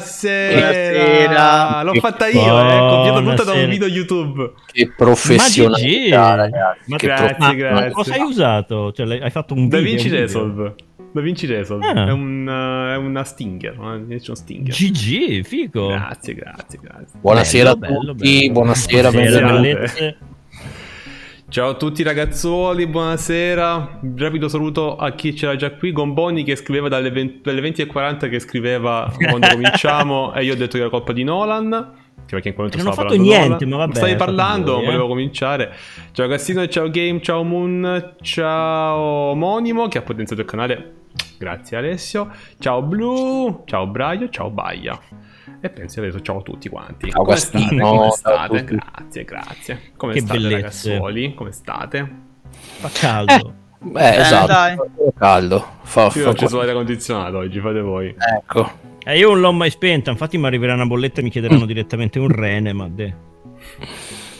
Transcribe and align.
Buonasera, 0.00 0.56
buonasera. 0.56 1.28
Buonasera. 1.28 1.82
L'ho 1.82 1.94
fatta 1.94 2.26
io, 2.28 2.40
eh. 2.40 2.78
Copiato 2.78 3.00
tutta 3.00 3.12
da 3.12 3.18
un 3.18 3.24
Buonasera. 3.24 3.66
video 3.66 3.86
YouTube. 3.88 4.52
Che 4.72 4.92
professionalità, 4.96 6.34
ragazzi. 6.34 6.90
Ma 6.90 6.96
che 6.96 7.06
grazie, 7.06 7.34
prof- 7.36 7.54
grazie. 7.54 7.86
Ma 7.86 7.90
cosa 7.92 8.14
hai 8.14 8.20
usato? 8.22 8.92
Cioè, 8.92 9.20
hai 9.20 9.30
fatto 9.30 9.54
un 9.54 9.68
Da 9.68 9.76
video? 9.78 9.90
Vinci 9.92 10.04
un 10.06 10.10
video? 10.10 10.26
Resolve. 10.26 10.74
Da 11.12 11.20
Vinci 11.20 11.46
Resolve. 11.46 11.86
Ah. 11.86 12.06
È, 12.08 12.12
un, 12.12 12.48
eh, 12.48 12.94
è 12.94 12.96
una 12.96 13.24
Stinger. 13.24 13.78
Una 13.78 13.96
Nation 13.98 14.36
Stinger. 14.36 14.72
GG, 14.74 15.42
figo. 15.44 15.88
Grazie, 15.88 16.34
grazie, 16.34 16.78
grazie. 16.80 17.18
Buonasera 17.20 17.74
Bello, 17.76 17.94
a 17.98 17.98
bello, 17.98 18.12
tutti, 18.14 18.38
bello. 18.40 18.52
buonasera, 18.52 19.10
Buonasera, 19.10 19.52
benvenuti. 19.52 20.16
Ciao 21.50 21.70
a 21.70 21.74
tutti 21.74 22.04
ragazzuoli, 22.04 22.86
buonasera. 22.86 23.98
Un 24.02 24.16
rapido 24.16 24.46
saluto 24.46 24.94
a 24.94 25.10
chi 25.10 25.32
c'era 25.32 25.56
già 25.56 25.72
qui. 25.72 25.90
Gomboni 25.90 26.44
che 26.44 26.54
scriveva 26.54 26.86
dalle, 26.86 27.10
20 27.10 27.40
dalle 27.42 27.60
20.40 27.60 28.30
che 28.30 28.38
scriveva 28.38 29.12
quando 29.16 29.48
cominciamo 29.50 30.32
e 30.32 30.44
io 30.44 30.52
ho 30.52 30.56
detto 30.56 30.74
che 30.74 30.82
era 30.82 30.88
colpa 30.88 31.12
di 31.12 31.24
Nolan. 31.24 31.70
Perché 32.24 32.50
in 32.50 32.54
quel 32.54 32.68
momento 32.68 32.76
Non 32.76 32.86
ho 32.86 32.92
fatto 32.92 33.20
niente, 33.20 33.64
Nolan. 33.64 33.68
ma 33.68 33.76
vabbè, 33.78 33.96
Stavi 33.96 34.14
parlando, 34.14 34.74
voi, 34.74 34.82
eh. 34.82 34.86
volevo 34.86 35.08
cominciare. 35.08 35.74
Ciao 36.12 36.28
Cassino, 36.28 36.68
ciao 36.68 36.88
Game, 36.88 37.20
ciao 37.20 37.42
Moon, 37.42 38.14
ciao 38.20 39.00
Omonimo 39.30 39.88
che 39.88 39.98
ha 39.98 40.02
potenziato 40.02 40.42
il 40.42 40.48
canale. 40.48 40.94
Grazie 41.36 41.76
Alessio. 41.76 42.30
Ciao 42.60 42.80
Blu, 42.80 43.64
ciao 43.66 43.88
Braio, 43.88 44.28
ciao 44.28 44.50
Baia. 44.50 44.96
E 45.60 45.68
penso 45.70 46.00
adesso 46.00 46.20
ciao 46.20 46.38
a 46.38 46.42
tutti 46.42 46.68
quanti. 46.68 47.10
Ciao, 47.10 47.24
Come 47.24 47.36
state? 47.36 47.76
Come 47.76 48.10
state? 48.10 48.58
tutti. 48.64 48.74
Grazie, 48.76 49.24
grazie. 49.24 49.80
Come 49.96 50.12
Che 50.14 50.20
state 50.20 50.38
bellezze. 50.38 50.56
ragazzuoli? 50.90 51.34
Come 51.34 51.52
state? 51.52 52.10
Fa 52.50 52.88
caldo. 52.92 53.54
Eh, 53.96 54.16
esatto, 54.16 54.46
dai. 54.46 54.76
fa 54.76 54.84
caldo. 55.18 55.66
Fa, 55.82 56.02
Io 56.04 56.10
fa 56.10 56.28
ho 56.28 56.30
acceso 56.32 56.58
l'aria 56.58 56.74
condizionato 56.74 57.38
oggi, 57.38 57.60
fate 57.60 57.80
voi. 57.80 58.14
Ecco. 58.36 58.70
Eh, 59.04 59.16
io 59.18 59.28
non 59.30 59.40
l'ho 59.40 59.52
mai 59.52 59.70
spenta, 59.70 60.10
infatti 60.10 60.36
mi 60.36 60.46
arriverà 60.46 60.74
una 60.74 60.84
bolletta 60.86 61.20
e 61.20 61.22
mi 61.24 61.30
chiederanno 61.30 61.64
direttamente 61.64 62.18
un 62.18 62.28
rene, 62.28 62.72
ma 62.74 62.88
de. 62.88 63.14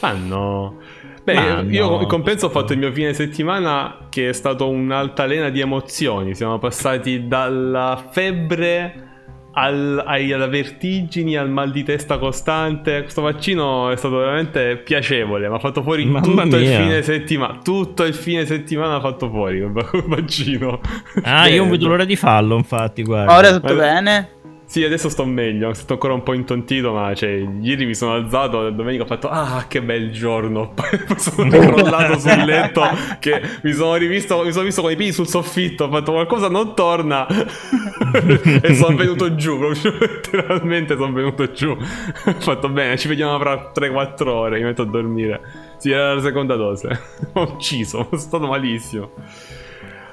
Ma 0.01 0.11
no. 0.13 0.77
Beh, 1.23 1.33
Ma 1.35 1.61
io 1.61 1.89
no. 1.89 2.01
in 2.01 2.07
compenso 2.07 2.47
ho 2.47 2.49
fatto 2.49 2.73
il 2.73 2.79
mio 2.79 2.91
fine 2.91 3.13
settimana 3.13 4.07
che 4.09 4.29
è 4.29 4.33
stato 4.33 4.67
un'altalena 4.69 5.49
di 5.49 5.59
emozioni. 5.59 6.33
Siamo 6.35 6.57
passati 6.57 7.27
dalla 7.27 8.03
febbre 8.11 9.09
al- 9.53 10.01
ai- 10.05 10.31
alla 10.31 10.47
vertigini, 10.47 11.35
al 11.37 11.49
mal 11.49 11.71
di 11.71 11.83
testa 11.83 12.17
costante. 12.17 13.01
Questo 13.01 13.21
vaccino 13.21 13.89
è 13.89 13.95
stato 13.97 14.17
veramente 14.17 14.77
piacevole. 14.77 15.47
Mi 15.49 15.55
ha 15.55 15.59
fatto 15.59 15.81
fuori 15.83 16.05
Mamma 16.05 16.21
tutto 16.21 16.55
il 16.57 16.67
mia. 16.67 16.79
fine 16.79 17.01
settimana. 17.01 17.59
Tutto 17.63 18.03
il 18.03 18.13
fine 18.13 18.45
settimana 18.45 18.95
ha 18.95 18.99
fatto 19.01 19.29
fuori 19.29 19.59
quel 19.59 20.03
vaccino. 20.07 20.79
Ah, 21.23 21.47
io 21.47 21.61
non 21.61 21.69
vedo 21.71 21.87
l'ora 21.87 22.05
di 22.05 22.15
fallo, 22.15 22.55
infatti, 22.55 23.03
guarda. 23.03 23.35
Ora 23.35 23.51
tutto 23.59 23.73
Ma- 23.73 23.79
bene? 23.79 24.29
Sì, 24.71 24.85
adesso 24.85 25.09
sto 25.09 25.25
meglio. 25.25 25.73
Sono 25.73 25.85
ancora 25.89 26.13
un 26.13 26.23
po' 26.23 26.31
intontito, 26.31 26.93
ma 26.93 27.13
cioè, 27.13 27.45
ieri 27.59 27.85
mi 27.85 27.93
sono 27.93 28.13
alzato 28.13 28.67
e 28.67 28.71
domenica 28.71 29.03
ho 29.03 29.05
fatto 29.05 29.27
Ah, 29.27 29.65
che 29.67 29.81
bel 29.81 30.11
giorno. 30.11 30.71
Poi 30.73 30.87
sono 31.17 31.49
crollato 31.59 32.17
sul 32.17 32.45
letto 32.45 32.81
che 33.19 33.41
mi 33.63 33.73
sono 33.73 33.95
rivisto, 33.95 34.41
mi 34.45 34.53
sono 34.53 34.63
visto 34.63 34.81
con 34.81 34.89
i 34.89 34.95
piedi 34.95 35.11
sul 35.11 35.27
soffitto, 35.27 35.83
ho 35.83 35.89
fatto 35.89 36.13
qualcosa 36.13 36.47
non 36.47 36.73
torna. 36.73 37.27
e 38.61 38.73
sono 38.75 38.95
venuto 38.95 39.35
giù, 39.35 39.59
proprio 39.59 39.93
letteralmente 39.99 40.95
sono 40.95 41.11
venuto 41.11 41.51
giù. 41.51 41.71
ho 41.71 42.33
fatto 42.39 42.69
bene, 42.69 42.97
ci 42.97 43.09
vediamo 43.09 43.37
fra 43.39 43.73
3-4 43.75 44.27
ore, 44.29 44.57
mi 44.57 44.63
metto 44.63 44.83
a 44.83 44.85
dormire. 44.85 45.41
Sì, 45.79 45.91
era 45.91 46.13
la 46.13 46.21
seconda 46.21 46.55
dose. 46.55 46.97
ho 47.33 47.41
ucciso, 47.41 48.07
sono 48.09 48.21
stato 48.21 48.47
malissimo. 48.47 49.09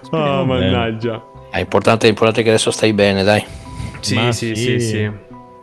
Speriamo 0.00 0.40
Oh, 0.40 0.44
mannaggia. 0.46 1.22
È 1.48 1.60
importante, 1.60 2.06
è 2.06 2.08
importante 2.08 2.42
che 2.42 2.48
adesso 2.48 2.72
stai 2.72 2.92
bene, 2.92 3.22
dai. 3.22 3.66
Sì, 4.00 4.14
Ma 4.14 4.32
sì, 4.32 4.54
sì, 4.54 4.80
sì. 4.80 5.10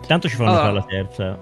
Tanto 0.08 0.28
ci 0.28 0.36
fanno 0.36 0.52
Allora. 0.52 0.64
fare 0.64 0.74
la 0.74 0.86
terza. 0.86 1.40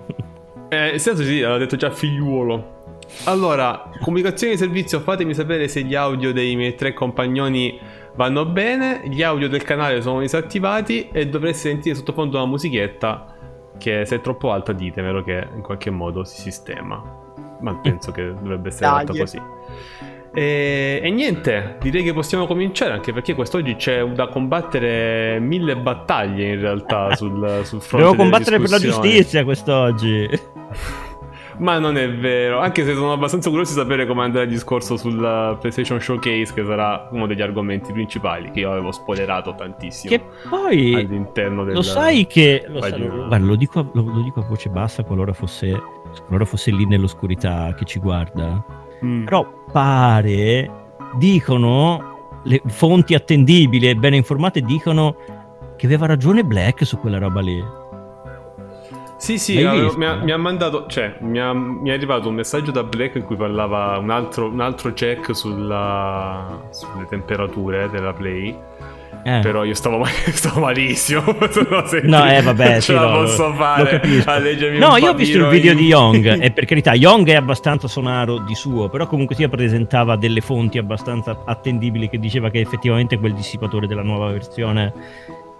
Eh, 0.70 0.98
senso 0.98 1.24
sì, 1.24 1.40
l'ha 1.42 1.58
detto 1.58 1.76
già 1.76 1.92
figliuolo. 1.92 2.82
Allora, 3.26 3.90
comunicazione 4.02 4.54
di 4.54 4.60
servizio, 4.60 5.00
fatemi 5.00 5.34
sapere 5.34 5.68
se 5.68 5.84
gli 5.84 5.94
audio 5.96 6.34
dei 6.34 6.56
miei 6.56 6.76
tre 6.76 6.94
compagnoni 6.94 7.80
vanno 8.16 8.46
bene. 8.46 9.02
Gli 9.06 9.22
audio 9.22 9.48
del 9.50 9.64
canale 9.64 10.02
sono 10.02 10.22
disattivati 10.22 11.10
e 11.12 11.28
dovreste 11.28 11.70
sentire 11.70 11.96
sottofondo 11.96 12.38
una 12.38 12.48
musichetta 12.48 13.36
che 13.78 14.06
se 14.06 14.16
è 14.16 14.22
troppo 14.22 14.52
alta 14.52 14.72
ditemelo 14.72 15.24
che 15.24 15.48
in 15.54 15.62
qualche 15.62 15.90
modo 15.90 16.24
si 16.24 16.42
sistema. 16.42 17.22
Ma 17.60 17.76
penso 17.76 18.12
che 18.12 18.34
dovrebbe 18.34 18.70
essere 18.70 18.90
Dai. 18.90 19.06
fatto 19.06 19.18
così. 19.18 19.42
E, 20.36 21.00
e 21.04 21.10
niente, 21.12 21.78
direi 21.80 22.02
che 22.02 22.12
possiamo 22.12 22.48
cominciare 22.48 22.92
anche 22.92 23.14
perché 23.14 23.36
quest'oggi 23.36 23.76
c'è 23.76 24.04
da 24.04 24.28
combattere 24.28 25.40
mille 25.40 25.78
battaglie 25.78 26.54
in 26.54 26.60
realtà 26.60 27.14
sul, 27.16 27.62
sul 27.64 27.82
fronte. 27.82 28.06
Devo 28.06 28.16
combattere 28.16 28.60
per 28.60 28.70
la 28.70 28.80
giustizia 28.80 29.44
quest'oggi. 29.44 30.30
Ma 31.58 31.78
non 31.78 31.98
è 31.98 32.12
vero, 32.12 32.60
anche 32.60 32.84
se 32.84 32.96
sono 32.96 33.14
abbastanza 33.14 33.50
curioso 33.50 33.74
di 33.74 33.80
sapere 33.80 34.08
come 34.08 34.24
andrà 34.24 34.42
il 34.42 34.50
discorso 34.50 34.98
sul 34.98 35.16
PlayStation 35.60 36.00
Showcase, 36.02 36.52
che 36.52 36.66
sarà 36.66 37.10
uno 37.12 37.28
degli 37.28 37.42
argomenti 37.42 37.94
principali 37.94 38.50
che 38.50 38.62
io 38.62 38.72
avevo 38.72 38.92
spoilerato 38.92 39.54
tantissimo 39.54 40.16
Che 40.16 40.24
poi 40.50 40.96
all'interno 40.96 41.64
del 41.64 41.76
lo 41.76 41.84
sai 41.84 42.26
che 42.26 42.66
lo, 42.68 42.82
sa- 42.82 42.98
lo- 42.98 43.28
guarda, 43.28 43.38
lo 43.38 43.56
dico, 43.56 43.80
a, 43.80 43.86
lo, 43.94 44.02
lo 44.02 44.22
dico 44.24 44.40
a 44.40 44.44
voce 44.44 44.70
bassa 44.70 45.04
qualora 45.04 45.32
fosse, 45.32 45.80
qualora 46.26 46.46
fosse 46.46 46.72
lì 46.72 46.88
nell'oscurità 46.88 47.74
che 47.76 47.86
ci 47.86 48.00
guarda. 48.00 48.82
Mm. 49.06 49.26
Però 49.26 49.48
pare 49.74 50.72
dicono 51.18 52.40
le 52.44 52.62
fonti 52.68 53.14
attendibili 53.14 53.90
e 53.90 53.96
ben 53.96 54.14
informate 54.14 54.62
dicono 54.62 55.16
che 55.76 55.86
aveva 55.86 56.06
ragione 56.06 56.46
Black 56.46 56.86
su 56.86 56.98
quella 56.98 57.18
roba 57.18 57.42
lì. 57.42 57.82
Sì, 59.18 59.38
sì, 59.38 59.64
avevo- 59.64 59.96
mi, 59.98 60.06
ha, 60.06 60.16
mi 60.16 60.32
ha 60.32 60.38
mandato, 60.38 60.86
cioè, 60.88 61.16
mi, 61.22 61.40
ha- 61.40 61.54
mi 61.54 61.90
è 61.90 61.94
arrivato 61.94 62.28
un 62.28 62.36
messaggio 62.36 62.72
da 62.72 62.84
Black 62.84 63.16
in 63.16 63.24
cui 63.24 63.38
parlava 63.38 63.98
un 63.98 64.10
altro, 64.10 64.48
un 64.50 64.60
altro 64.60 64.92
check 64.92 65.34
sulla, 65.34 66.68
sulle 66.72 67.06
temperature 67.08 67.90
della 67.90 68.12
Play. 68.14 68.58
Eh. 69.26 69.40
Però 69.40 69.64
io 69.64 69.74
stavo, 69.74 70.00
mal- 70.00 70.10
stavo 70.34 70.60
malissimo. 70.60 71.24
senti, 71.86 72.08
No, 72.08 72.30
eh, 72.30 72.42
vabbè, 72.42 72.76
sì, 72.82 72.88
ce 72.88 72.94
la 72.94 73.02
no, 73.02 73.12
lo- 73.12 73.20
posso 73.22 73.54
fare. 73.54 74.02
a 74.26 74.38
leggermi 74.38 74.78
No, 74.78 74.98
io 74.98 75.12
ho 75.12 75.14
visto 75.14 75.38
il 75.38 75.48
video 75.48 75.72
in- 75.72 75.78
di 75.78 75.86
Young 75.86 76.42
e 76.42 76.52
per 76.52 76.66
carità, 76.66 76.94
Young 76.94 77.28
è 77.30 77.36
abbastanza 77.36 77.88
sonaro 77.88 78.40
di 78.40 78.54
suo, 78.56 78.90
però 78.90 79.08
comunque 79.08 79.36
sia 79.36 79.48
presentava 79.50 80.16
delle 80.18 80.42
fonti 80.42 80.78
abbastanza 80.78 81.44
attendibili 81.46 82.10
che 82.10 82.20
diceva 82.20 82.50
che 82.50 82.60
effettivamente 82.60 83.18
quel 83.18 83.34
dissipatore 83.34 83.88
della 83.88 84.04
nuova 84.04 84.30
versione 84.32 84.92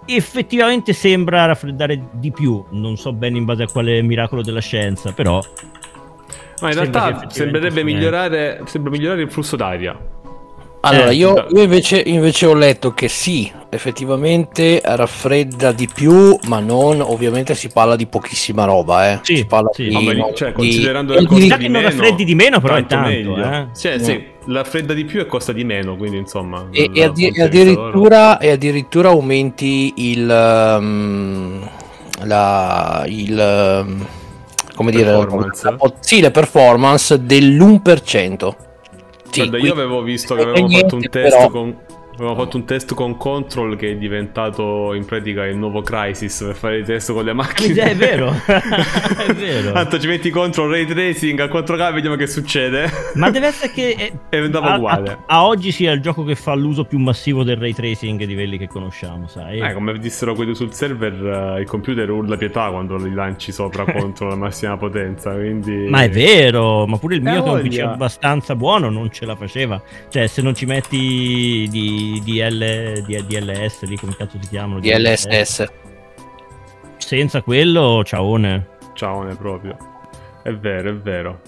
effettivamente 0.06 0.92
sembra 0.92 1.46
raffreddare 1.46 2.08
di 2.12 2.30
più, 2.30 2.62
non 2.72 2.96
so 2.98 3.14
bene 3.14 3.38
in 3.38 3.46
base 3.46 3.62
a 3.62 3.66
quale 3.66 4.02
miracolo 4.02 4.42
della 4.42 4.60
scienza, 4.60 5.12
però 5.12 5.40
Ma 6.60 6.68
in 6.68 6.74
realtà 6.74 7.24
sembrerebbe 7.30 7.82
migliorare, 7.82 8.60
sembra 8.66 8.90
migliorare 8.90 9.22
il 9.22 9.30
flusso 9.30 9.56
d'aria. 9.56 9.96
Allora, 10.86 11.10
Eh, 11.10 11.14
io, 11.14 11.32
da- 11.32 11.46
io 11.48 11.62
invece, 11.62 12.02
invece 12.04 12.44
ho 12.46 12.52
letto 12.54 12.92
che 12.92 13.08
sì, 13.08 13.50
effettivamente 13.70 14.82
raffredda 14.84 15.72
di 15.72 15.88
più, 15.92 16.38
ma 16.46 16.60
non, 16.60 17.00
ovviamente 17.00 17.54
si 17.54 17.68
parla 17.70 17.96
di 17.96 18.06
pochissima 18.06 18.64
roba, 18.64 19.10
eh. 19.12 19.18
Sì, 19.22 19.36
si 19.36 19.46
parla 19.46 19.70
sì. 19.72 19.88
di, 19.88 19.94
ma 20.04 20.12
no, 20.12 20.32
cioè, 20.34 20.48
di- 20.48 20.54
considerando 20.54 21.14
cose 21.24 21.46
Già 21.46 21.56
di 21.56 21.62
che 21.64 21.68
non 21.70 21.82
meno, 21.82 21.88
raffreddi 21.88 22.24
di 22.24 22.34
meno, 22.34 22.60
però 22.60 22.74
è 22.74 22.84
tanto 22.84 22.94
tanto, 22.96 23.08
meglio. 23.08 23.36
eh. 23.38 23.66
Cioè, 23.74 23.96
No. 23.98 24.04
sì, 24.04 24.24
la 24.46 24.64
fredda 24.64 24.92
di 24.92 25.04
più 25.04 25.20
e 25.20 25.26
costa 25.26 25.52
di 25.52 25.64
meno, 25.64 25.96
quindi 25.96 26.18
insomma. 26.18 26.66
E, 26.70 26.90
la- 26.92 27.00
e 27.00 27.04
addi- 27.04 27.32
la 27.34 27.42
e 27.42 27.46
addirittura, 27.46 28.38
e 28.38 28.50
addirittura 28.50 29.08
aumenti 29.08 29.92
il, 29.96 30.76
um, 30.78 31.66
la, 32.24 33.04
il 33.08 33.82
um, 33.86 34.06
come 34.74 34.90
dire, 34.90 35.04
Performance? 35.12 35.70
la- 35.70 35.92
sì, 36.00 36.20
le 36.20 36.30
performance 36.30 37.24
dell'1%. 37.24 38.56
Sì, 39.34 39.48
Guarda, 39.48 39.58
io 39.66 39.72
avevo 39.72 40.02
visto 40.02 40.34
che 40.34 40.42
avevamo 40.42 40.68
fatto 40.68 40.94
un 40.94 41.08
test 41.08 41.36
però- 41.36 41.50
con. 41.50 41.76
Avevamo 42.16 42.36
fatto 42.44 42.56
un 42.58 42.64
test 42.64 42.94
con 42.94 43.16
Control 43.16 43.74
che 43.76 43.90
è 43.90 43.96
diventato 43.96 44.94
in 44.94 45.04
pratica 45.04 45.44
il 45.46 45.56
nuovo 45.56 45.82
Crisis 45.82 46.42
per 46.44 46.54
fare 46.54 46.78
i 46.78 46.84
test 46.84 47.12
con 47.12 47.24
le 47.24 47.32
macchine. 47.32 47.74
È 47.90 47.96
vero, 47.96 48.30
è 48.46 49.32
vero. 49.32 49.72
Tanto 49.72 49.98
ci 49.98 50.06
metti 50.06 50.30
Control 50.30 50.70
Ray 50.70 50.86
Tracing 50.86 51.40
a 51.40 51.46
4K 51.46 51.92
vediamo 51.92 52.14
che 52.14 52.28
succede. 52.28 52.88
Ma 53.14 53.30
deve 53.30 53.48
essere 53.48 53.72
che 53.72 53.94
è- 53.96 54.12
E 54.30 54.38
andava 54.38 54.72
a, 54.72 54.76
uguale. 54.76 55.10
a- 55.10 55.18
a 55.26 55.44
oggi 55.46 55.72
sia 55.72 55.90
il 55.90 56.00
gioco 56.00 56.22
che 56.22 56.36
fa 56.36 56.54
l'uso 56.54 56.84
più 56.84 56.98
massivo 56.98 57.42
del 57.42 57.56
ray 57.56 57.72
tracing 57.72 58.24
di 58.24 58.34
quelli 58.34 58.58
che 58.58 58.68
conosciamo, 58.68 59.26
sai? 59.26 59.58
Eh, 59.58 59.72
come 59.72 59.98
dissero 59.98 60.34
quelli 60.34 60.54
sul 60.54 60.72
server, 60.72 61.56
eh, 61.56 61.60
il 61.62 61.66
computer 61.66 62.08
urla 62.08 62.36
pietà 62.36 62.70
quando 62.70 62.96
li 62.96 63.12
lanci 63.12 63.50
sopra 63.50 63.84
contro 63.92 64.28
la 64.28 64.36
massima 64.36 64.76
potenza. 64.76 65.32
Quindi. 65.34 65.88
Ma 65.88 66.02
è 66.04 66.10
vero, 66.10 66.86
ma 66.86 66.96
pure 66.96 67.16
il 67.16 67.22
mio 67.22 67.42
che 67.42 67.48
è 67.48 67.52
un 67.52 67.62
PC 67.62 67.78
abbastanza 67.80 68.54
buono 68.54 68.88
non 68.88 69.10
ce 69.10 69.26
la 69.26 69.34
faceva. 69.34 69.82
Cioè, 70.08 70.28
se 70.28 70.42
non 70.42 70.54
ci 70.54 70.64
metti 70.64 71.66
di, 71.70 72.02
DL, 72.22 73.02
di- 73.04 73.24
DLS 73.26 73.82
lì, 73.84 73.96
come 73.96 74.14
cazzo 74.16 74.38
si 74.40 74.48
chiamano? 74.48 74.80
DLSS. 74.80 75.70
Senza 76.96 77.42
quello, 77.42 78.02
ciaone. 78.04 78.68
Ciao, 78.94 79.22
ne 79.22 79.34
proprio. 79.34 79.76
È 80.42 80.52
vero, 80.52 80.90
è 80.90 80.94
vero. 80.94 81.40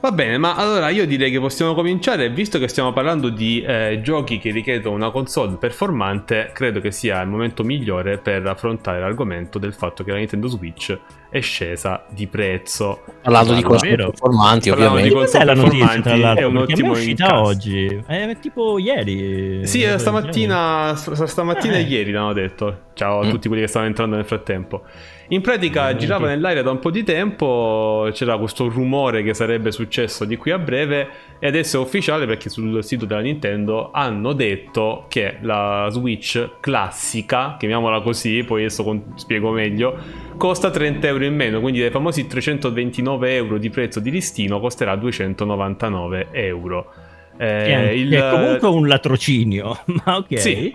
Va 0.00 0.10
bene, 0.10 0.36
ma 0.36 0.56
allora 0.56 0.88
io 0.88 1.06
direi 1.06 1.30
che 1.30 1.38
possiamo 1.38 1.74
cominciare, 1.74 2.28
visto 2.28 2.58
che 2.58 2.66
stiamo 2.66 2.92
parlando 2.92 3.28
di 3.28 3.62
eh, 3.62 4.00
giochi 4.02 4.38
che 4.38 4.50
richiedono 4.50 4.96
una 4.96 5.12
console 5.12 5.56
performante, 5.58 6.50
credo 6.52 6.80
che 6.80 6.90
sia 6.90 7.20
il 7.22 7.28
momento 7.28 7.62
migliore 7.62 8.18
per 8.18 8.44
affrontare 8.44 8.98
l'argomento 8.98 9.60
del 9.60 9.72
fatto 9.72 10.02
che 10.02 10.10
la 10.10 10.16
Nintendo 10.16 10.48
Switch 10.48 10.98
è 11.32 11.40
scesa 11.40 12.04
di 12.10 12.26
prezzo. 12.26 13.00
Parlando 13.22 13.54
di 13.54 13.62
vero. 13.62 14.10
performanti, 14.10 14.68
Parlando 14.68 14.96
di 14.96 15.02
ovviamente. 15.08 15.14
Questa 15.14 15.38
è 15.40 15.44
la 15.44 15.54
notizia, 15.54 16.00
tra 16.02 16.16
l'altro, 16.16 16.44
è 16.44 16.46
un 16.46 16.56
ottimo 16.58 16.88
è 16.88 16.90
uscita 16.90 17.24
incast. 17.24 17.44
oggi. 17.46 18.02
È 18.06 18.36
tipo 18.38 18.78
ieri. 18.78 19.66
Sì, 19.66 19.82
Eh, 19.82 19.98
stamattina, 19.98 20.94
st- 20.94 21.24
stamattina 21.24 21.74
e 21.76 21.78
Eh. 21.80 21.82
ieri 21.84 22.12
l'hanno 22.12 22.34
detto. 22.34 22.90
Ciao 22.94 23.20
a 23.20 23.24
Mm. 23.26 23.30
tutti 23.30 23.48
quelli 23.48 23.62
che 23.62 23.68
stavano 23.68 23.90
entrando 23.90 24.16
nel 24.16 24.24
frattempo. 24.26 24.82
In 25.28 25.40
pratica 25.40 25.96
girava 25.96 26.26
nell'aria 26.26 26.62
da 26.62 26.70
un 26.72 26.78
po' 26.78 26.90
di 26.90 27.04
tempo, 27.04 28.06
c'era 28.12 28.36
questo 28.36 28.68
rumore 28.68 29.22
che 29.22 29.32
sarebbe 29.32 29.72
successo 29.72 30.26
di 30.26 30.36
qui 30.36 30.50
a 30.50 30.58
breve 30.58 31.08
e 31.38 31.46
adesso 31.46 31.78
è 31.78 31.80
ufficiale 31.80 32.26
perché 32.26 32.50
sul 32.50 32.84
sito 32.84 33.06
della 33.06 33.22
Nintendo 33.22 33.90
hanno 33.92 34.34
detto 34.34 35.06
che 35.08 35.36
la 35.40 35.86
Switch 35.90 36.58
classica, 36.60 37.56
chiamiamola 37.58 38.02
così, 38.02 38.44
poi 38.44 38.64
adesso 38.64 38.82
con- 38.84 39.12
spiego 39.14 39.50
meglio, 39.52 39.96
costa 40.36 40.70
30 40.70 41.06
euro 41.06 41.24
in 41.24 41.34
meno, 41.34 41.60
quindi 41.60 41.80
dai 41.80 41.90
famosi 41.90 42.26
329 42.26 43.34
euro 43.34 43.56
di 43.56 43.70
prezzo 43.70 44.00
di 44.00 44.10
listino 44.10 44.60
costerà 44.60 44.96
299 44.96 46.28
euro. 46.32 46.92
Eh, 47.38 47.46
Che 47.46 47.74
è, 47.74 47.90
il- 47.90 48.10
che 48.10 48.18
è 48.18 48.30
comunque 48.30 48.68
un 48.68 48.86
latrocinio, 48.86 49.78
ma 50.04 50.16
ok. 50.18 50.38
sì. 50.38 50.74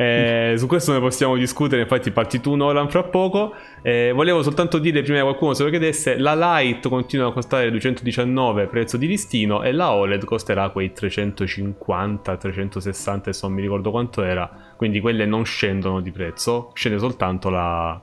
Eh, 0.00 0.54
su 0.56 0.68
questo 0.68 0.92
ne 0.92 1.00
possiamo 1.00 1.34
discutere, 1.34 1.82
infatti 1.82 2.12
parti 2.12 2.40
tu 2.40 2.54
Nolan 2.54 2.88
fra 2.88 3.02
poco. 3.02 3.52
Eh, 3.82 4.12
volevo 4.14 4.44
soltanto 4.44 4.78
dire 4.78 5.02
prima 5.02 5.18
che 5.18 5.24
qualcuno 5.24 5.54
se 5.54 5.64
lo 5.64 5.70
chiedesse, 5.70 6.16
la 6.18 6.60
Lite 6.60 6.88
continua 6.88 7.26
a 7.26 7.32
costare 7.32 7.68
219 7.68 8.68
prezzo 8.68 8.96
di 8.96 9.08
listino 9.08 9.64
e 9.64 9.72
la 9.72 9.90
OLED 9.90 10.24
costerà 10.24 10.68
quei 10.68 10.92
350, 10.92 12.36
360, 12.36 13.30
adesso 13.30 13.48
non 13.48 13.56
mi 13.56 13.62
ricordo 13.62 13.90
quanto 13.90 14.22
era, 14.22 14.48
quindi 14.76 15.00
quelle 15.00 15.26
non 15.26 15.44
scendono 15.44 16.00
di 16.00 16.12
prezzo, 16.12 16.70
scende 16.74 17.00
soltanto 17.00 17.50
la... 17.50 18.00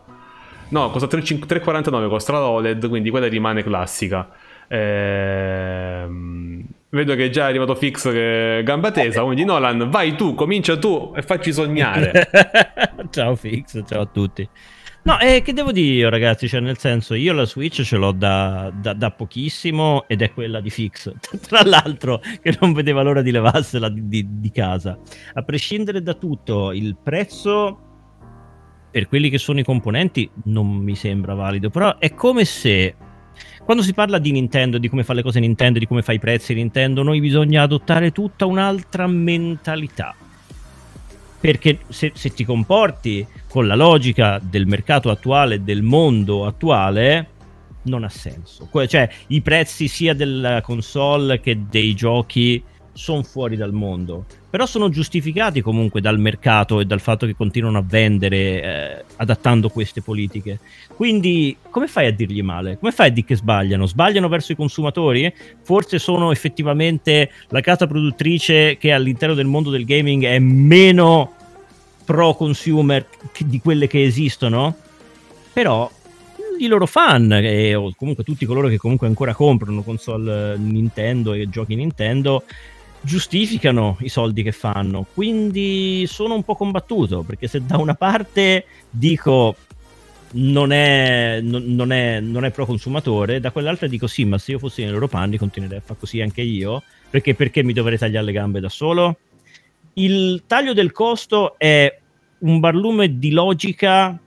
No, 0.67 0.89
costa 0.89 1.07
3,5 1.07 1.47
3,49 1.47 2.09
costa 2.09 2.33
la 2.33 2.41
OLED, 2.41 2.89
quindi 2.89 3.09
quella 3.09 3.27
rimane 3.27 3.63
classica. 3.63 4.27
Ehm, 4.67 6.65
vedo 6.89 7.15
che 7.15 7.25
è 7.25 7.29
già 7.29 7.45
arrivato 7.45 7.75
Fix 7.75 8.11
che 8.11 8.61
gamba 8.63 8.91
tesa, 8.91 9.23
quindi 9.23 9.43
Nolan, 9.43 9.89
vai 9.89 10.15
tu, 10.15 10.33
comincia 10.33 10.77
tu 10.77 11.13
e 11.15 11.21
facci 11.21 11.51
sognare. 11.53 12.29
ciao 13.11 13.35
Fix, 13.35 13.83
ciao 13.87 14.01
a 14.01 14.05
tutti. 14.05 14.47
No, 15.03 15.19
eh, 15.19 15.43
che 15.43 15.53
devo 15.53 15.71
dire 15.71 15.93
io, 15.93 16.09
ragazzi? 16.09 16.47
Cioè, 16.47 16.61
nel 16.61 16.79
senso, 16.79 17.13
io 17.13 17.31
la 17.31 17.45
Switch 17.45 17.83
ce 17.83 17.95
l'ho 17.95 18.11
da, 18.11 18.71
da- 18.73 18.93
da 18.93 19.11
pochissimo 19.11 20.05
ed 20.07 20.23
è 20.23 20.33
quella 20.33 20.59
di 20.61 20.71
Fix. 20.71 21.13
Tra 21.47 21.61
l'altro, 21.63 22.19
che 22.41 22.57
non 22.59 22.73
vedeva 22.73 23.03
l'ora 23.03 23.21
di 23.21 23.29
levarsela 23.29 23.87
di, 23.87 24.07
di- 24.07 24.27
di 24.27 24.49
casa. 24.49 24.97
A 25.33 25.43
prescindere 25.43 26.01
da 26.01 26.15
tutto, 26.15 26.71
il 26.71 26.97
prezzo 26.97 27.79
per 28.89 29.07
quelli 29.07 29.29
che 29.29 29.37
sono 29.37 29.59
i 29.59 29.63
componenti 29.63 30.27
non 30.45 30.69
mi 30.69 30.95
sembra 30.95 31.35
valido. 31.35 31.69
Però 31.69 31.99
è 31.99 32.15
come 32.15 32.43
se 32.43 32.95
quando 33.65 33.81
si 33.81 33.93
parla 33.93 34.19
di 34.19 34.31
Nintendo, 34.31 34.77
di 34.77 34.87
come 34.87 35.03
fa 35.03 35.13
le 35.13 35.23
cose 35.23 35.39
Nintendo, 35.39 35.79
di 35.79 35.87
come 35.87 36.03
fa 36.03 36.13
i 36.13 36.19
prezzi 36.19 36.53
Nintendo, 36.53 37.01
noi 37.01 37.19
bisogna 37.19 37.63
adottare 37.63 38.11
tutta 38.11 38.45
un'altra 38.45 39.07
mentalità. 39.07 40.15
Perché 41.39 41.79
se, 41.87 42.11
se 42.13 42.29
ti 42.29 42.45
comporti 42.45 43.25
con 43.49 43.65
la 43.65 43.75
logica 43.75 44.39
del 44.41 44.67
mercato 44.67 45.09
attuale, 45.09 45.63
del 45.63 45.81
mondo 45.81 46.45
attuale, 46.45 47.29
non 47.83 48.03
ha 48.03 48.09
senso. 48.09 48.69
Cioè, 48.87 49.09
i 49.27 49.41
prezzi 49.41 49.87
sia 49.87 50.13
della 50.13 50.61
console 50.61 51.39
che 51.39 51.59
dei 51.67 51.95
giochi 51.95 52.63
sono 52.95 53.23
fuori 53.23 53.57
dal 53.57 53.73
mondo. 53.73 54.25
Però 54.49 54.65
sono 54.65 54.89
giustificati 54.89 55.61
comunque 55.61 55.99
dal 55.99 56.17
mercato 56.17 56.79
e 56.79 56.85
dal 56.85 57.01
fatto 57.01 57.25
che 57.25 57.35
continuano 57.35 57.77
a 57.77 57.83
vendere 57.85 58.37
eh, 58.37 59.03
adattando 59.17 59.69
queste 59.69 60.01
politiche. 60.01 60.59
Quindi, 60.95 61.57
come 61.69 61.87
fai 61.87 62.07
a 62.07 62.11
dirgli 62.11 62.41
male? 62.41 62.77
Come 62.79 62.93
fai 62.93 63.09
a 63.09 63.11
dire 63.11 63.27
che 63.27 63.35
sbagliano? 63.35 63.85
Sbagliano 63.85 64.29
verso 64.29 64.53
i 64.53 64.55
consumatori? 64.55 65.31
Forse 65.61 65.99
sono 65.99 66.31
effettivamente 66.31 67.31
la 67.49 67.59
casa 67.59 67.85
produttrice 67.85 68.77
che 68.77 68.93
all'interno 68.93 69.35
del 69.35 69.45
mondo 69.45 69.69
del 69.69 69.83
gaming 69.83 70.23
è 70.23 70.39
meno 70.39 71.33
pro 72.05 72.33
consumer 72.33 73.05
di 73.39 73.59
quelle 73.59 73.87
che 73.87 74.03
esistono? 74.03 74.73
Però 75.51 75.91
i 76.59 76.67
loro 76.67 76.85
fan, 76.85 77.31
e, 77.33 77.75
o 77.75 77.93
comunque 77.97 78.23
tutti 78.23 78.45
coloro 78.45 78.69
che 78.69 78.77
comunque 78.77 79.07
ancora 79.07 79.33
comprano 79.33 79.81
console 79.81 80.53
eh, 80.53 80.57
Nintendo 80.57 81.33
e 81.33 81.49
giochi 81.49 81.75
Nintendo, 81.75 82.43
giustificano 83.05 83.97
i 84.01 84.09
soldi 84.09 84.43
che 84.43 84.51
fanno. 84.51 85.05
Quindi 85.13 86.05
sono 86.07 86.33
un 86.33 86.43
po' 86.43 86.55
combattuto, 86.55 87.21
perché 87.21 87.47
se 87.47 87.63
da 87.63 87.77
una 87.77 87.93
parte 87.93 88.65
dico 88.89 89.55
non 90.31 90.71
è, 90.73 91.39
non, 91.41 91.91
è, 91.91 92.19
non 92.19 92.43
è 92.43 92.51
pro 92.51 92.65
consumatore, 92.65 93.39
da 93.39 93.51
quell'altra 93.51 93.87
dico 93.87 94.07
sì, 94.07 94.25
ma 94.25 94.37
se 94.37 94.51
io 94.51 94.59
fossi 94.59 94.83
nei 94.83 94.91
loro 94.91 95.07
panni 95.07 95.37
continuerei 95.37 95.77
a 95.77 95.81
fare 95.81 95.99
così 95.99 96.19
anche 96.19 96.41
io, 96.41 96.83
perché, 97.09 97.35
perché 97.35 97.63
mi 97.63 97.71
dovrei 97.71 97.97
tagliare 97.97 98.25
le 98.25 98.31
gambe 98.33 98.59
da 98.59 98.69
solo? 98.69 99.17
Il 99.93 100.43
taglio 100.45 100.73
del 100.73 100.91
costo 100.91 101.57
è 101.57 101.99
un 102.39 102.59
barlume 102.59 103.17
di 103.17 103.31
logica 103.31 104.19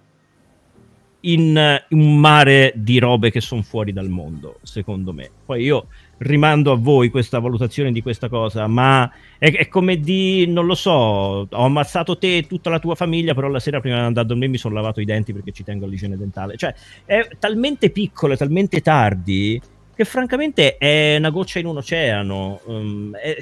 in 1.20 1.82
un 1.90 2.16
mare 2.16 2.72
di 2.76 2.98
robe 2.98 3.30
che 3.30 3.40
sono 3.40 3.62
fuori 3.62 3.92
dal 3.92 4.08
mondo, 4.08 4.60
secondo 4.62 5.12
me. 5.12 5.28
Poi 5.44 5.62
io 5.62 5.88
rimando 6.18 6.72
a 6.72 6.76
voi 6.76 7.10
questa 7.10 7.38
valutazione 7.38 7.92
di 7.92 8.02
questa 8.02 8.28
cosa, 8.28 8.66
ma 8.66 9.10
è, 9.38 9.52
è 9.52 9.68
come 9.68 9.98
di, 9.98 10.46
non 10.46 10.66
lo 10.66 10.74
so, 10.74 10.90
ho 10.90 11.64
ammazzato 11.64 12.18
te 12.18 12.38
e 12.38 12.46
tutta 12.46 12.70
la 12.70 12.78
tua 12.78 12.94
famiglia, 12.94 13.34
però 13.34 13.48
la 13.48 13.60
sera 13.60 13.80
prima 13.80 13.96
di 13.96 14.02
andare 14.02 14.24
a 14.26 14.28
dormire 14.28 14.50
mi 14.50 14.58
sono 14.58 14.74
lavato 14.74 15.00
i 15.00 15.04
denti 15.04 15.32
perché 15.32 15.52
ci 15.52 15.64
tengo 15.64 15.84
all'igiene 15.84 16.16
dentale. 16.16 16.56
Cioè, 16.56 16.74
è 17.04 17.28
talmente 17.38 17.90
piccolo 17.90 18.34
e 18.34 18.36
talmente 18.36 18.80
tardi 18.80 19.60
che 19.94 20.04
francamente 20.04 20.76
è 20.76 21.16
una 21.18 21.30
goccia 21.30 21.58
in 21.58 21.66
un 21.66 21.78
oceano. 21.78 22.60
Um, 22.66 23.16
è- 23.16 23.36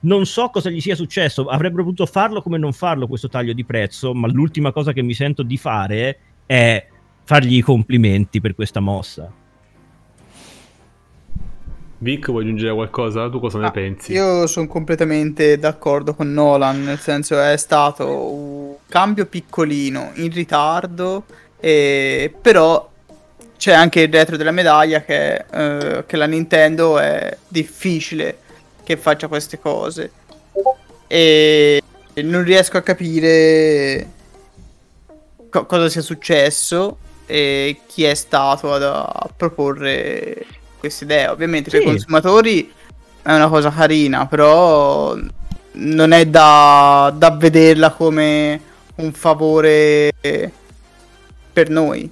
non 0.00 0.26
so 0.26 0.48
cosa 0.48 0.68
gli 0.68 0.80
sia 0.80 0.94
successo, 0.94 1.46
avrebbero 1.46 1.82
potuto 1.82 2.06
farlo 2.06 2.42
come 2.42 2.58
non 2.58 2.72
farlo 2.72 3.06
questo 3.06 3.28
taglio 3.28 3.54
di 3.54 3.64
prezzo, 3.64 4.12
ma 4.12 4.28
l'ultima 4.28 4.70
cosa 4.70 4.92
che 4.92 5.02
mi 5.02 5.14
sento 5.14 5.42
di 5.42 5.56
fare 5.56 6.18
è 6.44 6.86
fargli 7.24 7.56
i 7.56 7.62
complimenti 7.62 8.40
per 8.40 8.54
questa 8.54 8.80
mossa. 8.80 9.32
Vic, 12.04 12.26
vuoi 12.26 12.42
aggiungere 12.44 12.74
qualcosa? 12.74 13.30
Tu 13.30 13.40
cosa 13.40 13.58
ne 13.58 13.66
Ah, 13.68 13.70
pensi? 13.70 14.12
Io 14.12 14.46
sono 14.46 14.66
completamente 14.66 15.58
d'accordo 15.58 16.14
con 16.14 16.30
Nolan, 16.34 16.84
nel 16.84 16.98
senso 17.00 17.40
è 17.40 17.56
stato 17.56 18.06
un 18.06 18.74
cambio 18.90 19.24
piccolino, 19.24 20.10
in 20.16 20.30
ritardo, 20.30 21.24
e- 21.58 22.30
però 22.42 22.90
c'è 23.56 23.72
anche 23.72 24.02
il 24.02 24.12
retro 24.12 24.36
della 24.36 24.50
medaglia 24.50 25.00
che, 25.00 25.46
eh, 25.50 26.04
che 26.06 26.16
la 26.18 26.26
Nintendo 26.26 26.98
è 26.98 27.38
difficile 27.48 28.36
che 28.84 28.98
faccia 28.98 29.26
queste 29.26 29.58
cose. 29.58 30.10
E 31.06 31.82
non 32.16 32.44
riesco 32.44 32.76
a 32.76 32.82
capire 32.82 34.06
co- 35.48 35.64
cosa 35.64 35.88
sia 35.88 36.02
successo 36.02 36.98
e 37.24 37.78
chi 37.86 38.04
è 38.04 38.12
stato 38.12 38.74
ad- 38.74 38.82
a 38.82 39.26
proporre 39.34 40.44
questa 40.84 41.04
idea. 41.04 41.30
Ovviamente 41.32 41.70
per 41.70 41.80
Sì. 41.80 41.86
i 41.86 41.90
consumatori 41.90 42.72
è 43.22 43.34
una 43.34 43.48
cosa 43.48 43.70
carina, 43.70 44.26
però 44.26 45.16
non 45.72 46.12
è 46.12 46.26
da, 46.26 47.12
da 47.16 47.30
vederla 47.30 47.90
come 47.92 48.60
un 48.96 49.12
favore 49.12 50.12
per 51.52 51.68
noi. 51.70 52.10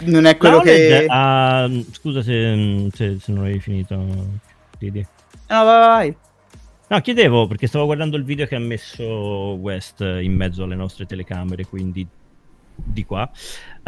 Non 0.00 0.26
è 0.26 0.36
quello 0.36 0.60
che... 0.60 1.06
ha- 1.08 1.68
Scusa 1.90 2.22
se, 2.22 2.88
se- 2.94 3.18
se 3.20 3.32
non 3.32 3.44
avevi 3.44 3.58
finito. 3.60 3.96
Didi. 4.78 5.04
No, 5.48 5.64
vai, 5.64 5.86
vai. 5.86 6.16
No, 6.90 7.00
chiedevo 7.00 7.46
perché 7.48 7.66
stavo 7.66 7.84
guardando 7.86 8.16
il 8.16 8.24
video 8.24 8.46
che 8.46 8.54
ha 8.54 8.60
messo 8.60 9.04
West 9.04 10.00
in 10.00 10.34
mezzo 10.34 10.62
alle 10.62 10.76
nostre 10.76 11.04
telecamere, 11.04 11.66
quindi 11.66 12.06
di 12.74 13.04
qua. 13.04 13.28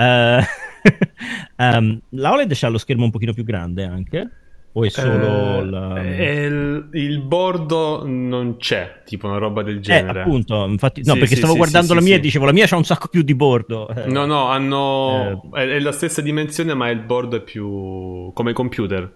Eh, 0.01 0.41
ehm, 1.57 2.01
la 2.11 2.33
OLED 2.33 2.53
c'ha 2.55 2.69
lo 2.69 2.79
schermo 2.79 3.05
un 3.05 3.11
pochino 3.11 3.33
più 3.33 3.45
grande 3.45 3.85
anche? 3.85 4.31
O 4.73 4.85
è 4.85 4.89
solo 4.89 5.63
Eh, 5.63 5.65
la... 5.65 6.17
eh, 6.17 6.45
il, 6.47 6.89
il 6.93 7.21
bordo 7.23 8.03
non 8.07 8.57
c'è, 8.59 9.03
tipo 9.05 9.27
una 9.29 9.39
roba 9.39 9.63
del 9.63 9.81
Eh, 9.87 10.03
genere. 10.05 10.23
appunto, 10.23 10.65
infatti, 10.67 11.03
no, 11.05 11.15
Sì, 11.15 11.19
perché 11.19 11.35
sì, 11.35 11.37
stavo 11.37 11.55
sì, 11.55 11.59
guardando 11.59 11.89
sì, 11.89 11.95
la 11.95 12.01
mia 12.01 12.15
sì. 12.15 12.19
e 12.19 12.21
dicevo 12.21 12.45
la 12.47 12.53
mia 12.53 12.67
c'ha 12.67 12.77
un 12.77 12.85
sacco 12.85 13.09
più 13.09 13.23
di 13.23 13.35
bordo. 13.35 13.89
Eh, 13.89 14.07
No, 14.07 14.25
no, 14.27 14.47
hanno... 14.49 15.51
È, 15.53 15.61
è 15.61 15.79
la 15.81 15.93
stessa 15.93 16.21
dimensione, 16.23 16.75
ma 16.75 16.89
il 16.91 17.01
bordo 17.01 17.37
è 17.37 17.43
più... 17.43 18.33
come 18.33 18.53
computer. 18.53 19.13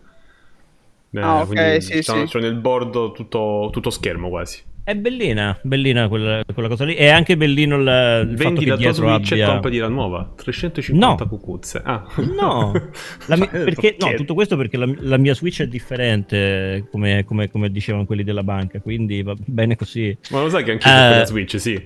Eh, 1.11 1.21
Ah, 1.21 1.41
ok, 1.41 1.47
quindi 1.47 1.81
sì, 1.81 2.03
sì. 2.03 2.03
c'hanno 2.03 2.29
nel 2.41 2.57
bordo 2.57 3.13
tutto, 3.13 3.69
tutto 3.73 3.91
schermo 3.91 4.29
quasi. 4.29 4.63
È 4.87 4.95
bellina, 4.95 5.59
bellina 5.63 6.09
quella, 6.09 6.43
quella 6.53 6.69
cosa 6.69 6.85
lì. 6.85 6.93
È 6.95 7.09
anche 7.09 7.39
bellino 7.39 7.77
il, 7.77 8.29
il 8.31 8.39
fatto 8.39 8.61
che 8.61 8.67
la 8.67 8.75
tua 8.75 8.77
dietro 8.77 9.09
Switch 9.09 9.33
abbia... 9.33 9.45
e 9.47 9.49
compri 9.49 9.79
la 9.79 9.89
nuova. 9.89 10.33
350 10.37 11.25
No. 11.25 11.29
cucuzze. 11.31 11.81
Ah. 11.83 12.07
No, 12.39 12.71
la 13.27 13.37
mia- 13.37 13.49
Cioè, 13.51 13.65
perché, 13.65 13.97
no, 13.99 14.13
tutto 14.13 14.35
questo 14.35 14.59
perché 14.59 14.77
la, 14.77 14.87
la 14.99 15.17
mia 15.17 15.33
Switch 15.35 15.63
è 15.63 15.67
differente, 15.67 16.87
come, 16.91 17.25
come- 17.25 17.51
come 17.51 17.71
dicevano 17.71 18.05
quelli 18.05 18.25
della 18.25 18.43
banca, 18.43 18.79
quindi 18.81 19.23
va 19.23 19.35
bene 19.39 19.75
così. 19.75 20.15
Ma 20.31 20.43
lo 20.43 20.51
sai 20.51 20.63
che 20.65 20.73
anche 20.73 20.87
io 20.87 20.95
Eh. 20.95 20.99
ho 20.99 21.09
quella 21.09 21.27
Switch, 21.27 21.59
sì. 21.61 21.83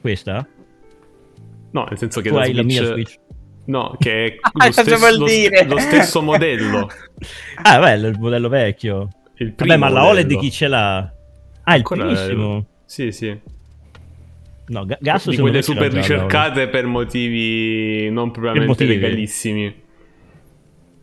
Questa? 0.00 0.48
No, 1.70 1.84
nel 1.88 1.98
senso 1.98 2.20
che 2.20 2.30
Tu 2.30 2.34
la 2.34 2.40
hai 2.42 2.52
la 2.52 2.62
Switch... 2.62 2.80
mia 2.80 2.90
Switch? 2.92 3.18
No, 3.66 3.96
che 3.98 4.24
è 4.26 4.36
Ah, 4.42 4.50
lo, 4.52 4.58
cosa 4.72 4.82
stesso, 4.82 5.16
lo- 5.18 5.64
lo 5.74 5.78
stesso 5.78 6.20
modello. 6.20 6.88
Ah, 7.62 7.78
bello, 7.78 8.08
il 8.08 8.18
modello 8.18 8.48
vecchio. 8.48 9.08
Il 9.36 9.54
Vabbè, 9.56 9.76
ma 9.76 9.88
la 9.88 10.00
modello. 10.00 10.10
OLED 10.28 10.38
chi 10.40 10.50
ce 10.50 10.66
l'ha? 10.68 11.12
Ah, 11.64 11.72
il 11.74 11.78
Ancora- 11.78 12.04
primissimo. 12.04 12.66
Sì, 12.84 13.12
sì. 13.12 13.38
No, 14.66 14.86
Ga- 14.86 14.98
Gasso 15.00 15.30
di 15.30 15.36
quelle 15.36 15.62
super 15.62 15.92
ricercate 15.92 16.68
per 16.68 16.86
motivi 16.86 18.08
non 18.10 18.30
propriamente 18.30 18.66
motivi? 18.66 18.94
legalissimi. 18.94 19.82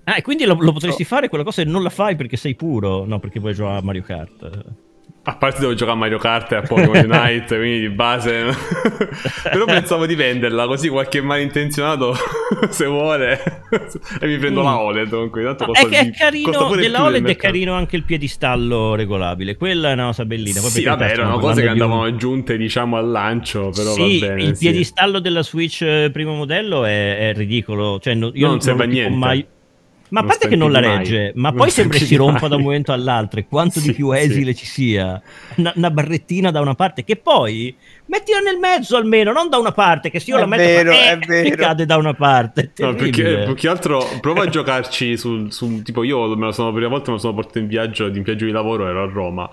Ah, 0.06 0.18
e 0.18 0.22
quindi 0.24 0.46
lo, 0.46 0.58
lo 0.60 0.72
potresti 0.72 1.04
fare 1.04 1.30
quella 1.30 1.44
cosa 1.44 1.62
e 1.62 1.66
non 1.66 1.84
la 1.84 1.90
fai 1.92 2.16
perché 2.16 2.38
sei 2.38 2.56
puro? 2.56 3.06
No, 3.06 3.20
perché 3.20 3.40
vuoi 3.40 3.54
giocare 3.54 3.78
a 3.78 3.82
Mario 3.84 4.02
Kart. 4.02 4.66
A 5.24 5.36
parte 5.36 5.60
devo 5.60 5.76
giocare 5.76 5.96
a 5.96 6.00
Mario 6.00 6.18
Kart 6.18 6.52
e 6.52 6.56
a 6.56 6.62
Pokémon 6.62 6.96
Unite, 7.08 7.56
quindi 7.58 7.80
di 7.82 7.90
base. 7.90 8.44
Però 9.44 9.66
pensavo 9.66 10.08
di 10.08 10.16
venderla 10.16 10.66
così 10.66 10.90
qualche 10.90 11.22
malintenzionato 11.22 12.16
se 12.70 12.86
vuole. 12.88 13.40
e 14.20 14.26
mi 14.28 14.38
prendo 14.38 14.62
Mm. 14.62 14.66
la 14.66 14.80
OLED. 14.80 15.10
Comunque, 15.10 15.44
tanto 15.44 15.66
No, 15.68 15.72
costa 15.74 15.86
è 15.88 15.90
che 15.90 15.98
è 16.00 16.08
costa 16.08 16.24
carino, 16.26 16.52
della 16.52 16.98
del 16.98 17.06
OLED 17.08 17.28
è 17.28 17.36
carino 17.36 17.74
anche 17.74 17.96
il 17.98 18.04
piedistallo 18.04 18.96
regolabile. 18.96 19.56
Quella 19.58 19.92
è 19.92 19.94
una 19.94 20.06
cosa 20.08 20.26
bellina. 20.26 20.60
Poi 20.60 20.70
Sì, 20.72 20.84
vabbè, 20.86 21.12
erano 21.12 21.38
cose 21.38 21.62
che 21.62 21.68
andavano 21.68 22.04
aggiunte, 22.04 22.58
diciamo, 22.58 22.98
al 22.98 23.08
lancio. 23.08 23.70
Però 23.76 23.92
sì, 23.94 24.20
va 24.22 24.28
bene. 24.28 24.42
il 24.44 24.56
sì. 24.56 24.66
piedistallo 24.66 25.20
della 25.20 25.44
Switch 25.44 25.84
eh, 25.84 26.10
primo 26.12 26.34
modello 26.34 26.84
è, 26.84 27.30
è 27.30 27.34
ridicolo. 27.36 28.00
Cioè, 28.00 28.16
no- 28.16 28.32
io 28.34 28.48
Non 28.48 28.60
serve 28.60 28.86
a 28.86 28.88
niente. 28.88 29.16
Mai... 29.16 29.46
Ma 30.12 30.20
a 30.20 30.24
parte 30.26 30.48
che 30.50 30.56
non 30.58 30.72
la 30.74 30.82
mai. 30.82 30.98
regge, 30.98 31.32
ma 31.36 31.50
Non 31.50 31.58
poi 31.58 31.70
sembra 31.70 31.98
si 31.98 32.16
rompa 32.16 32.42
mai. 32.42 32.50
da 32.50 32.56
un 32.58 32.62
momento 32.64 32.92
all'altro. 32.92 33.40
E 33.40 33.48
quanto 33.48 33.80
di 33.80 33.86
Sì, 33.88 33.94
più 33.94 34.12
sì. 34.14 34.20
esile 34.20 34.54
ci 34.54 34.66
sia, 34.66 35.22
una, 35.56 35.72
una 35.76 35.90
barrettina 35.90 36.52
da 36.52 36.60
una 36.60 36.76
parte, 36.76 37.04
che 37.06 37.16
poi 37.16 37.74
mettila 38.08 38.40
nel 38.40 38.58
mezzo 38.58 38.98
almeno, 38.98 39.32
non 39.32 39.48
da 39.50 39.58
una 39.58 39.72
parte. 39.72 40.10
Che 40.10 40.20
se 40.20 40.32
io 40.32 40.38
È 40.38 40.40
la 40.42 40.46
metto 40.48 40.64
vero, 40.64 40.92
fa, 40.92 40.98
è 40.98 41.12
eh, 41.14 41.18
vero. 41.26 41.48
e 41.48 41.56
cade 41.56 41.86
da 41.86 41.96
una 41.98 42.14
parte. 42.14 42.72
È 42.76 42.82
No, 42.84 42.94
perché 42.94 43.44
più 43.46 43.54
che 43.56 43.68
altro 43.70 44.06
prova 44.20 44.44
a 44.44 44.48
giocarci 44.50 45.16
sul, 45.18 45.52
su 45.54 45.82
tipo 45.82 46.04
io 46.04 46.36
me 46.36 46.46
lo 46.48 46.52
sono 46.52 46.68
la 46.70 46.74
prima 46.76 46.90
volta 46.90 47.06
me 47.12 47.16
lo 47.16 47.22
sono 47.22 47.34
portato 47.34 47.60
in 47.60 47.68
viaggio 47.68 48.10
di 48.10 48.18
un 48.18 48.24
viaggio 48.26 48.46
di 48.46 48.52
lavoro 48.52 48.88
ero 48.88 49.04
a 49.04 49.10
Roma 49.10 49.50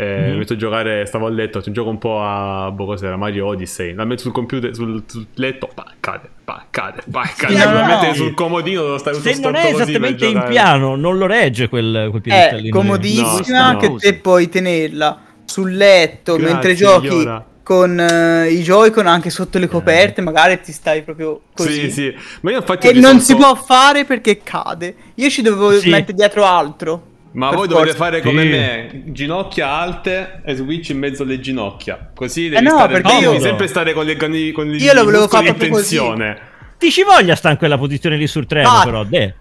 eh, 0.00 0.20
Mhm. 0.22 0.30
mi 0.30 0.36
metto 0.38 0.52
a 0.54 0.56
giocare 0.56 1.04
stavo 1.06 1.26
a 1.26 1.30
letto 1.30 1.60
ti 1.60 1.70
gioco 1.72 1.90
un 1.90 1.98
po' 1.98 2.22
a 2.22 2.70
boh, 2.70 2.86
cos'era 2.86 3.16
Mario 3.16 3.46
Odyssey 3.46 3.92
la 3.94 4.04
metto 4.04 4.22
sul 4.22 4.32
computer 4.32 4.74
sul, 4.74 5.02
sul 5.06 5.26
letto 5.34 5.68
pa, 5.74 5.84
cade 6.00 6.28
pa, 6.44 6.64
cade 6.70 7.02
pa, 7.10 7.22
cade 7.36 7.54
no, 7.56 7.64
la 7.72 7.86
no. 7.86 8.00
metti 8.00 8.16
sul 8.16 8.32
comodino 8.34 8.82
devo 8.82 8.98
stare 8.98 9.16
Se 9.20 9.38
non 9.40 9.54
è 9.56 9.66
esattamente 9.66 10.26
in 10.26 10.44
piano, 10.48 10.96
non 10.96 11.18
lo 11.18 11.26
regge 11.26 11.68
quel, 11.68 12.06
quel 12.10 12.20
È 12.22 12.24
piedistallino. 12.24 12.62
lì. 12.62 12.70
comodissima 12.70 13.72
No, 13.72 13.78
che 13.78 13.88
no. 13.88 13.96
te 13.96 14.14
puoi 14.14 14.48
tenerla 14.48 15.20
sul 15.44 15.74
letto 15.76 16.36
Grazie, 16.36 16.52
mentre 16.52 16.74
giochi 16.74 17.06
Iora. 17.06 17.44
con 17.62 17.98
eh, 18.00 18.48
i 18.50 18.62
Joy-Con 18.62 19.06
anche 19.06 19.30
sotto 19.30 19.58
le 19.58 19.66
coperte, 19.68 20.22
magari 20.22 20.60
ti 20.60 20.72
stai 20.72 21.02
proprio 21.02 21.40
così. 21.54 21.72
sì 21.72 21.90
sì 21.90 22.14
ma 22.42 22.50
io 22.52 22.58
infatti 22.58 22.88
E 22.88 22.92
non 22.94 23.20
si 23.20 23.34
può 23.36 23.54
fare 23.54 24.04
perché 24.04 24.40
cade. 24.42 24.94
Io 25.16 25.28
ci 25.28 25.42
dovevo 25.42 25.72
Sì. 25.78 25.90
mettere 25.90 26.14
dietro 26.14 26.44
altro. 26.44 27.08
Ma 27.32 27.48
Per 27.50 27.58
voi 27.58 27.68
dovete 27.68 27.94
fare 27.94 28.20
come 28.22 28.42
Sì. 28.42 28.48
me, 28.48 29.02
ginocchia 29.12 29.68
alte 29.70 30.42
e 30.44 30.54
switch 30.56 30.88
in 30.88 30.98
mezzo 30.98 31.22
alle 31.22 31.38
ginocchia. 31.38 32.10
Così 32.14 32.48
devi, 32.48 32.56
Eh 32.56 32.60
no, 32.60 32.70
stare, 32.70 32.92
perché 33.00 33.12
io- 33.18 33.30
devi 33.30 33.42
sempre 33.42 33.68
stare 33.68 33.92
con 33.92 34.04
le 34.04 34.16
con, 34.16 34.34
i- 34.34 34.50
con 34.50 34.68
Io 34.74 34.92
lo 34.94 35.04
volevo 35.04 35.28
fare 35.28 35.44
proprio 35.46 35.70
così. 35.70 35.96
tensione. 35.96 36.38
Ti 36.76 36.90
ci 36.90 37.04
voglia 37.04 37.36
sta 37.36 37.50
in 37.50 37.56
quella 37.56 37.78
posizione 37.78 38.16
lì 38.16 38.26
sul 38.26 38.46
treno, 38.46 38.68
Ah. 38.68 38.82
però, 38.84 39.04
de. 39.04 39.34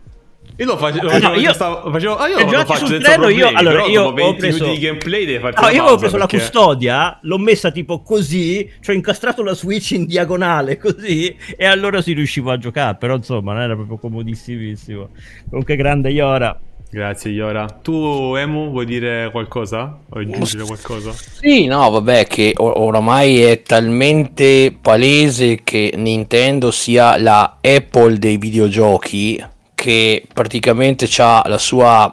Io 0.58 0.66
lo 0.66 0.78
face- 0.78 1.02
lo 1.02 1.10
Eh, 1.10 1.14
no, 1.14 1.20
facevo, 1.22 1.40
io- 1.40 1.54
stavo- 1.54 1.90
facevo, 1.92 2.18
ah, 2.18 2.28
io 2.28 2.38
lo 2.40 2.50
faccio 2.66 2.76
sul 2.76 2.88
senza 2.90 3.12
treno, 3.14 3.30
io- 3.30 3.36
problemi, 3.38 3.56
allora, 3.56 3.76
però 3.78 3.88
io 3.88 4.02
dopo 4.04 4.14
20 4.14 4.30
ho 4.30 4.36
preso- 4.40 4.64
minuti 4.66 4.80
di 4.80 4.86
gameplay 4.86 5.26
devi 5.26 5.40
farti 5.40 5.62
No, 5.62 5.68
io 5.70 5.82
avevo 5.82 5.98
preso 5.98 6.18
perché- 6.18 6.36
la 6.38 6.42
custodia, 6.44 7.20
l'ho 7.22 7.38
messa 7.38 7.72
tipo 7.72 8.02
così, 8.02 8.70
cioè 8.82 8.94
ho 8.94 8.98
incastrato 8.98 9.42
la 9.42 9.54
Switch 9.54 9.92
in 9.92 10.06
diagonale 10.06 10.78
così, 10.78 11.34
e 11.56 11.66
allora 11.66 12.02
si 12.02 12.12
riusciva 12.14 12.54
a 12.54 12.58
giocare. 12.58 12.98
Però 13.00 13.16
insomma, 13.16 13.54
non 13.54 13.62
era 13.62 13.74
proprio 13.76 13.98
comodissimissimo. 13.98 15.10
Comunque, 15.50 15.76
grande 15.78 16.12
Iora. 16.12 16.60
Grazie 16.92 17.32
Iora. 17.32 17.68
Tu 17.68 18.36
Emu 18.36 18.72
vuoi 18.72 18.86
dire 18.86 19.30
qualcosa? 19.32 19.96
Vuoi 20.08 20.24
aggiungere 20.24 20.64
qualcosa? 20.64 21.12
Sì, 21.14 21.66
no, 21.68 21.88
vabbè, 21.92 22.26
che 22.26 22.54
o- 22.56 22.82
oramai 22.82 23.42
è 23.42 23.62
talmente 23.62 24.76
palese 24.80 25.62
che 25.64 25.94
Nintendo 25.96 26.72
sia 26.72 27.18
la 27.18 27.58
Apple 27.62 28.18
dei 28.18 28.38
videogiochi 28.38 29.40
che 29.76 30.24
praticamente 30.34 31.08
ha 31.20 31.44
la 31.46 31.60
sua 31.60 32.12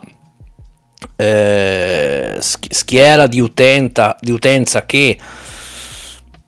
eh, 1.17 2.37
sch- 2.39 2.73
schiera 2.73 3.27
di, 3.27 3.41
utenta, 3.41 4.17
di 4.21 4.31
utenza 4.31 4.85
che 4.85 5.17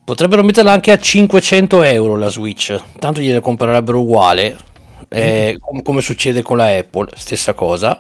potrebbero 0.05 0.43
metterla 0.43 0.73
anche 0.73 0.93
a 0.93 0.99
500 0.99 1.83
euro 1.83 2.17
la 2.17 2.29
Switch, 2.29 2.79
tanto 2.99 3.21
gliene 3.21 3.41
comprerebbero 3.41 4.01
uguale, 4.01 4.57
eh, 5.09 5.57
com- 5.61 5.83
come 5.83 6.01
succede 6.01 6.43
con 6.43 6.57
la 6.57 6.77
Apple, 6.77 7.09
stessa 7.17 7.55
cosa 7.55 7.99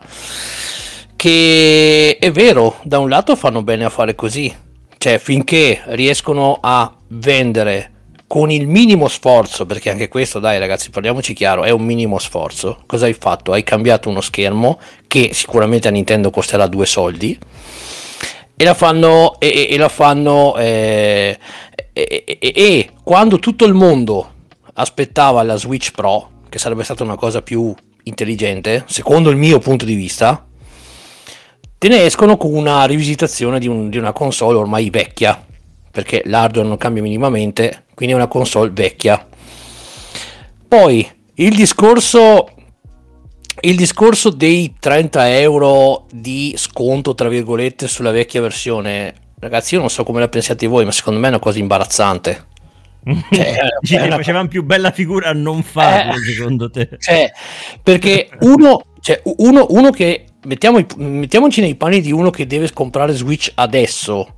che 1.17 2.17
è 2.21 2.31
vero, 2.31 2.77
da 2.85 3.00
un 3.00 3.09
lato 3.09 3.35
fanno 3.35 3.62
bene 3.65 3.85
a 3.85 3.91
fare 3.91 4.15
così, 4.15 4.55
cioè 4.99 5.19
finché 5.19 5.83
riescono 5.87 6.59
a 6.62 6.95
vendere 7.09 7.91
con 8.29 8.53
il 8.53 8.69
minimo 8.69 9.09
sforzo, 9.09 9.67
perché 9.67 9.91
anche 9.91 10.07
questo, 10.07 10.38
dai 10.38 10.61
ragazzi, 10.61 10.91
parliamoci 10.91 11.33
chiaro, 11.35 11.65
è 11.65 11.71
un 11.71 11.83
minimo 11.83 12.19
sforzo. 12.21 12.83
Cosa 12.87 13.07
hai 13.07 13.15
fatto? 13.15 13.50
Hai 13.53 13.65
cambiato 13.65 14.09
uno 14.09 14.21
schermo 14.21 14.79
che 15.09 15.31
sicuramente 15.33 15.88
a 15.88 15.91
Nintendo 15.91 16.31
costerà 16.31 16.69
due 16.69 16.87
soldi 16.87 17.37
e 18.55 18.65
la 18.65 18.75
fanno 18.75 19.41
e, 19.41 19.49
e- 19.49 19.75
e 19.75 19.77
la 19.77 19.88
fanno 19.88 20.57
eh, 20.57 21.37
e- 21.93 22.25
e 22.38 22.91
quando 23.03 23.41
tutto 23.41 23.65
il 23.65 23.75
mondo 23.75 24.35
aspettava 24.75 25.43
la 25.43 25.57
Switch 25.57 25.91
Pro, 25.91 26.31
che 26.49 26.59
sarebbe 26.59 26.85
stata 26.85 27.02
una 27.02 27.17
cosa 27.17 27.43
più 27.43 27.75
intelligente, 28.05 28.85
secondo 28.87 29.31
il 29.31 29.37
mio 29.37 29.59
punto 29.59 29.85
di 29.85 29.95
vista, 29.95 30.47
te 31.76 31.88
ne 31.88 32.05
escono 32.05 32.37
con 32.37 32.55
una 32.55 32.85
rivisitazione 32.85 33.59
di, 33.59 33.69
un- 33.69 33.88
di 33.90 33.99
una 33.99 34.12
console 34.12 34.59
ormai 34.59 34.90
vecchia, 34.90 35.45
perché 35.90 36.23
l'hardware 36.25 36.67
non 36.69 36.76
cambia 36.76 37.02
minimamente, 37.02 37.85
quindi 37.95 38.14
è 38.14 38.19
una 38.19 38.28
console 38.28 38.71
vecchia. 38.71 39.26
Poi 40.67 41.09
il 41.35 41.55
discorso, 41.55 42.49
il 43.61 43.76
discorso 43.76 44.31
dei 44.31 44.75
30 44.78 45.38
euro 45.38 46.07
di 46.12 46.55
sconto, 46.57 47.14
tra 47.14 47.28
virgolette, 47.28 47.88
sulla 47.88 48.11
vecchia 48.11 48.40
versione, 48.40 49.14
ragazzi, 49.38 49.75
io 49.75 49.81
non 49.81 49.90
so 49.90 50.05
come 50.05 50.21
la 50.21 50.28
pensiate 50.28 50.67
voi, 50.67 50.85
ma 50.85 50.93
secondo 50.93 51.21
me 51.21 51.26
è 51.26 51.31
una 51.31 51.38
cosa 51.38 51.59
imbarazzante. 51.59 52.47
Cioè, 53.33 53.59
Dici 53.81 53.95
è 53.95 54.00
che 54.00 54.07
una- 54.07 54.17
facevano 54.17 54.49
più 54.49 54.62
bella 54.64 54.90
figura 54.90 55.28
a 55.31 55.33
non 55.33 55.62
farlo, 55.62 56.14
Eh. 56.14 56.25
secondo 56.25 56.71
te? 56.71 56.88
Cioè, 56.99 57.31
perché 57.83 58.28
uno, 58.40 58.83
cioè, 59.00 59.21
uno, 59.38 59.67
uno 59.71 59.90
che 59.90 60.25
mettiamo, 60.45 60.85
mettiamoci 60.97 61.61
nei 61.61 61.75
panni 61.76 62.00
di 62.00 62.12
uno 62.12 62.31
che 62.31 62.47
deve 62.47 62.73
comprare 62.73 63.12
Switch 63.14 63.50
adesso. 63.55 64.35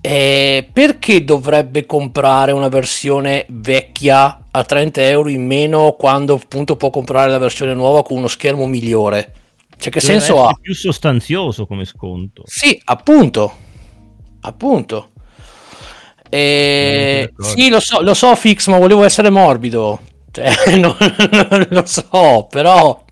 eh, 0.00 0.68
perché 0.72 1.24
dovrebbe 1.24 1.84
comprare 1.84 2.52
una 2.52 2.68
versione 2.68 3.44
vecchia 3.48 4.44
a 4.50 4.62
30 4.64 5.02
euro 5.08 5.28
in 5.28 5.44
meno 5.44 5.96
quando 5.98 6.34
appunto 6.34 6.76
può 6.76 6.88
comprare 6.90 7.28
la 7.30 7.38
versione 7.38 7.74
nuova 7.74 8.02
con 8.04 8.16
uno 8.18 8.28
schermo 8.28 8.66
migliore? 8.66 9.32
Cioè, 9.76 9.90
che 9.92 10.00
Doveva 10.00 10.20
senso 10.20 10.46
ha? 10.46 10.56
più 10.60 10.72
sostanzioso 10.74 11.66
come 11.66 11.84
sconto. 11.84 12.42
Sì, 12.46 12.80
appunto. 12.84 13.52
Appunto. 14.40 15.10
Eh, 16.30 17.32
Non 17.36 17.48
sono 17.48 17.62
sì, 17.62 17.68
lo 17.70 17.80
so, 17.80 18.00
lo 18.02 18.14
so, 18.14 18.34
Fix, 18.34 18.66
ma 18.68 18.78
volevo 18.78 19.04
essere 19.04 19.30
morbido. 19.30 20.00
Cioè, 20.30 20.76
non, 20.76 20.94
non 21.48 21.66
lo 21.70 21.86
so, 21.86 22.46
però. 22.50 23.02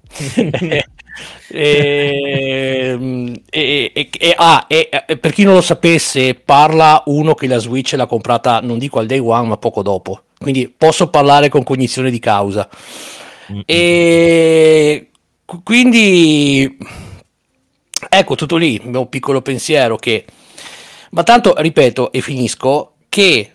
E, 1.48 2.98
e- 3.50 4.08
e- 4.18 4.34
ah, 4.36 4.64
e- 4.68 4.88
e 5.06 5.16
per 5.16 5.32
chi 5.32 5.44
non 5.44 5.54
lo 5.54 5.60
sapesse, 5.60 6.34
parla 6.34 7.02
uno 7.06 7.34
che 7.34 7.46
la 7.46 7.58
Switch 7.58 7.92
l'ha 7.94 8.06
comprata, 8.06 8.60
non 8.60 8.78
dico 8.78 8.98
al 8.98 9.06
day 9.06 9.18
one, 9.18 9.48
ma 9.48 9.56
poco 9.56 9.82
dopo. 9.82 10.22
Quindi 10.38 10.68
posso 10.76 11.08
parlare 11.08 11.48
con 11.48 11.62
cognizione 11.62 12.10
di 12.10 12.18
causa. 12.18 12.68
Mm, 13.52 13.60
E 13.64 15.10
qu- 15.44 15.62
quindi 15.62 16.76
ecco 18.08 18.34
tutto 18.34 18.56
lì, 18.56 18.74
il 18.74 18.88
mio 18.88 19.06
piccolo 19.06 19.40
pensiero 19.42 19.96
che 19.96 20.24
ma 21.10 21.22
tanto 21.22 21.54
ripeto 21.56 22.12
e 22.12 22.20
finisco 22.20 22.95
che 23.16 23.50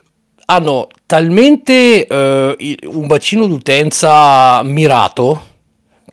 hanno 0.46 0.88
talmente 1.06 2.08
eh, 2.08 2.78
un 2.86 3.06
bacino 3.06 3.46
d'utenza 3.46 4.64
mirato 4.64 5.50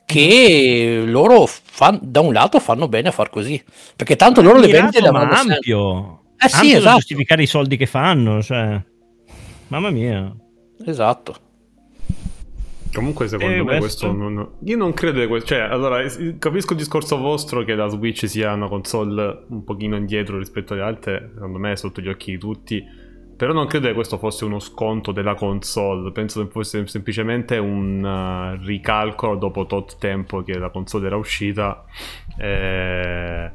che 0.04 1.02
loro 1.06 1.46
f- 1.46 1.62
fan- 1.64 1.98
da 2.02 2.20
un 2.20 2.34
lato 2.34 2.60
fanno 2.60 2.88
bene 2.88 3.08
a 3.08 3.10
far 3.10 3.30
così, 3.30 3.62
perché 3.96 4.16
tanto 4.16 4.42
loro 4.42 4.58
le 4.58 4.66
Mirato, 4.66 4.82
vendite 4.82 5.00
le 5.02 5.10
ma 5.10 5.18
vanno 5.20 5.34
sempre. 5.34 5.54
ampio. 5.54 6.22
Eh 6.36 6.48
sì, 6.48 6.54
Ampio 6.56 6.72
da 6.72 6.78
esatto. 6.78 6.96
giustificare 6.96 7.42
i 7.42 7.46
soldi 7.46 7.76
che 7.78 7.86
fanno, 7.86 8.42
cioè. 8.42 8.82
Mamma 9.68 9.88
mia. 9.90 10.36
Esatto. 10.84 11.36
Comunque, 12.92 13.28
secondo 13.28 13.54
Eh, 13.54 13.56
me, 13.62 13.78
questo- 13.78 14.08
questo 14.08 14.12
non... 14.12 14.48
io 14.64 14.76
non 14.76 14.92
credo 14.92 15.20
che 15.20 15.26
questo. 15.26 15.48
Cioè, 15.48 15.60
allora, 15.60 16.02
capisco 16.38 16.72
il 16.74 16.78
discorso 16.78 17.16
vostro 17.18 17.64
che 17.64 17.74
la 17.74 17.88
Switch 17.88 18.28
sia 18.28 18.52
una 18.52 18.68
console 18.68 19.44
un 19.48 19.64
pochino 19.64 19.96
indietro 19.96 20.36
rispetto 20.38 20.74
alle 20.74 20.82
altre. 20.82 21.30
Secondo 21.34 21.58
me, 21.58 21.72
è 21.72 21.76
sotto 21.76 22.00
gli 22.02 22.08
occhi 22.08 22.32
di 22.32 22.38
tutti. 22.38 23.06
Però 23.38 23.52
non 23.52 23.68
credo 23.68 23.86
che 23.86 23.94
questo 23.94 24.18
fosse 24.18 24.44
uno 24.44 24.58
sconto 24.58 25.12
della 25.12 25.34
console. 25.34 26.10
Penso 26.10 26.44
che 26.44 26.50
fosse 26.50 26.84
semplicemente 26.88 27.56
un 27.56 28.02
uh, 28.02 28.66
ricalcolo 28.66 29.36
dopo 29.36 29.64
tot 29.64 29.96
tempo 29.98 30.42
che 30.42 30.58
la 30.58 30.70
console 30.70 31.06
era 31.06 31.14
uscita. 31.14 31.84
Eh, 32.36 33.48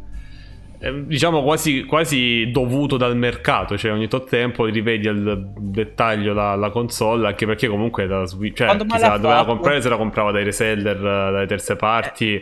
eh, 0.79 1.03
diciamo 1.05 1.43
quasi, 1.43 1.83
quasi 1.83 2.49
dovuto 2.49 2.95
dal 2.95 3.17
mercato, 3.17 3.77
cioè 3.77 3.91
ogni 3.91 4.07
tot 4.07 4.29
tempo 4.29 4.63
rivedi 4.65 5.09
al 5.09 5.51
dettaglio 5.57 6.33
la, 6.33 6.55
la 6.55 6.69
console, 6.69 7.27
anche 7.27 7.45
perché 7.45 7.67
comunque 7.67 8.05
la 8.05 8.23
Switch, 8.25 8.55
cioè, 8.55 8.67
Quando 8.67 8.85
chi 8.85 8.97
se 8.97 9.07
la 9.07 9.17
doveva 9.17 9.43
comprare 9.43 9.81
se 9.81 9.89
la 9.89 9.97
comprava 9.97 10.31
dai 10.31 10.45
reseller, 10.45 10.95
eh, 10.95 11.01
dalle 11.01 11.45
terze 11.45 11.75
parti. 11.75 12.41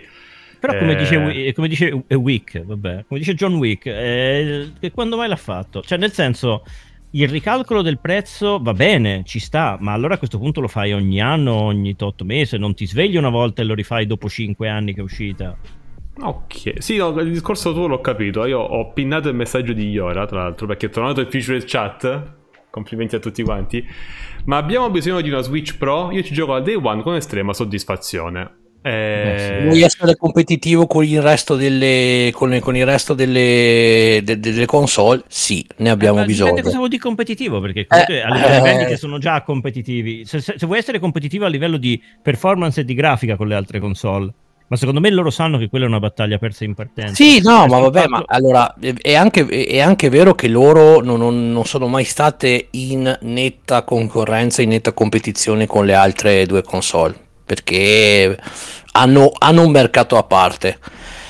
Però 0.59 0.77
come 0.77 0.91
Eh. 0.91 0.95
dice, 0.95 1.15
Wi- 1.15 1.53
come 1.53 1.67
dice 1.67 2.03
eh, 2.05 2.13
Wick, 2.15 2.63
vabbè, 2.63 3.05
come 3.07 3.19
dice 3.19 3.33
John 3.33 3.55
Wick, 3.55 3.87
eh, 3.87 4.71
che 4.79 4.91
quando 4.91 5.17
mai 5.17 5.27
l'ha 5.27 5.35
fatto? 5.35 5.81
Cioè, 5.81 5.97
nel 5.97 6.11
senso, 6.11 6.63
il 7.11 7.27
ricalcolo 7.27 7.81
del 7.81 7.99
prezzo 7.99 8.59
va 8.61 8.73
bene, 8.73 9.23
ci 9.25 9.39
sta, 9.39 9.77
ma 9.79 9.91
allora 9.91 10.13
a 10.13 10.17
questo 10.17 10.37
punto 10.37 10.61
lo 10.61 10.67
fai 10.67 10.93
ogni 10.93 11.19
anno, 11.19 11.53
ogni 11.53 11.95
tot 11.95 12.21
mesi, 12.21 12.57
non 12.57 12.73
ti 12.73 12.85
svegli 12.85 13.17
una 13.17 13.29
volta 13.29 13.61
e 13.61 13.65
lo 13.65 13.73
rifai 13.73 14.05
dopo 14.05 14.29
5 14.29 14.69
anni 14.69 14.93
che 14.93 15.01
è 15.01 15.03
uscita. 15.03 15.57
Ok, 16.23 16.75
sì, 16.77 16.97
no, 16.97 17.09
il 17.19 17.31
discorso 17.31 17.73
tuo 17.73 17.87
l'ho 17.87 17.99
capito. 17.99 18.45
Io 18.45 18.59
ho 18.59 18.91
pinnato 18.93 19.29
il 19.29 19.35
messaggio 19.35 19.73
di 19.73 19.89
Iora, 19.89 20.25
tra 20.25 20.43
l'altro, 20.43 20.67
perché 20.67 20.85
è 20.85 20.89
tornato 20.89 21.19
il 21.19 21.27
feature 21.27 21.63
chat. 21.65 22.33
Complimenti 22.69 23.15
a 23.15 23.19
tutti 23.19 23.43
quanti. 23.43 23.85
Ma 24.45 24.57
abbiamo 24.57 24.89
bisogno 24.89 25.21
di 25.21 25.29
una 25.29 25.41
Switch 25.41 25.77
Pro. 25.77 26.11
Io 26.11 26.21
ci 26.21 26.33
gioco 26.33 26.53
al 26.53 26.63
day 26.63 26.75
one 26.75 27.01
con 27.01 27.15
estrema 27.15 27.53
soddisfazione. 27.53 28.60
Eh, 28.83 29.61
Vuoi 29.65 29.81
essere 29.83 30.15
competitivo 30.15 30.87
con 30.87 31.03
il 31.03 31.21
resto 31.21 31.55
delle, 31.55 32.31
con, 32.33 32.57
con 32.59 32.75
il 32.75 32.85
resto 32.85 33.13
delle, 33.13 34.21
de- 34.23 34.39
delle 34.39 34.65
console? 34.65 35.23
Sì, 35.27 35.65
ne 35.77 35.89
abbiamo 35.91 36.17
Eh, 36.17 36.21
ma 36.21 36.25
bisogno. 36.25 36.61
Cosa 36.61 36.77
vuol 36.77 36.89
dire 36.89 37.01
competitivo, 37.01 37.59
perché 37.61 37.85
comunque 37.85 38.15
Eh, 38.15 38.21
a 38.21 38.33
livello 38.33 38.49
di 38.49 38.57
eh. 38.57 38.61
vendite 38.73 38.97
sono 38.97 39.17
già 39.19 39.43
competitivi. 39.43 40.25
Se, 40.25 40.41
se- 40.41 40.55
se 40.57 40.65
vuoi 40.65 40.79
essere 40.79 40.97
competitivo 40.99 41.45
a 41.45 41.49
livello 41.49 41.77
di 41.77 42.01
performance 42.21 42.81
e 42.81 42.85
di 42.85 42.93
grafica 42.95 43.35
con 43.35 43.47
le 43.47 43.55
altre 43.55 43.79
console, 43.79 44.33
ma 44.67 44.77
secondo 44.77 44.99
me 45.01 45.09
loro 45.11 45.29
sanno 45.29 45.57
che 45.59 45.67
quella 45.67 45.85
è 45.85 45.87
una 45.87 45.99
battaglia 45.99 46.37
persa 46.39 46.63
in 46.63 46.73
partenza. 46.73 47.13
Sì, 47.13 47.39
no, 47.41 47.65
Eh, 47.65 47.67
ma 47.67 47.79
vabbè, 47.79 47.99
fatto- 47.99 48.09
ma 48.09 48.23
allora 48.27 48.73
è 48.79 48.93
è 49.01 49.13
anche, 49.15 49.45
è 49.45 49.79
anche 49.79 50.09
vero 50.09 50.33
che 50.33 50.47
loro 50.47 51.01
non, 51.01 51.19
non- 51.19 51.51
non 51.51 51.65
sono 51.65 51.87
mai 51.87 52.05
state 52.05 52.69
in 52.71 53.15
netta 53.21 53.83
concorrenza, 53.83 54.61
in 54.63 54.69
netta 54.69 54.93
competizione 54.93 55.67
con 55.67 55.85
le 55.85 55.93
altre 55.93 56.45
due 56.45 56.63
console, 56.63 57.13
perché 57.51 58.37
hanno, 58.93 59.33
hanno 59.37 59.63
un 59.63 59.71
mercato 59.71 60.15
a 60.15 60.23
parte. 60.23 60.79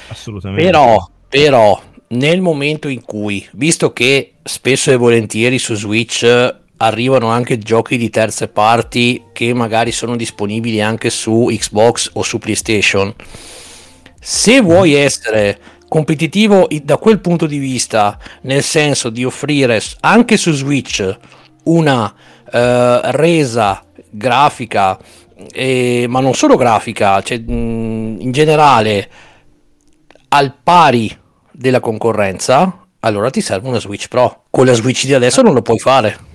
Assolutamente. 0.09 0.63
Però, 0.63 1.09
però, 1.27 1.81
nel 2.09 2.41
momento 2.41 2.87
in 2.89 3.01
cui, 3.01 3.43
visto 3.53 3.91
che 3.91 4.33
spesso 4.43 4.91
e 4.91 4.97
volentieri 4.97 5.57
su 5.57 5.73
Switch 5.73 6.21
eh, 6.21 6.55
arrivano 6.77 7.29
anche 7.29 7.57
giochi 7.57 7.97
di 7.97 8.11
terze 8.11 8.49
parti 8.49 9.23
che 9.33 9.51
magari 9.55 9.91
sono 9.91 10.15
disponibili 10.15 10.79
anche 10.79 11.09
su 11.09 11.47
Xbox 11.49 12.11
o 12.13 12.21
su 12.21 12.37
PlayStation, 12.37 13.11
se 14.19 14.61
vuoi 14.61 14.93
essere 14.93 15.59
competitivo 15.87 16.67
da 16.83 16.97
quel 16.97 17.19
punto 17.19 17.47
di 17.47 17.57
vista, 17.57 18.19
nel 18.41 18.61
senso 18.61 19.09
di 19.09 19.25
offrire 19.25 19.81
anche 20.01 20.37
su 20.37 20.51
Switch 20.51 21.17
una 21.63 22.13
eh, 22.51 22.99
resa 23.05 23.83
grafica, 24.11 24.99
eh, 25.51 26.05
ma 26.07 26.19
non 26.19 26.33
solo 26.33 26.55
grafica, 26.55 27.21
cioè, 27.21 27.39
mh, 27.39 28.17
in 28.19 28.31
generale 28.31 29.09
al 30.29 30.55
pari 30.63 31.15
della 31.51 31.79
concorrenza, 31.79 32.87
allora 32.99 33.29
ti 33.29 33.41
serve 33.41 33.67
una 33.67 33.79
Switch 33.79 34.07
Pro. 34.07 34.45
Con 34.49 34.65
la 34.65 34.73
Switch 34.73 35.05
di 35.05 35.13
adesso 35.13 35.41
non 35.41 35.53
lo 35.53 35.61
puoi 35.61 35.79
fare. 35.79 36.29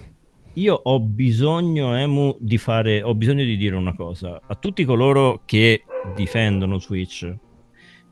Io 0.54 0.74
ho 0.74 1.00
bisogno, 1.00 1.94
Emu, 1.96 2.37
di 2.38 2.59
fare. 2.59 3.02
Ho 3.02 3.14
bisogno 3.14 3.44
di 3.44 3.57
dire 3.57 3.76
una 3.76 3.94
cosa 3.94 4.40
a 4.46 4.54
tutti 4.54 4.85
coloro 4.85 5.42
che 5.44 5.85
difendono 6.14 6.78
Switch. 6.78 7.31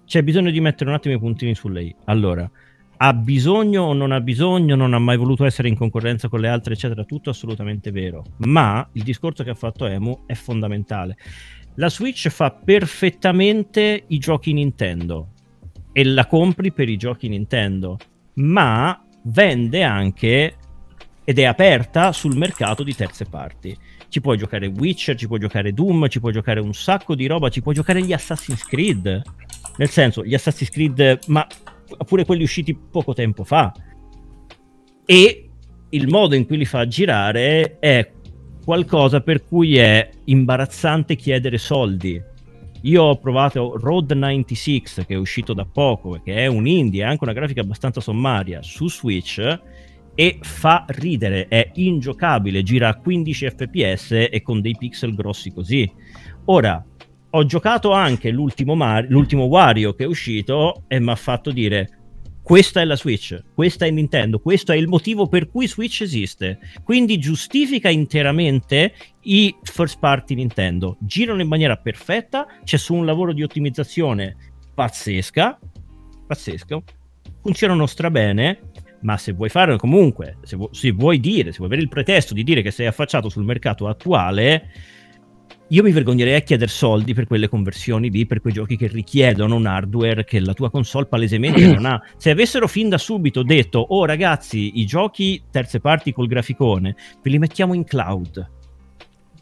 C'è 0.05 0.23
bisogno 0.23 0.51
di 0.51 0.61
mettere 0.61 0.90
un 0.90 0.97
attimo 0.97 1.14
i 1.14 1.19
puntini 1.19 1.55
su 1.55 1.69
lei. 1.69 1.95
Allora, 2.05 2.49
ha 2.97 3.13
bisogno 3.13 3.83
o 3.83 3.93
non 3.93 4.13
ha 4.13 4.21
bisogno, 4.21 4.77
non 4.77 4.95
ha 4.95 4.99
mai 4.99 5.17
voluto 5.17 5.45
essere 5.45 5.69
in 5.69 5.77
concorrenza 5.77 6.29
con 6.29 6.41
le 6.41 6.49
altre, 6.49 6.75
eccetera. 6.75 7.05
Tutto 7.05 7.31
assolutamente 7.31 7.91
vero. 7.91 8.25
Ma 8.39 8.87
il 8.93 9.03
discorso 9.03 9.43
che 9.43 9.51
ha 9.51 9.55
fatto 9.55 9.87
Emu 9.87 10.23
è 10.27 10.35
fondamentale. 10.35 11.17
La 11.77 11.91
Switch 11.91 12.29
fa 12.29 12.51
perfettamente 12.53 14.05
i 14.07 14.19
giochi 14.19 14.53
Nintendo 14.53 15.31
e 15.93 16.05
la 16.05 16.27
compri 16.27 16.73
per 16.73 16.89
i 16.89 16.97
giochi 16.97 17.29
Nintendo, 17.29 17.99
ma 18.35 19.05
vende 19.25 19.83
anche 19.83 20.57
ed 21.25 21.39
è 21.39 21.45
aperta 21.45 22.13
sul 22.13 22.37
mercato 22.37 22.83
di 22.83 22.95
terze 22.95 23.25
parti. 23.25 23.77
Ci 24.09 24.21
puoi 24.21 24.37
giocare 24.37 24.67
Witcher, 24.67 25.17
ci 25.17 25.27
puoi 25.27 25.41
giocare 25.41 25.73
Doom, 25.73 26.09
ci 26.09 26.21
puoi 26.21 26.33
giocare 26.33 26.61
un 26.61 26.75
sacco 26.75 27.15
di 27.15 27.27
roba, 27.27 27.49
ci 27.49 27.63
puoi 27.63 27.75
giocare 27.75 28.03
gli 28.03 28.13
Assassin's 28.13 28.65
Creed. 28.65 29.23
Nel 29.77 29.89
senso, 29.89 30.25
gli 30.25 30.35
Assassin's 30.35 30.71
Creed, 30.71 31.19
ma 31.27 31.45
pure 32.07 32.25
quelli 32.25 32.42
usciti 32.42 32.75
poco 32.75 33.12
tempo 33.12 33.44
fa. 33.44 33.73
E 35.05 35.49
il 35.90 36.09
modo 36.09 36.35
in 36.35 36.47
cui 36.47 36.57
li 36.57 36.64
fa 36.64 36.87
girare 36.87 37.79
è 37.79 38.11
qualcosa 38.64 39.20
per 39.20 39.44
cui 39.44 39.77
è 39.77 40.09
imbarazzante 40.25 41.16
chiedere 41.16 41.59
soldi. 41.59 42.20
Io 42.83 43.03
ho 43.03 43.18
provato 43.18 43.79
Road 43.79 44.12
96 44.12 44.83
che 45.07 45.14
è 45.14 45.14
uscito 45.14 45.55
da 45.55 45.64
poco, 45.64 46.20
che 46.23 46.35
è 46.35 46.47
un 46.47 46.66
indie, 46.66 47.05
ha 47.05 47.09
anche 47.09 47.25
una 47.25 47.33
grafica 47.33 47.61
abbastanza 47.62 48.01
sommaria 48.01 48.62
su 48.62 48.88
Switch 48.88 49.61
e 50.14 50.38
fa 50.42 50.85
ridere, 50.88 51.49
è 51.49 51.70
ingiocabile, 51.75 52.62
gira 52.62 52.88
a 52.88 52.97
15 52.97 53.51
fps 53.51 54.11
e 54.31 54.42
con 54.42 54.61
dei 54.61 54.77
pixel 54.79 55.14
grossi 55.14 55.53
così. 55.53 55.90
Ora, 56.47 56.85
ho 57.37 57.44
giocato 57.44 57.92
anche 57.92 58.31
l'ultimo, 58.31 58.75
Mar- 58.75 59.07
l'ultimo 59.09 59.44
Wario 59.44 59.94
che 59.94 60.05
è 60.05 60.07
uscito 60.07 60.85
e 60.87 61.01
mi 61.01 61.11
ha 61.11 61.16
fatto 61.16 61.51
dire 61.51 61.99
questa 62.42 62.81
è 62.81 62.85
la 62.85 62.94
Switch, 62.94 63.42
questa 63.55 63.87
è 63.87 63.90
Nintendo, 63.90 64.38
questo 64.38 64.73
è 64.73 64.77
il 64.77 64.87
motivo 64.87 65.29
per 65.29 65.49
cui 65.49 65.66
Switch 65.66 66.03
esiste. 66.03 66.59
Quindi 66.85 67.18
giustifica 67.18 67.88
interamente 67.88 68.94
i 69.23 69.57
first 69.62 69.99
party 69.99 70.35
Nintendo. 70.35 70.99
Girano 71.01 71.40
in 71.40 71.49
maniera 71.49 71.77
perfetta, 71.77 72.47
c'è 72.62 72.77
su 72.77 72.94
un 72.94 73.07
lavoro 73.07 73.33
di 73.33 73.42
ottimizzazione 73.42 74.37
pazzesca, 74.75 75.59
pazzesco, 76.27 76.83
funzionano 77.40 77.87
strabene, 77.87 78.61
ma 79.01 79.16
se 79.16 79.33
vuoi 79.33 79.49
fare 79.49 79.79
comunque, 79.79 80.37
se, 80.42 80.57
vu- 80.57 80.70
se 80.70 80.92
vuoi 80.92 81.18
dire, 81.20 81.51
se 81.51 81.57
vuoi 81.57 81.68
avere 81.68 81.83
il 81.83 81.88
pretesto 81.88 82.35
di 82.35 82.44
dire 82.44 82.61
che 82.61 82.70
sei 82.70 82.87
affacciato 82.87 83.31
sul 83.31 83.44
mercato 83.44 83.88
attuale, 83.88 84.70
io 85.68 85.83
mi 85.83 85.92
vergognerei 85.92 86.35
a 86.35 86.40
chiedere 86.40 86.70
soldi 86.70 87.14
per 87.14 87.27
quelle 87.27 87.48
conversioni 87.48 88.11
lì, 88.11 88.27
per 88.27 88.40
quei 88.40 88.53
giochi 88.53 88.77
che 88.77 88.87
richiedono 88.87 89.57
un 89.57 89.64
hardware 89.64 90.24
che 90.24 90.38
la 90.40 90.53
tua 90.53 90.70
console 90.70 91.07
palesemente 91.07 91.66
non 91.66 91.87
ha. 91.87 92.00
Se 92.18 92.31
avessero 92.31 92.68
fin 92.68 92.90
da 92.90 92.98
subito 92.98 93.42
detto, 93.42 93.79
oh 93.79 94.05
ragazzi, 94.05 94.79
i 94.79 94.85
giochi 94.85 95.42
terze 95.50 95.81
parti 95.81 96.12
col 96.12 96.27
graficone, 96.27 96.94
ve 97.22 97.31
li 97.31 97.38
mettiamo 97.38 97.72
in 97.72 97.85
cloud. 97.85 98.50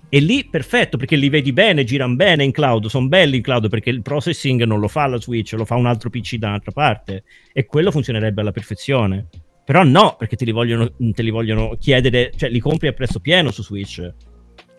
E 0.09 0.21
lì 0.21 0.47
perfetto, 0.49 0.97
perché 0.97 1.17
li 1.17 1.29
vedi 1.29 1.53
bene, 1.53 1.85
girano 1.85 2.15
bene 2.15 2.45
in 2.45 2.53
cloud, 2.53 2.87
sono 2.87 3.09
belli 3.09 3.37
in 3.37 3.43
cloud 3.43 3.69
perché 3.69 3.91
il 3.91 4.03
processing 4.03 4.63
non 4.63 4.79
lo 4.79 4.87
fa 4.87 5.07
la 5.07 5.19
Switch, 5.19 5.55
lo 5.55 5.65
fa 5.65 5.75
un 5.75 5.87
altro 5.87 6.09
PC 6.09 6.37
da 6.37 6.49
un'altra 6.49 6.71
parte 6.71 7.25
e 7.53 7.65
quello 7.65 7.91
funzionerebbe 7.91 8.43
alla 8.43 8.53
perfezione. 8.53 9.29
Però 9.65 9.83
no, 9.83 10.17
perché 10.19 10.37
te 10.37 10.45
li 10.45 10.53
vogliono, 10.53 10.93
te 10.97 11.23
li 11.23 11.31
vogliono 11.31 11.77
chiedere, 11.81 12.31
cioè 12.37 12.51
li 12.51 12.61
compri 12.61 12.89
a 12.89 12.93
prezzo 12.93 13.21
pieno 13.21 13.51
su 13.51 13.63
Switch 13.63 14.31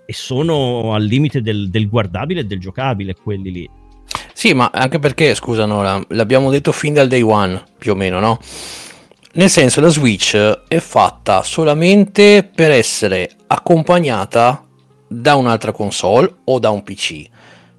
e 0.05 0.13
sono 0.13 0.93
al 0.93 1.03
limite 1.03 1.41
del, 1.41 1.69
del 1.69 1.89
guardabile 1.89 2.41
e 2.41 2.45
del 2.45 2.59
giocabile 2.59 3.15
quelli 3.15 3.51
lì. 3.51 3.69
Sì, 4.33 4.53
ma 4.53 4.71
anche 4.73 4.99
perché, 4.99 5.35
scusa 5.35 5.65
Nora, 5.65 6.03
l'abbiamo 6.09 6.49
detto 6.49 6.71
fin 6.71 6.93
dal 6.93 7.07
day 7.07 7.21
one, 7.21 7.63
più 7.77 7.93
o 7.93 7.95
meno, 7.95 8.19
no? 8.19 8.39
Nel 9.35 9.49
senso, 9.49 9.81
la 9.81 9.87
Switch 9.87 10.35
è 10.35 10.79
fatta 10.79 11.43
solamente 11.43 12.43
per 12.53 12.71
essere 12.71 13.31
accompagnata 13.47 14.65
da 15.07 15.35
un'altra 15.35 15.71
console 15.71 16.31
o 16.43 16.59
da 16.59 16.69
un 16.69 16.83
PC. 16.83 17.25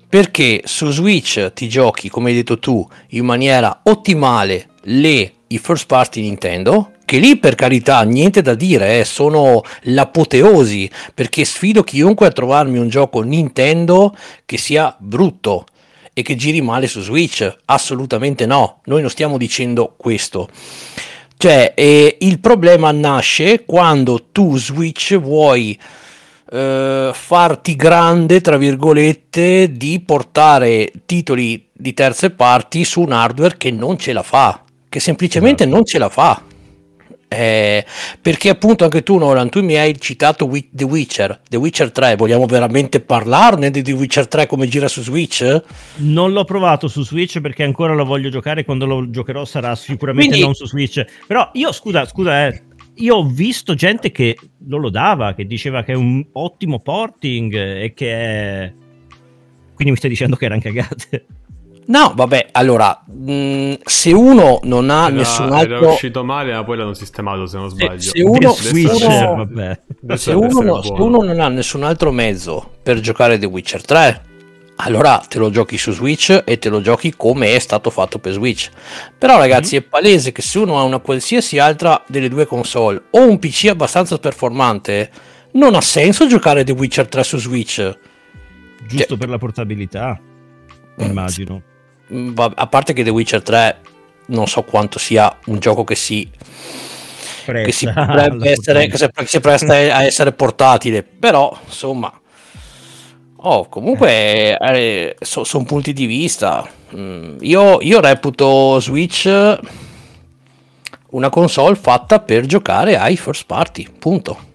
Perché 0.08 0.62
su 0.64 0.90
Switch 0.90 1.52
ti 1.52 1.68
giochi, 1.68 2.08
come 2.08 2.30
hai 2.30 2.36
detto 2.36 2.58
tu, 2.58 2.88
in 3.10 3.24
maniera 3.24 3.80
ottimale 3.84 4.68
le, 4.82 5.32
i 5.48 5.58
first 5.58 5.86
party 5.86 6.22
Nintendo, 6.22 6.92
che 7.04 7.18
lì 7.18 7.36
per 7.36 7.54
carità 7.54 8.02
niente 8.02 8.42
da 8.42 8.54
dire, 8.54 9.00
eh, 9.00 9.04
sono 9.04 9.62
l'apoteosi, 9.82 10.90
perché 11.12 11.44
sfido 11.44 11.82
chiunque 11.82 12.26
a 12.26 12.32
trovarmi 12.32 12.78
un 12.78 12.88
gioco 12.88 13.20
Nintendo 13.20 14.14
che 14.44 14.58
sia 14.58 14.94
brutto 14.98 15.66
e 16.12 16.22
che 16.22 16.36
giri 16.36 16.60
male 16.60 16.86
su 16.86 17.00
Switch. 17.00 17.56
Assolutamente 17.66 18.46
no, 18.46 18.80
noi 18.84 19.00
non 19.00 19.10
stiamo 19.10 19.36
dicendo 19.36 19.94
questo. 19.96 20.48
Cioè, 21.36 21.72
eh, 21.74 22.16
il 22.20 22.38
problema 22.38 22.90
nasce 22.92 23.64
quando 23.64 24.28
tu 24.32 24.56
Switch 24.56 25.18
vuoi 25.18 25.78
eh, 26.50 27.10
farti 27.12 27.76
grande, 27.76 28.40
tra 28.40 28.56
virgolette, 28.56 29.72
di 29.72 30.00
portare 30.00 30.90
titoli 31.04 31.68
di 31.72 31.92
terze 31.92 32.30
parti 32.30 32.84
su 32.84 33.00
un 33.00 33.12
hardware 33.12 33.56
che 33.56 33.70
non 33.72 33.98
ce 33.98 34.12
la 34.12 34.22
fa, 34.22 34.62
che 34.88 35.00
semplicemente 35.00 35.64
Esatto. 35.64 35.76
non 35.76 35.84
ce 35.84 35.98
la 35.98 36.08
fa. 36.08 36.42
Eh, 37.28 37.84
perché 38.20 38.50
appunto 38.50 38.84
anche 38.84 39.02
tu 39.02 39.16
Nolan 39.16 39.48
tu 39.48 39.62
mi 39.62 39.76
hai 39.76 39.98
citato 39.98 40.48
The 40.70 40.84
Witcher 40.84 41.40
The 41.48 41.56
Witcher 41.56 41.90
3 41.90 42.16
vogliamo 42.16 42.46
veramente 42.46 43.00
parlarne 43.00 43.70
di 43.70 43.82
The 43.82 43.92
Witcher 43.92 44.28
3 44.28 44.46
come 44.46 44.68
gira 44.68 44.88
su 44.88 45.02
Switch? 45.02 45.62
Non 45.96 46.32
l'ho 46.32 46.44
provato 46.44 46.88
su 46.88 47.02
Switch 47.04 47.40
perché 47.40 47.62
ancora 47.62 47.94
lo 47.94 48.04
voglio 48.04 48.28
giocare. 48.28 48.64
Quando 48.64 48.86
lo 48.86 49.10
giocherò 49.10 49.44
sarà 49.44 49.74
sicuramente 49.74 50.30
Quindi- 50.30 50.46
non 50.46 50.54
su 50.54 50.66
Switch. 50.66 51.04
Però 51.26 51.50
io, 51.54 51.72
scusa, 51.72 52.04
scusa, 52.06 52.46
eh, 52.46 52.62
io 52.94 53.16
ho 53.16 53.24
visto 53.24 53.74
gente 53.74 54.10
che 54.10 54.36
lo 54.66 54.78
lodava, 54.78 55.34
che 55.34 55.46
diceva 55.46 55.82
che 55.82 55.92
è 55.92 55.96
un 55.96 56.24
ottimo 56.32 56.80
porting 56.80 57.54
e 57.54 57.92
che 57.94 58.12
è... 58.12 58.72
Quindi 59.74 59.92
mi 59.92 59.96
stai 59.96 60.10
dicendo 60.10 60.36
che 60.36 60.44
erano 60.44 60.60
cagate. 60.60 61.26
No, 61.86 62.12
vabbè, 62.16 62.48
allora, 62.52 63.04
mh, 63.06 63.74
se 63.84 64.12
uno 64.12 64.60
non 64.62 64.88
ha 64.90 65.06
Era, 65.06 65.14
nessun 65.16 65.46
era 65.48 65.56
altro... 65.76 65.92
uscito 65.92 66.24
male, 66.24 66.52
ma 66.54 66.64
poi 66.64 66.76
l'hanno 66.78 66.94
sistemato 66.94 67.46
se 67.46 67.56
non 67.58 67.68
sbaglio. 67.68 68.00
se 68.00 68.22
uno- 68.22 68.36
Adesso- 68.36 68.62
Switch, 68.68 69.04
uno- 69.06 69.34
vabbè. 69.36 69.80
Se 70.16 70.32
uno, 70.32 70.60
no- 70.60 70.82
se 70.82 70.92
uno 70.92 71.22
non 71.22 71.40
ha 71.40 71.48
nessun 71.48 71.82
altro 71.82 72.10
mezzo 72.10 72.70
per 72.82 73.00
giocare 73.00 73.38
The 73.38 73.46
Witcher 73.46 73.84
3, 73.84 74.22
allora 74.76 75.22
te 75.28 75.38
lo 75.38 75.50
giochi 75.50 75.76
su 75.78 75.92
Switch 75.92 76.42
e 76.44 76.58
te 76.58 76.68
lo 76.68 76.80
giochi 76.80 77.14
come 77.16 77.54
è 77.54 77.58
stato 77.58 77.90
fatto 77.90 78.18
per 78.18 78.32
Switch. 78.32 78.70
Però 79.18 79.36
ragazzi 79.36 79.76
è 79.76 79.82
palese 79.82 80.32
che 80.32 80.42
se 80.42 80.58
uno 80.58 80.78
ha 80.78 80.82
una 80.82 80.98
qualsiasi 81.00 81.58
altra 81.58 82.02
delle 82.06 82.28
due 82.28 82.46
console 82.46 83.02
o 83.10 83.28
un 83.28 83.38
PC 83.38 83.66
abbastanza 83.68 84.18
performante, 84.18 85.10
non 85.52 85.74
ha 85.74 85.80
senso 85.80 86.26
giocare 86.26 86.64
The 86.64 86.72
Witcher 86.72 87.06
3 87.08 87.22
su 87.22 87.36
Switch. 87.38 87.98
Giusto 88.86 89.06
Cioè- 89.06 89.18
per 89.18 89.28
la 89.28 89.38
portabilità, 89.38 90.18
immagino. 90.98 91.62
Mm, 92.12 92.36
A 92.36 92.66
parte 92.66 92.92
che 92.92 93.02
The 93.02 93.10
Witcher 93.10 93.42
3 93.42 93.80
non 94.26 94.46
so 94.46 94.62
quanto 94.62 94.98
sia 94.98 95.36
un 95.46 95.58
gioco 95.58 95.84
che 95.84 95.94
si 95.94 96.28
che 97.44 97.72
si 97.72 97.84
Presta 97.84 98.06
potrebbe 98.06 98.50
essere 98.50 98.86
che 98.86 98.96
si, 98.96 99.08
che 99.12 99.26
si 99.26 99.40
presta 99.40 99.74
a 99.74 100.02
essere 100.02 100.32
portatile. 100.32 101.02
Però 101.02 101.56
insomma 101.66 102.12
oh, 103.44 103.68
comunque 103.68 105.16
sono 105.20 105.64
punti 105.64 105.92
di 105.92 106.06
vista. 106.06 106.68
Mm, 106.94 107.36
io, 107.40 107.80
io 107.80 108.00
reputo 108.00 108.78
Switch 108.80 109.58
una 111.10 111.30
console 111.30 111.76
fatta 111.76 112.20
per 112.20 112.46
giocare 112.46 112.96
ai 112.96 113.16
first 113.16 113.46
party 113.46 113.88
punto. 113.98 114.52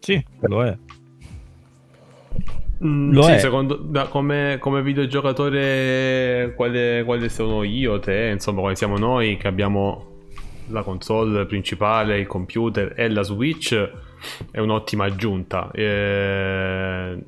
Sì, 0.00 0.22
lo 0.40 0.64
è. 0.64 0.76
Mm, 2.84 3.18
sì, 3.18 3.38
secondo 3.40 3.74
da- 3.74 4.06
come, 4.06 4.58
come 4.60 4.82
videogiocatore, 4.82 6.52
quale, 6.54 7.02
quale 7.04 7.28
sono 7.28 7.64
io, 7.64 7.98
te, 7.98 8.30
insomma, 8.32 8.60
quale 8.60 8.76
siamo 8.76 8.96
noi 8.96 9.36
che 9.36 9.48
abbiamo 9.48 10.06
la 10.68 10.82
console 10.82 11.46
principale, 11.46 12.20
il 12.20 12.26
computer 12.26 12.92
e 12.96 13.08
la 13.08 13.22
Switch, 13.22 13.74
è 14.52 14.60
un'ottima 14.60 15.06
aggiunta. 15.06 15.70
Eh, 15.72 17.18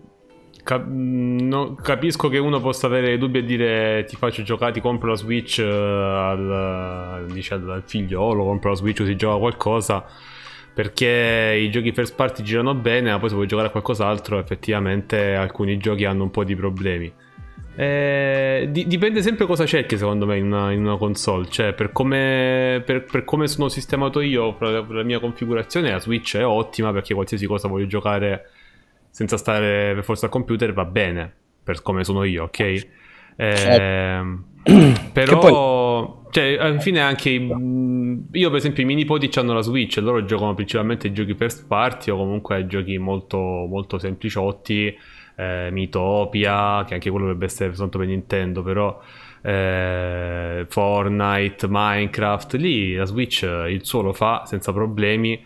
cap- 0.63 0.87
no- 0.87 1.75
capisco 1.75 2.29
che 2.29 2.39
uno 2.39 2.61
possa 2.61 2.87
avere 2.87 3.19
dubbi 3.19 3.39
e 3.39 3.45
dire 3.45 4.05
ti 4.07 4.15
faccio 4.17 4.43
giocare, 4.43 4.73
ti 4.73 4.81
compro 4.81 5.11
la 5.11 5.17
Switch 5.17 5.59
eh, 5.59 5.65
al, 5.65 7.27
dice 7.33 7.55
al, 7.55 7.83
figliolo, 7.85 8.45
compro 8.45 8.71
la 8.71 8.77
Switch 8.77 8.99
così 8.99 9.17
gioca 9.17 9.39
qualcosa 9.39 10.05
perché 10.73 11.59
i 11.61 11.71
giochi 11.71 11.93
first 11.93 12.15
party 12.15 12.43
girano 12.43 12.75
bene, 12.75 13.11
ma 13.11 13.19
poi 13.19 13.29
se 13.29 13.35
vuoi 13.35 13.47
giocare 13.47 13.69
a 13.69 13.71
qualcos'altro, 13.71 14.39
effettivamente 14.39 15.35
alcuni 15.35 15.77
giochi 15.79 16.05
hanno 16.05 16.25
un 16.25 16.31
po' 16.31 16.45
di 16.45 16.55
problemi. 16.55 17.13
Eh, 17.77 18.69
di- 18.71 18.87
dipende 18.87 19.23
sempre 19.23 19.47
cosa 19.47 19.65
cerchi, 19.65 19.97
secondo 19.97 20.27
me, 20.27 20.37
in 20.37 20.47
una, 20.47 20.71
in 20.73 20.85
una 20.85 20.97
console. 20.97 21.49
Cioè, 21.49 21.73
per 21.73 21.93
come, 21.93 22.83
per- 22.85 23.05
per 23.05 23.25
come 23.25 23.49
sono 23.49 23.69
sistemato 23.69 24.21
io, 24.21 24.55
per 24.55 24.69
la, 24.69 24.83
per 24.85 24.97
la 24.97 25.03
mia 25.03 25.19
configurazione, 25.19 25.91
la 25.91 26.01
Switch 26.01 26.37
è 26.37 26.45
ottima 26.45 26.93
perché 26.93 27.15
qualsiasi 27.15 27.47
cosa 27.47 27.69
voglio 27.69 27.87
giocare 27.87 28.51
senza 29.11 29.37
stare 29.37 29.95
per 29.95 30.05
forza 30.05 30.27
al 30.27 30.33
computer 30.33 30.73
va 30.73 30.85
bene, 30.85 31.33
per 31.63 31.83
come 31.83 32.05
sono 32.05 32.25
io, 32.25 32.45
ok? 32.45 32.89
Ehm, 33.37 34.45
però, 35.13 36.23
cioè, 36.31 36.57
alla 36.59 36.81
fine 36.81 37.01
anche 37.01 37.31
io, 37.31 38.49
per 38.49 38.59
esempio, 38.59 38.83
i 38.83 38.87
miei 38.87 38.99
nipoti 38.99 39.31
hanno 39.39 39.55
la 39.55 39.63
Switch 39.63 39.97
e 39.97 40.01
loro 40.01 40.25
giocano 40.25 40.55
principalmente 40.55 41.13
giochi 41.13 41.35
first 41.35 41.67
party 41.67 42.11
o 42.11 42.17
comunque 42.17 42.67
giochi 42.67 42.99
molto, 42.99 43.39
molto 43.39 43.99
sempliciotti. 43.99 44.97
eh, 45.41 45.71
Mitopia, 45.73 46.85
che 46.87 46.95
anche 46.95 47.09
quello 47.09 47.25
dovrebbe 47.25 47.47
essere 47.47 47.71
soltanto 47.71 47.99
per 47.99 48.07
Nintendo, 48.09 48.63
però 48.63 49.01
eh, 49.43 50.67
Fortnite, 50.69 51.67
Minecraft, 51.69 52.55
lì 52.55 52.95
la 52.95 53.07
Switch 53.07 53.43
il 53.43 53.85
suo 53.85 54.03
lo 54.03 54.13
fa 54.13 54.45
senza 54.45 54.73
problemi. 54.73 55.43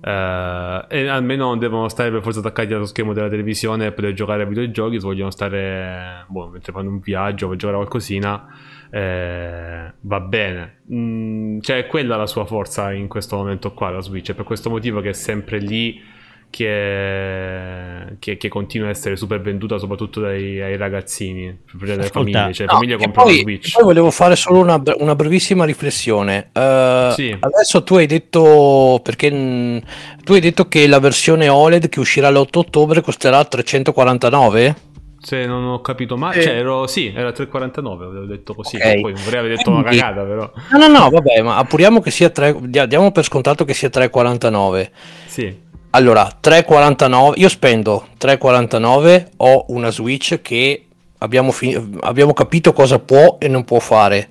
Eh, 0.00 0.84
e 0.88 1.08
almeno 1.08 1.46
non 1.46 1.58
devono 1.58 1.88
stare 1.88 2.10
per 2.10 2.22
forza 2.22 2.40
attaccati 2.40 2.72
allo 2.72 2.86
schermo 2.86 3.12
della 3.12 3.28
televisione 3.28 3.92
per 3.92 4.12
giocare 4.12 4.42
a 4.42 4.46
videogiochi. 4.46 5.00
Se 5.00 5.06
vogliono 5.06 5.30
stare 5.30 6.24
boh, 6.28 6.48
mentre 6.48 6.72
fanno 6.72 6.90
un 6.90 7.00
viaggio 7.00 7.48
per 7.48 7.56
giocare 7.56 7.78
a 7.78 7.80
qualcosina, 7.80 8.46
eh, 8.90 9.92
va 10.00 10.20
bene. 10.20 10.80
Mm, 10.92 11.60
cioè, 11.60 11.78
è 11.78 11.86
quella 11.86 12.16
la 12.16 12.26
sua 12.26 12.44
forza 12.44 12.92
in 12.92 13.08
questo 13.08 13.36
momento 13.36 13.72
qua. 13.72 13.90
La 13.90 14.00
Switch 14.00 14.30
è 14.30 14.34
per 14.34 14.44
questo 14.44 14.70
motivo 14.70 15.00
che 15.00 15.10
è 15.10 15.14
sempre 15.14 15.58
lì. 15.58 16.14
Che, 16.56 18.16
che, 18.18 18.36
che 18.36 18.48
continua 18.48 18.88
a 18.88 18.90
essere 18.90 19.16
super 19.16 19.40
venduta 19.40 19.78
soprattutto 19.78 20.20
dai, 20.20 20.60
ai 20.60 20.76
ragazzini, 20.76 21.56
per 21.78 21.88
le 21.88 21.92
Ascolta, 22.04 22.10
famiglie, 22.18 22.52
cioè 22.54 22.66
le 22.66 22.72
No, 22.72 22.78
famiglie 22.78 22.96
comprano 22.96 23.28
poi, 23.28 23.38
Switch. 23.40 23.72
poi 23.74 23.84
volevo 23.84 24.10
fare 24.10 24.36
solo 24.36 24.58
una, 24.60 24.82
una 24.98 25.14
brevissima 25.14 25.64
riflessione. 25.64 26.50
Eh, 26.52 27.10
Sì. 27.14 27.36
Adesso 27.38 27.82
tu 27.82 27.96
hai 27.96 28.06
detto 28.06 29.00
perché 29.02 29.30
mh, 29.30 29.80
tu 30.24 30.32
hai 30.32 30.40
detto 30.40 30.66
che 30.68 30.86
la 30.86 30.98
versione 30.98 31.48
OLED 31.48 31.88
che 31.88 32.00
uscirà 32.00 32.30
l'8 32.30 32.58
ottobre 32.58 33.00
costerà 33.00 33.44
349? 33.44 34.76
Se 35.18 35.44
non 35.44 35.64
ho 35.64 35.80
capito 35.80 36.16
male, 36.16 36.38
Eh. 36.38 36.42
cioè 36.42 36.52
ero, 36.54 36.86
sì, 36.86 37.12
era 37.12 37.30
3,49, 37.32 38.04
avevo 38.04 38.26
detto 38.26 38.54
così, 38.54 38.76
Ok. 38.76 39.00
poi 39.00 39.12
vorrei 39.12 39.40
aver 39.40 39.56
detto 39.56 39.70
una 39.70 39.80
Quindi- 39.82 39.98
cagata 39.98 40.22
però. 40.22 40.52
No, 40.70 40.78
no, 40.78 40.86
no, 40.86 41.10
vabbè, 41.10 41.42
ma 41.42 41.56
appuriamo 41.56 42.00
che 42.00 42.12
sia 42.12 42.30
3, 42.30 42.54
dia- 42.60 42.86
diamo 42.86 43.10
per 43.10 43.24
scontato 43.24 43.64
che 43.64 43.74
sia 43.74 43.90
349. 43.90 44.90
Sì, 45.26 45.52
Allora, 45.96 46.30
349, 46.38 47.38
io 47.38 47.48
spendo 47.48 48.08
349, 48.18 49.30
ho 49.38 49.64
una 49.68 49.90
Switch 49.90 50.42
che 50.42 50.84
abbiamo, 51.16 51.52
fi- 51.52 51.74
abbiamo 52.00 52.34
capito 52.34 52.74
cosa 52.74 52.98
può 52.98 53.38
e 53.40 53.48
non 53.48 53.64
può 53.64 53.78
fare. 53.78 54.28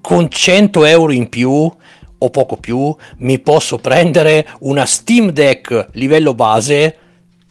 Con 0.00 0.28
100 0.28 0.84
euro 0.86 1.12
in 1.12 1.28
più 1.28 1.50
o 1.50 2.30
poco 2.30 2.56
più 2.56 2.92
mi 3.18 3.38
posso 3.38 3.78
prendere 3.78 4.44
una 4.60 4.84
Steam 4.86 5.30
Deck 5.30 5.90
livello 5.92 6.34
base 6.34 6.96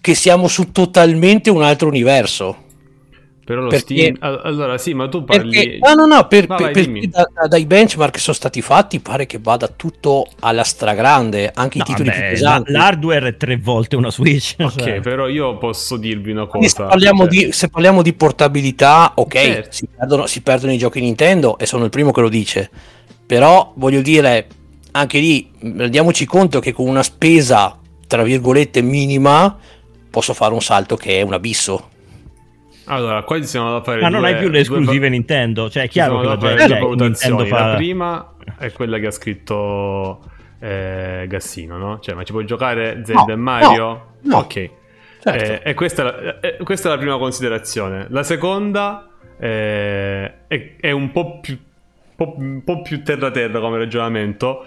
che 0.02 0.14
siamo 0.14 0.50
su 0.50 0.74
totalmente 0.74 1.50
un 1.50 1.64
altro 1.64 1.88
universo. 1.88 2.66
Però 3.48 3.62
lo 3.62 3.70
Perché- 3.70 3.96
Steam... 3.96 4.16
All- 4.20 4.42
Allora 4.44 4.78
sì, 4.78 4.94
ma 4.94 5.08
tu 5.08 5.24
parli... 5.24 5.54
Perché, 5.56 5.80
no, 5.82 5.94
no, 5.94 6.06
no, 6.16 6.28
per- 6.28 6.50
No, 6.50 6.56
per- 6.58 6.74
vai, 6.90 7.08
da- 7.08 7.30
da- 7.34 7.48
dai 7.48 7.66
benchmark 7.66 8.12
che 8.12 8.20
sono 8.20 8.36
stati 8.36 8.62
fatti 8.62 9.00
pare 9.00 9.26
che 9.26 9.40
vada 9.42 9.70
tutto 9.70 10.28
alla 10.42 10.66
stragrande, 10.66 11.50
anche 11.54 11.78
No, 11.78 11.86
i 11.86 11.88
titoli 11.88 12.10
vabbè, 12.10 12.20
più 12.20 12.30
pesanti. 12.32 12.72
l'hardware 12.74 13.28
è 13.30 13.38
tre 13.38 13.56
volte 13.56 13.96
una 13.96 14.12
Switch. 14.12 14.56
Ok, 14.60 14.72
cioè. 14.82 15.00
però 15.00 15.30
io 15.30 15.58
posso 15.58 15.96
dirvi 15.96 16.32
una 16.32 16.46
cosa. 16.46 16.68
se, 16.68 16.76
parliamo 16.84 17.20
cioè- 17.22 17.30
di, 17.46 17.52
se 17.54 17.70
parliamo 17.70 18.02
di 18.02 18.12
portabilità, 18.12 19.14
ok, 19.16 19.34
Certo. 19.34 19.72
si, 19.72 19.88
perdono, 19.96 20.26
si 20.26 20.42
perdono 20.42 20.74
i 20.74 20.78
giochi 20.78 21.00
Nintendo 21.00 21.58
e 21.58 21.66
sono 21.66 21.86
il 21.86 21.90
primo 21.90 22.12
che 22.12 22.20
lo 22.20 22.28
dice. 22.30 22.70
Però 23.26 23.72
voglio 23.78 24.02
dire, 24.02 24.46
anche 24.92 25.20
lì 25.20 25.50
rendiamoci 25.62 26.26
conto 26.26 26.60
che 26.60 26.74
con 26.74 26.86
una 26.86 27.04
spesa, 27.04 27.80
tra 28.08 28.24
virgolette, 28.24 28.82
minima, 28.82 29.58
posso 30.10 30.34
fare 30.34 30.54
un 30.54 30.62
salto 30.62 30.98
che 30.98 31.20
è 31.20 31.22
un 31.22 31.32
abisso. 31.34 31.90
Allora, 32.88 33.24
qua 33.24 33.38
ci 33.38 33.46
sono 33.46 33.72
da 33.72 33.82
fare 33.84 34.02
Ma 34.02 34.10
non 34.10 34.20
due- 34.22 34.30
hai 34.30 34.36
più 34.36 34.46
le 34.46 34.50
due- 34.50 34.60
esclusive 34.62 35.10
Nintendo. 35.10 35.70
Cioè, 35.70 35.84
è 35.84 35.88
chiaro 35.88 36.20
che 36.20 36.28
la 36.28 36.36
da 36.36 36.40
fare 36.40 36.56
due 36.56 36.68
cioè, 36.68 36.80
valutazioni. 36.80 37.36
Nintendo 37.36 37.56
fa... 37.58 37.68
La 37.72 37.76
prima 37.76 38.34
è 38.58 38.72
quella 38.72 38.98
che 39.00 39.08
ha 39.08 39.12
scritto 39.12 40.22
eh, 40.60 41.26
Gassino, 41.28 41.78
no? 41.78 42.00
Cioè, 42.00 42.16
ma 42.16 42.24
ci 42.24 42.32
puoi 42.32 42.46
giocare 42.46 43.02
Zelda 43.06 43.24
No, 43.26 43.32
e 43.32 43.36
Mario? 43.36 44.06
no, 44.22 44.38
ok. 44.38 44.70
certo. 45.20 45.44
Eh, 45.44 45.62
e 45.64 45.74
questa 45.74 46.02
è, 46.02 46.06
la, 46.06 46.40
eh, 46.40 46.58
questa 46.64 46.88
è 46.90 46.92
la 46.92 46.98
prima 46.98 47.18
considerazione. 47.18 48.08
La 48.10 48.24
seconda 48.24 49.10
eh, 49.40 50.48
è, 50.48 50.76
è 50.80 50.92
un 50.92 51.12
po' 51.12 51.40
più, 51.40 51.58
po', 52.16 52.36
un 52.38 52.64
po' 52.64 52.82
più 52.82 53.04
terra-terra 53.04 53.60
come 53.60 53.78
ragionamento. 53.78 54.66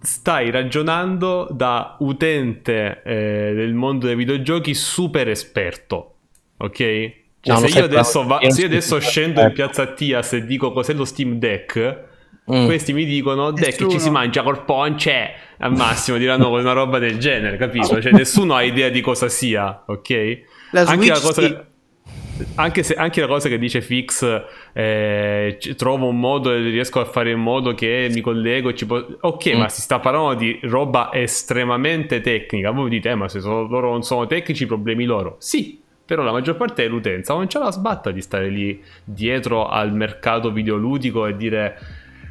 Stai 0.00 0.50
ragionando 0.52 1.48
da 1.50 1.96
utente 1.98 3.02
eh, 3.02 3.52
del 3.54 3.74
mondo 3.74 4.06
dei 4.06 4.14
videogiochi 4.14 4.72
super 4.72 5.28
esperto, 5.28 6.15
ok? 6.58 6.76
Cioè, 6.76 7.60
No, 7.60 7.66
se, 7.66 7.78
io 7.78 7.84
adesso, 7.84 8.24
va- 8.26 8.38
se 8.40 8.46
io 8.46 8.52
so 8.54 8.64
adesso 8.66 8.98
scendo 9.00 9.40
in 9.40 9.52
piazza 9.52 9.86
Tias 9.86 10.32
e 10.32 10.44
dico 10.46 10.72
cos'è 10.72 10.92
lo 10.94 11.04
Steam 11.04 11.38
Deck, 11.38 12.04
Mm. 12.50 12.64
questi 12.66 12.92
mi 12.92 13.04
dicono 13.04 13.50
Deck 13.50 13.66
Nessuno. 13.70 13.90
ci 13.90 13.98
si 13.98 14.08
mangia 14.10 14.42
col 14.44 14.64
ponce. 14.64 15.30
Al 15.58 15.72
massimo 15.74 16.16
diranno 16.16 16.48
una 16.52 16.72
roba 16.72 16.98
del 17.00 17.18
genere, 17.18 17.56
capito? 17.56 18.00
Cioè, 18.00 18.12
nessuno 18.12 18.54
ha 18.54 18.62
idea 18.62 18.88
di 18.88 19.00
cosa 19.00 19.28
sia, 19.28 19.82
ok? 19.84 20.38
La 20.70 20.82
anche 20.82 21.08
la 21.08 21.18
cosa 21.20 21.42
sì. 21.42 21.56
anche, 22.54 22.82
se, 22.84 22.94
anche 22.94 23.20
la 23.20 23.26
cosa 23.26 23.48
che 23.48 23.58
dice 23.58 23.80
Fix 23.80 24.42
eh, 24.72 25.58
trovo 25.76 26.06
un 26.08 26.20
modo 26.20 26.52
e 26.52 26.60
riesco 26.60 27.00
a 27.00 27.04
fare 27.04 27.30
in 27.32 27.40
modo 27.40 27.74
che 27.74 28.08
mi 28.12 28.20
collego 28.20 28.72
ci 28.74 28.86
po- 28.86 29.16
ok 29.20 29.54
Mm. 29.54 29.58
ma 29.58 29.68
si 29.68 29.80
sta 29.80 29.98
parlando 29.98 30.34
di 30.34 30.58
roba 30.62 31.10
estremamente 31.12 32.20
tecnica 32.20 32.70
voi 32.70 32.90
dite 32.90 33.08
eh, 33.10 33.14
ma 33.14 33.28
se 33.28 33.40
sono- 33.40 33.66
loro 33.66 33.90
non 33.90 34.02
sono 34.02 34.26
tecnici 34.26 34.66
problemi 34.66 35.04
loro 35.04 35.36
sì 35.38 35.80
però 36.06 36.22
la 36.22 36.32
maggior 36.32 36.56
parte 36.56 36.82
dell'utenza 36.82 37.34
non 37.34 37.48
ce 37.48 37.58
la 37.58 37.72
sbatta 37.72 38.12
di 38.12 38.22
stare 38.22 38.48
lì 38.48 38.82
dietro 39.04 39.68
al 39.68 39.92
mercato 39.92 40.52
videoludico 40.52 41.26
e 41.26 41.36
dire 41.36 41.78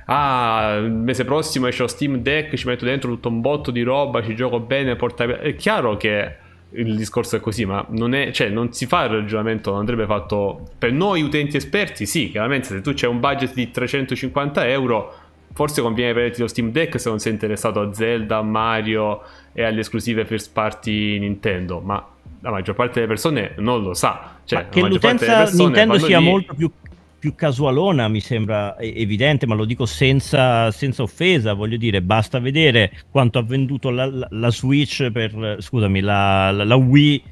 ah 0.06 0.80
il 0.82 0.92
mese 0.92 1.26
prossimo 1.26 1.68
esce 1.68 1.82
lo 1.82 1.88
Steam 1.88 2.18
Deck 2.18 2.56
ci 2.56 2.68
metto 2.68 2.86
dentro 2.86 3.12
tutto 3.12 3.28
un 3.28 3.42
botto 3.42 3.72
di 3.72 3.82
roba 3.82 4.24
ci 4.24 4.36
gioco 4.36 4.60
bene 4.60 4.96
porta... 4.96 5.26
è 5.40 5.56
chiaro 5.56 5.98
che 5.98 6.44
il 6.76 6.96
discorso 6.96 7.38
è 7.38 7.40
così, 7.40 7.66
ma 7.66 7.86
non, 7.90 8.14
è, 8.14 8.32
cioè, 8.32 8.50
non 8.50 8.74
si 8.74 8.86
fa 8.86 9.04
il 9.04 9.12
ragionamento, 9.12 9.72
non 9.72 9.80
andrebbe 9.80 10.06
fatto 10.06 10.68
per 10.78 10.92
noi 10.92 11.22
utenti 11.22 11.58
esperti. 11.58 12.06
Sì, 12.06 12.30
chiaramente 12.30 12.68
se 12.68 12.82
tu 12.82 12.92
c'hai 12.94 13.10
un 13.10 13.20
budget 13.20 13.54
di 13.54 13.72
350 13.72 14.68
euro, 14.68 15.14
forse 15.54 15.82
conviene 15.82 16.12
prenderti 16.12 16.42
lo 16.42 16.48
Steam 16.48 16.72
Deck 16.72 17.00
se 17.00 17.10
non 17.10 17.20
sei 17.20 17.34
interessato 17.34 17.80
a 17.80 17.94
Zelda, 17.94 18.42
Mario 18.42 19.22
e 19.54 19.64
alle 19.64 19.82
esclusive 19.82 20.26
first 20.26 20.52
party 20.52 21.20
Nintendo. 21.20 21.80
Ma 21.80 22.06
la 22.46 22.52
maggior 22.52 22.76
parte 22.76 22.94
delle 22.96 23.08
persone 23.08 23.56
non 23.58 23.82
lo 23.82 23.96
sa. 23.96 24.36
Cioè, 24.46 24.64
Ma 24.64 24.70
che 24.70 24.82
l'utenza 24.82 25.50
Nintendo 25.52 25.98
sia 25.98 26.20
lì- 26.20 26.26
molto 26.26 26.54
più, 26.54 26.72
più 27.18 27.34
casualona 27.34 28.08
mi 28.08 28.20
sembra 28.20 28.78
evidente, 28.80 29.48
ma 29.48 29.56
lo 29.56 29.66
dico 29.66 29.88
senza, 29.88 30.70
senza 30.70 31.02
offesa, 31.02 31.54
voglio 31.54 31.78
dire, 31.78 32.04
basta 32.04 32.38
vedere 32.40 32.92
quanto 33.10 33.40
ha 33.40 33.42
venduto 33.44 33.90
la, 33.90 34.06
la- 34.06 34.28
la 34.30 34.52
Switch 34.52 35.10
per, 35.10 35.58
scusami, 35.60 36.02
la, 36.02 36.52
la- 36.52 36.64
la 36.64 36.76
Wii 36.76 37.24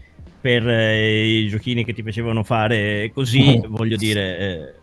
per 0.42 0.68
eh, 0.68 1.28
i 1.42 1.48
giochini 1.48 1.86
che 1.86 1.94
ti 1.94 2.02
facevano 2.02 2.44
fare 2.44 3.12
così, 3.14 3.62
voglio 3.70 3.96
dire... 3.98 4.80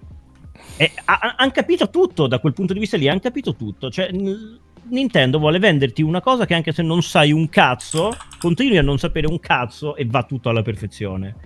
eh, 0.77 0.91
hanno 1.37 1.51
capito 1.51 1.91
tutto 1.91 2.29
da 2.29 2.39
quel 2.39 2.53
punto 2.55 2.73
di 2.73 2.79
vista 2.79 2.97
lì, 2.97 3.09
hanno 3.09 3.19
capito 3.19 3.57
tutto. 3.57 3.91
Cioè, 3.91 4.11
n- 4.13 4.59
Nintendo 4.91 5.39
vuole 5.39 5.59
venderti 5.59 6.03
una 6.03 6.21
cosa 6.21 6.47
che 6.47 6.55
anche 6.55 6.73
se 6.73 6.83
non 6.83 7.03
sai 7.03 7.33
un 7.33 7.49
cazzo, 7.49 8.17
continui 8.39 8.77
a 8.77 8.83
non 8.83 8.99
sapere 8.99 9.27
un 9.27 9.39
cazzo 9.39 9.95
e 9.97 10.05
va 10.05 10.25
tutto 10.25 10.49
alla 10.49 10.63
perfezione. 10.63 11.37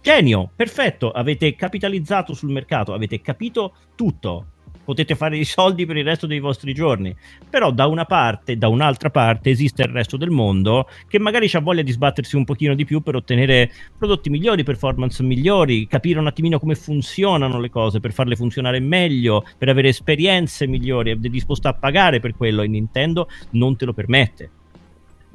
Genio, 0.00 0.50
perfetto, 0.54 1.10
avete 1.10 1.54
capitalizzato 1.54 2.32
sul 2.32 2.50
mercato, 2.50 2.94
avete 2.94 3.20
capito 3.20 3.74
tutto. 3.94 4.52
Potete 4.88 5.16
fare 5.16 5.36
i 5.36 5.44
soldi 5.44 5.84
per 5.84 5.98
il 5.98 6.04
resto 6.04 6.26
dei 6.26 6.40
vostri 6.40 6.72
giorni. 6.72 7.14
Però 7.50 7.70
da 7.70 7.86
una 7.86 8.06
parte, 8.06 8.56
da 8.56 8.68
un'altra 8.68 9.10
parte, 9.10 9.50
esiste 9.50 9.82
il 9.82 9.90
resto 9.90 10.16
del 10.16 10.30
mondo 10.30 10.88
che 11.06 11.18
magari 11.18 11.46
ha 11.52 11.60
voglia 11.60 11.82
di 11.82 11.92
sbattersi 11.92 12.36
un 12.36 12.46
pochino 12.46 12.74
di 12.74 12.86
più 12.86 13.02
per 13.02 13.14
ottenere 13.14 13.70
prodotti 13.98 14.30
migliori, 14.30 14.62
performance 14.62 15.22
migliori, 15.22 15.86
capire 15.86 16.18
un 16.18 16.26
attimino 16.26 16.58
come 16.58 16.74
funzionano 16.74 17.60
le 17.60 17.68
cose, 17.68 18.00
per 18.00 18.14
farle 18.14 18.34
funzionare 18.34 18.80
meglio, 18.80 19.44
per 19.58 19.68
avere 19.68 19.88
esperienze 19.88 20.66
migliori, 20.66 21.10
è 21.10 21.16
disposto 21.16 21.68
a 21.68 21.74
pagare 21.74 22.18
per 22.18 22.34
quello 22.34 22.62
e 22.62 22.66
Nintendo 22.66 23.28
non 23.50 23.76
te 23.76 23.84
lo 23.84 23.92
permette. 23.92 24.50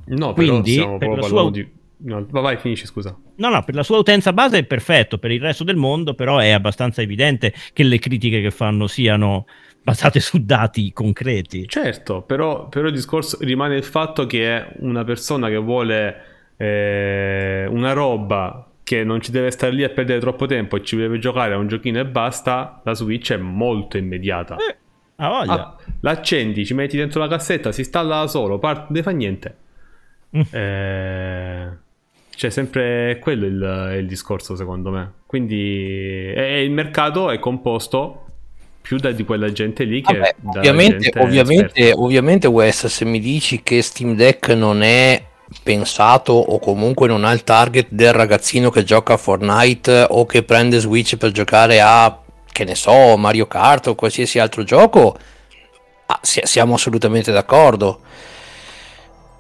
No, 0.05 0.33
Quindi, 0.33 0.77
però 0.77 0.97
stiamo 0.97 0.97
per 0.97 1.09
proprio 1.09 1.21
la 1.21 1.41
sua- 1.41 1.51
di... 1.51 1.81
No, 2.03 2.25
va- 2.29 2.41
vai, 2.41 2.57
finisci, 2.57 2.85
scusa. 2.85 3.17
No, 3.35 3.49
no, 3.49 3.63
per 3.63 3.75
la 3.75 3.83
sua 3.83 3.97
utenza 3.97 4.33
base 4.33 4.59
è 4.59 4.63
perfetto, 4.65 5.17
per 5.17 5.31
il 5.31 5.41
resto 5.41 5.63
del 5.63 5.75
mondo 5.77 6.13
però 6.13 6.37
è 6.37 6.49
abbastanza 6.49 7.01
evidente 7.01 7.53
che 7.71 7.83
le 7.83 7.99
critiche 7.99 8.41
che 8.41 8.51
fanno 8.51 8.87
siano 8.87 9.45
basate 9.81 10.19
su 10.19 10.43
dati 10.43 10.91
concreti. 10.93 11.67
Certo, 11.67 12.21
però, 12.21 12.67
però 12.67 12.87
il 12.87 12.93
discorso 12.93 13.37
rimane 13.41 13.75
il 13.75 13.83
fatto 13.83 14.25
che 14.25 14.57
è 14.57 14.73
una 14.79 15.03
persona 15.03 15.49
che 15.49 15.57
vuole 15.57 16.23
eh, 16.57 17.65
una 17.69 17.93
roba 17.93 18.67
che 18.83 19.03
non 19.03 19.21
ci 19.21 19.31
deve 19.31 19.51
stare 19.51 19.73
lì 19.73 19.83
a 19.83 19.89
perdere 19.89 20.19
troppo 20.19 20.45
tempo 20.45 20.75
e 20.75 20.83
ci 20.83 20.97
deve 20.97 21.19
giocare 21.19 21.53
a 21.53 21.57
un 21.57 21.67
giochino 21.67 21.99
e 21.99 22.05
basta, 22.05 22.81
la 22.83 22.93
Switch 22.93 23.31
è 23.31 23.37
molto 23.37 23.97
immediata. 23.97 24.57
Eh, 24.57 24.75
ha 25.17 25.29
voglia. 25.29 25.53
Ah, 25.53 25.75
l'accendi, 26.01 26.65
ci 26.65 26.73
metti 26.73 26.97
dentro 26.97 27.21
la 27.21 27.27
cassetta, 27.27 27.71
si 27.71 27.81
installa 27.81 28.19
da 28.19 28.27
solo, 28.27 28.59
parte, 28.59 28.87
non 28.91 29.03
fa 29.03 29.11
niente. 29.11 29.57
Mm. 30.35 30.41
Eh, 30.51 31.77
c'è 32.35 32.49
sempre 32.49 33.19
quello 33.19 33.45
il, 33.45 33.97
il 33.99 34.07
discorso 34.07 34.55
secondo 34.55 34.91
me. 34.91 35.11
Quindi 35.25 36.31
e 36.33 36.63
il 36.63 36.71
mercato 36.71 37.29
è 37.29 37.39
composto 37.39 38.25
più 38.81 38.97
da 38.97 39.11
di 39.11 39.23
quella 39.23 39.51
gente 39.51 39.85
lì 39.85 40.01
che 40.01 40.13
Vabbè, 40.13 40.35
ovviamente, 40.57 41.11
ovviamente, 41.17 41.91
ovviamente, 41.95 42.47
Wes, 42.47 42.87
se 42.87 43.05
mi 43.05 43.19
dici 43.19 43.63
che 43.63 43.81
Steam 43.81 44.15
Deck 44.15 44.49
non 44.49 44.83
è 44.83 45.23
pensato 45.61 46.33
o 46.33 46.59
comunque 46.59 47.07
non 47.07 47.23
ha 47.23 47.31
il 47.31 47.43
target 47.43 47.87
del 47.89 48.11
ragazzino 48.11 48.69
che 48.69 48.83
gioca 48.83 49.13
a 49.13 49.17
Fortnite 49.17 50.07
o 50.09 50.25
che 50.25 50.43
prende 50.43 50.79
Switch 50.79 51.15
per 51.15 51.31
giocare 51.31 51.79
a, 51.79 52.19
che 52.51 52.63
ne 52.65 52.75
so, 52.75 53.15
Mario 53.15 53.47
Kart 53.47 53.87
o 53.87 53.95
qualsiasi 53.95 54.39
altro 54.39 54.63
gioco, 54.63 55.17
ah, 56.07 56.19
si- 56.21 56.41
siamo 56.43 56.73
assolutamente 56.73 57.31
d'accordo. 57.31 58.01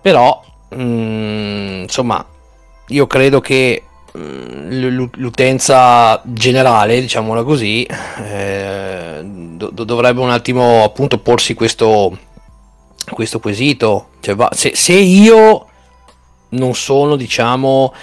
Però, 0.01 0.41
mm, 0.73 1.81
insomma, 1.81 2.25
io 2.93 3.07
credo 3.07 3.41
che 3.41 3.83
mm, 4.17 5.07
l'utenza 5.15 6.21
generale, 6.23 7.01
diciamola 7.01 7.43
così, 7.43 7.85
eh, 7.85 9.21
do- 9.23 9.71
dovrebbe 9.83 10.21
un 10.21 10.29
attimo 10.29 10.83
appunto 10.83 11.17
porsi 11.17 11.53
questo, 11.55 12.17
questo 13.11 13.39
quesito. 13.39 14.09
Cioè, 14.19 14.35
va- 14.35 14.51
se, 14.53 14.75
se 14.75 14.93
io 14.93 15.67
non 16.49 16.75
sono, 16.75 17.15
diciamo, 17.15 17.93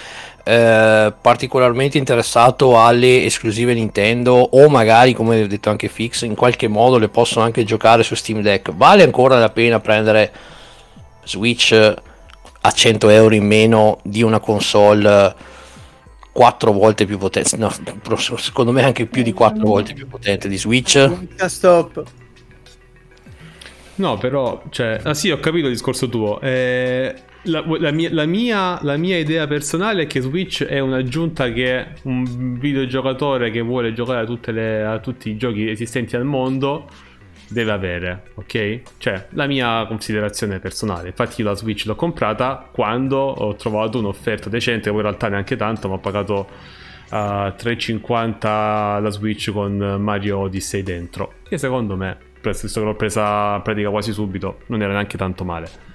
eh, 0.43 1.13
particolarmente 1.21 1.97
interessato 1.97 2.79
alle 2.81 3.23
esclusive 3.23 3.73
Nintendo 3.73 4.33
o 4.33 4.67
magari, 4.69 5.13
come 5.13 5.43
ho 5.43 5.47
detto 5.47 5.69
anche 5.69 5.87
Fix, 5.87 6.23
in 6.23 6.35
qualche 6.35 6.67
modo 6.67 6.97
le 6.97 7.07
posso 7.07 7.39
anche 7.39 7.63
giocare 7.63 8.03
su 8.03 8.15
Steam 8.15 8.41
Deck, 8.41 8.73
vale 8.73 9.03
ancora 9.03 9.39
la 9.39 9.49
pena 9.49 9.79
prendere 9.79 10.33
Switch 11.23 11.93
a 12.61 12.71
100 12.71 13.09
euro 13.09 13.33
in 13.35 13.45
meno 13.45 13.99
di 14.03 14.21
una 14.21 14.39
console 14.39 15.35
4 16.31 16.71
volte 16.71 17.05
più 17.05 17.17
potente, 17.17 17.57
no, 17.57 17.71
secondo 18.37 18.71
me 18.71 18.83
anche 18.83 19.05
più 19.05 19.23
di 19.23 19.33
4 19.33 19.65
volte 19.65 19.93
più 19.93 20.07
potente 20.07 20.47
di 20.47 20.57
Switch. 20.57 21.09
Stop. 21.45 22.03
No, 23.95 24.17
però, 24.17 24.63
cioè, 24.69 24.99
ah 25.03 25.13
sì, 25.13 25.29
ho 25.29 25.39
capito 25.39 25.67
il 25.67 25.73
discorso 25.73 26.07
tuo. 26.07 26.39
Eh, 26.39 27.13
la, 27.43 27.63
la 27.65 27.91
mia, 27.91 28.09
la 28.11 28.25
mia- 28.25 28.79
la 28.81 28.97
mia 28.97 29.17
idea 29.17 29.47
personale 29.47 30.03
è 30.03 30.07
che 30.07 30.21
Switch 30.21 30.63
è 30.63 30.79
un'aggiunta 30.79 31.51
che 31.51 31.87
un 32.03 32.57
videogiocatore 32.59 33.51
che 33.51 33.61
vuole 33.61 33.93
giocare 33.93 34.21
a, 34.21 34.25
tutte 34.25 34.51
le- 34.51 34.85
a 34.85 34.99
tutti 34.99 35.29
i 35.29 35.37
giochi 35.37 35.69
esistenti 35.69 36.15
al 36.15 36.23
mondo 36.23 36.87
deve 37.51 37.71
avere, 37.71 38.23
ok? 38.35 38.81
Cioè, 38.97 39.27
la 39.31 39.45
mia 39.45 39.85
considerazione 39.87 40.59
personale. 40.59 41.09
Infatti 41.09 41.41
io 41.41 41.47
la 41.47 41.55
Switch 41.55 41.85
l'ho 41.85 41.95
comprata 41.95 42.69
quando 42.71 43.17
ho 43.17 43.55
trovato 43.55 43.99
un'offerta 43.99 44.49
decente, 44.49 44.89
poi 44.89 44.99
in 44.99 45.05
realtà 45.05 45.27
neanche 45.27 45.55
tanto, 45.55 45.87
ma 45.89 45.95
ho 45.95 45.99
pagato 45.99 46.47
a 47.09 47.53
3,50 47.57 49.01
la 49.01 49.09
Switch 49.09 49.51
con 49.51 49.75
Mario 49.99 50.39
Odyssey 50.39 50.81
dentro. 50.81 51.33
Che 51.47 51.57
secondo 51.57 51.95
me, 51.95 52.17
visto 52.41 52.79
che 52.79 52.85
l'ho 52.85 52.95
presa 52.95 53.59
pratica 53.59 53.89
quasi 53.89 54.13
subito, 54.13 54.59
non 54.67 54.81
era 54.81 54.93
neanche 54.93 55.17
tanto 55.17 55.43
male. 55.43 55.89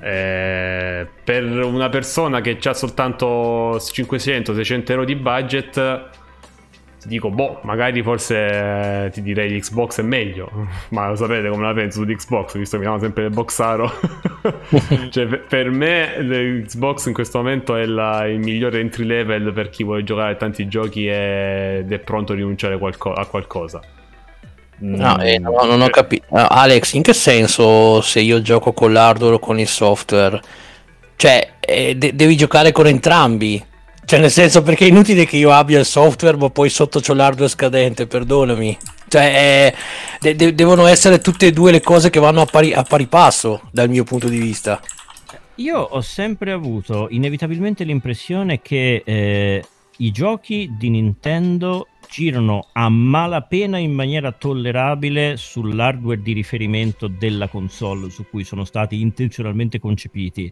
Eh, 0.00 1.08
per 1.24 1.44
una 1.44 1.88
persona 1.88 2.40
che 2.40 2.58
ha 2.62 2.74
soltanto 2.74 3.76
500-600 3.78 4.90
euro 4.90 5.04
di 5.04 5.16
budget, 5.16 6.10
dico, 7.08 7.30
boh, 7.30 7.58
magari 7.62 8.02
forse 8.02 8.36
eh, 9.06 9.10
ti 9.10 9.22
direi 9.22 9.48
di 9.48 9.58
Xbox 9.58 9.98
è 9.98 10.02
meglio. 10.02 10.50
Ma 10.90 11.08
lo 11.08 11.16
sapete 11.16 11.48
come 11.48 11.64
la 11.64 11.72
penso 11.74 12.04
di 12.04 12.14
Xbox, 12.14 12.56
visto 12.56 12.76
che 12.78 12.84
mi 12.84 12.88
chiamo 12.88 13.02
sempre 13.02 13.24
il 13.24 13.30
Boxaro. 13.30 13.90
cioè, 15.10 15.26
per, 15.26 15.70
me 15.70 16.20
l'Xbox 16.22 17.06
in 17.06 17.14
questo 17.14 17.38
momento 17.38 17.74
è 17.74 17.86
la- 17.86 18.26
il 18.26 18.38
migliore 18.38 18.78
entry 18.78 19.04
level 19.04 19.52
per 19.52 19.70
chi 19.70 19.82
vuole 19.82 20.04
giocare 20.04 20.32
a 20.32 20.36
tanti 20.36 20.68
giochi 20.68 21.08
ed 21.08 21.90
è 21.90 21.98
pronto 22.04 22.32
a 22.32 22.36
rinunciare 22.36 22.78
qualco- 22.78 23.12
a 23.14 23.26
qualcosa. 23.26 23.80
No, 24.80 25.16
Mm, 25.16 25.20
eh, 25.22 25.38
no, 25.38 25.50
non 25.64 25.80
ho 25.80 25.88
capito. 25.88 26.26
Ah, 26.30 26.46
Alex, 26.46 26.92
in 26.92 27.02
che 27.02 27.12
senso 27.12 28.00
se 28.00 28.20
io 28.20 28.40
gioco 28.40 28.72
con 28.72 28.92
l'hardware 28.92 29.34
o 29.34 29.38
con 29.40 29.58
il 29.58 29.66
software? 29.66 30.40
Cioè, 31.16 31.54
eh, 31.58 31.96
de- 31.96 32.14
devi 32.14 32.36
giocare 32.36 32.70
con 32.70 32.86
entrambi. 32.86 33.64
Cioè, 34.08 34.20
nel 34.20 34.30
senso, 34.30 34.62
perché 34.62 34.86
è 34.86 34.88
inutile 34.88 35.26
che 35.26 35.36
io 35.36 35.50
abbia 35.50 35.78
il 35.78 35.84
software, 35.84 36.38
ma 36.38 36.48
poi 36.48 36.70
sotto 36.70 36.98
c'ho 36.98 37.12
l'hardware 37.12 37.50
scadente, 37.50 38.06
perdonami. 38.06 38.74
Cioè, 39.06 39.74
de- 40.18 40.34
de- 40.34 40.54
devono 40.54 40.86
essere 40.86 41.18
tutte 41.18 41.48
e 41.48 41.52
due 41.52 41.72
le 41.72 41.82
cose 41.82 42.08
che 42.08 42.18
vanno 42.18 42.40
a 42.40 42.46
pari, 42.46 42.72
a 42.72 42.82
pari 42.84 43.06
passo, 43.06 43.60
dal 43.70 43.90
mio 43.90 44.04
punto 44.04 44.26
di 44.30 44.38
vista. 44.38 44.80
Io 45.56 45.78
ho 45.78 46.00
sempre 46.00 46.52
avuto 46.52 47.08
inevitabilmente 47.10 47.84
l'impressione 47.84 48.62
che 48.62 49.02
eh, 49.04 49.62
i 49.98 50.10
giochi 50.10 50.74
di 50.78 50.88
Nintendo 50.88 51.88
girano 52.08 52.68
a 52.72 52.88
malapena 52.88 53.76
in 53.76 53.92
maniera 53.92 54.32
tollerabile 54.32 55.36
sull'hardware 55.36 56.22
di 56.22 56.32
riferimento 56.32 57.08
della 57.08 57.48
console 57.48 58.08
su 58.08 58.24
cui 58.30 58.44
sono 58.44 58.64
stati 58.64 59.02
intenzionalmente 59.02 59.78
concepiti. 59.78 60.50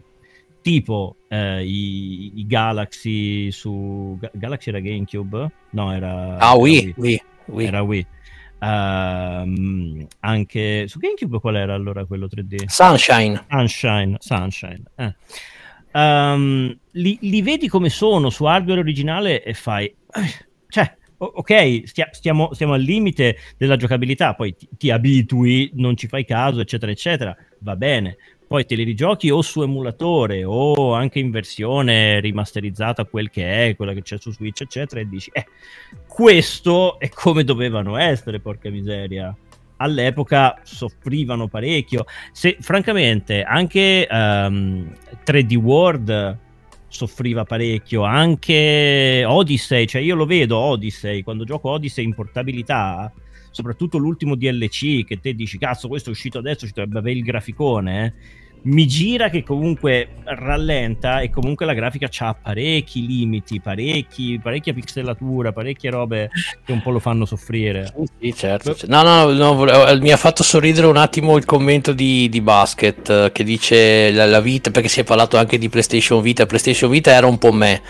Tipo 0.67 1.15
eh, 1.29 1.63
i, 1.63 2.39
i, 2.39 2.45
Galaxy 2.45 3.51
su 3.51 4.19
Galaxy 4.33 4.69
era 4.69 4.81
GameCube? 4.81 5.49
No, 5.69 5.93
era 5.93 6.37
Ah, 6.39 6.57
Wii, 6.57 6.93
Wii, 6.97 7.21
Wii. 7.45 7.67
Era 7.67 7.81
Wii. 7.81 8.05
Uh, 8.59 10.05
anche 10.19 10.87
su 10.87 10.99
GameCube 10.99 11.39
qual 11.39 11.55
era 11.55 11.73
allora 11.73 12.03
quello 12.03 12.27
3D? 12.27 12.65
Sunshine. 12.65 13.45
Sunshine, 13.49 14.17
Sunshine. 14.19 14.81
Eh. 14.95 15.15
Um, 15.93 16.77
li, 16.91 17.17
li, 17.21 17.41
vedi 17.41 17.69
come 17.69 17.87
sono 17.87 18.29
su 18.29 18.43
hardware 18.43 18.81
originale 18.81 19.43
e 19.43 19.53
fai... 19.53 19.95
Cioè, 20.67 20.95
ok, 21.17 21.83
stia, 21.85 22.09
stiamo, 22.11 22.53
stiamo, 22.53 22.73
al 22.73 22.81
limite 22.81 23.37
della 23.57 23.77
giocabilità, 23.77 24.33
poi 24.33 24.53
ti, 24.53 24.67
ti, 24.77 24.91
abitui, 24.91 25.71
non 25.75 25.95
ci 25.95 26.07
fai 26.07 26.25
caso, 26.25 26.59
eccetera, 26.59 26.91
eccetera, 26.91 27.35
va 27.59 27.75
bene. 27.77 28.17
Poi 28.47 28.65
te 28.65 28.75
li 28.75 28.83
rigiochi 28.83 29.29
o 29.29 29.41
su 29.41 29.61
emulatore 29.61 30.45
o 30.45 30.93
anche 30.93 31.19
in 31.19 31.31
versione 31.31 32.21
rimasterizzata, 32.21 33.03
quel 33.03 33.29
che 33.29 33.67
è, 33.67 33.75
quella 33.75 33.91
che 33.91 34.01
c'è 34.01 34.17
su 34.17 34.31
Switch, 34.31 34.61
eccetera, 34.61 35.01
e 35.01 35.09
dici, 35.09 35.29
eh, 35.33 35.45
questo 36.07 36.97
è 36.97 37.09
come 37.09 37.43
dovevano 37.43 37.97
essere, 37.97 38.39
porca 38.39 38.69
miseria. 38.69 39.35
All'epoca 39.79 40.59
soffrivano 40.63 41.49
parecchio. 41.49 42.05
Se, 42.31 42.55
francamente, 42.61 43.43
anche 43.43 44.07
um, 44.09 44.15
ehm, 44.17 44.95
3D 45.25 45.55
World 45.55 46.39
soffriva 46.87 47.43
parecchio, 47.43 48.03
anche 48.03 49.25
Odyssey, 49.27 49.85
cioè 49.85 50.01
io 50.01 50.15
lo 50.15 50.25
vedo 50.25 50.57
Odyssey, 50.57 51.21
quando 51.21 51.43
gioco 51.43 51.69
Odyssey 51.69 52.05
in 52.05 52.13
portabilità, 52.13 53.11
soprattutto 53.57 53.97
l'ultimo 53.97 54.35
DLC 54.35 55.03
che 55.03 55.19
te 55.19 55.33
dici 55.33 55.57
cazzo 55.57 55.87
questo 55.87 56.09
è 56.09 56.11
uscito 56.11 56.37
adesso, 56.37 56.67
ci 56.67 56.73
dovrebbe 56.73 56.99
avere 56.99 57.17
il 57.17 57.23
graficone, 57.23 58.05
eh? 58.05 58.45
mi 58.63 58.85
gira 58.85 59.29
che 59.29 59.43
comunque 59.43 60.09
rallenta 60.23 61.21
e 61.21 61.29
comunque 61.29 61.65
la 61.65 61.73
grafica 61.73 62.09
ha 62.19 62.33
parecchi 62.33 63.05
limiti, 63.05 63.61
parecchi, 63.61 64.39
parecchia 64.41 64.73
pixelatura, 64.73 65.53
parecchie 65.53 65.89
robe 65.89 66.29
che 66.65 66.71
un 66.71 66.81
po' 66.81 66.91
lo 66.91 66.99
fanno 66.99 67.25
soffrire. 67.25 67.93
Sì, 68.19 68.33
certo. 68.35 68.75
No, 68.87 69.03
no, 69.03 69.31
no, 69.31 69.55
mi 69.99 70.11
ha 70.11 70.17
fatto 70.17 70.43
sorridere 70.43 70.87
un 70.87 70.97
attimo 70.97 71.37
il 71.37 71.45
commento 71.45 71.93
di, 71.93 72.27
di 72.29 72.41
Basket 72.41 73.09
eh, 73.09 73.31
che 73.31 73.43
dice 73.43 74.11
la, 74.11 74.25
la 74.25 74.41
Vita, 74.41 74.71
perché 74.71 74.89
si 74.89 74.99
è 74.99 75.03
parlato 75.03 75.37
anche 75.37 75.57
di 75.57 75.69
PlayStation 75.69 76.21
Vita, 76.21 76.45
PlayStation 76.45 76.89
Vita 76.89 77.11
era 77.11 77.27
un 77.27 77.37
po' 77.37 77.53
me 77.53 77.81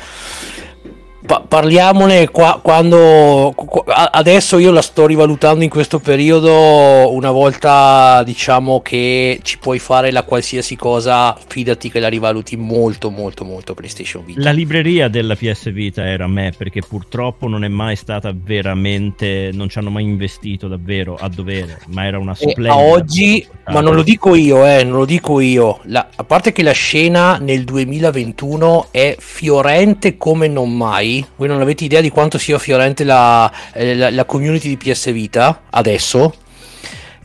pa- 1.28 1.44
parliamone 1.48 2.30
qua, 2.30 2.60
quando 2.64 3.54
qu- 3.56 3.84
adesso 3.86 4.58
io 4.58 4.72
la 4.72 4.82
sto 4.82 5.06
rivalutando 5.06 5.64
in 5.64 5.70
questo 5.70 6.00
periodo 6.00 7.14
una 7.14 7.30
volta 7.30 8.24
diciamo 8.24 8.82
che 8.82 9.40
ci 9.44 9.60
puoi 9.60 9.78
fare 9.78 10.12
la 10.12 10.24
qualsiasi 10.24 10.76
cosa 10.76 11.38
fidati 11.48 11.92
che 11.92 12.00
la 12.00 12.08
rivaluti 12.08 12.56
molto 12.56 13.12
molto 13.12 13.44
molto 13.44 13.76
PlayStation 13.76 14.24
Vita. 14.26 14.42
La 14.42 14.52
libreria 14.52 15.08
della 15.10 15.36
PS 15.36 15.72
Vita 15.72 16.08
era 16.08 16.24
a 16.24 16.28
me 16.30 16.54
perché 16.58 16.82
purtroppo 16.82 17.48
non 17.48 17.64
è 17.64 17.68
mai 17.68 17.96
stata 17.96 18.34
veramente 18.34 19.52
non 19.54 19.70
ci 19.70 19.78
hanno 19.78 19.90
mai 19.90 20.04
investito 20.04 20.68
davvero 20.68 21.16
a 21.20 21.28
dovere 21.30 21.80
ma 21.90 22.06
era 22.06 22.18
una 22.18 22.34
splendida 22.34 22.72
a 22.72 22.78
oggi 22.78 23.46
ma 23.68 23.82
non 23.82 23.94
lo 23.94 24.02
dico 24.02 24.34
io 24.34 24.66
eh 24.66 24.84
non 24.84 25.00
lo 25.00 25.06
dico 25.06 25.40
io. 25.40 25.80
La, 25.84 26.08
a 26.16 26.24
parte 26.24 26.52
che 26.52 26.64
la 26.64 26.72
scena 26.72 27.38
nel 27.38 27.64
2021 27.66 28.88
è 28.92 29.16
fiorente 29.20 30.18
come 30.18 30.48
non 30.48 30.76
mai 30.76 31.17
voi 31.36 31.48
non 31.48 31.62
avete 31.62 31.84
idea 31.84 32.02
di 32.02 32.10
quanto 32.10 32.38
sia 32.38 32.58
fiorente 32.58 33.04
la, 33.04 33.52
eh, 33.74 33.96
la, 33.96 34.10
la 34.10 34.26
community 34.26 34.68
di 34.70 34.78
PS 34.78 35.12
Vita 35.12 35.64
adesso. 35.70 36.34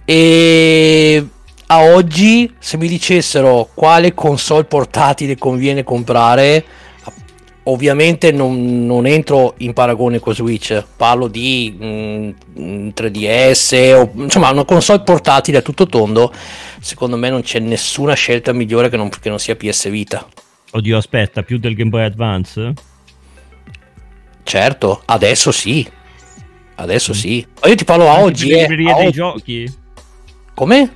E 0.05 1.26
a 1.66 1.83
oggi, 1.85 2.52
se 2.59 2.76
mi 2.76 2.87
dicessero 2.87 3.68
quale 3.72 4.12
console 4.12 4.64
portatile 4.64 5.38
conviene 5.38 5.85
comprare, 5.85 6.64
ovviamente 7.64 8.33
non, 8.33 8.85
non, 8.85 9.07
entro 9.07 9.55
in 9.59 9.72
paragone 9.72 10.18
con 10.18 10.35
Switch, 10.35 10.85
parlo 10.96 11.28
di 11.28 11.74
mm, 11.81 12.88
3DS, 12.88 13.94
o, 13.94 14.11
insomma 14.22 14.50
una 14.50 14.64
console 14.64 15.00
portatile 15.00 15.59
a 15.59 15.62
tutto 15.62 15.87
tondo, 15.87 16.33
secondo 16.81 17.16
me 17.16 17.31
non 17.31 17.42
c'è 17.42 17.59
nessuna 17.59 18.14
scelta 18.14 18.52
migliore 18.52 18.88
che 18.88 18.96
non, 18.96 19.09
che 19.09 19.28
non 19.28 19.38
sia 19.38 19.57
PS 19.57 19.88
Vita. 19.88 20.26
Oddio, 20.72 20.96
aspetta, 20.96 21.42
più 21.42 21.59
del 21.59 21.74
Game 21.74 21.90
Boy 21.90 22.05
Advance? 22.05 22.72
Certo, 24.42 25.02
adesso 25.07 25.52
sì. 25.52 25.88
Adesso 26.74 27.12
sì. 27.12 27.46
Ma 27.61 27.68
io 27.68 27.74
ti 27.74 27.85
parlo 27.85 28.09
a 28.09 28.20
oggi. 28.20 28.48
Per 28.48 28.57
le 28.57 28.64
eh, 28.64 28.68
librerie 28.68 28.94
dei 28.94 29.07
oggi. 29.07 29.16
giochi? 29.16 29.74
Come? 30.55 30.92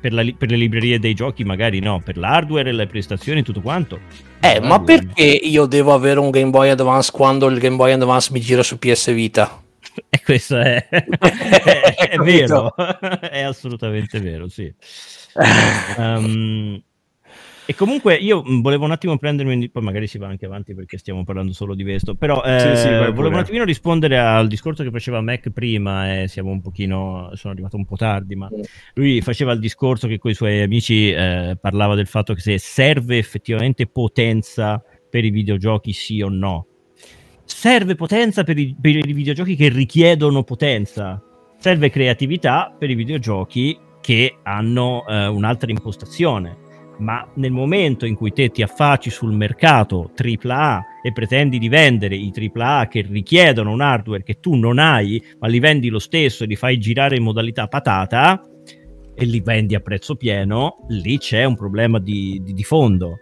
Per, 0.00 0.12
la, 0.12 0.24
per, 0.36 0.50
le 0.50 0.56
librerie 0.56 0.98
dei 0.98 1.14
giochi 1.14 1.42
magari 1.44 1.80
no, 1.80 2.00
per 2.00 2.16
l'hardware, 2.16 2.72
le 2.72 2.86
prestazioni, 2.86 3.42
tutto 3.42 3.60
quanto. 3.60 4.00
Eh, 4.40 4.60
ma 4.60 4.80
perché 4.80 5.24
io 5.24 5.66
devo 5.66 5.92
avere 5.94 6.20
un 6.20 6.30
Game 6.30 6.50
Boy 6.50 6.68
Advance 6.68 7.10
quando 7.12 7.46
il 7.48 7.58
Game 7.58 7.76
Boy 7.76 7.92
Advance 7.92 8.30
mi 8.32 8.40
gira 8.40 8.62
su 8.62 8.78
PS 8.78 9.12
Vita? 9.12 9.60
E 10.10 10.20
questo 10.22 10.58
è, 10.58 10.86
è, 10.90 12.08
è 12.10 12.18
vero, 12.18 12.74
è 12.76 13.40
assolutamente 13.40 14.20
vero, 14.20 14.46
sì. 14.46 14.70
Um, 15.96 16.82
E 17.68 17.74
comunque 17.74 18.14
io 18.14 18.44
volevo 18.46 18.84
un 18.84 18.92
attimo 18.92 19.18
prendermi, 19.18 19.70
poi 19.70 19.82
magari 19.82 20.06
si 20.06 20.18
va 20.18 20.28
anche 20.28 20.46
avanti 20.46 20.72
perché 20.72 20.98
stiamo 20.98 21.24
parlando 21.24 21.52
solo 21.52 21.74
di 21.74 21.82
questo, 21.82 22.14
però 22.14 22.40
eh, 22.44 22.60
sì, 22.60 22.82
sì, 22.82 22.88
volevo 22.88 23.26
un 23.26 23.34
attimino 23.34 23.64
rispondere 23.64 24.20
al 24.20 24.46
discorso 24.46 24.84
che 24.84 24.92
faceva 24.92 25.20
Mac 25.20 25.50
prima 25.50 26.20
e 26.20 26.28
siamo 26.28 26.52
un 26.52 26.60
pochino, 26.60 27.30
sono 27.34 27.52
arrivato 27.52 27.76
un 27.76 27.84
po' 27.84 27.96
tardi, 27.96 28.36
ma 28.36 28.48
lui 28.94 29.20
faceva 29.20 29.50
il 29.50 29.58
discorso 29.58 30.06
che 30.06 30.18
con 30.18 30.30
i 30.30 30.34
suoi 30.34 30.62
amici 30.62 31.10
eh, 31.10 31.58
parlava 31.60 31.96
del 31.96 32.06
fatto 32.06 32.34
che 32.34 32.40
se 32.40 32.58
serve 32.58 33.18
effettivamente 33.18 33.88
potenza 33.88 34.80
per 35.10 35.24
i 35.24 35.30
videogiochi 35.30 35.92
sì 35.92 36.22
o 36.22 36.28
no. 36.28 36.66
Serve 37.42 37.96
potenza 37.96 38.44
per 38.44 38.58
i, 38.58 38.76
per 38.80 38.94
i 38.94 39.12
videogiochi 39.12 39.56
che 39.56 39.70
richiedono 39.70 40.44
potenza, 40.44 41.20
serve 41.58 41.90
creatività 41.90 42.72
per 42.78 42.90
i 42.90 42.94
videogiochi 42.94 43.76
che 44.00 44.36
hanno 44.44 45.04
eh, 45.08 45.26
un'altra 45.26 45.68
impostazione 45.68 46.64
ma 46.98 47.26
nel 47.34 47.50
momento 47.50 48.06
in 48.06 48.14
cui 48.14 48.32
te 48.32 48.50
ti 48.50 48.62
affacci 48.62 49.10
sul 49.10 49.32
mercato 49.32 50.12
AAA 50.16 50.84
e 51.02 51.12
pretendi 51.12 51.58
di 51.58 51.68
vendere 51.68 52.16
i 52.16 52.32
AAA 52.34 52.88
che 52.88 53.06
richiedono 53.08 53.72
un 53.72 53.80
hardware 53.80 54.22
che 54.22 54.40
tu 54.40 54.54
non 54.54 54.78
hai, 54.78 55.22
ma 55.38 55.46
li 55.48 55.58
vendi 55.58 55.88
lo 55.88 55.98
stesso 55.98 56.44
e 56.44 56.46
li 56.46 56.56
fai 56.56 56.78
girare 56.78 57.16
in 57.16 57.22
modalità 57.22 57.66
patata 57.66 58.40
e 59.14 59.24
li 59.24 59.40
vendi 59.40 59.74
a 59.74 59.80
prezzo 59.80 60.16
pieno, 60.16 60.84
lì 60.88 61.18
c'è 61.18 61.44
un 61.44 61.56
problema 61.56 61.98
di, 61.98 62.40
di, 62.42 62.52
di 62.52 62.62
fondo. 62.62 63.18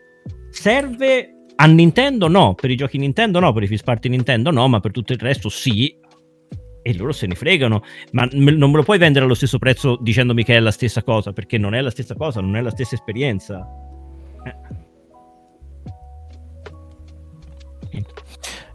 Serve 0.50 1.34
a 1.56 1.66
Nintendo 1.66 2.26
no, 2.26 2.54
per 2.54 2.70
i 2.70 2.76
giochi 2.76 2.98
Nintendo 2.98 3.38
no, 3.38 3.52
per 3.52 3.62
i 3.62 3.66
first 3.68 3.84
party 3.84 4.08
Nintendo 4.08 4.50
no, 4.50 4.66
ma 4.66 4.80
per 4.80 4.90
tutto 4.90 5.12
il 5.12 5.20
resto 5.20 5.48
sì, 5.48 5.96
e 6.86 6.94
loro 6.94 7.12
se 7.12 7.26
ne 7.26 7.34
fregano, 7.34 7.82
ma 8.12 8.28
non 8.30 8.70
me 8.70 8.76
lo 8.76 8.82
puoi 8.82 8.98
vendere 8.98 9.24
allo 9.24 9.32
stesso 9.32 9.58
prezzo 9.58 9.96
dicendomi 9.98 10.44
che 10.44 10.54
è 10.54 10.60
la 10.60 10.70
stessa 10.70 11.02
cosa, 11.02 11.32
perché 11.32 11.56
non 11.56 11.74
è 11.74 11.80
la 11.80 11.88
stessa 11.88 12.14
cosa, 12.14 12.42
non 12.42 12.56
è 12.56 12.60
la 12.60 12.68
stessa 12.68 12.94
esperienza. 12.94 13.66
Eh. 14.44 14.82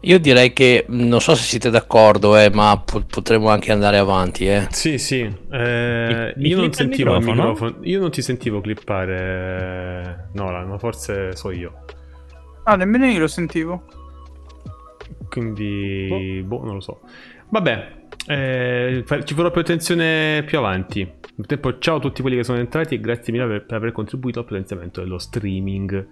Io 0.04 0.18
direi 0.18 0.54
che 0.54 0.86
non 0.88 1.22
so 1.22 1.36
se 1.36 1.44
siete 1.44 1.70
d'accordo, 1.70 2.36
eh, 2.36 2.50
ma 2.50 2.82
po- 2.84 3.04
potremmo 3.06 3.50
anche 3.50 3.72
andare 3.72 3.98
avanti. 4.00 4.48
Eh. 4.48 4.66
Sì, 4.72 4.98
sì. 4.98 5.20
Eh, 5.52 6.34
mi, 6.36 6.42
mi 6.42 6.50
io 6.50 6.58
non 6.58 6.74
sentivo 6.74 7.14
il 7.14 7.20
microfono? 7.20 7.52
microfono. 7.52 7.86
Io 7.86 8.00
non 8.00 8.10
ti 8.10 8.24
sentivo 8.24 8.60
clippare, 8.60 10.30
Nolan, 10.34 10.68
ma 10.68 10.80
forse 10.80 11.36
so 11.36 11.52
io. 11.52 11.86
Ah, 12.64 12.76
nemmeno 12.76 13.06
io 13.06 13.20
lo 13.20 13.28
sentivo. 13.28 13.84
Quindi, 15.30 16.44
boh, 16.48 16.58
boh 16.58 16.66
non 16.66 16.76
lo 16.76 16.82
so. 16.82 17.02
Vabbè, 17.50 17.99
eh, 18.30 19.04
ci 19.24 19.34
farò 19.34 19.50
più 19.50 19.62
attenzione 19.62 20.44
più 20.46 20.60
avanti. 20.60 21.00
Nel 21.02 21.48
tempo, 21.48 21.80
ciao 21.80 21.96
a 21.96 22.00
tutti 22.00 22.22
quelli 22.22 22.36
che 22.38 22.44
sono 22.44 22.60
entrati 22.60 22.94
e 22.94 23.00
grazie 23.00 23.34
mille 23.34 23.48
per, 23.48 23.66
per 23.66 23.78
aver 23.78 23.92
contribuito 23.92 24.38
al 24.38 24.46
potenziamento 24.46 25.02
dello 25.02 25.18
streaming. 25.18 26.08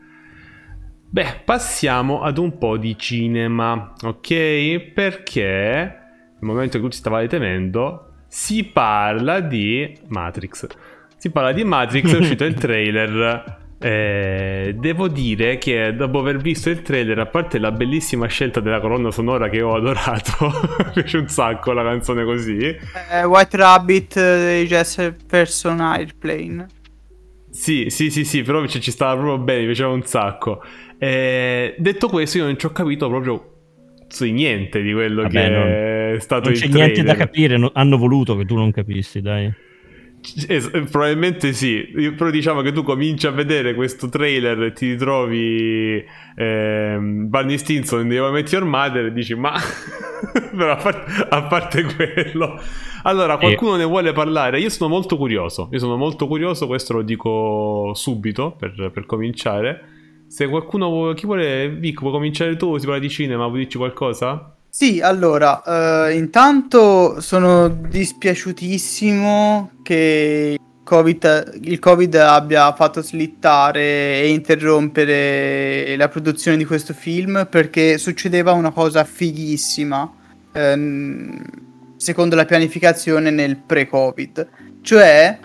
Beh, 1.09 1.41
passiamo 1.45 2.23
ad 2.23 2.39
un 2.39 2.57
po' 2.57 2.77
di 2.77 2.97
cinema, 2.97 3.93
ok? 4.01 4.91
Perché 4.95 5.45
nel 5.45 6.39
momento 6.39 6.77
in 6.77 6.81
cui 6.81 6.91
ci 6.91 6.97
stavate 6.97 7.27
temendo, 7.27 8.13
si 8.25 8.63
parla 8.63 9.39
di 9.39 9.95
Matrix. 10.07 10.65
Si 11.17 11.29
parla 11.29 11.51
di 11.51 11.63
Matrix, 11.63 12.15
è 12.15 12.17
uscito 12.17 12.45
il 12.45 12.55
trailer 12.59 13.66
eh, 13.79 14.73
devo 14.77 15.07
dire 15.07 15.57
che 15.57 15.93
dopo 15.95 16.19
aver 16.19 16.37
visto 16.37 16.69
il 16.69 16.81
trailer, 16.81 17.19
a 17.19 17.25
parte 17.27 17.59
la 17.59 17.71
bellissima 17.71 18.25
scelta 18.27 18.59
della 18.59 18.79
colonna 18.79 19.11
sonora 19.11 19.49
che 19.49 19.61
ho 19.61 19.75
adorato, 19.75 20.33
mi 20.87 20.91
piace 20.93 21.17
un 21.17 21.27
sacco 21.27 21.73
la 21.73 21.83
canzone 21.83 22.23
così. 22.23 22.57
Eh, 22.57 23.23
White 23.23 23.57
Rabbit 23.57 24.13
dei 24.15 24.65
Jefferson 24.65 25.79
Airplane. 25.79 26.65
Sì, 27.49 27.89
sì, 27.89 28.09
sì, 28.11 28.23
sì, 28.25 28.41
però 28.41 28.65
ci, 28.67 28.79
ci 28.81 28.91
stava 28.91 29.13
proprio 29.15 29.37
bene, 29.37 29.59
mi 29.61 29.65
piaceva 29.67 29.89
un 29.89 30.03
sacco. 30.03 30.61
Eh, 30.99 31.75
detto 31.77 32.07
questo, 32.07 32.37
io 32.39 32.45
non 32.45 32.57
ci 32.57 32.65
ho 32.65 32.71
capito 32.71 33.07
proprio 33.07 33.51
sai 34.09 34.31
niente 34.31 34.81
di 34.81 34.93
quello 34.93 35.23
Vabbè, 35.23 35.33
che 35.43 35.49
non- 35.49 35.67
è 36.15 36.19
stato 36.19 36.45
Non 36.45 36.53
il 36.53 36.59
c'è 36.59 36.67
niente 36.67 37.03
da 37.03 37.15
capire, 37.15 37.57
no- 37.57 37.71
hanno 37.73 37.97
voluto 37.97 38.35
che 38.37 38.45
tu 38.45 38.55
non 38.55 38.71
capissi, 38.71 39.21
dai. 39.21 39.51
Es- 40.47 40.69
probabilmente 40.89 41.53
sì, 41.53 41.89
però 42.15 42.29
diciamo 42.29 42.61
che 42.61 42.71
tu 42.71 42.83
cominci 42.83 43.27
a 43.27 43.31
vedere 43.31 43.73
questo 43.73 44.09
trailer 44.09 44.61
e 44.63 44.73
ti 44.73 44.91
ritrovi 44.91 46.03
ehm, 46.35 47.29
Barney 47.29 47.57
Stinson 47.57 48.05
in 48.05 48.11
I 48.11 48.31
Met 48.31 48.51
Your 48.51 48.65
Mother 48.65 49.05
e 49.05 49.13
dici 49.13 49.35
ma 49.35 49.53
però 50.55 50.71
a, 50.71 50.75
par- 50.75 51.27
a 51.29 51.43
parte 51.43 51.83
quello. 51.83 52.59
Allora 53.03 53.37
qualcuno 53.37 53.75
ne 53.77 53.85
vuole 53.85 54.11
parlare? 54.11 54.59
Io 54.59 54.69
sono 54.69 54.89
molto 54.89 55.15
curioso. 55.17 55.69
Io 55.71 55.79
sono 55.79 55.95
molto 55.95 56.27
curioso 56.27 56.67
questo 56.67 56.93
lo 56.93 57.01
dico 57.03 57.91
subito 57.93 58.55
per, 58.57 58.91
per 58.93 59.05
cominciare. 59.05 59.95
Se 60.27 60.47
qualcuno 60.49 60.89
vuole, 60.89 61.13
chi 61.15 61.25
vuole 61.25 61.69
Vic 61.69 62.01
vuoi 62.01 62.11
cominciare 62.11 62.57
tu? 62.57 62.77
Si 62.77 62.85
parla 62.85 62.99
di 62.99 63.09
cinema 63.09 63.47
vuoi 63.47 63.59
dirci 63.59 63.77
qualcosa? 63.77 64.56
Sì, 64.69 65.01
allora, 65.01 66.07
eh, 66.07 66.17
intanto 66.17 67.19
sono 67.19 67.67
dispiaciutissimo 67.67 69.71
che 69.81 70.57
COVID, 70.83 71.59
il 71.63 71.79
Covid 71.79 72.15
abbia 72.15 72.73
fatto 72.73 73.01
slittare 73.01 74.21
e 74.21 74.29
interrompere 74.29 75.97
la 75.97 76.07
produzione 76.07 76.55
di 76.55 76.63
questo 76.63 76.93
film 76.93 77.47
perché 77.49 77.97
succedeva 77.97 78.53
una 78.53 78.71
cosa 78.71 79.03
fighissima 79.03 80.09
ehm, 80.53 81.43
secondo 81.97 82.35
la 82.35 82.45
pianificazione 82.45 83.31
nel 83.31 83.57
pre-Covid, 83.57 84.47
cioè 84.81 85.39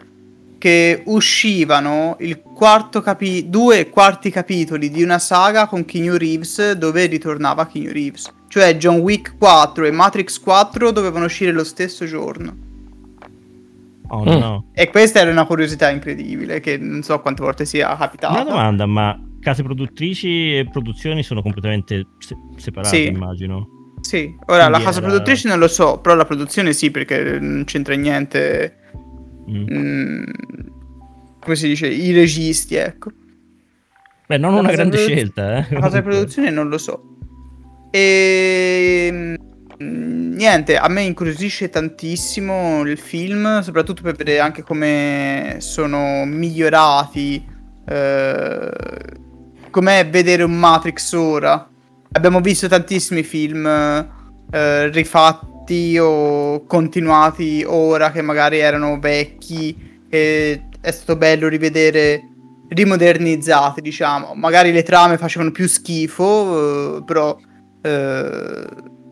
che 0.59 1.03
uscivano 1.07 2.17
quarto 2.55 3.01
capi- 3.01 3.49
due 3.49 3.89
quarti 3.89 4.31
capitoli 4.31 4.91
di 4.91 5.03
una 5.03 5.19
saga 5.19 5.67
con 5.67 5.85
Keanu 5.85 6.17
Reeves 6.17 6.73
dove 6.73 7.07
ritornava 7.07 7.67
Keanu 7.67 7.91
Reeves. 7.91 8.31
Cioè 8.53 8.77
John 8.77 8.97
Wick 8.99 9.39
4 9.39 9.87
e 9.87 9.91
Matrix 9.91 10.39
4 10.39 10.91
dovevano 10.91 11.25
uscire 11.25 11.53
lo 11.53 11.65
stesso 11.65 12.05
giorno. 12.05 12.55
Oh 14.09 14.21
Mm. 14.25 14.39
no. 14.39 14.67
E 14.75 14.91
questa 14.91 15.21
era 15.21 15.31
una 15.31 15.47
curiosità 15.47 15.89
incredibile 15.91 16.61
che 16.61 16.77
non 16.77 17.03
so 17.03 17.19
quante 17.23 17.43
volte 17.43 17.65
sia 17.65 17.97
capitata. 17.97 18.35
Una 18.35 18.45
domanda, 18.51 18.85
ma 18.85 19.19
case 19.41 19.63
produttrici 19.63 20.59
e 20.59 20.69
produzioni 20.71 21.23
sono 21.23 21.41
completamente 21.41 22.09
se- 22.19 22.37
separate, 22.57 22.95
Sì. 22.95 23.07
immagino. 23.07 23.95
Sì, 24.03 24.37
ora 24.49 24.65
la 24.65 24.67
Quindi 24.69 24.85
casa 24.85 24.99
era- 24.99 25.07
produttrice 25.09 25.49
non 25.49 25.59
lo 25.59 25.69
so, 25.69 25.99
però 26.01 26.15
la 26.15 26.27
produzione 26.27 26.75
sì 26.75 26.91
perché 26.91 27.39
non 27.41 27.63
c'entra 27.65 27.95
niente. 27.95 28.77
Mm. 29.51 29.67
mm, 29.73 30.23
come 31.41 31.57
si 31.57 31.69
dice? 31.69 31.87
I 31.89 32.13
registi, 32.13 32.75
ecco. 32.75 33.11
Beh, 34.27 34.37
non 34.37 34.53
La 34.53 34.61
una 34.61 34.73
grande 34.73 34.97
produ- 34.99 35.11
scelta, 35.17 35.57
eh. 35.57 35.67
La 35.75 35.81
casa 35.81 36.01
di 36.01 36.03
produzione 36.03 36.51
non 36.51 36.69
lo 36.69 36.77
so. 36.77 37.07
E 37.95 39.11
mm, 39.13 40.33
niente, 40.35 40.79
a 40.79 40.89
me 40.89 41.03
incuriosisce 41.03 41.69
tantissimo 41.69 42.81
il 42.87 42.99
film, 42.99 43.61
soprattutto 43.61 44.01
per 44.01 44.15
vedere 44.15 44.41
anche 44.41 44.63
come 44.63 45.57
sono 45.59 46.25
migliorati. 46.25 47.45
eh, 47.87 48.71
com'è 49.69 50.09
vedere 50.09 50.43
un 50.43 50.59
Matrix 50.59 51.13
ora. 51.13 51.69
Abbiamo 52.13 52.41
visto 52.41 52.67
tantissimi 52.67 53.23
film 53.23 53.67
eh, 53.67 54.89
rifatti 54.89 55.99
o 55.99 56.65
continuati 56.65 57.65
ora 57.67 58.11
che 58.11 58.23
magari 58.23 58.59
erano 58.59 58.99
vecchi 58.99 60.01
e 60.09 60.69
è 60.81 60.91
stato 60.91 61.17
bello 61.17 61.49
rivedere 61.49 62.23
rimodernizzati, 62.69 63.83
diciamo. 63.83 64.33
Magari 64.35 64.73
le 64.73 64.83
trame 64.83 65.19
facevano 65.19 65.51
più 65.51 65.69
schifo, 65.69 66.97
eh, 66.99 67.05
però 67.05 67.37
eh, 67.83 68.65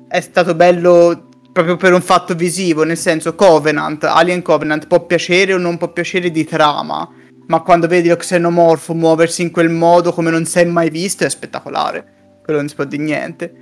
è 0.08 0.20
stato 0.20 0.54
bello 0.54 1.28
proprio 1.52 1.76
per 1.76 1.92
un 1.92 2.00
fatto 2.00 2.34
visivo, 2.34 2.84
nel 2.84 2.96
senso 2.96 3.34
Covenant, 3.34 4.04
Alien 4.04 4.40
Covenant 4.42 4.86
può 4.86 5.04
piacere 5.04 5.52
o 5.54 5.58
non 5.58 5.76
può 5.78 5.92
piacere 5.92 6.30
di 6.30 6.44
trama, 6.44 7.08
ma 7.48 7.60
quando 7.62 7.86
vedi 7.88 8.08
lo 8.08 8.16
xenomorfo 8.16 8.94
muoversi 8.94 9.42
in 9.42 9.50
quel 9.50 9.68
modo 9.68 10.12
come 10.12 10.30
non 10.30 10.44
si 10.44 10.60
è 10.60 10.64
mai 10.64 10.90
visto 10.90 11.24
è 11.24 11.28
spettacolare. 11.30 12.38
Quello 12.44 12.60
non 12.60 12.68
si 12.68 12.74
può 12.76 12.84
dire 12.84 13.02
niente. 13.02 13.54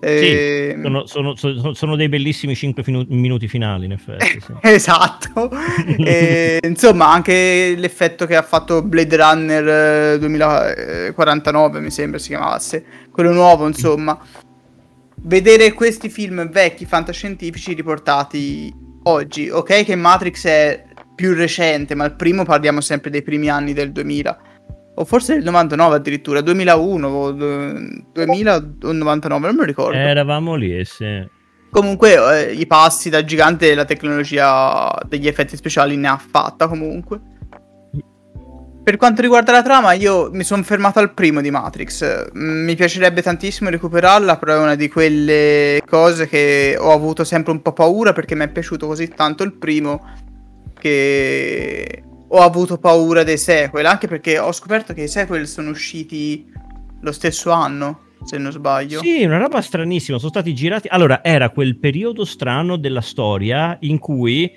Sì, 0.00 0.06
Ehm, 0.06 0.82
sono, 0.82 1.06
sono- 1.06 1.34
sono- 1.34 1.72
sono 1.72 1.96
dei 1.96 2.10
bellissimi 2.10 2.54
5 2.54 2.84
minuti 3.08 3.48
finali, 3.48 3.86
in 3.86 3.92
effetti. 3.92 4.38
sì. 4.38 4.52
Esatto. 4.60 5.50
E, 5.98 6.58
insomma, 6.62 7.10
anche 7.10 7.74
l'effetto 7.76 8.26
che 8.26 8.36
ha 8.36 8.42
fatto 8.42 8.82
Blade 8.82 9.16
Runner 9.16 9.68
eh, 10.14 10.18
2049, 10.18 11.80
mi 11.80 11.90
sembra 11.90 12.18
si 12.18 12.28
chiamasse, 12.28 12.84
quello 13.10 13.32
nuovo, 13.32 13.66
insomma. 13.66 14.18
Vedere 15.26 15.72
questi 15.72 16.10
film 16.10 16.50
vecchi 16.50 16.84
fantascientifici 16.84 17.72
riportati 17.72 18.70
oggi. 19.04 19.48
Ok 19.48 19.82
che 19.84 19.96
Matrix 19.96 20.46
è 20.46 20.84
più 21.14 21.32
recente, 21.32 21.94
ma 21.94 22.04
il 22.04 22.14
primo 22.14 22.44
parliamo 22.44 22.82
sempre 22.82 23.08
dei 23.08 23.22
primi 23.22 23.48
anni 23.48 23.72
del 23.72 23.90
2000. 23.90 24.38
O 24.96 25.04
forse 25.06 25.34
del 25.34 25.44
99 25.44 25.96
addirittura, 25.96 26.42
2001 26.42 27.08
o 27.08 27.28
eh, 27.30 28.04
2000 28.12 28.56
o 28.82 28.92
99, 28.92 29.46
non 29.46 29.54
me 29.54 29.60
lo 29.62 29.66
ricordo. 29.66 29.96
Eravamo 29.96 30.56
lì, 30.56 30.78
eh, 30.78 30.84
sì. 30.84 31.26
Comunque, 31.70 32.48
eh, 32.48 32.52
i 32.52 32.66
passi 32.66 33.08
da 33.08 33.24
gigante 33.24 33.74
la 33.74 33.86
tecnologia 33.86 34.94
degli 35.08 35.26
effetti 35.26 35.56
speciali 35.56 35.96
ne 35.96 36.08
ha 36.08 36.18
fatta 36.18 36.68
comunque. 36.68 37.20
Per 38.84 38.98
quanto 38.98 39.22
riguarda 39.22 39.50
la 39.50 39.62
trama, 39.62 39.94
io 39.94 40.28
mi 40.30 40.44
sono 40.44 40.62
fermato 40.62 40.98
al 40.98 41.14
primo 41.14 41.40
di 41.40 41.50
Matrix. 41.50 42.32
Mi 42.34 42.74
piacerebbe 42.74 43.22
tantissimo 43.22 43.70
recuperarla, 43.70 44.36
però 44.36 44.56
è 44.56 44.58
una 44.58 44.74
di 44.74 44.90
quelle 44.90 45.82
cose 45.86 46.28
che 46.28 46.76
ho 46.78 46.92
avuto 46.92 47.24
sempre 47.24 47.52
un 47.52 47.62
po' 47.62 47.72
paura 47.72 48.12
perché 48.12 48.34
mi 48.34 48.44
è 48.44 48.48
piaciuto 48.48 48.86
così 48.86 49.08
tanto 49.08 49.42
il 49.42 49.54
primo 49.54 50.06
che 50.78 52.02
ho 52.28 52.38
avuto 52.40 52.76
paura 52.76 53.22
dei 53.22 53.38
sequel, 53.38 53.86
anche 53.86 54.06
perché 54.06 54.38
ho 54.38 54.52
scoperto 54.52 54.92
che 54.92 55.04
i 55.04 55.08
sequel 55.08 55.48
sono 55.48 55.70
usciti 55.70 56.52
lo 57.00 57.12
stesso 57.12 57.52
anno, 57.52 58.00
se 58.22 58.36
non 58.36 58.52
sbaglio. 58.52 59.00
Sì, 59.00 59.24
una 59.24 59.38
roba 59.38 59.62
stranissima. 59.62 60.18
Sono 60.18 60.30
stati 60.30 60.52
girati. 60.52 60.88
Allora, 60.88 61.24
era 61.24 61.48
quel 61.48 61.78
periodo 61.78 62.26
strano 62.26 62.76
della 62.76 63.00
storia 63.00 63.78
in 63.80 63.98
cui 63.98 64.52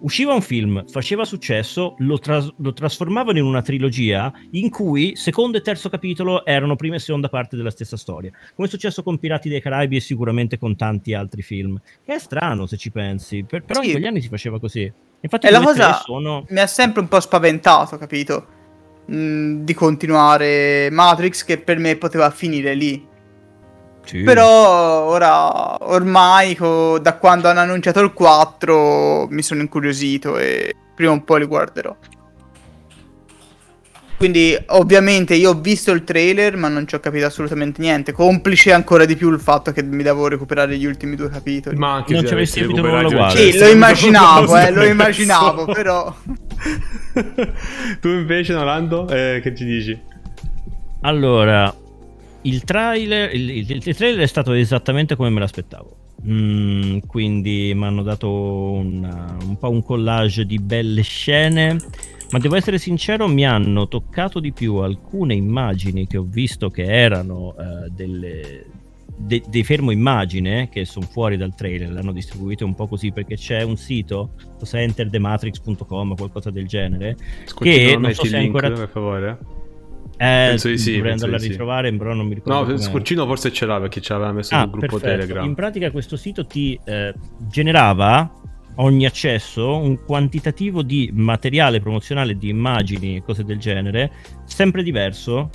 usciva 0.00 0.34
un 0.34 0.42
film, 0.42 0.84
faceva 0.88 1.24
successo, 1.24 1.94
lo, 1.98 2.18
tras- 2.18 2.52
lo 2.58 2.72
trasformavano 2.72 3.38
in 3.38 3.44
una 3.44 3.62
trilogia 3.62 4.32
in 4.52 4.70
cui 4.70 5.16
secondo 5.16 5.56
e 5.56 5.62
terzo 5.62 5.88
capitolo 5.88 6.44
erano 6.44 6.76
prima 6.76 6.96
e 6.96 6.98
seconda 6.98 7.28
parte 7.28 7.56
della 7.56 7.70
stessa 7.70 7.96
storia. 7.96 8.30
Come 8.54 8.66
è 8.68 8.70
successo 8.70 9.02
con 9.02 9.18
Pirati 9.18 9.48
dei 9.48 9.60
Caraibi 9.60 9.96
e 9.96 10.00
sicuramente 10.00 10.58
con 10.58 10.76
tanti 10.76 11.14
altri 11.14 11.42
film. 11.42 11.80
Che 12.04 12.14
è 12.14 12.18
strano 12.18 12.66
se 12.66 12.76
ci 12.76 12.90
pensi, 12.90 13.44
per- 13.44 13.64
però 13.64 13.80
Sì. 13.80 13.86
in 13.86 13.92
quegli 13.92 14.06
anni 14.06 14.20
si 14.20 14.28
faceva 14.28 14.60
così. 14.60 14.90
Infatti, 15.20 15.46
E 15.46 15.50
la 15.50 15.60
cosa 15.60 15.94
sono. 16.04 16.44
mi 16.50 16.60
ha 16.60 16.66
sempre 16.66 17.00
un 17.00 17.08
po' 17.08 17.18
spaventato, 17.20 17.96
capito? 17.96 18.46
Mm, 19.10 19.62
di 19.64 19.72
continuare 19.74 20.88
Matrix 20.90 21.44
che 21.44 21.58
per 21.58 21.78
me 21.78 21.96
poteva 21.96 22.30
finire 22.30 22.74
lì. 22.74 23.14
Sì. 24.06 24.22
Però 24.22 25.02
ora, 25.02 25.84
ormai, 25.88 26.54
co- 26.54 26.98
da 26.98 27.14
quando 27.14 27.48
hanno 27.48 27.60
annunciato 27.60 28.00
il 28.00 28.12
4, 28.12 29.26
mi 29.28 29.42
sono 29.42 29.60
incuriosito 29.60 30.38
e 30.38 30.74
prima 30.94 31.12
o 31.12 31.20
poi 31.22 31.40
li 31.40 31.46
guarderò. 31.46 31.94
Quindi, 34.16 34.56
ovviamente, 34.68 35.34
io 35.34 35.50
ho 35.50 35.60
visto 35.60 35.90
il 35.90 36.02
trailer, 36.02 36.56
ma 36.56 36.68
non 36.68 36.86
ci 36.88 36.94
ho 36.94 37.00
capito 37.00 37.26
assolutamente 37.26 37.82
niente. 37.82 38.12
Complice 38.12 38.72
ancora 38.72 39.04
di 39.04 39.14
più 39.14 39.30
il 39.30 39.40
fatto 39.40 39.72
che 39.72 39.82
mi 39.82 40.02
devo 40.02 40.26
recuperare 40.28 40.78
gli 40.78 40.86
ultimi 40.86 41.16
due 41.16 41.28
capitoli. 41.28 41.76
Ma 41.76 41.94
anche 41.94 42.14
Non 42.14 42.26
ci 42.26 42.32
avessi 42.32 42.60
capito 42.60 42.80
nulla 42.80 43.00
il 43.00 43.06
uguale. 43.06 43.52
Sì, 43.52 43.58
lo 43.58 43.68
immaginavo, 43.68 44.54
non 44.54 44.62
eh, 44.64 44.70
lo 44.70 44.84
immaginavo, 44.84 45.64
però... 45.66 46.14
tu 48.00 48.08
invece, 48.08 48.54
Nolando, 48.54 49.06
eh, 49.08 49.40
che 49.42 49.54
ci 49.54 49.64
dici? 49.66 50.00
Allora, 51.02 51.74
il 52.46 52.64
trailer, 52.64 53.34
il, 53.34 53.50
il- 53.50 53.70
il 53.84 53.96
trailer 53.96 54.20
è 54.22 54.26
stato 54.26 54.52
esattamente 54.52 55.16
come 55.16 55.30
me 55.30 55.40
l'aspettavo. 55.40 55.96
Mm, 56.26 56.98
quindi 57.06 57.72
mi 57.74 57.84
hanno 57.84 58.02
dato 58.02 58.30
una- 58.30 59.36
un 59.42 59.56
po' 59.58 59.70
un 59.70 59.82
collage 59.82 60.44
di 60.46 60.58
belle 60.58 61.02
scene. 61.02 61.76
Ma 62.30 62.38
devo 62.40 62.56
essere 62.56 62.78
sincero, 62.78 63.28
mi 63.28 63.46
hanno 63.46 63.86
toccato 63.86 64.40
di 64.40 64.50
più 64.52 64.76
alcune 64.76 65.34
immagini 65.34 66.08
che 66.08 66.16
ho 66.16 66.26
visto 66.28 66.70
che 66.70 66.82
erano 66.82 67.54
eh, 67.56 67.88
delle, 67.90 68.64
de- 69.16 69.44
dei 69.48 69.62
fermo 69.62 69.92
immagine 69.92 70.68
che 70.68 70.84
sono 70.84 71.06
fuori 71.06 71.36
dal 71.36 71.54
trailer, 71.54 71.92
l'hanno 71.92 72.10
distribuito 72.10 72.64
un 72.64 72.74
po' 72.74 72.88
così 72.88 73.12
perché 73.12 73.36
c'è 73.36 73.62
un 73.62 73.76
sito, 73.76 74.30
forse 74.58 74.80
enterthematrix.com 74.80 76.10
o 76.10 76.14
qualcosa 76.16 76.50
del 76.50 76.66
genere, 76.66 77.16
Scusi, 77.44 77.70
Che 77.70 77.92
non 77.92 78.00
non 78.02 78.12
so 78.14 78.24
se 78.24 78.38
link, 78.38 78.54
ancora- 78.56 78.70
per 78.72 78.88
favore? 78.88 79.38
Eh, 80.18 80.46
Penso 80.48 80.68
di 80.68 80.78
sì, 80.78 80.94
dovrei 80.94 81.12
andarla 81.12 81.36
a 81.36 81.38
sì. 81.38 81.48
ritrovare, 81.48 81.94
però 81.94 82.14
non 82.14 82.26
mi 82.26 82.34
ricordo. 82.34 82.58
No, 82.60 82.64
com'è. 82.64 82.78
Scorcino 82.78 83.26
forse 83.26 83.52
ce 83.52 83.66
l'ha 83.66 83.78
perché 83.80 84.00
ce 84.00 84.12
l'aveva 84.14 84.32
messo 84.32 84.54
Ah, 84.54 84.62
sul 84.62 84.70
gruppo 84.70 84.86
perfetto. 84.98 85.10
Telegram. 85.20 85.44
In 85.44 85.54
pratica 85.54 85.90
questo 85.90 86.16
sito 86.16 86.46
ti 86.46 86.78
eh, 86.84 87.14
generava 87.48 88.30
ogni 88.76 89.06
accesso 89.06 89.76
un 89.76 90.04
quantitativo 90.04 90.82
di 90.82 91.10
materiale 91.12 91.80
promozionale, 91.80 92.36
di 92.36 92.48
immagini 92.48 93.16
e 93.16 93.22
cose 93.22 93.44
del 93.44 93.58
genere, 93.58 94.10
sempre 94.44 94.82
diverso 94.82 95.50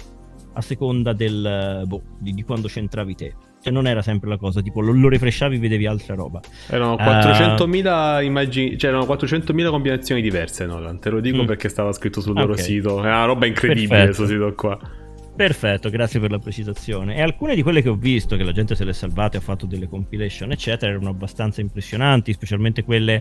a 0.53 0.61
seconda 0.61 1.13
del, 1.13 1.83
boh, 1.85 2.01
di, 2.19 2.33
di 2.33 2.43
quando 2.43 2.67
c'entravi 2.67 3.15
te. 3.15 3.33
Cioè 3.61 3.71
non 3.71 3.85
era 3.85 4.01
sempre 4.01 4.27
la 4.27 4.37
cosa, 4.37 4.61
tipo 4.61 4.81
lo, 4.81 4.91
lo 4.91 5.07
refreshavi 5.07 5.57
vedevi 5.59 5.85
altra 5.85 6.15
roba. 6.15 6.39
Erano 6.67 6.95
400.000 6.95 8.23
immagini, 8.23 8.77
cioè 8.77 8.89
erano 8.89 9.05
400.000 9.05 9.69
combinazioni 9.69 10.21
diverse, 10.21 10.65
Nolan. 10.65 10.99
Te 10.99 11.09
lo 11.11 11.19
dico 11.19 11.43
Mm. 11.43 11.45
perché 11.45 11.69
stava 11.69 11.91
scritto 11.91 12.21
sul 12.21 12.33
loro 12.35 12.53
Ok. 12.53 12.59
sito. 12.59 12.97
È 12.97 13.07
una 13.07 13.25
roba 13.25 13.45
incredibile 13.45 14.05
questo 14.05 14.25
sito 14.25 14.53
qua. 14.55 14.79
Perfetto, 15.35 15.89
grazie 15.89 16.19
per 16.19 16.31
la 16.31 16.39
precisazione. 16.39 17.15
E 17.15 17.21
alcune 17.21 17.55
di 17.55 17.61
quelle 17.63 17.81
che 17.81 17.89
ho 17.89 17.95
visto, 17.95 18.35
che 18.35 18.43
la 18.43 18.51
gente 18.51 18.75
se 18.75 18.83
le 18.83 18.91
è 18.91 18.93
salvate, 18.93 19.37
ha 19.37 19.41
fatto 19.41 19.65
delle 19.65 19.87
compilation, 19.87 20.51
eccetera, 20.51 20.91
erano 20.91 21.09
abbastanza 21.09 21.61
impressionanti, 21.61 22.33
specialmente 22.33 22.83
quelle 22.83 23.19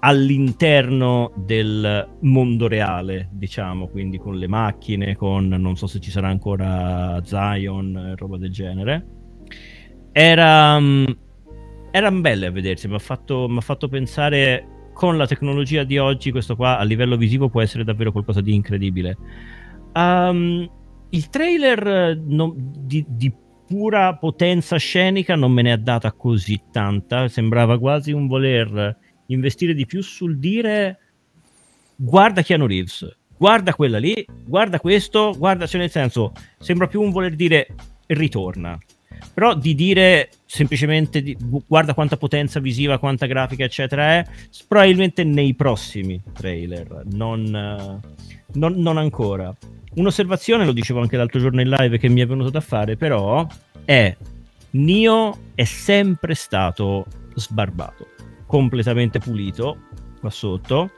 all'interno 0.00 1.32
del 1.36 2.08
mondo 2.20 2.68
reale, 2.68 3.28
diciamo, 3.32 3.88
quindi 3.88 4.16
con 4.18 4.36
le 4.36 4.46
macchine, 4.46 5.16
con 5.16 5.48
non 5.48 5.76
so 5.76 5.86
se 5.86 5.98
ci 6.00 6.10
sarà 6.10 6.28
ancora 6.28 7.20
Zion 7.24 7.96
e 7.96 8.14
roba 8.16 8.36
del 8.38 8.50
genere. 8.50 9.04
Era 10.20 10.80
mm, 10.80 11.04
erano 11.92 12.20
belle 12.20 12.46
a 12.46 12.50
vedersi, 12.50 12.88
mi 12.88 12.96
ha 12.96 12.98
fatto, 12.98 13.48
fatto 13.60 13.86
pensare 13.86 14.90
con 14.92 15.16
la 15.16 15.28
tecnologia 15.28 15.84
di 15.84 15.96
oggi 15.96 16.32
questo 16.32 16.56
qua 16.56 16.76
a 16.76 16.82
livello 16.82 17.16
visivo 17.16 17.48
può 17.48 17.62
essere 17.62 17.84
davvero 17.84 18.10
qualcosa 18.10 18.40
di 18.40 18.52
incredibile. 18.52 19.16
Um, 19.94 20.68
il 21.10 21.28
trailer 21.28 21.86
eh, 21.86 22.20
non- 22.20 22.52
di, 22.78 23.06
di 23.08 23.32
pura 23.64 24.16
potenza 24.16 24.76
scenica 24.76 25.36
non 25.36 25.52
me 25.52 25.62
ne 25.62 25.70
ha 25.70 25.76
data 25.76 26.10
così 26.10 26.62
tanta, 26.72 27.28
sembrava 27.28 27.78
quasi 27.78 28.10
un 28.10 28.26
voler 28.26 28.96
investire 29.26 29.72
di 29.72 29.86
più 29.86 30.02
sul 30.02 30.40
dire 30.40 30.98
guarda 31.94 32.42
Keanu 32.42 32.66
Reeves, 32.66 33.18
guarda 33.36 33.72
quella 33.72 33.98
lì, 33.98 34.26
guarda 34.44 34.80
questo, 34.80 35.32
guarda, 35.38 35.64
cioè 35.68 35.80
nel 35.80 35.90
senso, 35.90 36.32
sembra 36.58 36.88
più 36.88 37.02
un 37.02 37.12
voler 37.12 37.36
dire 37.36 37.68
ritorna. 38.08 38.76
Però 39.34 39.54
di 39.54 39.74
dire 39.74 40.30
semplicemente 40.44 41.22
di- 41.22 41.36
gu- 41.38 41.64
guarda 41.66 41.94
quanta 41.94 42.16
potenza 42.16 42.60
visiva, 42.60 42.98
quanta 42.98 43.26
grafica, 43.26 43.64
eccetera, 43.64 44.18
è 44.18 44.24
probabilmente 44.66 45.24
nei 45.24 45.54
prossimi 45.54 46.20
trailer, 46.32 47.02
non, 47.12 48.00
non- 48.52 48.74
non 48.76 48.96
ancora. 48.96 49.54
Un'osservazione, 49.94 50.64
lo 50.64 50.72
dicevo 50.72 51.00
anche 51.00 51.16
l'altro 51.16 51.40
giorno 51.40 51.60
in 51.60 51.68
live 51.68 51.98
che 51.98 52.08
mi 52.08 52.20
è 52.20 52.26
venuto 52.26 52.50
da 52.50 52.60
fare, 52.60 52.96
però 52.96 53.46
è 53.84 54.14
Nio 54.70 55.38
è 55.54 55.64
sempre 55.64 56.34
stato 56.34 57.06
sbarbato, 57.34 58.08
completamente 58.46 59.18
pulito 59.18 59.78
qua 60.20 60.30
sotto. 60.30 60.90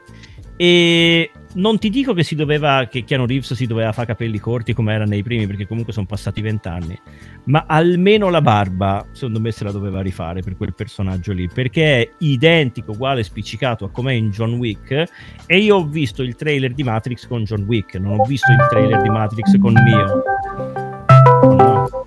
E 0.57 1.31
non 1.53 1.77
ti 1.79 1.89
dico 1.89 2.13
che 2.13 2.23
si 2.23 2.35
doveva 2.35 2.87
che 2.89 3.03
Keanu 3.03 3.25
Reeves 3.25 3.53
si 3.53 3.65
doveva 3.65 3.91
fare 3.91 4.07
capelli 4.07 4.39
corti 4.39 4.73
come 4.73 4.93
era 4.93 5.05
nei 5.05 5.23
primi, 5.23 5.47
perché 5.47 5.67
comunque 5.67 5.93
sono 5.93 6.05
passati 6.05 6.41
vent'anni. 6.41 6.99
Ma 7.45 7.65
almeno 7.67 8.29
la 8.29 8.41
barba, 8.41 9.05
secondo 9.11 9.39
me, 9.39 9.51
se 9.51 9.63
la 9.63 9.71
doveva 9.71 10.01
rifare 10.01 10.41
per 10.41 10.55
quel 10.55 10.73
personaggio 10.73 11.33
lì, 11.33 11.47
perché 11.47 12.01
è 12.01 12.11
identico, 12.19 12.91
uguale, 12.91 13.23
spiccicato 13.23 13.85
a 13.85 13.89
com'è 13.89 14.13
in 14.13 14.29
John 14.29 14.53
Wick. 14.53 15.03
E 15.45 15.57
io 15.57 15.77
ho 15.77 15.85
visto 15.85 16.21
il 16.23 16.35
trailer 16.35 16.73
di 16.73 16.83
Matrix 16.83 17.27
con 17.27 17.43
John 17.43 17.63
Wick, 17.63 17.95
non 17.95 18.19
ho 18.19 18.23
visto 18.23 18.51
il 18.51 18.67
trailer 18.69 19.01
di 19.01 19.09
Matrix 19.09 19.57
con 19.59 19.73
Neo. 19.73 20.23
No. 21.41 22.05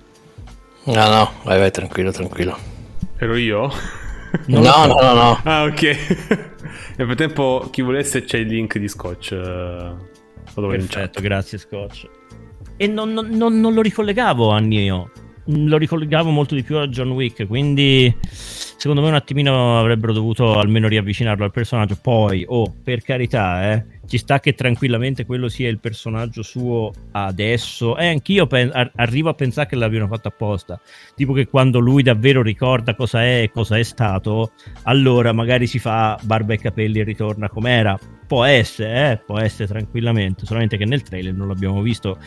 No, 0.85 1.09
no, 1.09 1.31
vai, 1.43 1.57
vai, 1.59 1.71
tranquillo, 1.71 2.11
tranquillo. 2.11 2.55
Ero 3.17 3.35
io? 3.35 3.71
No, 4.47 4.63
so. 4.63 4.85
no, 4.85 5.01
no, 5.01 5.13
no. 5.13 5.39
Ah, 5.43 5.63
ok. 5.63 6.53
Nel 6.97 7.07
frattempo, 7.07 7.67
chi 7.71 7.81
volesse, 7.81 8.23
c'è 8.23 8.37
il 8.39 8.47
link 8.47 8.77
di 8.77 8.87
Scotch. 8.87 9.31
eh, 9.31 9.37
Lo 10.55 10.67
chat. 10.67 10.77
Perfetto, 10.77 11.21
grazie 11.21 11.57
Scotch. 11.57 12.07
E 12.77 12.87
non, 12.87 13.11
non- 13.13 13.29
non- 13.29 13.59
non 13.59 13.73
lo 13.73 13.81
ricollegavo 13.81 14.49
a 14.49 14.59
Neo, 14.59 15.11
lo 15.45 15.77
ricollegavo 15.77 16.29
molto 16.29 16.55
di 16.55 16.63
più 16.63 16.77
a 16.77 16.87
John 16.87 17.11
Wick, 17.11 17.47
quindi 17.47 18.13
secondo 18.31 19.01
me 19.01 19.07
un 19.09 19.15
attimino 19.15 19.79
avrebbero 19.79 20.11
dovuto 20.13 20.57
almeno 20.59 20.87
riavvicinarlo 20.87 21.43
al 21.45 21.51
personaggio. 21.51 21.97
Poi, 22.01 22.43
oh, 22.47 22.73
per 22.83 23.01
carità, 23.01 23.71
eh, 23.73 23.85
ci 24.07 24.17
sta 24.17 24.39
che 24.39 24.53
tranquillamente 24.53 25.25
quello 25.25 25.49
sia 25.49 25.69
il 25.69 25.79
personaggio 25.79 26.43
suo 26.43 26.91
adesso. 27.11 27.97
E 27.97 28.07
anch'io 28.07 28.47
pen- 28.47 28.71
ar- 28.73 28.91
arrivo 28.95 29.29
a 29.29 29.33
pensare 29.33 29.67
che 29.67 29.75
l'abbiano 29.75 30.07
fatto 30.07 30.27
apposta. 30.27 30.79
Tipo 31.15 31.33
che 31.33 31.47
quando 31.47 31.79
lui 31.79 32.03
davvero 32.03 32.41
ricorda 32.41 32.95
cosa 32.95 33.23
è 33.23 33.41
e 33.43 33.51
cosa 33.51 33.77
è 33.77 33.83
stato, 33.83 34.51
allora 34.83 35.33
magari 35.33 35.67
si 35.67 35.79
fa 35.79 36.19
barba 36.23 36.53
e 36.53 36.57
capelli 36.57 36.99
e 36.99 37.03
ritorna 37.03 37.49
com'era. 37.49 37.97
Può 38.27 38.43
essere, 38.43 39.11
eh, 39.11 39.17
può 39.17 39.39
essere 39.39 39.67
tranquillamente, 39.67 40.45
solamente 40.45 40.77
che 40.77 40.85
nel 40.85 41.03
trailer 41.03 41.33
non 41.33 41.47
l'abbiamo 41.47 41.81
visto. 41.81 42.17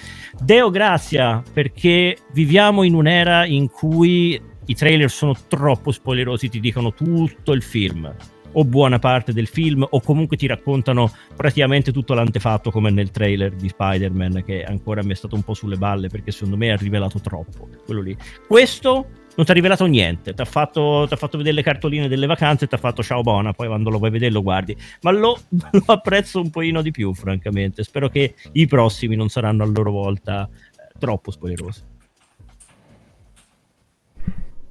Deo 0.40 0.70
grazia, 0.70 1.42
perché 1.52 2.16
viviamo 2.32 2.84
in 2.84 2.94
un'era 2.94 3.44
in 3.46 3.68
cui 3.68 4.40
i 4.66 4.74
trailer 4.74 5.10
sono 5.10 5.34
troppo 5.48 5.90
spoilerosi, 5.90 6.48
ti 6.48 6.60
dicono 6.60 6.92
tutto 6.92 7.52
il 7.52 7.62
film 7.62 8.14
o 8.52 8.64
buona 8.64 8.98
parte 8.98 9.32
del 9.32 9.46
film 9.46 9.86
o 9.88 10.00
comunque 10.00 10.36
ti 10.36 10.46
raccontano 10.46 11.12
praticamente 11.36 11.92
tutto 11.92 12.14
l'antefatto 12.14 12.70
come 12.70 12.90
nel 12.90 13.10
trailer 13.10 13.54
di 13.54 13.68
Spider-Man 13.68 14.42
che 14.44 14.64
ancora 14.64 15.02
mi 15.02 15.12
è 15.12 15.14
stato 15.14 15.34
un 15.34 15.42
po' 15.42 15.54
sulle 15.54 15.76
balle 15.76 16.08
perché 16.08 16.30
secondo 16.30 16.56
me 16.56 16.70
ha 16.70 16.76
rivelato 16.76 17.20
troppo 17.20 17.68
quello 17.84 18.00
lì. 18.00 18.16
Questo 18.46 19.06
non 19.38 19.46
ti 19.46 19.52
ha 19.52 19.54
rivelato 19.54 19.86
niente, 19.86 20.34
ti 20.34 20.42
ha 20.42 20.44
fatto, 20.44 21.06
fatto 21.08 21.38
vedere 21.38 21.54
le 21.54 21.62
cartoline 21.62 22.08
delle 22.08 22.26
vacanze 22.26 22.64
e 22.64 22.68
ti 22.68 22.74
ha 22.74 22.78
fatto 22.78 23.04
ciao 23.04 23.22
buona, 23.22 23.52
poi 23.52 23.68
quando 23.68 23.88
lo 23.88 23.98
vuoi 23.98 24.10
vedere 24.10 24.32
lo 24.32 24.42
guardi, 24.42 24.76
ma 25.02 25.12
lo, 25.12 25.38
lo 25.48 25.84
apprezzo 25.86 26.40
un 26.40 26.50
pochino 26.50 26.82
di 26.82 26.90
più 26.90 27.14
francamente, 27.14 27.84
spero 27.84 28.08
che 28.08 28.34
i 28.52 28.66
prossimi 28.66 29.14
non 29.14 29.28
saranno 29.28 29.62
a 29.62 29.66
loro 29.66 29.92
volta 29.92 30.48
eh, 30.48 30.98
troppo 30.98 31.30
spoilerosi. 31.30 31.96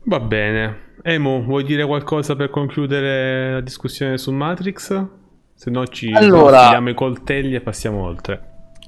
Va 0.08 0.22
bene. 0.22 0.86
Emo, 1.04 1.42
vuoi 1.44 1.66
dire 1.66 1.86
qualcosa 1.86 2.38
per 2.38 2.50
concludere 2.50 3.52
la 3.52 3.60
discussione 3.62 4.18
su 4.18 4.32
Matrix? 4.32 5.06
Se 5.54 5.70
no 5.70 5.86
ci 5.88 6.12
Allora- 6.14 6.78
i 6.78 6.94
coltelli 6.94 7.56
e 7.56 7.60
passiamo 7.62 8.04
oltre. 8.06 8.42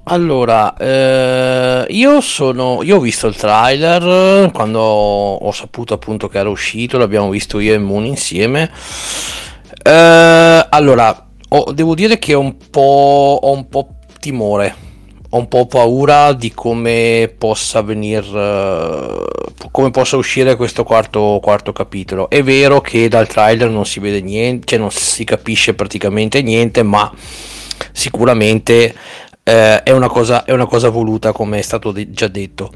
Allora, 0.05 0.75
eh, 0.77 1.85
io 1.89 2.21
sono. 2.21 2.79
Io 2.83 2.95
ho 2.95 2.99
visto 3.01 3.27
il 3.27 3.35
trailer 3.35 4.49
quando 4.51 4.79
ho 4.79 5.51
saputo 5.51 5.93
appunto 5.93 6.29
che 6.29 6.37
era 6.39 6.47
uscito, 6.49 6.97
l'abbiamo 6.97 7.29
visto 7.29 7.59
io 7.59 7.73
e 7.73 7.77
Moon 7.77 8.05
insieme. 8.05 8.71
Eh, 9.83 10.65
allora, 10.69 11.27
ho- 11.49 11.71
devo 11.73 11.95
dire 11.95 12.17
che 12.17 12.33
ho 12.33 12.39
un 12.39 12.55
po', 12.71 13.39
ho 13.41 13.51
un 13.51 13.67
po' 13.67 13.97
timore, 14.19 14.73
ho 15.31 15.37
un 15.37 15.47
po' 15.47 15.67
paura 15.67 16.33
di 16.33 16.51
come 16.53 17.31
possa 17.37 17.81
venir, 17.83 18.23
eh, 18.35 19.67
come 19.69 19.91
possa 19.91 20.17
uscire 20.17 20.55
questo 20.55 20.83
quarto, 20.83 21.39
quarto 21.41 21.71
capitolo. 21.71 22.29
È 22.29 22.41
vero 22.41 22.81
che 22.81 23.07
dal 23.07 23.27
trailer 23.27 23.69
non 23.69 23.85
si 23.85 23.99
vede 23.99 24.21
niente, 24.21 24.65
cioè 24.65 24.79
non 24.79 24.91
si 24.91 25.23
capisce 25.23 25.75
praticamente 25.75 26.41
niente, 26.41 26.81
ma 26.81 27.11
sicuramente 27.91 28.95
eh, 29.43 29.83
è, 29.83 29.91
una 29.91 30.09
cosa, 30.09 30.45
è 30.45 30.51
una 30.51 30.65
cosa 30.65 30.89
voluta, 30.89 31.31
come 31.31 31.59
è 31.59 31.63
stato 31.63 31.91
de- 31.91 32.09
già 32.11 32.27
detto. 32.27 32.71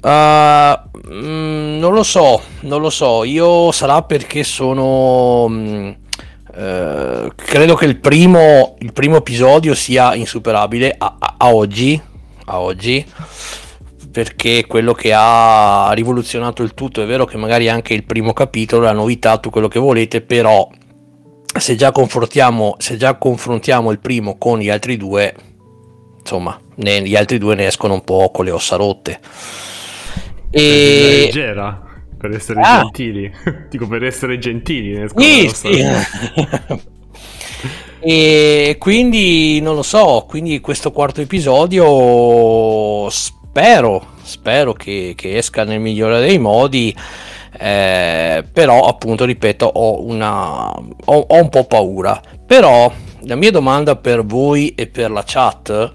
Uh, 0.00 0.78
mm, 1.12 1.78
non 1.78 1.92
lo 1.92 2.02
so, 2.02 2.40
non 2.60 2.80
lo 2.80 2.88
so. 2.88 3.24
Io 3.24 3.72
sarà 3.72 4.02
perché 4.02 4.42
sono. 4.42 5.48
mm, 5.48 5.90
eh, 6.58 7.30
credo 7.36 7.76
che 7.76 7.84
il 7.84 8.00
primo, 8.00 8.74
il 8.80 8.92
primo 8.92 9.18
episodio 9.18 9.74
sia 9.74 10.14
insuperabile 10.16 10.92
a, 10.98 11.16
a- 11.18 11.34
a 11.38 11.54
oggi. 11.54 12.00
A 12.46 12.60
oggi. 12.60 13.06
Perché 14.10 14.66
quello 14.66 14.92
che 14.92 15.12
ha 15.14 15.92
rivoluzionato 15.92 16.64
il 16.64 16.74
tutto. 16.74 17.00
È 17.00 17.06
vero 17.06 17.26
che 17.26 17.36
magari 17.36 17.68
anche 17.68 17.94
il 17.94 18.02
primo 18.04 18.32
capitolo, 18.32 18.82
la 18.82 18.92
novità, 18.92 19.34
tutto 19.34 19.50
quello 19.50 19.68
che 19.68 19.78
volete, 19.78 20.20
però 20.20 20.68
se 21.56 21.76
già 21.76 21.92
confrontiamo, 21.92 22.74
se 22.78 22.96
già 22.96 23.14
confrontiamo 23.14 23.92
il 23.92 24.00
primo 24.00 24.36
con 24.36 24.58
gli 24.58 24.68
altri 24.68 24.96
due, 24.96 25.34
insomma, 26.18 26.58
ne- 26.76 27.02
gli 27.02 27.14
altri 27.14 27.38
due 27.38 27.54
ne 27.54 27.66
escono 27.66 27.94
un 27.94 28.02
po' 28.02 28.30
con 28.32 28.44
le 28.44 28.50
ossa 28.50 28.74
rotte. 28.74 29.20
E... 30.50 31.22
leggera, 31.26 31.87
per 32.18 32.32
essere 32.32 32.60
Ah. 32.62 32.80
gentili. 32.82 33.32
Dico 33.70 33.86
per 33.86 34.04
essere 34.04 34.38
gentili. 34.38 34.92
ne 34.94 35.04
escono 35.04 35.24
Sì, 35.24 35.48
sì. 35.48 35.84
e 38.00 38.76
quindi 38.78 39.60
non 39.60 39.74
lo 39.74 39.82
so, 39.82 40.24
quindi 40.28 40.60
questo 40.60 40.92
quarto 40.92 41.20
episodio 41.20 43.08
spero, 43.10 44.06
spero 44.22 44.72
che, 44.72 45.14
che 45.16 45.36
esca 45.36 45.64
nel 45.64 45.80
migliore 45.80 46.20
dei 46.20 46.38
modi. 46.38 46.94
eh, 47.60 48.44
però 48.52 48.86
appunto 48.86 49.24
ripeto 49.24 49.64
ho 49.66 50.02
una 50.04 50.68
ho, 50.70 50.84
ho 51.06 51.34
un 51.34 51.48
po' 51.48 51.64
paura 51.64 52.20
però 52.46 52.92
la 53.22 53.34
mia 53.36 53.50
domanda 53.50 53.96
per 53.96 54.24
voi 54.24 54.74
e 54.76 54.86
per 54.86 55.10
la 55.10 55.24
chat 55.26 55.92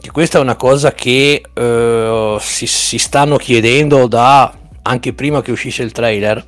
che 0.00 0.10
questa 0.10 0.38
è 0.38 0.40
una 0.42 0.56
cosa 0.56 0.92
che 0.92 1.40
eh, 1.54 2.36
si, 2.40 2.66
si 2.66 2.98
stanno 2.98 3.36
chiedendo 3.36 4.06
da 4.08 4.52
anche 4.88 5.12
prima 5.12 5.42
che 5.42 5.50
uscisse 5.50 5.82
il 5.82 5.92
trailer 5.92 6.42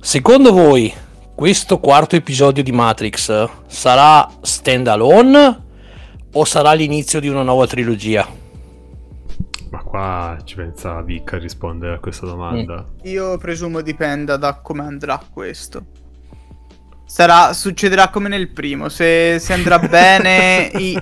secondo 0.00 0.52
voi 0.52 0.92
questo 1.34 1.78
quarto 1.78 2.16
episodio 2.16 2.62
di 2.62 2.72
Matrix 2.72 3.48
sarà 3.66 4.28
stand 4.40 4.86
alone 4.86 5.64
o 6.32 6.44
sarà 6.44 6.72
l'inizio 6.72 7.18
di 7.20 7.28
una 7.28 7.42
nuova 7.42 7.66
trilogia? 7.66 8.26
Ma 9.70 9.82
qua 9.82 10.38
ci 10.44 10.54
pensa 10.54 11.00
Vic 11.02 11.32
a 11.32 11.38
rispondere 11.38 11.94
a 11.94 11.98
questa 11.98 12.26
domanda. 12.26 12.84
Io 13.02 13.36
presumo 13.38 13.80
dipenda 13.80 14.36
da 14.36 14.60
come 14.60 14.82
andrà 14.82 15.20
questo. 15.30 15.84
Sarà, 17.06 17.52
succederà 17.52 18.08
come 18.10 18.28
nel 18.28 18.50
primo. 18.50 18.88
Se, 18.88 19.38
se 19.38 19.52
andrà 19.52 19.78
bene 19.78 20.70
i- 20.78 20.98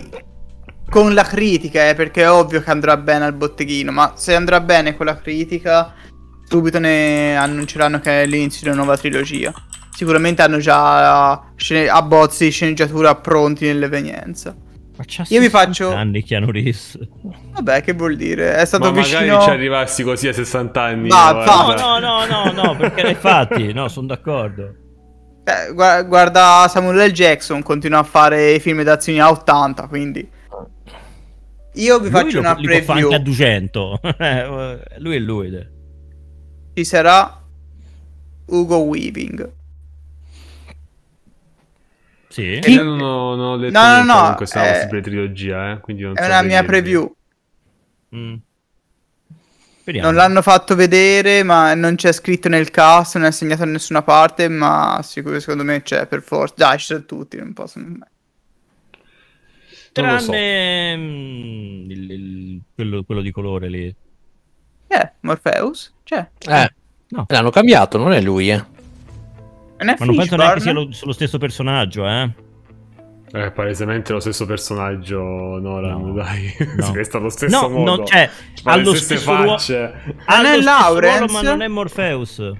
con 0.88 1.12
la 1.14 1.24
critica, 1.24 1.88
eh, 1.88 1.94
perché 1.94 2.22
è 2.22 2.30
ovvio 2.30 2.62
che 2.62 2.70
andrà 2.70 2.96
bene 2.96 3.24
al 3.24 3.32
botteghino. 3.34 3.90
Ma 3.92 4.12
se 4.16 4.34
andrà 4.34 4.60
bene 4.60 4.96
con 4.96 5.06
la 5.06 5.16
critica, 5.18 5.92
subito 6.46 6.78
ne 6.78 7.36
annunceranno 7.36 8.00
che 8.00 8.22
è 8.22 8.26
l'inizio 8.26 8.60
di 8.62 8.68
una 8.68 8.76
nuova 8.84 8.96
trilogia. 8.96 9.52
Sicuramente 9.92 10.42
hanno 10.42 10.58
già 10.58 11.52
scene- 11.56 11.88
abbozzi 11.88 12.44
di 12.44 12.50
sceneggiatura 12.50 13.14
pronti 13.14 13.66
nell'evenienza. 13.66 14.54
Ma 14.96 15.02
c'ha 15.06 15.24
Io 15.28 15.40
vi 15.40 15.46
60 15.46 15.58
faccio- 15.58 15.92
anni 15.94 16.22
Keanu 16.22 16.50
Reeves. 16.52 16.98
Vabbè, 17.52 17.82
che 17.82 17.94
vuol 17.94 18.14
dire? 18.16 18.56
È 18.56 18.64
stato 18.64 18.84
Ma 18.84 19.00
magari 19.00 19.24
vicino. 19.24 19.40
ci 19.42 19.50
arrivassi 19.50 20.02
così 20.04 20.28
a 20.28 20.32
60 20.32 20.82
anni. 20.82 21.08
Ma 21.08 21.32
no, 21.32 21.42
guarda. 21.44 21.82
No, 21.82 21.98
no, 21.98 22.24
no, 22.26 22.62
no, 22.62 22.76
perché 22.76 23.08
infatti, 23.08 23.72
no, 23.72 23.88
sono 23.88 24.06
d'accordo. 24.06 24.74
Eh, 25.44 25.72
gua- 25.74 26.02
guarda 26.02 26.66
Samuel 26.68 27.08
L. 27.08 27.12
Jackson, 27.12 27.62
continua 27.62 27.98
a 27.98 28.02
fare 28.04 28.58
film 28.60 28.82
d'azione 28.82 29.20
a 29.20 29.30
80, 29.30 29.88
quindi... 29.88 30.28
Io 31.74 31.98
vi 31.98 32.10
Lui 32.10 32.10
faccio 32.10 32.34
lo- 32.34 32.40
una 32.40 32.54
li 32.54 32.66
può 32.66 32.94
preview. 32.94 33.04
anche 33.04 33.14
a 33.16 33.18
200. 33.18 34.00
Eh, 34.18 34.80
lui 34.98 35.16
è 35.16 35.18
lui. 35.18 35.68
Ci 36.74 36.84
sarà 36.84 37.42
Ugo 38.46 38.78
Weaving. 38.78 39.50
Sì. 42.28 42.58
Io 42.64 42.82
non 42.82 43.00
ho, 43.00 43.34
non 43.36 43.46
ho 43.46 43.56
letto 43.56 43.78
No, 43.78 44.02
no, 44.02 44.14
no, 44.14 44.24
con 44.26 44.34
questa 44.36 44.66
eh, 44.68 44.72
possibile 44.72 45.00
trilogia, 45.02 45.72
eh, 45.72 45.80
quindi 45.80 46.02
non 46.02 46.14
È 46.16 46.20
so 46.22 46.26
una 46.26 46.42
mia 46.42 46.60
dirvi. 46.62 46.66
preview. 46.66 47.14
Mm. 48.16 48.34
Non 50.00 50.14
l'hanno 50.14 50.40
fatto 50.42 50.74
vedere, 50.74 51.42
ma 51.42 51.74
non 51.74 51.94
c'è 51.94 52.10
scritto 52.12 52.48
nel 52.48 52.70
cast, 52.70 53.16
non 53.16 53.26
è 53.26 53.30
segnato 53.30 53.64
da 53.64 53.70
nessuna 53.70 54.02
parte, 54.02 54.48
ma 54.48 54.98
sicuro 55.02 55.38
secondo 55.40 55.62
me 55.62 55.82
c'è 55.82 56.06
per 56.06 56.22
forza. 56.22 56.54
Dai, 56.56 56.78
ci 56.78 56.86
sono 56.86 57.04
tutti, 57.04 57.36
non 57.36 57.52
possono... 57.52 57.98
Lo 59.94 60.18
so. 60.18 60.30
Tranne 60.30 60.96
mm, 60.96 61.90
il- 61.90 62.10
il- 62.10 62.60
quello, 62.74 63.02
quello 63.04 63.20
di 63.20 63.30
colore 63.30 63.68
lì. 63.68 63.94
Eh, 64.86 65.12
Morpheus? 65.20 65.92
C'è. 66.04 66.28
Eh, 66.48 66.72
No. 67.08 67.26
l'hanno 67.28 67.50
cambiato, 67.50 67.96
non 67.98 68.12
è 68.12 68.20
lui, 68.20 68.50
eh. 68.50 68.56
Non 69.78 69.88
è 69.88 69.96
Ma 69.98 70.04
non 70.06 70.16
penso 70.16 70.36
neanche 70.36 70.60
sia 70.60 70.72
lo, 70.72 70.88
lo 71.02 71.12
stesso 71.12 71.38
personaggio, 71.38 72.06
eh. 72.08 72.30
È 73.30 73.50
palesemente 73.50 74.12
lo 74.12 74.20
stesso 74.20 74.46
personaggio, 74.46 75.20
Nolan, 75.20 76.00
No, 76.02 76.12
dai. 76.12 76.52
no. 76.76 76.82
Si 76.84 76.92
veste 76.92 77.16
allo 77.16 77.28
stesso 77.30 77.60
No, 77.60 77.68
modo. 77.68 77.96
non 77.96 78.04
c'è. 78.04 78.28
Fa 78.62 78.72
Ha 78.72 78.76
le 78.76 78.82
lo 78.84 78.94
stesse 78.94 79.16
stesso 79.16 79.34
ruolo. 79.34 79.56
Non 80.28 80.46
è 80.46 80.56
lo 80.56 80.62
Lawrence? 80.62 81.32
ma 81.32 81.42
non 81.42 81.62
è 81.62 81.68
Morpheus. 81.68 82.52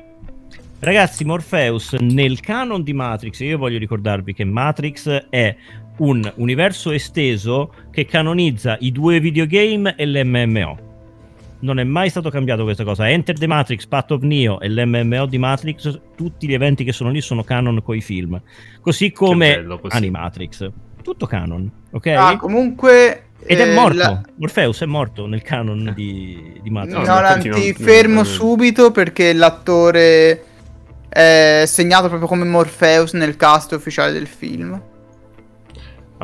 Ragazzi, 0.80 1.24
Morpheus 1.24 1.92
nel 1.94 2.40
canon 2.40 2.82
di 2.82 2.92
Matrix, 2.92 3.40
io 3.40 3.56
voglio 3.56 3.78
ricordarvi 3.78 4.34
che 4.34 4.44
Matrix 4.44 5.08
è 5.30 5.56
un 5.98 6.30
universo 6.36 6.90
esteso 6.90 7.72
che 7.90 8.04
canonizza 8.06 8.76
i 8.80 8.90
due 8.92 9.20
videogame 9.20 9.94
e 9.96 10.06
l'MMO. 10.06 10.92
Non 11.60 11.78
è 11.78 11.84
mai 11.84 12.10
stato 12.10 12.28
cambiato 12.30 12.62
questa 12.64 12.84
cosa. 12.84 13.08
Enter 13.08 13.38
the 13.38 13.46
Matrix, 13.46 13.86
Path 13.86 14.10
of 14.10 14.22
Neo 14.22 14.60
e 14.60 14.68
l'MMO 14.68 15.24
di 15.26 15.38
Matrix, 15.38 15.98
tutti 16.14 16.46
gli 16.46 16.52
eventi 16.52 16.84
che 16.84 16.92
sono 16.92 17.10
lì 17.10 17.20
sono 17.22 17.42
canon 17.42 17.82
coi 17.82 18.00
film. 18.02 18.40
Così 18.80 19.12
come 19.12 19.54
bello 19.56 19.78
così. 19.78 19.96
Animatrix. 19.96 20.70
Tutto 21.02 21.26
canon, 21.26 21.70
ok? 21.90 22.06
Ah, 22.08 22.36
comunque... 22.36 23.20
Ed 23.46 23.60
è 23.60 23.70
eh, 23.70 23.74
morto. 23.74 23.96
la- 23.96 24.20
Morpheus 24.36 24.80
è 24.80 24.86
morto 24.86 25.26
nel 25.26 25.42
canon 25.42 25.92
di, 25.94 26.58
di 26.62 26.70
Matrix. 26.70 27.06
No, 27.06 27.20
No, 27.20 27.38
ti 27.38 27.48
non- 27.48 27.60
fermo 27.74 28.14
non- 28.16 28.24
subito 28.24 28.90
perché 28.90 29.32
l'attore 29.34 30.44
è 31.08 31.64
segnato 31.66 32.08
proprio 32.08 32.26
come 32.28 32.44
Morpheus 32.44 33.12
nel 33.12 33.36
cast 33.36 33.72
ufficiale 33.72 34.12
del 34.12 34.26
film. 34.26 34.80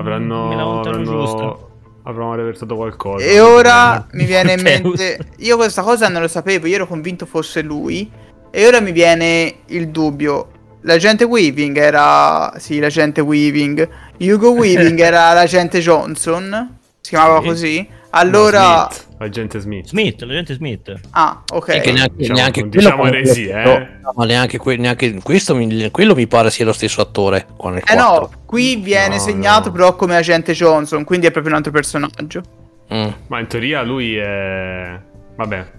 Avranno, 0.00 0.80
avranno, 0.80 1.68
avranno 2.02 2.34
reversato 2.34 2.74
qualcosa. 2.76 3.24
E 3.24 3.40
ora 3.40 4.06
mi 4.12 4.24
viene 4.26 4.52
in 4.54 4.62
mente. 4.62 5.18
Io 5.38 5.56
questa 5.56 5.82
cosa 5.82 6.08
non 6.08 6.22
lo 6.22 6.28
sapevo, 6.28 6.66
io 6.66 6.74
ero 6.76 6.86
convinto 6.86 7.26
fosse 7.26 7.62
lui. 7.62 8.10
E 8.50 8.66
ora 8.66 8.80
mi 8.80 8.92
viene 8.92 9.58
il 9.66 9.88
dubbio. 9.90 10.48
L'agente 10.82 11.24
Weaving 11.24 11.76
era. 11.76 12.52
Sì, 12.58 12.78
l'agente 12.80 13.20
Weaving. 13.20 13.88
Hugo 14.18 14.50
Weaving 14.52 14.98
era 15.00 15.32
l'agente 15.32 15.78
Johnson. 15.80 16.78
Si 17.00 17.10
chiamava 17.10 17.40
Sì. 17.42 17.46
così. 17.46 17.86
No, 17.88 17.96
Allora. 18.10 18.88
Smith, 18.90 19.08
agente 19.24 19.58
Smith. 19.58 19.86
Smith, 19.88 20.22
l'agente 20.22 20.54
Smith. 20.54 20.92
Ah, 21.10 21.42
ok. 21.52 21.68
E 21.68 21.80
che 21.80 21.92
neanche, 21.92 22.14
diciamo- 22.16 22.38
neanche 22.38 22.68
diciamo 22.68 23.06
eresie, 23.06 23.62
eh. 23.62 23.64
no, 24.02 24.12
ma 24.16 24.24
neanche, 24.24 24.58
que- 24.58 24.76
neanche 24.76 25.20
questo 25.22 25.54
mi, 25.54 25.90
quello 25.90 26.14
mi 26.14 26.26
pare 26.26 26.50
sia 26.50 26.64
lo 26.64 26.72
stesso 26.72 27.00
attore 27.00 27.46
qua 27.56 27.70
nel 27.70 27.82
Eh 27.86 27.94
4. 27.94 28.02
no, 28.04 28.30
qui 28.46 28.76
viene 28.76 29.16
No, 29.16 29.20
segnato 29.20 29.68
no. 29.68 29.74
però 29.74 29.96
come 29.96 30.16
agente 30.16 30.52
Johnson, 30.52 31.04
quindi 31.04 31.26
è 31.26 31.30
proprio 31.30 31.52
un 31.52 31.58
altro 31.58 31.72
personaggio. 31.72 32.42
Mm. 32.92 33.08
Ma 33.28 33.38
in 33.40 33.46
teoria 33.46 33.82
lui 33.82 34.16
è... 34.16 34.98
Vabbè. 35.36 35.78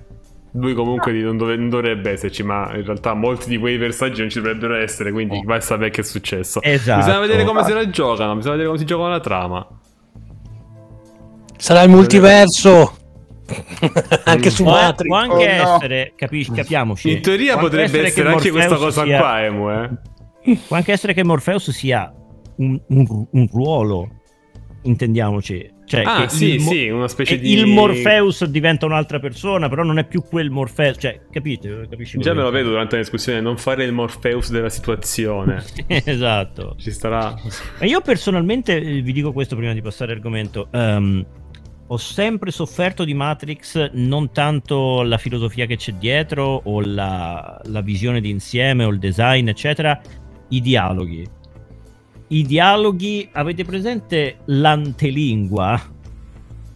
Lui 0.54 0.74
comunque 0.74 1.12
non, 1.14 1.38
dove- 1.38 1.56
non 1.56 1.70
dovrebbe 1.70 2.12
esserci, 2.12 2.44
ma 2.44 2.72
in 2.76 2.84
realtà 2.86 3.14
molti 3.14 3.48
di 3.50 3.58
quei 3.58 3.78
personaggi 3.78 4.20
non 4.20 4.30
ci 4.30 4.39
dovrebbero 4.42 4.76
essere, 4.76 5.12
quindi 5.12 5.38
Oh. 5.38 5.44
vai 5.46 5.58
a 5.58 5.62
sapere 5.62 5.89
che 5.92 6.02
è 6.02 6.04
successo. 6.04 6.62
Esatto. 6.62 7.00
Bisogna 7.06 7.20
vedere 7.20 7.44
come 7.46 7.64
se 7.64 7.74
la 7.74 7.89
giocano, 7.89 8.36
bisogna 8.36 8.52
vedere 8.52 8.68
come 8.68 8.80
si 8.80 8.86
gioca 8.86 9.08
la 9.08 9.20
trama. 9.22 9.68
Sarà 11.58 11.82
il 11.84 11.89
multiverso. 11.89 12.96
anche 14.26 14.49
su 14.49 14.64
Può, 14.64 14.72
Matrix. 14.74 15.08
può 15.08 15.18
anche 15.18 15.34
Oh, 15.62 15.64
no. 15.64 15.76
essere, 15.76 16.14
capisci, 16.16 16.52
capiamoci. 16.52 17.12
In 17.12 17.22
teoria 17.22 17.54
può 17.54 17.64
potrebbe 17.64 17.99
che 18.02 18.06
essere 18.08 18.30
anche 18.30 18.52
questa 18.52 18.76
cosa 18.76 19.04
sia- 19.04 19.18
qua, 19.20 19.43
Emu, 19.43 19.70
eh. 19.70 19.89
Può 20.68 20.76
anche 20.76 20.91
essere 20.91 21.14
che 21.14 21.24
Morpheus 21.24 21.70
sia 21.72 22.12
un, 22.58 22.80
un- 22.88 23.28
un 23.32 23.47
ruolo, 23.52 24.08
intendiamoci. 24.84 25.80
Cioè, 25.91 26.04
Ah, 26.06 26.22
che 26.22 26.30
sì, 26.30 26.54
il, 26.54 26.62
sì, 26.62 26.88
una 26.88 27.10
specie 27.10 27.38
di... 27.38 27.52
il 27.52 27.68
Morpheus 27.68 28.45
diventa 28.45 28.86
un'altra 28.86 29.20
persona, 29.20 29.68
però 29.68 29.84
non 29.84 29.97
è 29.99 30.06
più 30.06 30.24
quel 30.24 30.49
Morpheus. 30.49 30.95
Cioè, 30.97 31.20
capite? 31.30 31.86
Capisci 31.89 32.18
Già 32.20 32.34
me 32.34 32.43
lo 32.43 32.49
vedo 32.49 32.70
durante 32.70 32.95
la 32.95 33.02
discussione, 33.02 33.41
non 33.41 33.58
fare 33.58 33.84
il 33.84 33.91
Morpheus 33.91 34.52
della 34.52 34.70
situazione. 34.70 35.62
esatto. 35.88 36.76
Ci 36.80 36.91
starà... 36.91 37.36
Ma 37.80 37.86
io 37.86 37.99
personalmente 37.99 38.78
eh, 38.78 39.02
vi 39.02 39.12
dico 39.12 39.34
questo 39.34 39.58
prima 39.58 39.74
di 39.74 39.82
passare 39.82 40.12
all'argomento. 40.14 40.70
ehm, 40.72 41.26
ho 41.92 41.98
sempre 41.98 42.52
sofferto 42.52 43.04
di 43.04 43.14
Matrix 43.14 43.92
non 43.92 44.32
tanto 44.32 45.02
la 45.02 45.18
filosofia 45.18 45.66
che 45.66 45.76
c'è 45.76 45.92
dietro 45.92 46.62
o 46.64 46.80
la, 46.80 47.60
la 47.66 47.82
visione 47.82 48.22
d'insieme 48.22 48.86
o 48.86 48.89
il 48.92 48.98
design, 48.98 49.50
eccetera, 49.50 50.00
i 50.50 50.62
dialoghi. 50.62 51.28
I 52.28 52.44
dialoghi, 52.44 53.28
avete 53.34 53.66
presente 53.66 54.38
l'antelingua? 54.46 56.00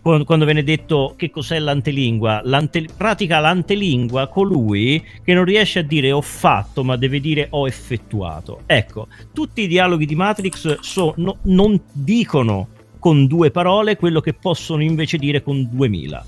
Quando 0.02 0.44
viene 0.44 0.64
detto 0.64 1.14
che 1.16 1.32
cos'è 1.32 1.60
l'antelingua, 1.60 2.42
l'ante- 2.44 2.86
pratica 2.96 3.40
l'antelingua 3.40 4.28
colui 4.28 5.02
che 5.24 5.34
non 5.34 5.46
riesce 5.46 5.80
a 5.80 5.84
dire 5.84 6.12
ho 6.12 6.22
fatto, 6.22 6.84
ma 6.84 6.98
deve 6.98 7.22
dire 7.22 7.48
ho 7.52 7.66
effettuato. 7.66 8.64
Ecco, 8.66 9.08
tutti 9.34 9.62
i 9.62 9.68
dialoghi 9.68 10.06
di 10.06 10.16
Matrix 10.16 10.80
so- 10.82 11.14
no- 11.16 11.38
non 11.44 11.82
dicono 11.94 12.68
con 13.06 13.28
due 13.28 13.52
parole 13.52 13.98
quello 13.98 14.20
che 14.20 14.34
possono 14.34 14.82
invece 14.82 15.20
dire 15.20 15.44
con 15.44 15.70
duemila. 15.72 16.26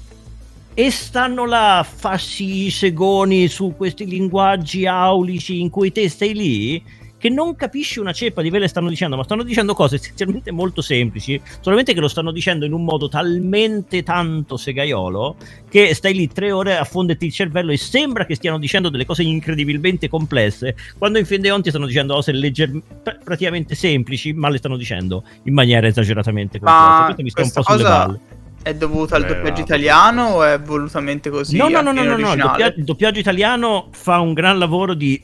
E 0.76 0.92
stanno 0.92 1.48
là, 1.48 1.84
fassi 1.84 2.68
i 2.68 2.70
segoni 2.70 3.48
su 3.48 3.74
questi 3.76 4.06
linguaggi 4.06 4.86
aulici 4.86 5.60
in 5.60 5.72
cui 5.72 5.92
te 5.92 6.08
stai 6.08 6.36
lì, 6.36 6.84
che 7.18 7.30
non 7.30 7.56
capisci 7.56 8.00
una 8.00 8.12
ceppa 8.14 8.42
di 8.42 8.50
ve 8.50 8.60
le 8.60 8.68
stanno 8.68 8.90
dicendo, 8.90 9.16
ma 9.16 9.24
stanno 9.24 9.44
dicendo 9.44 9.74
cose 9.74 9.96
essenzialmente 9.96 10.52
molto 10.52 10.82
semplici, 10.82 11.42
solamente 11.62 11.94
che 11.94 12.00
lo 12.00 12.08
stanno 12.08 12.32
dicendo 12.32 12.66
in 12.66 12.74
un 12.74 12.84
modo 12.84 13.10
talmente 13.10 14.04
tanto 14.04 14.56
segaiolo 14.58 15.36
che 15.70 15.94
stai 15.94 16.14
lì 16.14 16.28
tre 16.28 16.52
ore 16.52 16.78
a 16.78 16.84
fonderti 16.84 17.26
il 17.26 17.34
cervello 17.34 17.72
e 17.72 17.78
sembra 17.78 18.26
che 18.26 18.36
stiano 18.36 18.60
dicendo 18.60 18.90
delle 18.90 19.06
cose 19.06 19.24
incredibilmente 19.24 20.10
complesse, 20.10 20.76
quando 20.98 21.18
in 21.18 21.26
fin 21.26 21.42
dei 21.42 21.52
conti 21.52 21.70
stanno 21.70 21.88
dicendo 21.88 22.14
cose 22.14 22.32
legger- 22.32 22.82
pr- 23.04 23.24
praticamente 23.24 23.74
semplici, 23.76 24.34
ma 24.34 24.50
le 24.50 24.58
stanno 24.58 24.78
dicendo 24.78 25.24
in 25.44 25.54
maniera 25.54 25.88
esageratamente 25.88 26.60
complessa. 26.60 27.00
Ma 27.00 27.04
Questo 27.06 27.24
mi 27.24 27.30
sta 27.30 27.42
un 27.42 27.50
questa 27.52 27.62
po' 27.72 27.78
sulle 27.78 27.84
cosa 27.90 28.06
balle. 28.06 28.20
è 28.62 28.76
dovuta 28.76 29.16
al 29.16 29.22
Beh, 29.24 29.28
doppiaggio 29.34 29.62
italiano 29.62 30.24
o 30.28 30.44
è 30.44 30.60
volutamente 30.60 31.30
così? 31.30 31.58
no, 31.58 31.68
no, 31.68 31.82
no, 31.82 31.92
no, 31.92 32.04
no, 32.04 32.10
no, 32.10 32.16
il, 32.18 32.24
originale? 32.26 32.42
doppia- 32.50 32.74
il 32.76 32.84
doppiaggio 32.84 33.20
italiano 33.20 33.88
fa 33.92 34.20
un 34.20 34.34
gran 34.34 34.58
lavoro 34.60 34.94
di 34.94 35.20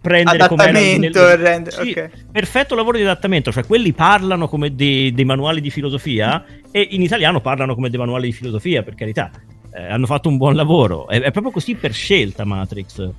prendere 0.00 0.42
Adattamento, 0.42 1.18
nel- 1.26 1.36
rende- 1.36 1.70
Sì, 1.70 1.90
ok. 1.90 2.10
perfetto 2.32 2.74
lavoro 2.74 2.96
di 2.96 3.02
adattamento, 3.02 3.52
cioè 3.52 3.64
quelli 3.66 3.92
parlano 3.92 4.48
come 4.48 4.74
dei, 4.74 5.12
dei 5.12 5.24
manuali 5.24 5.60
di 5.60 5.70
filosofia 5.70 6.42
e 6.70 6.86
in 6.92 7.02
italiano 7.02 7.40
parlano 7.40 7.74
come 7.74 7.90
dei 7.90 7.98
manuali 7.98 8.26
di 8.28 8.32
filosofia, 8.32 8.82
per 8.82 8.94
carità. 8.94 9.30
Eh, 9.72 9.84
hanno 9.84 10.06
fatto 10.06 10.28
un 10.28 10.36
buon 10.36 10.54
lavoro, 10.56 11.06
è, 11.08 11.20
è 11.20 11.30
proprio 11.30 11.52
così 11.52 11.74
per 11.74 11.92
scelta 11.92 12.44
Matrix. 12.44 13.10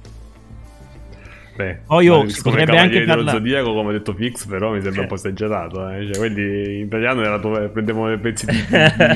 Beh, 1.53 1.79
Poi 1.85 2.05
io- 2.05 2.23
ma 2.23 2.29
si 2.29 2.41
come 2.41 2.55
potrebbe 2.59 2.79
anche 2.79 2.99
Cavalieri 2.99 3.05
dello 3.05 3.15
parla- 3.23 3.31
Zodiaco, 3.31 3.73
come 3.73 3.89
ha 3.89 3.91
detto 3.91 4.13
Fix, 4.13 4.45
però 4.47 4.71
mi 4.71 4.81
sembra 4.81 5.01
un 5.01 5.07
po' 5.07 5.15
esagerato. 5.15 5.89
Eh. 5.89 6.05
Cioè, 6.07 6.17
quelli 6.17 6.79
in 6.79 6.85
italiano 6.85 7.21
era 7.23 7.37
dove 7.37 7.67
prendevano 7.67 8.07
dei 8.07 8.17
pezzi 8.19 8.45
di, 8.45 8.55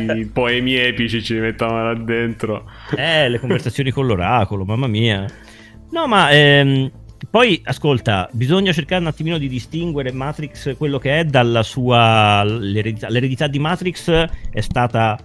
di- 0.07 0.13
di 0.13 0.25
poemi 0.31 0.75
epici, 0.75 1.23
ci 1.23 1.33
li 1.33 1.39
mettavano 1.39 1.85
là 1.93 1.93
dentro. 1.97 2.69
Eh, 2.95 3.29
le 3.29 3.39
conversazioni 3.39 3.89
con 3.91 4.05
l'oracolo, 4.05 4.65
mamma 4.65 4.87
mia. 4.87 5.25
No, 5.91 6.07
ma 6.07 6.29
ehm, 6.31 6.91
poi 7.35 7.59
ascolta, 7.65 8.29
bisogna 8.31 8.71
cercare 8.71 9.01
un 9.01 9.07
attimino 9.07 9.37
di 9.37 9.49
distinguere 9.49 10.13
Matrix 10.13 10.77
quello 10.77 10.97
che 10.99 11.19
è 11.19 11.25
dalla 11.25 11.63
sua 11.63 12.45
l'eredità. 12.45 13.09
L'eredità 13.09 13.47
di 13.47 13.59
Matrix 13.59 14.09
è 14.09 14.61
stata 14.61 15.19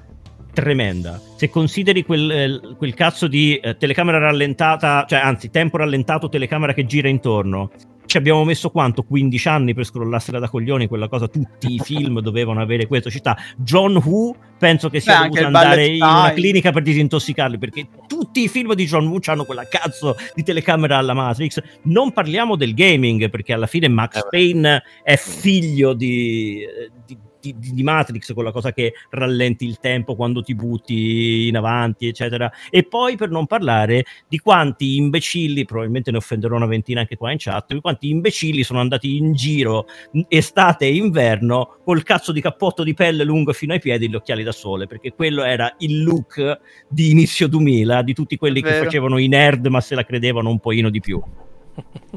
tremenda. 0.53 1.21
Se 1.37 1.49
consideri 1.51 2.05
quel, 2.05 2.31
eh, 2.33 2.61
quel 2.77 2.95
cazzo 2.95 3.29
di 3.29 3.59
eh, 3.59 3.77
telecamera 3.77 4.19
rallentata, 4.19 5.05
cioè 5.09 5.21
anzi, 5.21 5.51
tempo 5.51 5.77
rallentato, 5.77 6.29
telecamera 6.29 6.75
che 6.75 6.85
gira 6.85 7.09
intorno. 7.09 7.71
Ci 8.11 8.17
abbiamo 8.17 8.43
messo 8.43 8.71
quanto? 8.71 9.05
15 9.05 9.47
anni 9.49 9.73
per 9.73 9.85
scrollarsela 9.85 10.41
da 10.41 10.49
coglioni 10.49 10.89
quella 10.89 11.07
cosa. 11.07 11.29
Tutti 11.29 11.75
i 11.75 11.79
film 11.85 12.19
dovevano 12.19 12.61
avere 12.61 12.89
questo. 12.89 13.09
Ci 13.09 13.19
sta 13.19 13.37
John 13.57 13.95
Woo, 14.05 14.35
penso 14.59 14.89
che 14.89 14.99
sia 14.99 15.21
Beh, 15.21 15.29
dovuto 15.29 15.47
andare 15.47 15.87
in 15.87 16.03
una 16.03 16.33
clinica 16.33 16.73
per 16.73 16.83
disintossicarli 16.83 17.57
perché 17.57 17.87
tutti 18.09 18.43
i 18.43 18.49
film 18.49 18.75
di 18.75 18.85
John 18.87 19.07
Woo 19.07 19.21
hanno 19.27 19.45
quella 19.45 19.63
cazzo 19.69 20.17
di 20.35 20.43
telecamera 20.43 20.99
alla 20.99 21.15
Matrix. 21.15 21.63
Non 21.83 22.13
parliamo 22.13 22.57
del 22.57 22.75
gaming 22.75 23.31
perché 23.31 23.53
alla 23.53 23.69
fine 23.69 23.87
Max 23.87 24.17
Eh. 24.17 24.27
Payne 24.29 24.83
è 25.05 25.15
figlio 25.15 25.93
di, 25.93 26.65
di- 27.07 27.17
di- 27.41 27.73
di 27.73 27.83
Matrix, 27.83 28.33
quella 28.33 28.53
cosa 28.53 28.73
che 28.73 28.95
rallenti 29.11 29.67
il 29.67 29.79
tempo 29.79 30.15
quando 30.15 30.43
ti 30.43 30.55
butti 30.55 31.49
in 31.49 31.57
avanti, 31.57 32.07
eccetera. 32.07 32.51
E 32.71 32.85
poi 32.85 33.17
per 33.17 33.31
non 33.31 33.47
parlare 33.47 34.05
di 34.29 34.39
quanti 34.39 34.97
imbecilli, 34.97 35.65
probabilmente 35.65 36.11
ne 36.11 36.19
offenderò 36.19 36.57
una 36.57 36.67
ventina 36.67 37.01
anche 37.01 37.17
qua 37.17 37.33
in 37.33 37.39
chat, 37.39 37.73
di 37.73 37.81
quanti 37.81 38.11
imbecilli 38.11 38.63
sono 38.63 38.81
andati 38.81 39.17
in 39.17 39.33
giro 39.33 39.87
estate 40.29 40.87
e 40.87 40.95
inverno 40.95 41.79
col 41.85 42.03
cazzo 42.03 42.33
di 42.33 42.41
cappotto 42.41 42.83
di 42.83 42.95
pelle 42.95 43.25
lungo 43.25 43.53
fino 43.53 43.73
ai 43.73 43.81
piedi 43.81 44.05
e 44.05 44.09
gli 44.09 44.15
occhiali 44.15 44.43
da 44.43 44.53
sole, 44.53 44.87
perché 44.87 45.13
quello 45.13 45.43
era 45.43 45.75
il 45.79 46.03
look 46.03 46.59
di 46.89 47.11
inizio 47.11 47.49
2000 47.49 48.03
di 48.03 48.15
tutti 48.15 48.37
quelli 48.37 48.63
che 48.63 48.75
facevano 48.75 49.19
i 49.19 49.29
nerd 49.29 49.67
ma 49.67 49.81
se 49.81 49.95
la 49.95 50.05
credevano 50.05 50.51
un 50.51 50.59
pochino 50.59 50.91
di 50.91 51.01
più. 51.01 51.21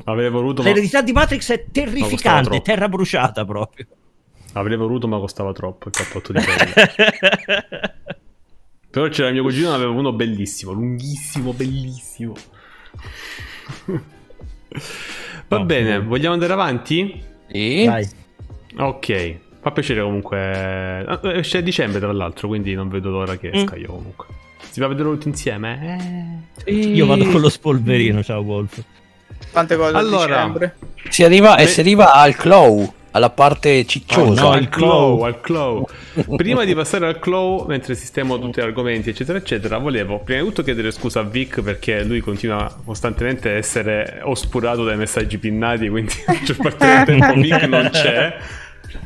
Voluto, 0.03 0.61
ma... 0.61 0.69
L'eredità 0.69 1.01
di 1.01 1.11
Matrix 1.11 1.51
è 1.51 1.65
terrificante, 1.71 2.61
terra 2.61 2.89
bruciata 2.89 3.45
proprio. 3.45 3.85
Avrei 4.53 4.77
voluto, 4.77 5.07
ma 5.07 5.17
costava 5.19 5.51
troppo 5.51 5.89
il 5.89 5.93
cappotto 5.93 6.31
di 6.33 6.39
pelle. 6.45 7.95
Però 8.89 9.07
c'era 9.09 9.31
mio 9.31 9.41
cugino, 9.43 9.69
ne 9.69 9.75
aveva 9.75 9.91
uno 9.91 10.13
bellissimo, 10.13 10.71
lunghissimo, 10.71 11.53
bellissimo. 11.53 12.33
Va 15.47 15.57
No, 15.57 15.65
bene, 15.65 15.97
no. 15.97 16.03
vogliamo 16.07 16.33
andare 16.33 16.53
avanti? 16.53 17.21
Sì. 17.51 17.85
Dai. 17.85 18.07
Ok, 18.77 19.35
fa 19.61 19.71
piacere 19.71 20.01
comunque. 20.01 21.03
Ah, 21.05 21.19
Esce 21.23 21.59
a 21.59 21.61
dicembre, 21.61 21.99
tra 21.99 22.11
l'altro, 22.11 22.47
quindi 22.47 22.73
non 22.73 22.89
vedo 22.89 23.09
l'ora 23.09 23.35
che 23.37 23.49
esca 23.51 23.75
io 23.75 23.87
comunque. 23.87 24.27
Si 24.69 24.79
va 24.79 24.87
a 24.87 24.89
vedere 24.89 25.09
tutti 25.09 25.27
insieme? 25.27 26.43
Eh. 26.65 26.71
Io 26.73 27.05
vado 27.05 27.25
con 27.29 27.41
lo 27.41 27.49
spolverino, 27.49 28.23
ciao 28.23 28.41
Wolf. 28.41 28.81
Tante 29.51 29.75
cose 29.75 29.95
Allora, 29.95 30.33
a 30.41 30.45
dicembre. 30.47 30.75
Si 31.09 31.23
arriva, 31.23 31.57
e 31.57 31.67
si 31.67 31.79
arriva 31.81 32.13
al 32.13 32.35
claw, 32.35 32.91
alla 33.13 33.29
parte 33.29 33.85
cicciosa. 33.85 34.41
no, 34.41 34.51
al 34.51 34.69
claw, 34.69 35.21
al 35.21 35.39
claw. 35.39 35.87
Prima 36.35 36.63
di 36.65 36.73
passare 36.73 37.07
al 37.07 37.19
claw, 37.19 37.65
mentre 37.67 37.95
sistemo 37.95 38.39
tutti 38.39 38.59
gli 38.59 38.63
argomenti, 38.63 39.09
eccetera, 39.09 39.37
eccetera, 39.37 39.77
volevo 39.77 40.19
prima 40.19 40.41
di 40.41 40.47
tutto 40.47 40.63
chiedere 40.63 40.91
scusa 40.91 41.19
a 41.19 41.23
Vic 41.23 41.61
perché 41.61 42.03
lui 42.03 42.21
continua 42.21 42.75
costantemente 42.83 43.49
a 43.49 43.53
essere 43.53 44.19
oscurato 44.23 44.83
dai 44.83 44.97
messaggi 44.97 45.37
pinnati, 45.37 45.89
quindi 45.89 46.13
la 46.25 46.33
maggior 46.33 46.57
parte 46.57 46.85
del 46.85 47.03
tempo 47.05 47.33
Vic 47.33 47.63
non 47.63 47.89
c'è. 47.91 48.37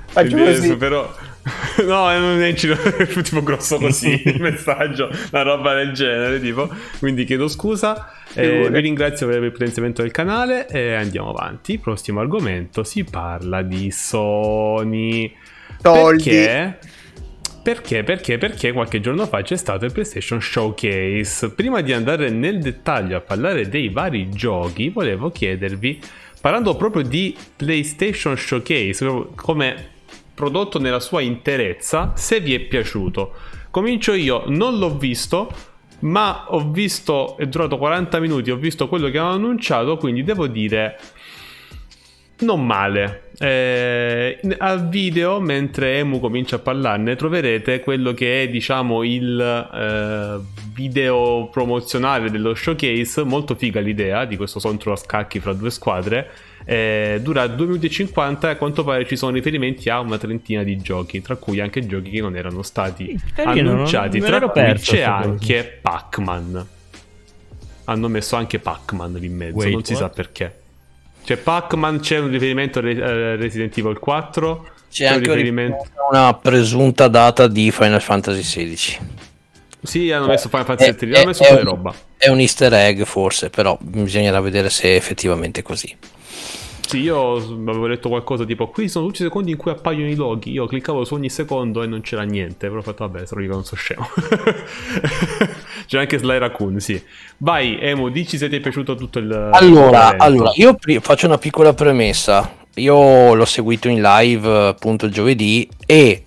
Faccio 0.08 0.30
Quindi 0.30 0.44
così. 0.44 0.58
adesso 0.58 0.78
però... 0.78 1.16
No, 1.86 2.12
eh, 2.12 2.20
non 2.20 2.42
è 2.42 2.54
giro, 2.54 2.76
tipo 3.24 3.42
grosso 3.42 3.78
così 3.78 4.22
il 4.26 4.42
messaggio, 4.42 5.10
una 5.32 5.42
roba 5.42 5.74
del 5.74 5.94
genere, 5.94 6.40
tipo. 6.40 6.70
Quindi 7.00 7.26
chiedo 7.26 7.48
scusa. 7.48 8.12
Eh, 8.34 8.70
vi 8.70 8.80
ringrazio 8.82 9.28
per 9.28 9.42
il 9.42 9.52
potenziamento 9.52 10.02
del 10.02 10.12
canale 10.12 10.68
e 10.68 10.94
andiamo 10.94 11.30
avanti. 11.30 11.78
Prossimo 11.78 12.20
argomento 12.20 12.84
si 12.84 13.04
parla 13.04 13.62
di 13.62 13.90
Sony. 13.92 15.34
Soldi. 15.82 16.30
Perché? 16.30 16.78
Perché? 17.64 18.04
Perché? 18.04 18.38
Perché 18.38 18.72
qualche 18.72 19.00
giorno 19.00 19.26
fa 19.26 19.42
c'è 19.42 19.58
stato 19.58 19.86
il 19.86 19.92
PlayStation 19.92 20.42
Showcase. 20.42 21.52
Prima 21.52 21.82
di 21.82 21.94
andare 21.94 22.30
nel 22.30 22.60
dettaglio 22.60 23.18
a 23.18 23.22
parlare 23.22 23.68
dei 23.68 23.90
vari 23.90 24.30
giochi, 24.30 24.90
volevo 24.90 25.32
chiedervi, 25.32 26.00
parlando 26.40 26.76
proprio 26.76 27.04
di 27.04 27.36
PlayStation 27.56 28.38
Showcase, 28.38 29.32
come 29.36 29.96
prodotto 30.38 30.78
nella 30.78 31.00
sua 31.00 31.22
interezza, 31.22 32.12
se 32.16 32.40
vi 32.40 32.54
è 32.54 32.60
piaciuto. 32.60 33.34
Comincio 33.72 34.14
io, 34.14 34.44
non 34.46 34.78
l'ho 34.78 34.96
visto, 34.96 35.52
ma 36.02 36.46
ho 36.50 36.70
visto, 36.70 37.38
è 37.38 37.48
durato 37.48 37.80
40 37.80 38.20
minuti, 38.20 38.52
ho 38.52 38.56
visto 38.56 38.88
quello 38.88 39.10
che 39.10 39.18
hanno 39.18 39.34
annunciato, 39.34 39.98
quindi 39.98 40.24
devo 40.24 40.46
dire 40.46 41.00
non 42.42 42.64
male. 42.64 43.32
Eh, 43.40 44.40
al 44.60 44.90
video, 44.90 45.40
mentre 45.40 45.98
Emu 45.98 46.20
comincia 46.20 46.58
a 46.58 46.60
parlarne, 46.60 47.16
troverete 47.16 47.80
quello 47.80 48.14
che 48.14 48.44
è, 48.44 48.48
diciamo, 48.48 49.02
il 49.02 49.40
eh, 49.74 50.40
video 50.72 51.50
promozionale 51.52 52.30
dello 52.30 52.54
showcase. 52.54 53.24
Molto 53.24 53.56
figa 53.56 53.80
l'idea 53.80 54.26
di 54.26 54.38
questo 54.38 54.60
sontro 54.60 54.92
a 54.92 54.96
scacchi 54.98 55.40
fra 55.40 55.54
due 55.54 55.72
squadre. 55.72 56.30
Eh, 56.70 57.20
dura 57.22 57.48
2 57.48 57.66
minuti 57.66 57.86
e 57.86 57.90
50 57.90 58.50
e 58.50 58.52
a 58.52 58.56
quanto 58.58 58.84
pare 58.84 59.08
ci 59.08 59.16
sono 59.16 59.32
riferimenti 59.32 59.90
a 59.90 60.02
una 60.02 60.18
trentina 60.18 60.64
di 60.64 60.76
giochi, 60.78 61.22
tra 61.22 61.38
cui 61.38 61.62
anche 61.62 61.86
giochi 61.88 62.10
che 62.10 62.20
non 62.20 62.36
erano 62.36 62.62
stati 62.62 63.18
Carino, 63.34 63.72
annunciati. 63.72 64.20
non- 64.20 64.30
me 64.30 64.38
Tra 64.38 64.50
cui 64.50 64.62
c'è 64.62 64.98
sta 64.98 65.16
cosa. 65.16 65.30
anche 65.30 65.80
Pac-Man. 65.82 66.68
Hanno 67.86 68.08
messo 68.10 68.36
anche 68.36 68.60
Pac-Man 68.60 69.14
lì 69.14 69.28
in 69.28 69.36
mezzo, 69.38 69.56
Wait, 69.60 69.72
non 69.72 69.84
si 69.86 69.96
sa 69.96 70.04
what? 70.04 70.14
perché. 70.16 70.60
C'è 71.24 71.38
Pac-Man, 71.38 72.00
c'è 72.02 72.18
un 72.20 72.30
riferimento 72.32 72.80
a 72.80 72.82
Re- 72.82 72.92
eh, 72.98 73.36
Resident 73.38 73.78
Evil 73.78 73.98
4. 73.98 74.70
C'è 74.92 75.08
un 75.08 75.14
anche 75.14 75.30
un 75.30 75.36
riferimento. 75.36 75.86
una 76.12 76.34
presunta 76.34 77.08
data 77.08 77.48
di 77.48 77.72
Final 77.72 78.02
Fantasy 78.02 78.42
XVI. 78.42 78.98
Sì, 79.84 80.12
hanno 80.12 80.28
messo 80.28 80.50
Final 80.50 80.66
Fantasy 80.66 80.90
È- 80.90 80.96
VII, 81.06 81.16
hanno 81.16 81.26
messo 81.28 81.44
è- 81.44 81.64
roba. 81.64 81.94
È 82.18 82.28
un 82.28 82.40
easter 82.40 82.74
egg 82.74 83.04
forse, 83.04 83.50
però 83.50 83.78
bisognerà 83.80 84.42
vedere 84.42 84.70
se 84.70 84.90
è 84.90 84.96
effettivamente 84.96 85.62
così. 85.62 85.96
Sì, 86.88 87.02
io 87.02 87.36
avevo 87.36 87.86
letto 87.86 88.08
qualcosa 88.08 88.46
tipo 88.46 88.70
qui 88.70 88.88
sono 88.88 89.08
tutti 89.08 89.22
i 89.22 89.26
secondi 89.26 89.52
in 89.52 89.58
cui 89.58 89.72
appaiono 89.72 90.08
i 90.08 90.16
loghi. 90.16 90.52
Io 90.52 90.68
cliccavo 90.68 91.04
su 91.04 91.16
ogni 91.16 91.30
secondo 91.30 91.84
e 91.84 91.86
non 91.86 92.00
c'era 92.00 92.24
niente. 92.24 92.68
Però 92.68 92.80
ho 92.80 92.82
fatto, 92.82 93.06
vabbè, 93.06 93.26
sarò 93.26 93.42
io 93.42 93.48
che 93.50 93.54
non 93.54 93.66
so 93.66 93.76
scemo. 93.76 94.08
C'è 95.86 96.00
anche 96.00 96.18
Sly 96.18 96.38
Raccoon, 96.38 96.80
sì. 96.80 97.02
Vai, 97.40 97.78
Emo, 97.78 98.08
dici 98.08 98.38
se 98.38 98.48
ti 98.48 98.56
è 98.56 98.60
piaciuto 98.62 98.96
tutto 98.96 99.20
il. 99.20 99.30
Allora, 99.52 100.06
l'evento. 100.06 100.24
allora, 100.24 100.52
io 100.56 100.76
pri- 100.76 101.02
faccio 101.02 101.26
una 101.26 101.38
piccola 101.38 101.74
premessa. 101.74 102.56
Io 102.76 103.34
l'ho 103.34 103.46
seguito 103.46 103.90
in 103.90 104.02
live 104.02 104.68
appunto 104.68 105.10
giovedì 105.10 105.68
e 105.86 106.24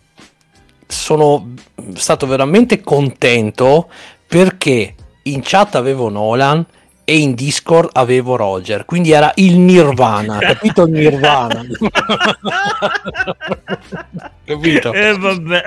sono 0.86 1.54
stato 1.94 2.26
veramente 2.26 2.82
contento 2.82 3.88
perché 4.26 4.94
in 5.22 5.40
chat 5.42 5.76
avevo 5.76 6.10
Nolan 6.10 6.66
e 7.10 7.18
in 7.18 7.34
Discord 7.34 7.90
avevo 7.94 8.36
Roger, 8.36 8.84
quindi 8.84 9.10
era 9.10 9.32
il 9.34 9.58
Nirvana, 9.58 10.38
capito 10.54 10.82
il 10.84 10.92
Nirvana? 10.92 11.66
capito? 14.44 14.92
Eh 14.92 15.18
vabbè. 15.18 15.62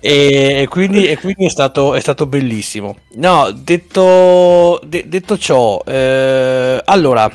E 0.00 0.66
quindi, 0.68 1.06
e 1.06 1.18
quindi 1.18 1.44
è, 1.44 1.48
stato, 1.48 1.94
è 1.94 2.00
stato 2.00 2.26
bellissimo. 2.26 2.96
No, 3.12 3.52
detto, 3.52 4.80
de- 4.84 5.04
detto 5.06 5.38
ciò, 5.38 5.80
eh, 5.86 6.82
allora, 6.84 7.30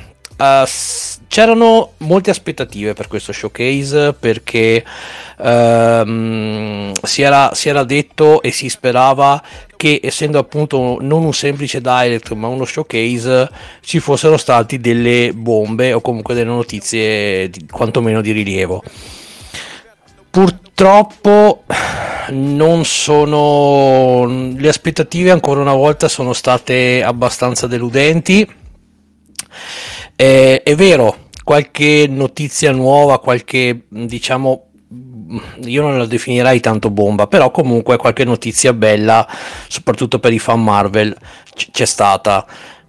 s- 0.66 1.20
c'erano 1.28 1.94
molte 1.98 2.30
aspettative 2.32 2.94
per 2.94 3.08
questo 3.08 3.32
showcase 3.32 4.14
perché 4.14 4.84
ehm, 5.38 6.92
si, 7.04 7.22
era, 7.22 7.52
si 7.54 7.70
era 7.70 7.84
detto 7.84 8.42
e 8.42 8.52
si 8.52 8.68
sperava 8.70 9.42
che 9.78 10.02
essendo 10.04 10.40
appunto 10.40 10.98
non 11.02 11.24
un 11.24 11.34
semplice 11.34 11.82
direct 11.82 12.32
ma 12.34 12.48
uno 12.48 12.66
showcase 12.66 13.50
ci 13.82 14.00
fossero 14.00 14.38
stati 14.38 14.80
delle 14.80 15.32
bombe 15.34 15.94
o 15.94 16.02
comunque 16.02 16.34
delle 16.34 16.50
notizie 16.50 17.50
di, 17.50 17.66
quantomeno 17.70 18.22
di 18.22 18.32
rilievo. 18.32 18.84
Purtroppo 20.32 21.64
non 22.32 22.86
sono 22.86 24.26
le 24.26 24.68
aspettative 24.68 25.32
ancora 25.32 25.62
una 25.62 25.74
volta 25.74 26.08
sono 26.08 26.34
state 26.34 27.04
abbastanza 27.04 27.68
deludenti. 27.68 28.48
Eh, 30.22 30.63
è 30.63 30.76
vero, 30.76 31.28
qualche 31.45 32.05
notizia 32.09 32.74
nuova, 32.74 33.22
qualche 33.22 33.84
diciamo 33.88 34.65
io 35.63 35.82
non 35.82 35.97
la 35.97 36.05
definirei 36.05 36.59
tanto 36.59 36.89
bomba, 36.89 37.28
però 37.28 37.51
comunque 37.51 37.95
qualche 37.95 38.26
notizia 38.26 38.74
bella, 38.74 39.26
soprattutto 39.70 40.20
per 40.20 40.34
i 40.34 40.39
fan 40.39 40.61
Marvel, 40.61 41.15
c- 41.55 41.70
c'è 41.72 41.86
stata. 41.86 42.45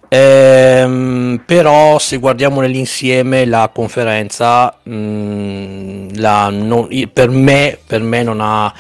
Ehm, 0.09 1.41
però 1.47 2.01
se 2.01 2.17
guardiamo 2.17 2.61
nell'insieme 2.63 3.45
la 3.45 3.71
conferenza, 3.73 4.77
mh, 4.83 6.19
la 6.19 6.49
non, 6.49 6.89
per, 7.13 7.29
me, 7.31 7.79
per 7.87 8.03
me 8.03 8.25
non 8.25 8.41
ha, 8.41 8.75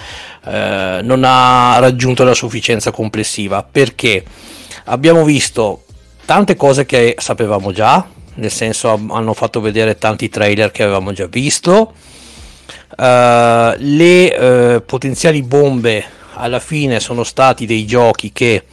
eh, 0.44 1.00
non 1.04 1.22
ha 1.24 1.78
raggiunto 1.78 2.24
la 2.24 2.34
sufficienza 2.34 2.90
complessiva 2.90 3.62
perché 3.62 4.24
abbiamo 4.86 5.22
visto 5.22 5.84
tante 6.24 6.56
cose 6.56 6.84
che 6.84 7.14
sapevamo 7.18 7.70
già, 7.70 8.04
nel 8.40 8.50
senso 8.50 8.88
hanno 8.88 9.34
fatto 9.34 9.60
vedere 9.60 9.96
tanti 9.96 10.28
trailer 10.28 10.70
che 10.70 10.82
avevamo 10.82 11.12
già 11.12 11.26
visto. 11.26 11.92
Uh, 12.96 13.74
le 13.76 14.76
uh, 14.76 14.84
potenziali 14.84 15.42
bombe 15.42 16.04
alla 16.34 16.58
fine 16.58 16.98
sono 17.00 17.22
stati 17.22 17.66
dei 17.66 17.86
giochi 17.86 18.32
che 18.32 18.64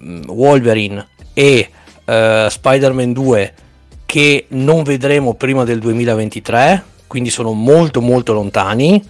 um, 0.00 0.22
Wolverine 0.26 1.06
e 1.32 1.68
uh, 2.04 2.48
Spider-Man 2.48 3.12
2 3.12 3.54
che 4.06 4.46
non 4.48 4.82
vedremo 4.82 5.34
prima 5.34 5.64
del 5.64 5.78
2023 5.78 6.84
quindi 7.06 7.30
sono 7.30 7.52
molto 7.52 8.00
molto 8.00 8.32
lontani 8.32 9.02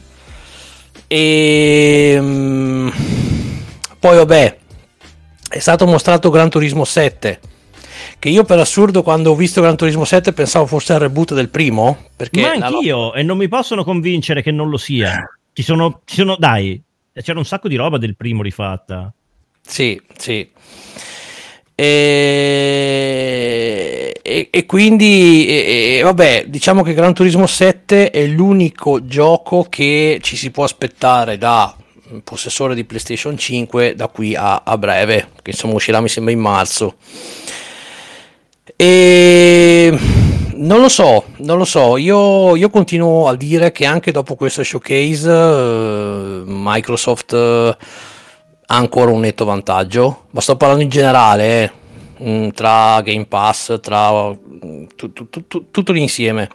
e 1.07 2.17
um, 2.19 2.93
poi 3.99 4.17
vabbè 4.17 4.59
è 5.49 5.59
stato 5.59 5.87
mostrato 5.87 6.31
Gran 6.31 6.51
Turismo 6.51 6.85
7 6.85 7.41
che 8.25 8.31
io 8.31 8.45
per 8.45 8.59
assurdo 8.59 9.03
quando 9.03 9.33
ho 9.33 9.35
visto 9.35 9.61
Gran 9.61 9.77
Turismo 9.77 10.07
7 10.07 10.33
pensavo 10.33 10.65
fosse 10.65 10.95
il 10.95 10.99
reboot 10.99 11.35
del 11.35 11.51
primo. 11.51 12.07
Perché 12.17 12.41
Ma 12.41 12.53
anch'io, 12.53 13.13
la... 13.13 13.19
e 13.19 13.23
non 13.23 13.37
mi 13.37 13.49
possono 13.49 13.85
convincere 13.85 14.41
che 14.41 14.51
non 14.51 14.71
lo 14.71 14.79
sia. 14.79 15.29
Ci 15.53 15.63
sono, 15.63 16.01
ci 16.07 16.15
sono, 16.15 16.35
dai, 16.39 16.83
c'era 17.13 17.39
un 17.39 17.45
sacco 17.45 17.69
di 17.69 17.77
roba 17.77 17.99
del 17.99 18.17
primo 18.17 18.41
rifatta. 18.41 19.13
Sì, 19.61 20.01
sì. 20.17 20.51
E, 21.75 21.85
e, 24.23 24.49
e 24.51 24.65
quindi, 24.65 25.47
e, 25.47 26.01
vabbè, 26.03 26.47
diciamo 26.47 26.83
che 26.83 26.95
Gran 26.95 27.13
Turismo 27.13 27.47
7 27.47 28.09
è 28.09 28.27
l'unico 28.27 29.05
gioco 29.05 29.67
che 29.69 30.19
ci 30.23 30.37
si 30.37 30.51
può 30.51 30.65
aspettare 30.65 31.37
da 31.37 31.77
possessore 32.23 32.75
di 32.75 32.87
PlayStation 32.87 33.37
5 33.37 33.95
da 33.95 34.09
qui 34.09 34.35
a, 34.35 34.63
a 34.65 34.79
breve, 34.79 35.29
che 35.43 35.51
insomma 35.51 35.75
uscirà 35.75 36.01
mi 36.01 36.09
sembra 36.09 36.33
in 36.33 36.41
marzo. 36.41 36.97
E 38.77 39.99
non 40.57 40.81
lo 40.81 40.89
so, 40.89 41.25
non 41.39 41.59
lo 41.59 41.65
so, 41.65 41.97
io, 41.97 42.57
io 42.57 42.71
continuo 42.71 43.29
a 43.29 43.37
dire 43.37 43.71
che 43.71 43.85
anche 43.85 44.11
dopo 44.11 44.35
questo 44.35 44.65
showcase 44.65 45.29
uh, 45.29 46.43
Microsoft 46.47 47.33
uh, 47.33 47.37
ha 48.67 48.77
ancora 48.77 49.11
un 49.11 49.21
netto 49.21 49.45
vantaggio, 49.45 50.25
ma 50.31 50.41
sto 50.41 50.57
parlando 50.57 50.83
in 50.83 50.89
generale, 50.89 51.73
eh, 52.17 52.51
tra 52.55 53.01
Game 53.03 53.27
Pass, 53.27 53.79
tra 53.81 54.31
mm, 54.31 54.85
tu, 54.97 55.13
tu, 55.13 55.29
tu, 55.29 55.71
tutto 55.71 55.93
l'insieme. 55.93 56.49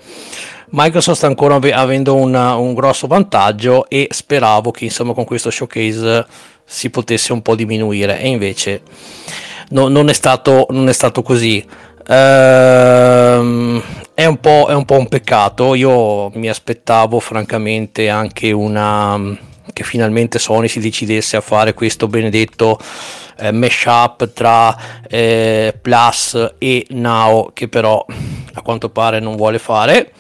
Microsoft 0.72 1.17
sta 1.17 1.28
ancora 1.28 1.55
ave- 1.55 1.74
avendo 1.74 2.15
una, 2.15 2.55
un 2.55 2.74
grosso 2.74 3.07
vantaggio 3.07 3.88
e 3.89 4.07
speravo 4.09 4.72
che 4.72 4.86
insomma 4.86 5.13
con 5.13 5.26
questo 5.26 5.49
showcase 5.49 6.26
si 6.63 6.89
potesse 6.89 7.34
un 7.34 7.41
po' 7.41 7.55
diminuire 7.55 8.20
e 8.20 8.28
invece 8.28 8.82
no, 9.70 9.88
non, 9.88 10.09
è 10.09 10.13
stato, 10.13 10.67
non 10.70 10.88
è 10.89 10.93
stato 10.93 11.22
così. 11.22 11.65
Ehm, 12.12 13.82
è, 14.16 14.26
un 14.26 14.39
è, 14.41 14.74
un 14.74 14.86
po', 14.86 14.97
un 14.97 15.07
peccato. 15.07 15.76
Io 15.76 16.30
mi 16.32 16.49
aspettavo, 16.49 17.20
francamente, 17.20 18.10
anche 18.10 18.51
una. 18.51 19.38
che 19.72 19.84
finalmente 19.84 20.39
Sony 20.39 20.68
si 20.68 20.80
decidesse 20.80 21.38
a 21.38 21.41
fare 21.41 21.74
questo 21.74 22.07
benedetto 22.07 22.80
eh, 23.38 23.51
mashup 23.51 24.34
tra 24.34 24.76
eh, 25.07 25.78
Plus 25.80 26.55
e 26.57 26.86
Now, 26.89 27.51
che 27.53 27.68
però 27.68 28.03
a 28.53 28.62
quanto 28.62 28.89
pare 28.89 29.20
non 29.20 29.36
vuole 29.36 29.60
fare. 29.60 30.14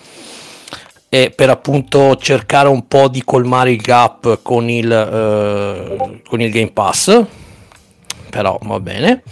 E 1.11 1.31
per 1.35 1.49
appunto 1.49 2.15
cercare 2.17 2.67
un 2.67 2.87
po' 2.87 3.07
di 3.07 3.23
colmare 3.23 3.71
il 3.71 3.81
gap 3.81 4.41
con 4.43 4.69
il, 4.69 4.91
eh, 4.91 6.21
con 6.27 6.39
il 6.39 6.51
Game 6.51 6.71
Pass. 6.71 7.23
Però 8.29 8.59
va 8.61 8.79
bene. 8.79 9.23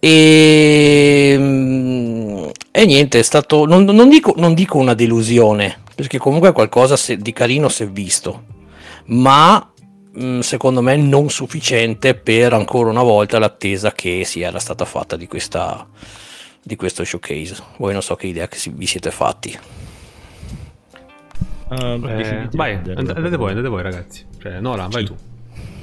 E, 0.00 1.34
mm, 1.36 2.48
e 2.70 2.86
niente, 2.86 3.18
è 3.18 3.22
stato, 3.22 3.66
non, 3.66 3.84
non, 3.84 4.08
dico, 4.08 4.34
non 4.36 4.54
dico 4.54 4.78
una 4.78 4.94
delusione, 4.94 5.80
perché 5.94 6.18
comunque 6.18 6.52
qualcosa 6.52 6.96
di 7.16 7.32
carino 7.32 7.68
si 7.68 7.82
è 7.82 7.88
visto, 7.88 8.44
ma 9.06 9.72
mm, 10.16 10.40
secondo 10.40 10.80
me 10.82 10.96
non 10.96 11.28
sufficiente 11.30 12.14
per 12.14 12.52
ancora 12.52 12.90
una 12.90 13.02
volta 13.02 13.38
l'attesa 13.38 13.92
che 13.92 14.24
si 14.24 14.40
era 14.40 14.60
stata 14.60 14.84
fatta 14.84 15.16
di, 15.16 15.26
questa, 15.26 15.86
di 16.62 16.76
questo 16.76 17.04
showcase. 17.04 17.56
Voi 17.78 17.92
non 17.92 18.02
so 18.02 18.14
che 18.14 18.28
idea 18.28 18.46
che 18.46 18.58
vi 18.72 18.86
siete 18.86 19.10
fatti. 19.10 19.58
Uh, 21.70 22.06
eh, 22.06 22.48
vai, 22.52 22.74
andate 22.74 23.36
voi, 23.36 23.50
andate 23.50 23.68
voi 23.68 23.82
ragazzi. 23.82 24.24
Cioè, 24.40 24.60
Nora, 24.60 24.86
vai 24.86 25.04
tu. 25.04 25.14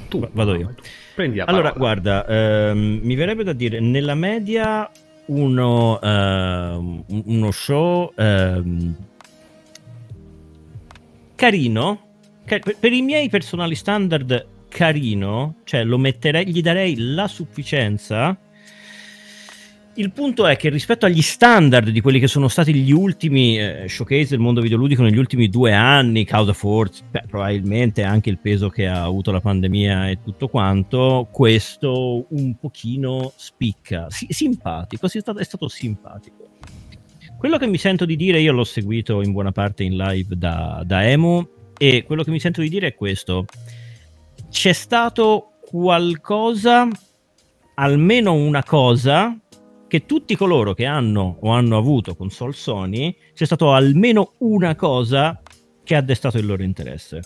Tu, 0.08 0.26
vado 0.32 0.54
io. 0.54 0.64
Vai 0.64 0.74
tu. 0.74 0.82
Prendi 1.16 1.40
allora, 1.40 1.70
guarda, 1.70 2.26
ehm, 2.26 3.00
mi 3.02 3.14
verrebbe 3.14 3.42
da 3.42 3.54
dire, 3.54 3.80
nella 3.80 4.14
media 4.14 4.86
uno, 5.28 5.98
ehm, 5.98 7.04
uno 7.24 7.50
show 7.52 8.12
ehm, 8.14 8.94
carino, 11.34 12.00
car- 12.44 12.76
per 12.78 12.92
i 12.92 13.00
miei 13.00 13.30
personali 13.30 13.74
standard 13.74 14.46
carino, 14.68 15.54
cioè 15.64 15.84
lo 15.84 15.96
metterei, 15.96 16.46
gli 16.50 16.60
darei 16.60 16.96
la 16.98 17.28
sufficienza 17.28 18.36
il 19.96 20.12
punto 20.12 20.46
è 20.46 20.56
che 20.56 20.68
rispetto 20.68 21.06
agli 21.06 21.22
standard 21.22 21.88
di 21.88 22.00
quelli 22.00 22.20
che 22.20 22.26
sono 22.26 22.48
stati 22.48 22.74
gli 22.74 22.92
ultimi 22.92 23.58
eh, 23.58 23.88
showcase 23.88 24.28
del 24.28 24.40
mondo 24.40 24.60
videoludico 24.60 25.02
negli 25.02 25.16
ultimi 25.16 25.48
due 25.48 25.72
anni, 25.72 26.24
causa 26.24 26.52
forza, 26.52 27.02
beh, 27.10 27.24
probabilmente 27.28 28.02
anche 28.02 28.28
il 28.28 28.38
peso 28.38 28.68
che 28.68 28.86
ha 28.86 29.02
avuto 29.02 29.30
la 29.30 29.40
pandemia 29.40 30.10
e 30.10 30.18
tutto 30.22 30.48
quanto, 30.48 31.28
questo 31.30 32.26
un 32.28 32.56
pochino 32.58 33.32
spicca. 33.36 34.06
Si- 34.10 34.26
simpatico, 34.30 35.06
è 35.06 35.08
stato, 35.08 35.38
è 35.38 35.44
stato 35.44 35.68
simpatico. 35.68 36.48
Quello 37.38 37.56
che 37.56 37.66
mi 37.66 37.78
sento 37.78 38.04
di 38.04 38.16
dire, 38.16 38.40
io 38.40 38.52
l'ho 38.52 38.64
seguito 38.64 39.22
in 39.22 39.32
buona 39.32 39.52
parte 39.52 39.82
in 39.82 39.96
live 39.96 40.36
da, 40.36 40.82
da 40.84 41.06
Emu, 41.08 41.46
e 41.78 42.04
quello 42.04 42.22
che 42.22 42.30
mi 42.30 42.40
sento 42.40 42.60
di 42.60 42.68
dire 42.68 42.88
è 42.88 42.94
questo. 42.94 43.46
C'è 44.50 44.72
stato 44.72 45.52
qualcosa, 45.60 46.88
almeno 47.74 48.34
una 48.34 48.62
cosa, 48.62 49.36
che 49.88 50.06
tutti 50.06 50.34
coloro 50.36 50.74
che 50.74 50.84
hanno 50.84 51.38
o 51.40 51.50
hanno 51.50 51.76
avuto 51.76 52.14
console 52.14 52.52
Sony 52.52 53.16
c'è 53.34 53.44
stato 53.44 53.72
almeno 53.72 54.32
una 54.38 54.74
cosa 54.74 55.40
che 55.84 55.94
ha 55.94 56.00
destato 56.00 56.38
il 56.38 56.46
loro 56.46 56.62
interesse, 56.62 57.20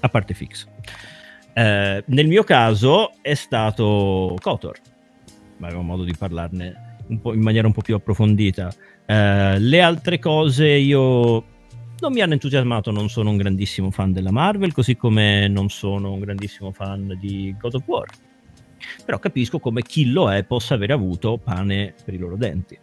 a 0.00 0.08
parte 0.08 0.34
fix. 0.34 0.68
Eh, 1.52 2.04
nel 2.06 2.26
mio 2.28 2.44
caso 2.44 3.12
è 3.20 3.34
stato 3.34 4.36
Kotor, 4.40 4.78
ma 5.56 5.66
avevo 5.66 5.82
modo 5.82 6.04
di 6.04 6.14
parlarne 6.16 6.96
in 7.08 7.40
maniera 7.40 7.66
un 7.66 7.72
po' 7.72 7.82
più 7.82 7.96
approfondita. 7.96 8.72
Eh, 9.04 9.58
le 9.58 9.80
altre 9.80 10.20
cose 10.20 10.68
io 10.68 11.44
non 11.98 12.12
mi 12.12 12.20
hanno 12.20 12.34
entusiasmato, 12.34 12.92
non 12.92 13.08
sono 13.08 13.30
un 13.30 13.36
grandissimo 13.36 13.90
fan 13.90 14.12
della 14.12 14.30
Marvel, 14.30 14.72
così 14.72 14.96
come 14.96 15.48
non 15.48 15.68
sono 15.68 16.12
un 16.12 16.20
grandissimo 16.20 16.70
fan 16.70 17.18
di 17.20 17.54
God 17.58 17.74
of 17.74 17.82
War 17.86 18.06
però 19.04 19.18
capisco 19.18 19.58
come 19.58 19.82
chi 19.82 20.10
lo 20.10 20.32
è 20.32 20.44
possa 20.44 20.74
aver 20.74 20.90
avuto 20.90 21.38
pane 21.42 21.94
per 22.04 22.14
i 22.14 22.18
loro 22.18 22.36
denti. 22.36 22.78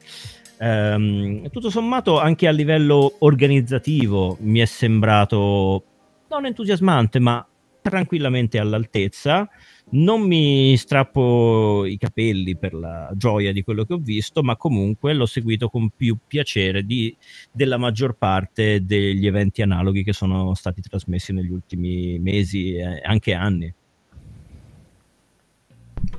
Um, 0.59 1.49
tutto 1.49 1.69
sommato, 1.69 2.19
anche 2.19 2.47
a 2.47 2.51
livello 2.51 3.17
organizzativo, 3.19 4.37
mi 4.41 4.59
è 4.59 4.65
sembrato 4.65 5.83
non 6.29 6.45
entusiasmante, 6.45 7.19
ma 7.19 7.45
tranquillamente 7.81 8.59
all'altezza. 8.59 9.47
Non 9.89 10.21
mi 10.21 10.75
strappo 10.75 11.85
i 11.85 11.97
capelli 11.97 12.57
per 12.57 12.73
la 12.73 13.09
gioia 13.15 13.53
di 13.53 13.63
quello 13.63 13.85
che 13.85 13.93
ho 13.93 13.97
visto, 13.97 14.43
ma 14.43 14.57
comunque 14.57 15.13
l'ho 15.13 15.25
seguito 15.25 15.69
con 15.69 15.91
più 15.95 16.17
piacere 16.27 16.83
di, 16.83 17.15
della 17.53 17.77
maggior 17.77 18.17
parte 18.17 18.83
degli 18.83 19.25
eventi 19.25 19.61
analoghi 19.61 20.03
che 20.03 20.11
sono 20.11 20.53
stati 20.55 20.81
trasmessi 20.81 21.31
negli 21.31 21.51
ultimi 21.51 22.19
mesi 22.19 22.75
e 22.75 23.01
anche 23.01 23.33
anni. 23.33 23.73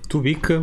Tu 0.07 0.21
Vic? 0.21 0.63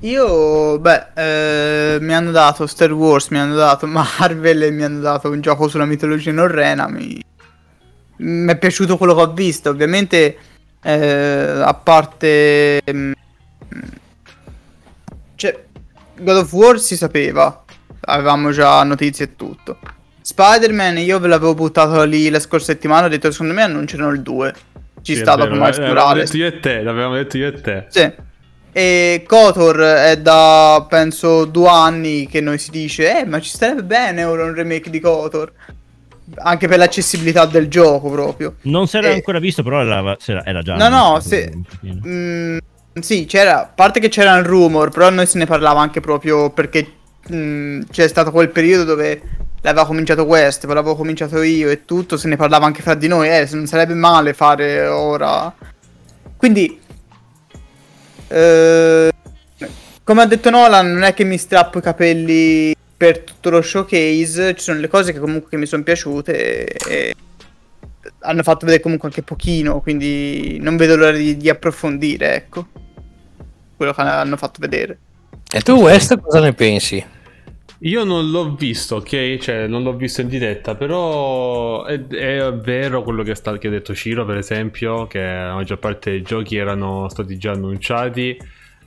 Io, 0.00 0.78
beh, 0.78 1.06
eh, 1.14 1.98
mi 2.00 2.12
hanno 2.12 2.30
dato 2.30 2.66
Star 2.66 2.92
Wars, 2.92 3.28
mi 3.28 3.38
hanno 3.38 3.54
dato 3.54 3.86
Marvel 3.86 4.64
e 4.64 4.70
mi 4.70 4.82
hanno 4.82 5.00
dato 5.00 5.30
un 5.30 5.40
gioco 5.40 5.66
sulla 5.68 5.86
mitologia 5.86 6.30
norrena. 6.30 6.86
Mi... 6.88 7.22
mi 8.18 8.52
è 8.52 8.58
piaciuto 8.58 8.98
quello 8.98 9.14
che 9.14 9.20
ho 9.22 9.32
visto. 9.32 9.70
Ovviamente, 9.70 10.36
eh, 10.82 11.60
a 11.62 11.72
parte... 11.74 12.82
Mm, 12.92 13.12
cioè, 15.36 15.64
God 16.18 16.36
of 16.36 16.52
War 16.52 16.78
si 16.78 16.96
sapeva, 16.96 17.64
avevamo 18.00 18.50
già 18.50 18.82
notizie 18.84 19.24
e 19.24 19.36
tutto. 19.36 19.78
Spider-Man 20.20 20.98
io 20.98 21.18
ve 21.18 21.28
l'avevo 21.28 21.54
buttato 21.54 22.02
lì 22.04 22.28
la 22.28 22.40
scorsa 22.40 22.72
settimana, 22.72 23.06
ho 23.06 23.08
detto 23.08 23.30
secondo 23.30 23.54
me 23.54 23.62
annunciano 23.62 24.10
il 24.10 24.20
2. 24.20 24.54
Ci 25.02 25.14
sì, 25.14 25.20
sta 25.20 25.34
dopo 25.34 25.54
Miles 25.54 25.78
Morales. 25.78 25.94
L'avevamo 25.94 26.14
detto 26.14 26.36
io 26.36 26.46
e 26.46 26.60
te, 26.60 26.82
l'avevamo 26.82 27.14
detto 27.14 27.36
io 27.36 27.48
e 27.48 27.60
te. 27.60 27.86
Sì. 27.88 28.12
E 28.76 29.22
Kotor 29.24 29.78
è 29.78 30.16
da 30.18 30.84
penso 30.88 31.44
due 31.44 31.68
anni 31.68 32.26
che 32.26 32.40
noi 32.40 32.58
si 32.58 32.72
dice, 32.72 33.20
eh, 33.20 33.24
ma 33.24 33.40
ci 33.40 33.50
starebbe 33.50 33.84
bene 33.84 34.24
ora 34.24 34.42
un 34.44 34.52
remake 34.52 34.90
di 34.90 34.98
Kotor. 34.98 35.52
Anche 36.38 36.66
per 36.66 36.78
l'accessibilità 36.78 37.46
del 37.46 37.68
gioco 37.68 38.10
proprio. 38.10 38.56
Non 38.62 38.88
si 38.88 38.96
era 38.96 39.10
E- 39.10 39.12
ancora 39.12 39.38
visto, 39.38 39.62
però 39.62 39.80
era, 39.82 40.16
era 40.44 40.62
già. 40.62 40.74
No, 40.74 40.88
no, 40.88 41.20
se- 41.20 41.52
un. 41.82 42.00
Mm, 42.04 42.58
sì, 43.00 43.26
c'era, 43.26 43.60
a 43.62 43.66
parte 43.72 44.00
che 44.00 44.08
c'era 44.08 44.36
il 44.38 44.44
rumor, 44.44 44.90
però 44.90 45.08
noi 45.08 45.26
se 45.26 45.38
ne 45.38 45.46
parlava 45.46 45.80
anche 45.80 46.00
proprio 46.00 46.50
perché 46.50 46.84
mm, 47.32 47.82
c'è 47.92 48.08
stato 48.08 48.32
quel 48.32 48.48
periodo 48.48 48.82
dove 48.82 49.22
l'aveva 49.60 49.86
cominciato 49.86 50.22
West, 50.24 50.66
poi 50.66 50.74
l'avevo 50.74 50.96
cominciato 50.96 51.42
io 51.42 51.70
e 51.70 51.84
tutto, 51.84 52.16
se 52.16 52.26
ne 52.26 52.34
parlava 52.34 52.66
anche 52.66 52.82
fra 52.82 52.94
di 52.94 53.06
noi, 53.06 53.28
eh, 53.28 53.48
non 53.52 53.66
sarebbe 53.68 53.94
male 53.94 54.32
fare 54.32 54.84
ora. 54.86 55.54
Quindi, 56.36 56.80
eh, 58.28 59.12
come 60.02 60.22
ha 60.22 60.26
detto 60.26 60.50
Nolan, 60.50 60.92
non 60.92 61.02
è 61.02 61.14
che 61.14 61.24
mi 61.24 61.38
strappo 61.38 61.78
i 61.78 61.82
capelli 61.82 62.74
per 62.96 63.20
tutto 63.20 63.50
lo 63.50 63.62
showcase, 63.62 64.54
ci 64.54 64.62
sono 64.62 64.78
le 64.78 64.88
cose 64.88 65.12
che 65.12 65.18
comunque 65.18 65.56
mi 65.58 65.66
sono 65.66 65.82
piaciute 65.82 66.66
e 66.66 67.14
hanno 68.20 68.42
fatto 68.42 68.64
vedere 68.66 68.82
comunque 68.82 69.08
anche 69.08 69.22
pochino, 69.22 69.80
quindi 69.80 70.58
non 70.60 70.76
vedo 70.76 70.96
l'ora 70.96 71.16
di, 71.16 71.36
di 71.36 71.48
approfondire, 71.48 72.34
ecco. 72.34 72.66
Quello 73.76 73.92
che 73.92 74.00
hanno 74.00 74.36
fatto 74.36 74.60
vedere. 74.60 74.98
E 75.50 75.60
tu, 75.60 75.72
West, 75.72 76.18
cosa 76.20 76.40
ne 76.40 76.52
pensi? 76.52 77.04
Io 77.84 78.02
non 78.04 78.30
l'ho 78.30 78.54
visto, 78.54 78.96
ok? 78.96 79.36
Cioè, 79.36 79.66
non 79.66 79.82
l'ho 79.82 79.94
visto 79.94 80.22
in 80.22 80.28
diretta, 80.28 80.74
però 80.74 81.84
è, 81.84 82.06
è 82.06 82.52
vero 82.54 83.02
quello 83.02 83.22
che, 83.22 83.34
sta, 83.34 83.58
che 83.58 83.66
ha 83.66 83.70
detto 83.70 83.94
Ciro, 83.94 84.24
per 84.24 84.38
esempio, 84.38 85.06
che 85.06 85.20
la 85.20 85.52
maggior 85.54 85.78
parte 85.78 86.10
dei 86.12 86.22
giochi 86.22 86.56
erano 86.56 87.08
stati 87.10 87.36
già 87.36 87.52
annunciati. 87.52 88.38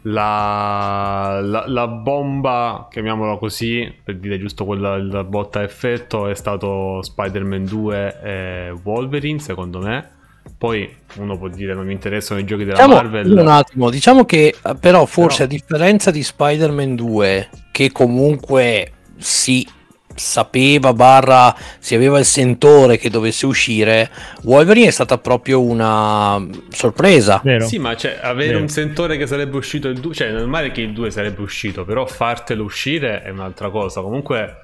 La, 0.02 1.40
la- 1.44 1.66
la 1.68 1.88
bomba, 1.88 2.88
chiamiamola 2.90 3.38
così, 3.38 3.94
per 4.04 4.18
dire 4.18 4.40
giusto 4.40 4.66
quella 4.66 4.98
la 4.98 5.24
botta 5.24 5.62
effetto, 5.62 6.28
è 6.28 6.34
stato 6.34 7.02
Spider-Man 7.04 7.66
2 7.66 8.20
e 8.24 8.72
Wolverine, 8.84 9.38
secondo 9.40 9.80
me. 9.80 10.17
Poi 10.58 10.92
uno 11.18 11.38
può 11.38 11.50
dire 11.50 11.74
non 11.76 11.86
mi 11.86 11.94
interessano 11.94 12.40
i 12.40 12.46
giochi 12.46 12.64
della 12.64 12.78
Diciamo, 12.78 12.96
Marvel. 12.96 13.32
un 13.38 13.48
attimo, 13.48 13.90
diciamo 13.92 14.26
che 14.26 14.56
eh, 14.64 14.76
però 14.80 15.06
forse 15.06 15.46
Però- 15.46 15.56
a 15.56 15.60
differenza 15.60 16.10
di 16.12 16.24
Spider-Man 16.24 16.96
2, 16.96 17.50
che 17.72 17.92
comunque 17.92 18.92
si 19.18 19.68
sapeva 20.16 20.94
barra 20.94 21.56
si 21.78 21.94
aveva 21.94 22.18
il 22.18 22.26
sentore 22.26 22.98
che 22.98 23.12
dovesse 23.12 23.46
uscire, 23.46 24.10
Wolverine 24.46 24.88
è 24.88 24.92
stata 24.92 25.20
proprio 25.20 25.62
una 25.62 26.44
sorpresa. 26.70 27.40
Vero? 27.44 27.68
Sì, 27.68 27.78
ma 27.78 27.96
cioè, 27.96 28.18
avere 28.22 28.48
Vero. 28.54 28.62
un 28.62 28.68
sentore 28.68 29.18
che 29.18 29.28
sarebbe 29.28 29.58
uscito 29.58 29.88
il 29.88 30.00
2, 30.00 30.14
cioè, 30.16 30.30
è 30.30 30.32
normale 30.32 30.72
che 30.72 30.82
il 30.82 30.92
2 30.94 31.12
sarebbe 31.12 31.42
uscito, 31.42 31.86
però 31.86 32.06
fartelo 32.08 32.64
uscire 32.64 33.22
è 33.22 33.30
un'altra 33.30 33.70
cosa. 33.70 34.02
Comunque, 34.02 34.64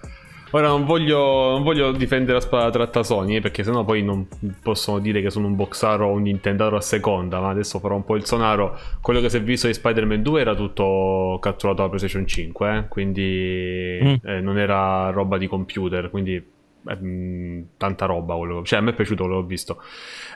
ora 0.55 0.67
non 0.67 0.85
voglio, 0.85 1.49
non 1.51 1.63
voglio 1.63 1.91
difendere 1.91 2.33
la 2.33 2.39
spada 2.39 2.69
tratta 2.69 3.03
Sony, 3.03 3.41
perché 3.41 3.63
sennò 3.63 3.83
poi 3.83 4.01
non 4.03 4.27
possono 4.61 4.99
dire 4.99 5.21
che 5.21 5.29
sono 5.29 5.47
un 5.47 5.55
boxaro 5.55 6.07
o 6.07 6.11
un 6.11 6.21
Nintendaro 6.23 6.75
a 6.77 6.81
seconda, 6.81 7.39
ma 7.39 7.49
adesso 7.49 7.79
farò 7.79 7.95
un 7.95 8.03
po' 8.05 8.15
il 8.15 8.25
sonaro. 8.25 8.77
Quello 9.01 9.19
che 9.19 9.29
si 9.29 9.37
è 9.37 9.41
visto 9.41 9.67
di 9.67 9.73
Spider-Man 9.73 10.21
2 10.21 10.41
era 10.41 10.55
tutto 10.55 11.37
catturato 11.41 11.77
dalla 11.77 11.89
PlayStation 11.89 12.25
5, 12.25 12.77
eh, 12.77 12.87
quindi 12.87 13.99
Mm. 14.03 14.13
eh, 14.23 14.41
non 14.41 14.57
era 14.57 15.09
roba 15.09 15.37
di 15.37 15.47
computer, 15.47 16.09
quindi 16.09 16.35
eh, 16.35 16.95
mh, 16.95 17.67
tanta 17.77 18.05
roba 18.05 18.35
quello. 18.35 18.63
Cioè, 18.63 18.79
a 18.79 18.81
me 18.81 18.91
è 18.91 18.93
piaciuto 18.93 19.23
quello 19.23 19.39
che 19.39 19.43
ho 19.45 19.47
visto. 19.47 19.81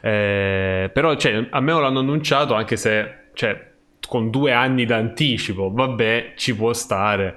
Eh, 0.01 0.89
però, 0.93 1.15
cioè, 1.15 1.47
a 1.49 1.59
me 1.59 1.71
lo 1.71 1.85
hanno 1.85 1.99
annunciato 1.99 2.53
anche 2.53 2.75
se, 2.77 3.09
cioè, 3.33 3.65
con 4.07 4.29
due 4.29 4.51
anni 4.53 4.85
d'anticipo, 4.85 5.71
vabbè, 5.71 6.33
ci 6.35 6.55
può 6.55 6.73
stare. 6.73 7.35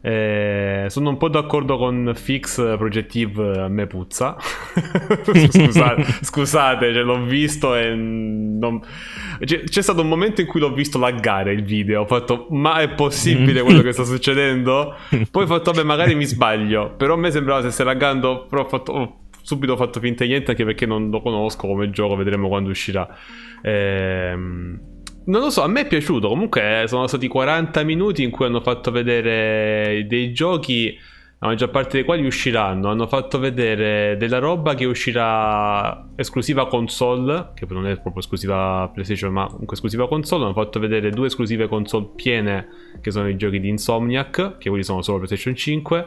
Eh, 0.00 0.86
sono 0.88 1.10
un 1.10 1.16
po' 1.16 1.28
d'accordo 1.28 1.76
con 1.76 2.12
Fix 2.14 2.54
Projective, 2.76 3.62
a 3.62 3.68
me 3.68 3.86
puzza. 3.86 4.36
scusate, 5.50 6.04
scusate, 6.22 6.92
cioè, 6.92 7.02
l'ho 7.02 7.22
visto 7.24 7.74
e 7.74 7.94
non... 7.94 8.80
c'è, 9.44 9.64
c'è 9.64 9.82
stato 9.82 10.02
un 10.02 10.08
momento 10.08 10.40
in 10.40 10.46
cui 10.46 10.60
l'ho 10.60 10.72
visto 10.72 10.98
laggare 10.98 11.52
il 11.52 11.64
video. 11.64 12.02
Ho 12.02 12.06
fatto, 12.06 12.46
ma 12.50 12.78
è 12.78 12.90
possibile 12.90 13.60
quello 13.62 13.82
che 13.82 13.92
sta 13.92 14.04
succedendo? 14.04 14.94
Poi 15.30 15.42
ho 15.42 15.46
fatto, 15.46 15.72
vabbè, 15.72 15.84
magari 15.84 16.14
mi 16.14 16.24
sbaglio. 16.24 16.94
Però 16.96 17.14
a 17.14 17.18
me 17.18 17.30
sembrava 17.30 17.60
stesse 17.60 17.82
laggando. 17.82 18.46
Però 18.48 18.62
ho 18.62 18.68
fatto. 18.68 18.92
ho 18.92 19.18
subito 19.42 19.76
fatto 19.76 19.98
finta 19.98 20.24
di 20.24 20.30
niente 20.30 20.50
anche 20.50 20.64
perché 20.64 20.84
non 20.84 21.10
lo 21.10 21.20
conosco 21.20 21.66
come 21.66 21.90
gioco. 21.90 22.14
Vedremo 22.14 22.48
quando 22.48 22.70
uscirà. 22.70 23.08
Ehm, 23.62 24.97
non 25.28 25.42
lo 25.42 25.50
so, 25.50 25.62
a 25.62 25.68
me 25.68 25.82
è 25.82 25.86
piaciuto. 25.86 26.28
Comunque 26.28 26.84
sono 26.86 27.06
stati 27.06 27.28
40 27.28 27.82
minuti 27.82 28.22
in 28.22 28.30
cui 28.30 28.46
hanno 28.46 28.60
fatto 28.60 28.90
vedere 28.90 30.06
dei 30.06 30.32
giochi. 30.32 30.98
La 31.40 31.48
maggior 31.48 31.70
parte 31.70 31.98
dei 31.98 32.04
quali 32.04 32.26
usciranno. 32.26 32.88
Hanno 32.90 33.06
fatto 33.06 33.38
vedere 33.38 34.16
della 34.16 34.38
roba 34.38 34.74
che 34.74 34.86
uscirà 34.86 36.08
esclusiva 36.16 36.66
console. 36.66 37.50
Che 37.54 37.66
non 37.68 37.86
è 37.86 37.92
proprio 38.00 38.18
esclusiva 38.18 38.90
PlayStation, 38.92 39.32
ma 39.32 39.46
comunque 39.46 39.74
esclusiva 39.74 40.08
console. 40.08 40.44
Hanno 40.44 40.54
fatto 40.54 40.80
vedere 40.80 41.10
due 41.10 41.26
esclusive 41.26 41.68
console 41.68 42.08
piene. 42.16 42.68
Che 43.00 43.10
sono 43.10 43.28
i 43.28 43.36
giochi 43.36 43.60
di 43.60 43.68
Insomniac. 43.68 44.56
Che 44.56 44.68
quelli 44.68 44.82
sono 44.84 45.02
solo 45.02 45.18
PlayStation 45.18 45.54
5. 45.54 46.06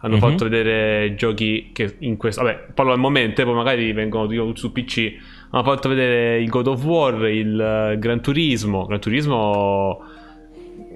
Hanno 0.00 0.14
Mhm. 0.16 0.20
fatto 0.20 0.48
vedere 0.48 1.14
giochi 1.16 1.70
che 1.72 1.96
in 2.00 2.16
questo. 2.16 2.42
Vabbè, 2.42 2.66
parlo 2.74 2.92
al 2.92 2.98
momento, 2.98 3.42
poi 3.44 3.54
magari 3.54 3.92
vengono 3.92 4.30
io 4.32 4.54
su 4.54 4.70
PC. 4.72 5.14
Hanno 5.50 5.62
fatto 5.64 5.88
vedere 5.88 6.40
il 6.40 6.48
God 6.48 6.66
of 6.66 6.84
War, 6.84 7.26
il 7.28 7.58
eh, 7.60 7.98
Gran 7.98 8.20
Turismo. 8.20 8.84
Gran 8.86 9.00
Turismo 9.00 10.02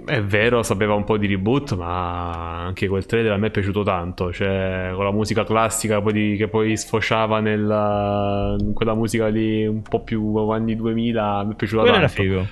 è 0.07 0.20
vero, 0.22 0.62
sapeva 0.62 0.94
un 0.94 1.05
po' 1.05 1.16
di 1.16 1.26
reboot, 1.26 1.76
ma 1.76 2.64
anche 2.64 2.88
quel 2.88 3.07
trailer 3.07 3.32
a 3.32 3.36
me 3.36 3.46
è 3.48 3.51
piaciuto 3.51 3.82
tanto. 3.82 4.32
Cioè, 4.32 4.90
con 4.94 5.05
la 5.05 5.12
musica 5.12 5.44
classica 5.44 6.01
poi 6.01 6.12
di- 6.12 6.36
che 6.36 6.48
poi 6.48 6.76
sfociava 6.76 7.40
nella, 7.40 8.57
in 8.59 8.72
quella 8.72 8.94
musica 8.94 9.28
lì 9.28 9.66
un 9.66 9.82
po' 9.82 10.03
più 10.03 10.36
anni 10.51 10.74
2000, 10.76 11.44
mi 11.44 11.53
è 11.53 11.57
piaciuta 11.57 11.82
Quello 11.82 11.96
era 11.96 12.07
tanto. 12.07 12.22
figo. 12.22 12.46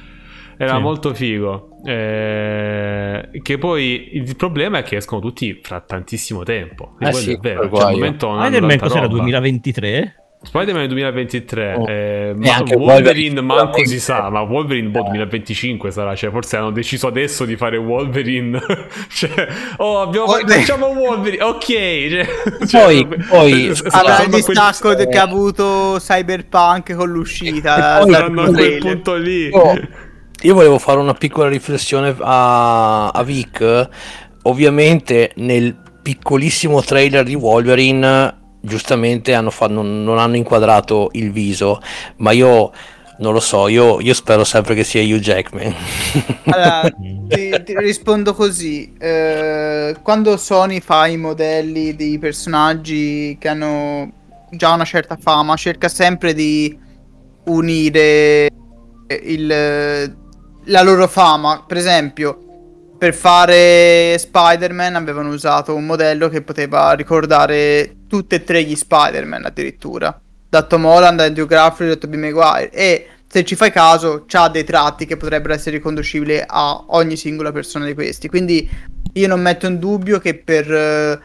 Era 0.59 0.75
Sì. 0.77 0.81
molto 0.83 1.15
figo. 1.15 1.69
Eh, 1.87 3.29
che 3.43 3.59
poi 3.59 4.11
il 4.15 4.37
problema 4.37 4.79
è 4.79 4.83
che 4.83 4.97
escono 4.97 5.21
tutti 5.21 5.61
fra 5.63 5.81
tantissimo 5.81 6.43
tempo. 6.43 6.97
E 6.99 7.07
Eh 7.07 7.11
quello 7.11 7.17
sì, 7.17 7.33
è 7.33 7.39
vero. 7.39 7.69
quel 7.69 7.81
Cioè, 7.81 7.91
al 7.91 7.95
momento 7.97 8.27
non 8.29 8.41
Spider-Man 8.43 8.79
cos'era? 8.79 9.01
roba. 9.03 9.15
2023? 9.15 10.23
Spider-Man 10.41 10.87
2023, 10.87 11.75
Oh. 11.75 11.89
eh, 11.89 12.29
E 12.29 12.35
ma 12.35 12.55
anche 12.55 12.77
Wolverine 12.77 13.41
manco 13.41 13.85
si 13.85 13.99
sa, 13.99 14.31
ma 14.31 14.41
Wolverine 14.43 14.89
boh, 14.89 15.01
Eh. 15.01 15.03
2025 15.03 15.91
sarà, 15.91 16.15
cioè 16.15 16.31
forse 16.31 16.57
hanno 16.57 16.71
deciso 16.71 17.09
adesso 17.09 17.45
di 17.45 17.57
fare 17.57 17.77
Wolverine, 17.77 18.57
cioè, 19.11 19.49
oh 19.79 20.01
abbiamo 20.01 20.27
Wolverine. 20.27 20.61
facciamo 20.65 20.87
Wolverine, 20.87 21.43
ok, 21.43 22.67
cioè, 22.69 22.85
Poi- 22.85 23.07
poi- 23.29 23.75
s- 23.75 23.85
s- 23.85 23.95
Avrà 23.95 24.23
il 24.23 24.29
quel- 24.31 24.45
distacco 24.45 24.97
eh. 24.97 25.09
che 25.09 25.19
ha 25.19 25.23
avuto 25.23 25.97
Cyberpunk 25.99 26.95
con 26.95 27.09
l'uscita. 27.11 27.99
E 27.99 28.03
poi- 28.05 28.13
saranno 28.13 28.43
a 28.43 28.47
quel 28.53 28.79
punto 28.79 29.15
lì. 29.17 29.47
Io, 29.49 29.73
io 30.43 30.55
volevo 30.55 30.79
fare 30.79 30.99
una 31.01 31.15
piccola 31.15 31.49
riflessione 31.49 32.15
a, 32.21 33.09
a 33.09 33.23
Vic. 33.23 33.89
Ovviamente 34.43 35.33
nel 35.37 35.77
piccolissimo 36.03 36.81
trailer 36.83 37.25
di 37.25 37.35
Wolverine, 37.35 38.37
giustamente 38.61 39.35
hanno 39.35 39.51
fa- 39.51 39.67
non, 39.67 40.03
non 40.05 40.19
hanno 40.19 40.37
inquadrato 40.37 41.11
il 41.13 41.33
viso, 41.33 41.81
ma 42.17 42.31
io 42.33 42.71
non 43.19 43.33
lo 43.33 43.41
so, 43.41 43.67
io, 43.69 44.01
io 44.01 44.15
spero 44.15 44.45
sempre 44.45 44.75
che 44.75 44.85
sia 44.85 45.03
Hugh 45.03 45.21
Jackman. 45.21 45.75
Allora, 46.51 46.89
ti, 47.29 47.63
ti 47.63 47.77
rispondo 47.77 48.33
così. 48.33 48.95
eh, 48.99 49.97
quando 50.03 50.37
Sony 50.39 50.81
fa 50.81 51.07
i 51.09 51.17
modelli 51.19 51.95
di 51.95 52.19
personaggi 52.19 53.37
che 53.39 53.49
hanno 53.49 54.13
già 54.51 54.73
una 54.73 54.85
certa 54.85 55.19
fama, 55.21 55.57
cerca 55.57 55.89
sempre 55.89 56.33
di 56.33 56.79
unire 57.45 58.49
il- 59.23 60.17
la 60.69 60.83
loro 60.83 61.07
fama. 61.07 61.65
Per 61.67 61.77
esempio, 61.77 62.39
per 62.99 63.15
fare 63.15 64.17
Spider-Man 64.19 64.97
avevano 64.97 65.29
usato 65.31 65.75
un 65.75 65.87
modello 65.87 66.29
che 66.29 66.43
poteva 66.43 66.93
ricordare 66.93 67.97
tutti 68.09 68.35
e 68.35 68.45
tre 68.45 68.63
gli 68.63 68.75
Spider-Man 68.75 69.45
addirittura. 69.45 70.19
Da 70.49 70.63
Tom 70.63 70.87
Holland, 70.87 71.21
Andrew 71.21 71.47
Garfield 71.47 71.93
e 71.93 71.99
Tobey 71.99 72.19
Maguire. 72.19 72.71
E 72.71 73.07
se 73.27 73.45
ci 73.45 73.55
fai 73.55 73.71
caso, 73.71 74.25
c'ha 74.27 74.49
dei 74.49 74.65
tratti 74.65 75.05
che 75.05 75.19
potrebbero 75.19 75.53
essere 75.53 75.77
riconducibili 75.77 76.43
a 76.47 76.85
ogni 76.89 77.17
singola 77.17 77.53
persona 77.53 77.85
di 77.85 77.93
questi. 77.95 78.29
Quindi 78.29 78.69
io 79.13 79.29
non 79.29 79.41
metto 79.41 79.67
in 79.67 79.79
dubbio 79.79 80.19
che 80.19 80.35
per 80.35 80.73
eh, 80.73 81.21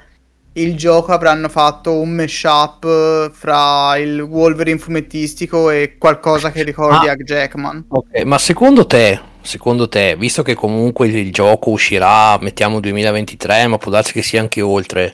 il 0.54 0.76
gioco 0.76 1.14
avranno 1.14 1.48
fatto 1.48 1.94
un 2.00 2.10
mashup 2.10 2.84
eh, 2.84 3.32
fra 3.34 3.96
il 3.98 4.20
Wolverine 4.20 4.78
fumettistico 4.78 5.70
e 5.70 5.96
qualcosa 5.98 6.52
che 6.52 6.64
ricordi 6.64 7.08
Ah. 7.08 7.14
Hugh 7.14 7.24
Jackman. 7.24 7.86
Ok, 7.88 8.24
ma 8.24 8.38
secondo 8.38 8.86
te, 8.86 9.20
secondo 9.44 9.88
te, 9.88 10.16
visto 10.16 10.42
che 10.42 10.56
comunque 10.56 11.08
il 11.08 11.32
gioco 11.32 11.70
uscirà, 11.70 12.38
mettiamo 12.40 12.80
2023, 12.80 13.68
ma 13.68 13.78
può 13.78 13.92
darsi 13.92 14.14
che 14.14 14.24
sia 14.24 14.42
anche 14.42 14.62
oltre, 14.62 15.14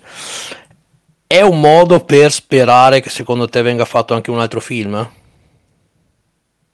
è 1.27 1.41
un 1.41 1.59
modo 1.59 2.03
per 2.05 2.32
sperare 2.32 3.01
che 3.01 3.09
secondo 3.09 3.47
te 3.47 3.61
venga 3.61 3.86
fatto 3.86 4.13
anche 4.13 4.32
un 4.32 4.39
altro 4.39 4.61
film? 4.61 5.09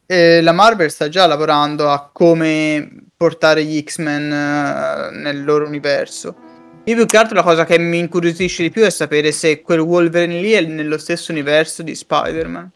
eh, 0.05 0.41
la 0.41 0.51
Marvel 0.51 0.91
sta 0.91 1.09
già 1.09 1.25
lavorando 1.25 1.89
a 1.89 2.09
come 2.11 3.07
portare 3.17 3.63
gli 3.63 3.81
X-Men 3.83 4.31
eh, 4.31 5.17
nel 5.17 5.43
loro 5.43 5.65
universo. 5.65 6.35
Io 6.83 6.95
più 6.95 7.05
che 7.07 7.17
altro 7.17 7.35
la 7.35 7.43
cosa 7.43 7.65
che 7.65 7.79
mi 7.79 7.97
incuriosisce 7.97 8.61
di 8.61 8.69
più 8.69 8.83
è 8.83 8.91
sapere 8.91 9.31
se 9.31 9.61
quel 9.61 9.79
Wolverine 9.79 10.39
lì 10.39 10.51
è 10.51 10.61
nello 10.61 10.99
stesso 10.99 11.31
universo 11.31 11.81
di 11.81 11.95
Spider-Man. 11.95 12.71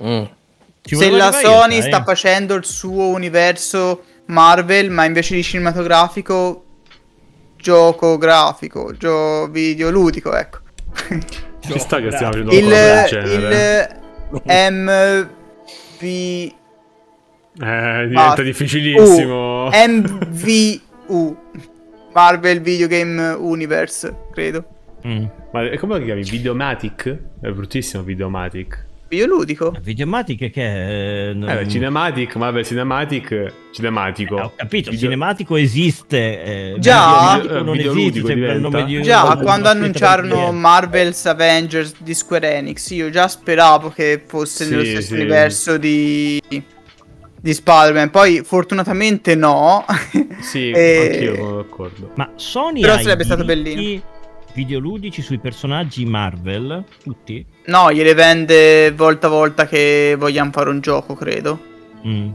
Mm. 0.00 0.24
Ci 0.86 0.96
se 0.96 1.10
la 1.10 1.32
Sony 1.32 1.80
sta 1.80 2.02
facendo 2.04 2.54
il 2.54 2.64
suo 2.64 3.08
universo 3.08 4.02
Marvel, 4.26 4.90
ma 4.90 5.06
invece 5.06 5.34
di 5.34 5.42
cinematografico, 5.42 6.64
gioco 7.56 8.18
grafico, 8.18 8.92
gio- 8.94 9.48
video 9.48 9.90
ludico, 9.90 10.34
ecco. 10.36 10.58
Ci 11.60 11.78
sta 11.78 12.00
che 12.00 12.10
stiamo 12.10 12.32
facendo 12.32 12.52
il, 12.52 12.68
del 12.68 13.98
il 14.42 14.82
MV 14.82 16.02
Eh, 17.62 18.06
diventa 18.08 18.42
difficilissimo. 18.42 19.66
U, 19.66 19.70
MVU 19.70 21.36
Marvel 22.12 22.60
Video 22.60 22.86
Game 22.86 23.32
Universe, 23.32 24.14
credo. 24.32 24.64
Mm. 25.06 25.24
Ma 25.50 25.70
è 25.70 25.78
come 25.78 25.98
lo 25.98 26.04
chiami? 26.04 26.22
Videomatic? 26.22 27.18
È 27.40 27.48
bruttissimo 27.48 28.02
Videomatic. 28.02 28.92
Videoludico? 29.06 29.72
Videomatic 29.82 30.50
che... 30.50 31.28
eh, 31.30 31.34
non- 31.34 31.48
Eh, 31.50 31.68
Cinematic, 31.68 32.34
Marvel 32.36 32.64
Cinematic, 32.64 33.52
cinematico. 33.70 34.38
Eh, 34.38 34.42
ho 34.42 34.52
capito, 34.56 34.90
Video- 34.90 35.04
cinematico 35.08 35.56
esiste. 35.56 36.16
eh, 36.72 36.74
Già. 36.78 37.34
videoludico 37.36 37.62
non 37.64 37.76
Videoludico 37.76 38.08
esiste, 38.08 38.26
sempre 38.32 38.52
il 38.54 38.60
nome 38.60 38.84
di- 38.86 39.02
Già, 39.02 39.28
di- 39.32 39.36
di- 39.38 39.42
quando 39.44 39.68
annunciarono 39.68 40.50
di- 40.50 40.56
Marvel's 40.56 41.26
Avengers 41.26 41.94
di 42.02 42.14
Square 42.14 42.54
Enix, 42.56 42.90
io 42.90 43.10
già 43.10 43.28
speravo 43.28 43.90
che 43.90 44.22
fosse 44.26 44.64
Sì, 44.64 44.70
nello 44.70 44.84
stesso 44.84 45.06
sì. 45.08 45.14
universo 45.14 45.76
di, 45.76 46.42
di 47.40 47.52
Spider-Man. 47.54 48.10
Poi, 48.10 48.42
fortunatamente, 48.42 49.34
no. 49.36 49.84
Sì, 50.40 50.70
E- 50.74 51.10
anch'io 51.12 51.34
sono 51.36 51.56
d'accordo. 51.56 52.10
Ma 52.14 52.30
Sony 52.36 52.80
Però 52.80 52.94
ha 52.94 53.00
i 53.00 53.02
sarebbe 53.02 53.24
stato 53.24 53.44
bellino. 53.44 54.02
Videoludici 54.54 55.20
sui 55.20 55.38
personaggi 55.38 56.04
Marvel, 56.04 56.84
tutti? 57.02 57.44
no, 57.66 57.92
gliele 57.92 58.14
vende 58.14 58.92
volta 58.92 59.26
a 59.26 59.30
volta 59.30 59.66
che 59.66 60.14
vogliamo 60.18 60.50
fare 60.52 60.70
un 60.70 60.80
gioco, 60.80 61.14
credo. 61.14 61.60
Mm. 62.06 62.30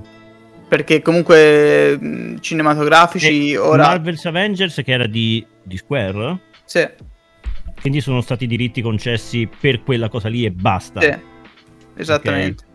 Perché 0.67 1.01
comunque 1.01 1.97
mh, 1.97 2.39
cinematografici 2.41 3.51
E 3.51 3.57
ora. 3.57 3.88
Marvel's 3.88 4.26
Avengers 4.26 4.82
che 4.84 4.91
era 4.91 5.07
di, 5.07 5.43
di 5.63 5.78
Square? 5.78 6.39
Sì, 6.65 6.88
Quindi 7.82 8.01
sono 8.01 8.22
stati 8.22 8.45
diritti 8.45 8.82
concessi 8.82 9.47
per 9.59 9.82
quella 9.84 10.09
cosa 10.09 10.28
lì 10.30 10.45
e 10.45 10.51
basta. 10.51 10.99
sì, 11.01 11.15
esattamente. 11.95 12.65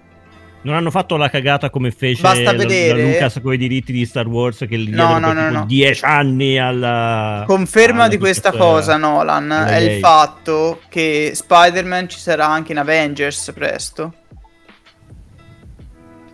Non 0.64 0.74
hanno 0.74 0.90
fatto 0.90 1.16
la 1.16 1.28
cagata 1.28 1.68
come 1.70 1.90
fece 1.90 2.22
Basta 2.22 2.42
la, 2.42 2.52
vedere- 2.54 3.02
la 3.02 3.08
Lucas 3.10 3.38
con 3.42 3.52
i 3.52 3.56
diritti 3.58 3.92
di 3.92 4.06
Star 4.06 4.26
Wars 4.26 4.64
che 4.68 4.78
gli 4.78 4.88
No, 4.90 5.18
no, 5.18 5.32
no, 5.34 5.50
no. 5.50 5.64
10 5.66 6.04
anni 6.04 6.58
alla... 6.58 7.44
Conferma 7.46 8.00
alla 8.04 8.08
di 8.08 8.16
questa 8.18 8.50
cosa, 8.50 8.96
Nolan, 8.96 9.50
è 9.68 9.76
il 9.76 9.88
EA. 9.90 9.98
fatto 9.98 10.80
che 10.88 11.32
Spider-Man 11.34 12.08
ci 12.08 12.18
sarà 12.18 12.46
anche 12.48 12.72
in 12.72 12.78
Avengers 12.78 13.52
presto. 13.54 14.14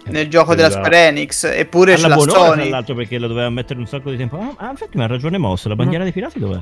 Nel 0.07 0.29
gioco 0.29 0.55
della 0.55 0.69
Esatto. 0.69 0.85
Square 0.85 1.07
Enix, 1.09 1.45
eppure 1.45 1.95
c'è 1.95 1.99
alla 2.05 2.09
la 2.09 2.15
buon'ora, 2.17 2.39
tra 2.41 2.49
Sony. 2.55 2.69
l'altro 2.71 2.95
perché 2.95 3.19
la 3.19 3.27
doveva 3.27 3.51
mettere 3.51 3.79
un 3.79 3.87
sacco 3.87 4.11
di 4.11 4.17
tempo. 4.17 4.39
Ah, 4.39 4.67
ah, 4.67 4.71
infatti 4.71 4.97
mi 4.97 5.05
ha 5.05 5.07
ragione 5.07 5.39
Moss, 5.39 5.67
la 5.67 5.77
bandiera 5.77 6.03
dei 6.03 6.13
pirati 6.13 6.39
dov'è? 6.39 6.61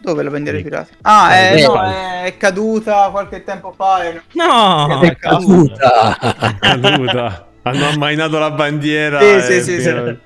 Dove 0.00 0.22
la 0.22 0.30
Sì. 0.58 0.62
pirati? 0.62 0.94
Ah, 1.02 1.34
Eh, 1.36 1.50
è, 1.52 1.58
sì. 1.58 1.66
no, 1.66 1.82
è 1.82 2.34
caduta 2.38 3.08
qualche 3.10 3.44
tempo 3.44 3.72
fa. 3.72 4.02
e- 4.04 4.22
No! 4.32 5.00
È 5.02 5.10
è 5.10 5.16
caduta. 5.16 6.16
Caduta. 6.18 6.56
Caduta. 6.58 7.46
Hanno 7.62 7.88
ammainato 7.88 8.38
la 8.38 8.50
bandiera. 8.50 9.20
Sì, 9.42 9.60
sì, 9.62 9.80
sì. 9.80 10.16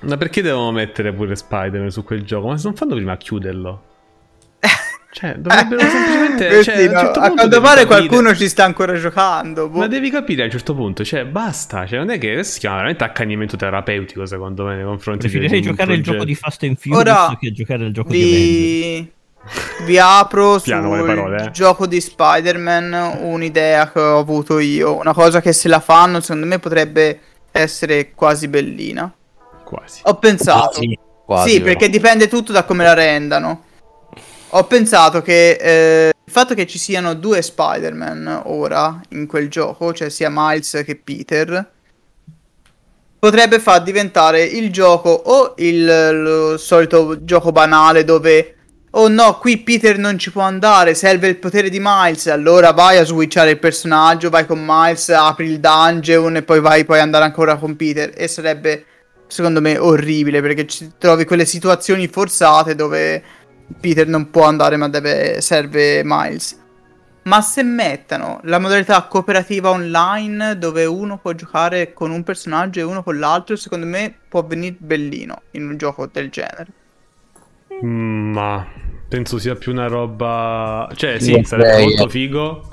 Ma 0.00 0.16
perché 0.18 0.42
devono 0.42 0.70
mettere 0.70 1.12
pure 1.12 1.34
Spider-Man 1.34 1.90
su 1.90 2.04
quel 2.04 2.22
gioco? 2.24 2.48
Ma 2.48 2.58
se 2.58 2.66
non 2.66 2.76
fanno 2.76 2.94
prima 2.94 3.12
a 3.12 3.16
chiuderlo? 3.16 3.82
Cioè, 5.12 5.34
dovrebbero 5.34 5.80
semplicemente. 5.82 6.46
Questi 6.48 6.72
cioè, 6.72 6.84
a 6.86 6.90
no, 6.90 6.98
certo 7.00 7.20
a 7.20 7.30
quanto 7.32 7.60
pare 7.60 7.82
capire- 7.82 8.06
qualcuno 8.06 8.34
ci 8.34 8.48
sta 8.48 8.64
ancora 8.64 8.94
giocando. 8.94 9.68
boh. 9.68 9.80
Ma 9.80 9.86
devi 9.86 10.08
capire 10.08 10.40
a 10.40 10.44
un 10.46 10.50
certo 10.50 10.74
punto, 10.74 11.04
cioè, 11.04 11.26
basta. 11.26 11.86
Cioè, 11.86 11.98
non 11.98 12.08
è 12.08 12.16
che 12.16 12.42
si 12.44 12.58
chiama 12.58 12.76
veramente 12.76 13.04
accanimento 13.04 13.56
terapeutico, 13.56 14.24
secondo 14.24 14.64
me, 14.64 14.76
nei 14.76 14.84
confronti 14.84 15.28
Preferirei 15.28 15.60
di 15.60 15.66
giocare 15.66 15.92
il 15.92 16.02
gioco 16.02 16.24
di 16.24 16.34
Fast 16.34 16.62
and 16.62 16.78
Furious 16.78 17.00
Ora 17.00 17.36
che 17.38 17.52
giocare 17.52 17.84
il 17.84 17.92
gioco 17.92 18.08
di 18.08 18.22
Avengers. 18.22 19.12
vi, 19.84 19.84
vi 19.84 19.98
apro 19.98 20.56
sul 20.58 20.72
parole, 20.80 21.44
eh. 21.44 21.50
gioco 21.50 21.86
di 21.86 22.00
Spider-Man 22.00 23.18
un'idea 23.20 23.92
che 23.92 24.00
ho 24.00 24.18
avuto 24.18 24.60
io. 24.60 24.96
Una 24.96 25.12
cosa 25.12 25.42
che 25.42 25.52
se 25.52 25.68
la 25.68 25.80
fanno, 25.80 26.20
secondo 26.20 26.46
me 26.46 26.58
potrebbe 26.58 27.20
essere 27.50 28.12
quasi 28.14 28.48
bellina. 28.48 29.12
Quasi. 29.62 30.00
Ho 30.04 30.16
pensato. 30.16 30.78
Quasi, 30.78 30.98
quasi, 31.26 31.50
sì, 31.50 31.58
però. 31.60 31.72
perché 31.72 31.90
dipende 31.90 32.28
tutto 32.28 32.50
da 32.50 32.64
come 32.64 32.82
la 32.82 32.94
rendano. 32.94 33.64
Ho 34.54 34.64
pensato 34.64 35.22
che 35.22 35.52
eh, 35.52 36.12
il 36.24 36.32
fatto 36.32 36.52
che 36.52 36.66
ci 36.66 36.78
siano 36.78 37.14
due 37.14 37.40
Spider-Man 37.40 38.42
ora 38.44 39.00
in 39.10 39.26
quel 39.26 39.48
gioco, 39.48 39.94
cioè 39.94 40.10
sia 40.10 40.28
Miles 40.30 40.82
che 40.84 40.94
Peter, 40.96 41.70
potrebbe 43.18 43.58
far 43.58 43.82
diventare 43.82 44.42
il 44.42 44.70
gioco 44.70 45.08
o 45.08 45.54
il 45.56 46.56
solito 46.58 47.24
gioco 47.24 47.50
banale 47.50 48.04
dove 48.04 48.56
oh 48.90 49.08
no, 49.08 49.38
qui 49.38 49.56
Peter 49.56 49.96
non 49.96 50.18
ci 50.18 50.30
può 50.30 50.42
andare, 50.42 50.94
serve 50.94 51.28
il 51.28 51.38
potere 51.38 51.70
di 51.70 51.78
Miles, 51.80 52.26
allora 52.26 52.72
vai 52.72 52.98
a 52.98 53.04
switchare 53.04 53.52
il 53.52 53.58
personaggio, 53.58 54.28
vai 54.28 54.44
con 54.44 54.62
Miles, 54.62 55.08
apri 55.08 55.46
il 55.46 55.60
dungeon 55.60 56.36
e 56.36 56.42
poi 56.42 56.60
vai 56.60 56.84
poi 56.84 56.98
andare 56.98 57.24
ancora 57.24 57.56
con 57.56 57.74
Peter. 57.74 58.12
E 58.14 58.28
sarebbe 58.28 58.84
secondo 59.28 59.62
me 59.62 59.78
orribile 59.78 60.42
perché 60.42 60.66
ci 60.66 60.92
trovi 60.98 61.24
quelle 61.24 61.46
situazioni 61.46 62.06
forzate 62.06 62.74
dove 62.74 63.22
Peter 63.80 64.06
non 64.06 64.30
può 64.30 64.44
andare 64.44 64.76
ma 64.76 64.88
deve 64.88 65.40
serve 65.40 66.02
Miles. 66.04 66.60
Ma 67.24 67.40
se 67.40 67.62
mettano 67.62 68.40
la 68.44 68.58
modalità 68.58 69.02
cooperativa 69.04 69.70
online 69.70 70.58
dove 70.58 70.84
uno 70.86 71.18
può 71.18 71.32
giocare 71.34 71.92
con 71.92 72.10
un 72.10 72.24
personaggio 72.24 72.80
e 72.80 72.82
uno 72.82 73.02
con 73.04 73.18
l'altro, 73.18 73.54
secondo 73.54 73.86
me 73.86 74.12
può 74.28 74.44
venire 74.44 74.74
bellino 74.78 75.42
in 75.52 75.68
un 75.68 75.76
gioco 75.76 76.06
del 76.06 76.30
genere. 76.30 76.66
Mm, 77.84 78.32
Ma 78.32 78.66
penso 79.08 79.38
sia 79.38 79.54
più 79.56 79.72
una 79.72 79.86
roba. 79.86 80.88
Cioè, 80.94 81.18
sì, 81.18 81.34
Sì, 81.34 81.44
sarebbe 81.44 81.74
ok. 81.74 81.80
molto 81.80 82.08
figo. 82.08 82.72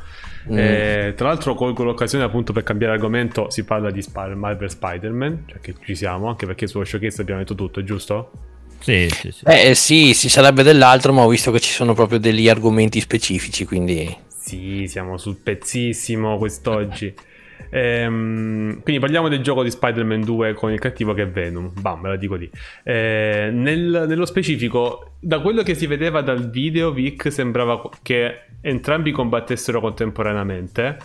Mm. 0.51 0.57
Eh, 0.57 1.13
tra 1.15 1.27
l'altro, 1.27 1.53
colgo 1.53 1.83
l'occasione 1.83 2.23
appunto 2.23 2.53
per 2.53 2.63
cambiare 2.63 2.93
argomento. 2.93 3.49
Si 3.49 3.63
parla 3.65 3.91
di 3.91 4.01
Spider- 4.01 4.35
Marvel 4.35 4.69
Spider-Man, 4.69 5.43
cioè 5.47 5.59
che 5.59 5.75
ci 5.83 5.95
siamo, 5.95 6.27
anche 6.27 6.45
perché 6.45 6.67
sullo 6.67 6.85
showcase 6.85 7.21
abbiamo 7.21 7.39
detto 7.41 7.55
tutto, 7.55 7.83
giusto? 7.83 8.31
Sì, 8.79 9.07
sì, 9.09 9.31
sì. 9.31 9.45
Eh 9.45 9.75
sì, 9.75 10.13
ci 10.15 10.29
sarebbe 10.29 10.63
dell'altro, 10.63 11.13
ma 11.13 11.23
ho 11.23 11.29
visto 11.29 11.51
che 11.51 11.59
ci 11.59 11.71
sono 11.71 11.93
proprio 11.93 12.19
degli 12.19 12.49
argomenti 12.49 12.99
specifici, 12.99 13.65
quindi... 13.65 14.15
Sì, 14.27 14.87
siamo 14.87 15.17
sul 15.17 15.37
pezzissimo 15.37 16.37
quest'oggi. 16.37 17.13
Ehm, 17.71 18.81
quindi 18.81 18.99
parliamo 18.99 19.27
del 19.27 19.41
gioco 19.41 19.61
di 19.61 19.69
Spider-Man 19.69 20.21
2 20.21 20.53
con 20.53 20.71
il 20.71 20.79
cattivo 20.79 21.13
che 21.13 21.23
è 21.23 21.27
Venom. 21.27 21.71
Bam, 21.79 21.99
me 21.99 22.09
la 22.09 22.15
dico 22.15 22.35
lì. 22.35 22.49
Eh, 22.83 23.49
nel- 23.51 24.05
nello 24.07 24.25
specifico, 24.25 25.11
da 25.19 25.39
quello 25.39 25.61
che 25.61 25.75
si 25.75 25.85
vedeva 25.85 26.21
dal 26.21 26.49
video, 26.49 26.91
Vic 26.91 27.31
sembrava 27.31 27.81
che 28.01 28.45
entrambi 28.61 29.11
combattessero 29.11 29.81
contemporaneamente. 29.81 30.97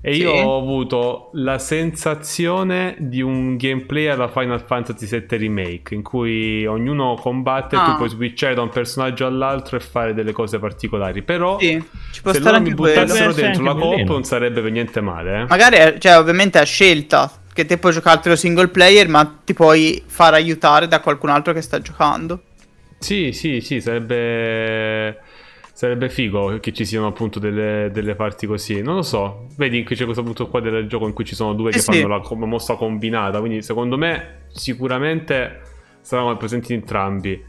E 0.00 0.14
io 0.14 0.30
Sì. 0.32 0.42
ho 0.42 0.56
avuto 0.58 1.30
la 1.34 1.58
sensazione 1.58 2.94
di 2.98 3.20
un 3.20 3.56
gameplay 3.56 4.06
alla 4.06 4.28
Final 4.28 4.62
Fantasy 4.64 5.06
VII 5.08 5.36
Remake, 5.38 5.94
in 5.94 6.02
cui 6.02 6.64
ognuno 6.66 7.16
combatte 7.20 7.74
e 7.74 7.78
Ah. 7.80 7.84
tu 7.84 7.96
puoi 7.96 8.08
switchare 8.08 8.54
da 8.54 8.62
un 8.62 8.68
personaggio 8.68 9.26
all'altro 9.26 9.76
e 9.76 9.80
fare 9.80 10.14
delle 10.14 10.30
cose 10.32 10.58
particolari. 10.60 11.22
Però 11.22 11.58
Sì, 11.58 11.82
ci 12.12 12.22
può 12.22 12.32
se 12.32 12.38
stare 12.38 12.56
loro 12.58 12.62
mi 12.64 12.70
anche 12.70 12.80
quello. 12.80 13.00
buttassero 13.00 13.28
Potrebbe 13.30 13.48
dentro 13.48 13.64
la 13.64 13.74
coop 13.74 14.08
non 14.08 14.24
sarebbe 14.24 14.60
per 14.60 14.70
niente 14.70 15.00
male. 15.00 15.40
eh. 15.40 15.44
Magari, 15.48 16.00
cioè, 16.00 16.16
ovviamente 16.16 16.58
a 16.58 16.64
scelta, 16.64 17.30
che 17.52 17.66
te 17.66 17.76
puoi 17.78 17.92
giocartelo 17.92 18.36
single 18.36 18.68
player, 18.68 19.08
ma 19.08 19.40
ti 19.44 19.52
puoi 19.52 20.00
far 20.06 20.32
aiutare 20.34 20.86
da 20.86 21.00
qualcun 21.00 21.30
altro 21.30 21.52
che 21.52 21.60
sta 21.60 21.80
giocando. 21.80 22.42
Sì, 23.00 23.32
sì, 23.32 23.60
sì, 23.60 23.80
sarebbe... 23.80 25.18
Sarebbe 25.78 26.08
figo 26.08 26.58
che 26.58 26.72
ci 26.72 26.84
siano 26.84 27.06
appunto 27.06 27.38
delle, 27.38 27.90
delle 27.92 28.16
parti 28.16 28.48
così. 28.48 28.82
Non 28.82 28.96
lo 28.96 29.02
so. 29.02 29.46
Vedi 29.56 29.84
che 29.84 29.94
c'è 29.94 30.06
questo 30.06 30.24
punto 30.24 30.48
qua 30.48 30.58
del 30.58 30.88
gioco 30.88 31.06
in 31.06 31.12
cui 31.12 31.24
ci 31.24 31.36
sono 31.36 31.54
due 31.54 31.70
Eh 31.70 31.74
che 31.74 31.78
sì. 31.78 31.92
fanno 31.92 32.08
la 32.08 32.46
mossa 32.46 32.74
combinata. 32.74 33.38
Quindi 33.38 33.62
secondo 33.62 33.96
me 33.96 34.46
sicuramente 34.48 35.60
saranno 36.00 36.36
presenti 36.36 36.72
entrambi. 36.72 37.40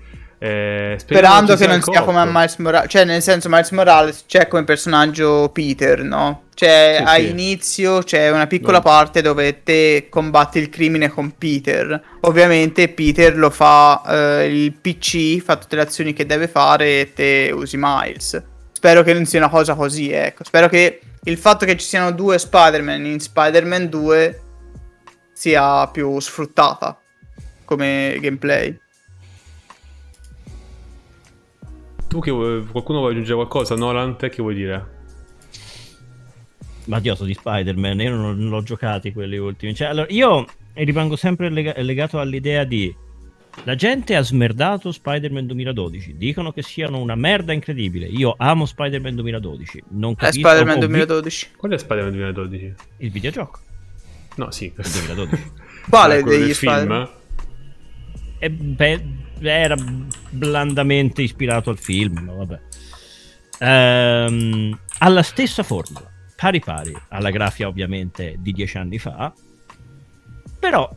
Eh, 0.41 0.95
Sperando 0.97 1.55
che 1.57 1.67
non 1.67 1.81
sia 1.81 2.01
come 2.03 2.19
a 2.19 2.25
Miles 2.25 2.55
Morales, 2.57 2.89
cioè 2.89 3.03
nel 3.03 3.21
senso 3.21 3.49
Miles 3.49 3.71
Morales 3.71 4.23
c'è 4.25 4.47
come 4.47 4.63
personaggio 4.63 5.49
Peter, 5.53 6.01
no? 6.01 6.43
Cioè 6.53 6.95
Sì, 6.99 7.03
sì. 7.03 7.09
all'inizio 7.09 8.03
c'è 8.03 8.31
una 8.31 8.47
piccola 8.47 8.77
No. 8.77 8.83
parte 8.83 9.21
dove 9.21 9.63
te 9.63 10.07
combatti 10.09 10.59
il 10.59 10.69
crimine 10.69 11.09
con 11.09 11.37
Peter. 11.37 12.01
Ovviamente 12.21 12.87
Peter 12.87 13.37
lo 13.37 13.49
fa 13.49 14.01
eh, 14.41 14.45
il 14.45 14.71
PC, 14.73 15.41
fa 15.41 15.57
tutte 15.57 15.75
le 15.75 15.81
azioni 15.81 16.13
che 16.13 16.25
deve 16.25 16.47
fare 16.47 17.01
e 17.01 17.13
te 17.13 17.51
usi 17.53 17.75
Miles. 17.77 18.41
Spero 18.71 19.03
che 19.03 19.13
non 19.13 19.25
sia 19.25 19.39
una 19.39 19.49
cosa 19.49 19.73
così, 19.75 20.09
ecco. 20.11 20.45
Spero 20.45 20.69
che 20.69 21.01
il 21.23 21.37
fatto 21.37 21.65
che 21.65 21.75
ci 21.75 21.85
siano 21.85 22.11
due 22.11 22.39
Spider-Man 22.39 23.05
in 23.05 23.19
Spider-Man 23.19 23.89
2 23.89 24.41
sia 25.33 25.85
più 25.87 26.17
sfruttata 26.19 26.97
come 27.65 28.17
gameplay. 28.21 28.77
Tu 32.09 32.19
che 32.19 32.31
vuoi- 32.31 32.65
qualcuno 32.65 32.97
vuole 32.99 33.13
aggiungere 33.13 33.35
qualcosa? 33.37 33.75
Nolan, 33.75 34.17
te 34.17 34.29
che 34.29 34.41
vuoi 34.41 34.55
dire? 34.55 34.97
Ma 36.85 36.99
Dio, 36.99 37.13
so 37.13 37.23
di 37.23 37.35
Spider-Man, 37.35 37.99
io 38.01 38.15
non, 38.15 38.37
non 38.39 38.49
l'ho 38.49 38.63
giocati 38.63 39.13
quelli 39.13 39.37
ultimi. 39.37 39.75
Cioè, 39.75 39.89
allora, 39.89 40.07
io 40.09 40.45
rimango 40.73 41.15
sempre 41.15 41.49
lega- 41.49 41.79
legato 41.81 42.19
all'idea 42.19 42.63
di... 42.63 42.93
La 43.65 43.75
gente 43.75 44.15
ha 44.15 44.21
smerdato 44.21 44.91
Spider-Man 44.91 45.45
2012. 45.45 46.15
Dicono 46.17 46.51
che 46.51 46.63
siano 46.63 46.97
una 46.99 47.13
merda 47.15 47.53
incredibile. 47.53 48.07
Io 48.07 48.33
amo 48.37 48.65
Spider-Man 48.65 49.15
2012. 49.15 49.83
Non 49.89 50.13
È 50.13 50.15
capisco 50.15 50.47
Spider-Man 50.47 50.77
ho 50.77 50.79
vi- 50.79 50.85
2012. 50.87 51.47
Qual 51.57 51.71
è 51.73 51.77
Spider-Man 51.77 52.11
2012? 52.13 52.73
Il 52.97 53.11
videogioco. 53.11 53.59
No, 54.37 54.49
sì. 54.49 54.71
Del 54.75 54.85
2012. 54.89 55.51
Quale 55.89 56.23
degli 56.23 56.53
film? 56.53 56.71
Spider-Man? 56.71 57.09
E 58.39 58.49
beh, 58.49 59.03
era 59.41 59.75
blandamente 60.29 61.21
ispirato 61.21 61.69
al 61.69 61.77
film, 61.77 62.19
ma 62.19 62.33
vabbè. 62.33 62.59
Ehm, 63.59 64.79
ha 64.99 65.09
la 65.09 65.23
stessa 65.23 65.63
formula, 65.63 66.09
pari 66.35 66.59
pari, 66.59 66.95
alla 67.09 67.29
grafia 67.29 67.67
ovviamente 67.67 68.35
di 68.39 68.51
dieci 68.51 68.77
anni 68.77 68.99
fa, 68.99 69.33
però 70.59 70.89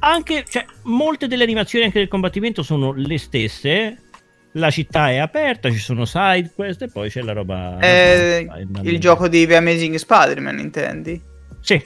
anche, 0.00 0.44
cioè, 0.48 0.64
molte 0.82 1.26
delle 1.26 1.42
animazioni 1.42 1.84
anche 1.84 1.98
del 1.98 2.08
combattimento 2.08 2.62
sono 2.62 2.92
le 2.92 3.18
stesse, 3.18 4.02
la 4.52 4.70
città 4.70 5.10
è 5.10 5.18
aperta, 5.18 5.70
ci 5.70 5.78
sono 5.78 6.04
side 6.04 6.52
quest 6.54 6.82
e 6.82 6.88
poi 6.88 7.10
c'è 7.10 7.22
la 7.22 7.32
roba... 7.32 7.76
Spider-Man. 7.78 8.86
il 8.86 8.98
gioco 8.98 9.28
di 9.28 9.46
The 9.46 9.56
Amazing 9.56 9.94
Spider-Man, 9.96 10.58
intendi? 10.58 11.20
Sì, 11.60 11.82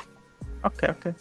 Ok, 0.63 0.87
ok. 0.89 1.15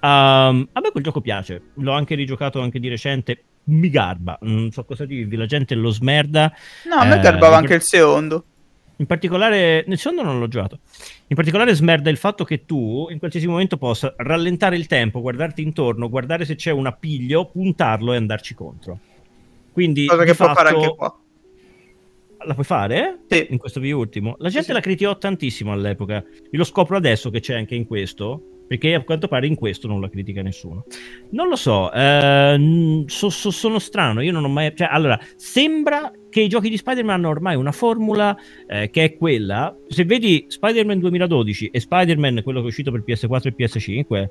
Um, 0.00 0.68
a 0.72 0.80
me 0.80 0.90
quel 0.92 1.02
gioco 1.02 1.20
piace, 1.20 1.60
l'ho 1.74 1.92
anche 1.92 2.14
rigiocato 2.14 2.60
anche 2.60 2.78
di 2.78 2.88
recente. 2.88 3.42
Mi 3.64 3.90
garba, 3.90 4.38
non 4.42 4.70
so 4.70 4.84
cosa 4.84 5.04
dirvi, 5.04 5.36
la 5.36 5.46
gente 5.46 5.74
lo 5.74 5.90
smerda. 5.90 6.52
No, 6.88 6.94
a 6.96 7.04
me 7.04 7.16
Eh, 7.16 7.20
garbava 7.20 7.56
anche 7.56 7.74
il 7.74 7.82
secondo. 7.82 8.44
In 8.96 9.06
particolare, 9.06 9.84
nel 9.86 9.98
secondo 9.98 10.22
non 10.22 10.38
l'ho 10.38 10.48
giocato. 10.48 10.78
In 11.26 11.36
particolare, 11.36 11.74
smerda 11.74 12.10
il 12.10 12.16
fatto 12.16 12.44
che 12.44 12.64
tu 12.64 13.08
in 13.10 13.18
qualsiasi 13.18 13.46
momento 13.46 13.76
possa 13.76 14.14
rallentare 14.16 14.76
il 14.76 14.86
tempo, 14.86 15.20
guardarti 15.20 15.62
intorno, 15.62 16.08
guardare 16.08 16.44
se 16.44 16.54
c'è 16.54 16.70
un 16.70 16.86
appiglio, 16.86 17.46
puntarlo 17.46 18.12
e 18.12 18.16
andarci 18.16 18.54
contro. 18.54 18.98
Quindi, 19.72 20.06
Cosa 20.06 20.24
che 20.24 20.34
può 20.34 20.46
fatto, 20.46 20.58
fare 20.58 20.74
anche 20.74 20.94
qua. 20.96 21.18
La 22.46 22.54
puoi 22.54 22.64
fare? 22.64 23.18
Sì. 23.28 23.46
In 23.50 23.58
questo 23.58 23.80
video 23.80 23.98
ultimo. 23.98 24.36
La 24.38 24.48
gente 24.48 24.68
sì. 24.68 24.72
la 24.72 24.80
criticò 24.80 25.18
tantissimo 25.18 25.72
all'epoca. 25.72 26.14
Io 26.14 26.58
lo 26.58 26.64
scopro 26.64 26.96
adesso 26.96 27.30
che 27.30 27.40
c'è 27.40 27.54
anche 27.54 27.74
in 27.74 27.86
questo. 27.86 28.42
Perché 28.68 28.94
a 28.94 29.02
quanto 29.02 29.28
pare 29.28 29.46
in 29.46 29.54
questo 29.54 29.88
non 29.88 30.00
la 30.00 30.10
critica 30.10 30.42
nessuno. 30.42 30.84
Non 31.30 31.48
lo 31.48 31.56
so, 31.56 31.90
ehm, 31.90 33.06
so- 33.06 33.30
so- 33.30 33.50
sono 33.50 33.78
strano. 33.78 34.20
Io 34.20 34.30
non 34.30 34.44
ho 34.44 34.48
mai. 34.48 34.72
Cioè, 34.76 34.88
allora, 34.90 35.18
sembra 35.36 36.12
che 36.28 36.42
i 36.42 36.48
giochi 36.48 36.68
di 36.68 36.76
Spider-Man 36.76 37.16
hanno 37.16 37.30
ormai 37.30 37.56
una 37.56 37.72
formula 37.72 38.36
eh, 38.66 38.90
che 38.90 39.04
è 39.04 39.16
quella. 39.16 39.74
Se 39.88 40.04
vedi 40.04 40.44
Spider-Man 40.48 40.98
2012 40.98 41.70
e 41.72 41.80
Spider-Man, 41.80 42.42
quello 42.44 42.60
che 42.60 42.66
è 42.66 42.68
uscito 42.68 42.90
per 42.90 43.02
PS4 43.06 43.46
e 43.46 43.54
PS5, 43.56 44.28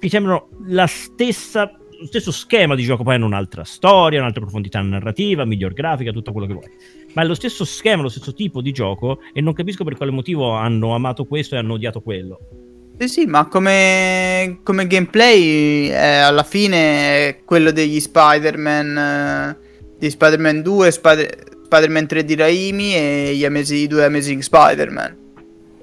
mi 0.00 0.08
sembrano 0.08 0.48
la 0.66 0.86
stessa. 0.86 1.72
Lo 2.00 2.06
stesso 2.06 2.32
schema 2.32 2.74
di 2.74 2.82
gioco, 2.82 3.02
poi 3.02 3.16
hanno 3.16 3.26
un'altra 3.26 3.62
storia, 3.62 4.20
un'altra 4.20 4.40
profondità 4.40 4.80
narrativa, 4.80 5.44
miglior 5.44 5.74
grafica, 5.74 6.12
tutto 6.12 6.32
quello 6.32 6.46
che 6.46 6.54
vuoi. 6.54 6.70
Ma 7.12 7.22
è 7.22 7.26
lo 7.26 7.34
stesso 7.34 7.64
schema, 7.66 8.00
lo 8.02 8.08
stesso 8.08 8.32
tipo 8.32 8.62
di 8.62 8.72
gioco, 8.72 9.20
e 9.34 9.42
non 9.42 9.52
capisco 9.52 9.84
per 9.84 9.96
quale 9.96 10.10
motivo 10.10 10.52
hanno 10.52 10.94
amato 10.94 11.26
questo 11.26 11.54
e 11.54 11.58
hanno 11.58 11.74
odiato 11.74 12.00
quello. 12.00 12.59
Sì, 13.00 13.08
sì, 13.08 13.24
ma 13.24 13.46
come, 13.46 14.58
come 14.62 14.86
gameplay 14.86 15.88
eh, 15.88 16.18
alla 16.18 16.42
fine 16.42 17.28
è 17.28 17.40
quello 17.46 17.70
degli 17.70 17.98
Spider-Man, 17.98 18.98
eh, 18.98 19.56
di 19.98 20.10
Spider-Man 20.10 20.60
2, 20.60 20.90
Spider- 20.90 21.44
Spider-Man 21.64 22.06
3 22.06 22.24
di 22.26 22.34
Raimi 22.34 22.94
e 22.94 23.32
gli 23.34 23.44
Amazing, 23.46 23.80
i 23.80 23.86
due 23.86 24.04
Amazing 24.04 24.42
Spider-Man. 24.42 25.16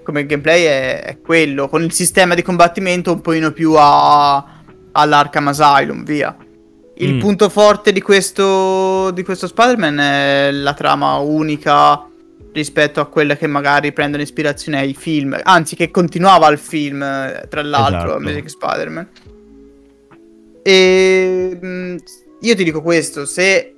Come 0.03 0.27
gameplay 0.27 0.65
è, 0.65 1.02
è 1.06 1.18
quello, 1.19 1.68
con 1.68 1.81
il 1.81 1.91
sistema 1.91 2.35
di 2.35 2.44
combattimento 2.44 3.14
un 3.14 3.22
pochino 3.22 3.52
più 3.52 3.73
a, 3.76 4.61
all'Arkham 4.91 5.48
Asylum, 5.48 6.03
via. 6.03 6.38
Il 6.98 7.15
Mm. 7.15 7.19
punto 7.19 7.49
forte 7.49 7.91
di 7.91 8.02
questo, 8.02 9.10
di 9.10 9.23
questo 9.23 9.48
Spider-Man 9.48 9.99
è 9.99 10.52
la 10.52 10.76
trama 10.76 11.15
unica 11.15 12.07
rispetto 12.53 12.99
a 12.99 13.06
quella 13.07 13.36
che 13.36 13.48
magari 13.48 13.91
prendono 13.94 14.24
ispirazione 14.24 14.80
ai 14.80 14.94
film, 14.94 15.38
anzi 15.44 15.76
che 15.76 15.91
continuava 15.91 16.48
al 16.48 16.57
film, 16.57 17.02
eh, 17.03 17.45
tra 17.49 17.61
l'altro, 17.61 17.99
Esatto. 17.99 18.15
Amazing 18.15 18.45
Spider-Man. 18.48 19.07
E 20.64 21.57
mh, 21.61 21.95
io 22.41 22.56
ti 22.56 22.64
dico 22.64 22.82
questo, 22.82 23.26
se 23.26 23.74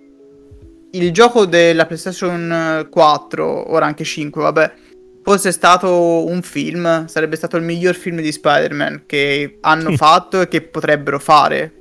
il 0.91 1.11
gioco 1.11 1.45
della 1.45 1.85
PlayStation 1.85 2.87
4, 2.89 3.71
ora 3.71 3.85
anche 3.85 4.03
5, 4.03 4.41
vabbè, 4.41 4.73
fosse 5.21 5.51
stato 5.51 6.25
un 6.25 6.41
film, 6.41 7.05
sarebbe 7.05 7.35
stato 7.35 7.57
il 7.57 7.63
miglior 7.63 7.93
film 7.93 8.21
di 8.21 8.31
Spider-Man 8.31 9.03
che 9.05 9.57
hanno 9.61 9.91
fatto 9.97 10.41
e 10.41 10.47
che 10.47 10.61
potrebbero 10.61 11.19
fare. 11.19 11.73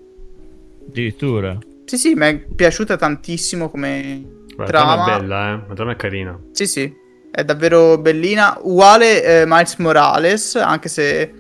Addirittura. 0.86 1.59
Sì, 1.85 1.97
sì, 1.97 2.15
mi 2.15 2.27
è 2.27 2.36
piaciuta 2.36 2.97
tantissimo 2.97 3.70
come 3.70 4.36
La 4.59 4.64
trama 4.64 4.94
trama. 4.94 5.16
è 5.16 5.20
bella, 5.20 5.48
eh. 5.52 5.62
La 5.68 5.74
trama 5.74 5.93
è 5.93 5.97
carina. 5.97 6.39
Sì, 6.51 6.66
sì, 6.66 6.93
è 7.30 7.44
davvero 7.44 7.97
bellina. 7.98 8.59
Uguale 8.60 9.22
eh, 9.22 9.44
Miles 9.47 9.76
Morales, 9.76 10.56
anche 10.56 10.89
se 10.89 11.32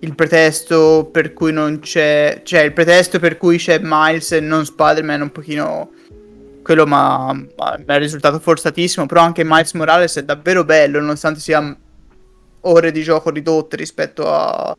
il 0.00 0.14
pretesto 0.14 1.08
per 1.10 1.32
cui 1.32 1.52
non 1.52 1.78
c'è... 1.78 2.40
Cioè, 2.44 2.62
il 2.62 2.72
pretesto 2.72 3.20
per 3.20 3.36
cui 3.38 3.58
c'è 3.58 3.78
Miles 3.80 4.32
e 4.32 4.40
non 4.40 4.64
Spider-Man 4.64 5.20
è 5.20 5.22
un 5.22 5.32
pochino... 5.32 5.90
Quello 6.62 6.86
ma 6.86 7.32
mi 7.32 7.46
è 7.84 7.98
risultato 7.98 8.38
forzatissimo, 8.38 9.04
però 9.06 9.20
anche 9.20 9.44
Miles 9.44 9.74
Morales 9.74 10.16
è 10.16 10.24
davvero 10.24 10.64
bello, 10.64 10.98
nonostante 10.98 11.38
sia 11.38 11.76
ore 12.62 12.90
di 12.90 13.02
gioco 13.02 13.28
ridotte 13.28 13.76
rispetto 13.76 14.32
a, 14.32 14.74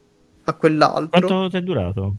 a 0.45 0.53
quell'altro. 0.53 1.27
Quanto 1.27 1.49
ti 1.49 1.57
è 1.57 1.61
durato? 1.61 2.15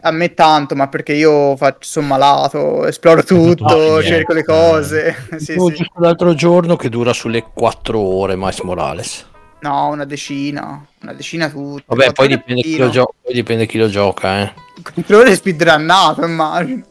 A 0.00 0.12
me 0.12 0.32
tanto, 0.32 0.76
ma 0.76 0.86
perché 0.88 1.12
io 1.12 1.56
faccio, 1.56 1.78
sono 1.80 2.06
malato, 2.06 2.86
esploro 2.86 3.24
tutto, 3.24 3.96
Ah, 3.96 4.02
cerco 4.02 4.32
le 4.32 4.44
cose. 4.44 5.14
sì, 5.30 5.36
Dicevo 5.38 5.68
sì. 5.70 5.74
giusto 5.76 6.00
l'altro 6.00 6.34
giorno 6.34 6.76
che 6.76 6.88
dura 6.88 7.12
sulle 7.12 7.42
4 7.52 7.98
ore 7.98 8.36
Miles 8.36 8.60
Morales. 8.60 9.26
No, 9.60 9.88
una 9.88 10.04
decina. 10.04 10.86
Una 11.02 11.12
decina 11.14 11.48
tutte. 11.48 11.82
Vabbè, 11.86 12.12
poi 12.12 12.28
dipende, 12.28 12.60
chi 12.62 12.76
lo 12.76 12.90
gio- 12.90 13.12
poi 13.20 13.34
dipende 13.34 13.66
chi 13.66 13.76
lo 13.78 13.88
gioca, 13.88 14.42
eh. 14.42 14.52
Quattro 14.94 15.18
ore 15.18 15.34
speedrunnato, 15.34 16.24
immagino. 16.24 16.82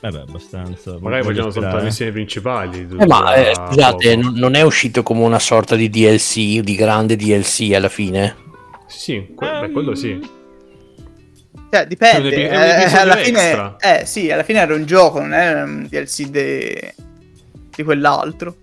Vabbè, 0.00 0.18
abbastanza. 0.18 0.96
Magari 1.00 1.22
solo 1.34 1.50
sperare. 1.52 1.76
le 1.78 1.82
missioni 1.84 2.10
principali. 2.10 2.88
Eh, 2.98 3.06
ma 3.06 3.34
eh, 3.34 3.54
scusate, 3.54 4.16
poco. 4.16 4.20
non, 4.28 4.34
non 4.34 4.54
è 4.56 4.62
uscito 4.62 5.04
come 5.04 5.22
una 5.22 5.38
sorta 5.38 5.76
di 5.76 5.88
DLC, 5.88 6.58
di 6.58 6.74
grande 6.74 7.14
DLC 7.14 7.72
alla 7.72 7.88
fine? 7.88 8.36
Sì, 8.88 8.98
sì, 8.98 9.26
que- 9.34 9.60
beh, 9.60 9.70
quello 9.70 9.94
sì. 9.94 10.42
Cioè, 11.74 11.86
dipende. 11.86 12.16
È 12.16 12.20
un 12.20 12.26
epi- 12.26 12.42
è 12.42 12.56
un 12.56 12.62
eh, 12.62 12.80
episodio 12.82 13.00
alla 13.00 13.16
fine, 13.16 13.74
eh, 13.80 14.06
sì, 14.06 14.30
alla 14.30 14.42
fine 14.42 14.58
era 14.60 14.74
un 14.74 14.84
gioco, 14.84 15.20
non 15.20 15.32
era 15.34 15.64
un 15.64 15.86
DLC 15.88 16.26
de- 16.28 16.94
di 17.74 17.82
quell'altro. 17.82 18.56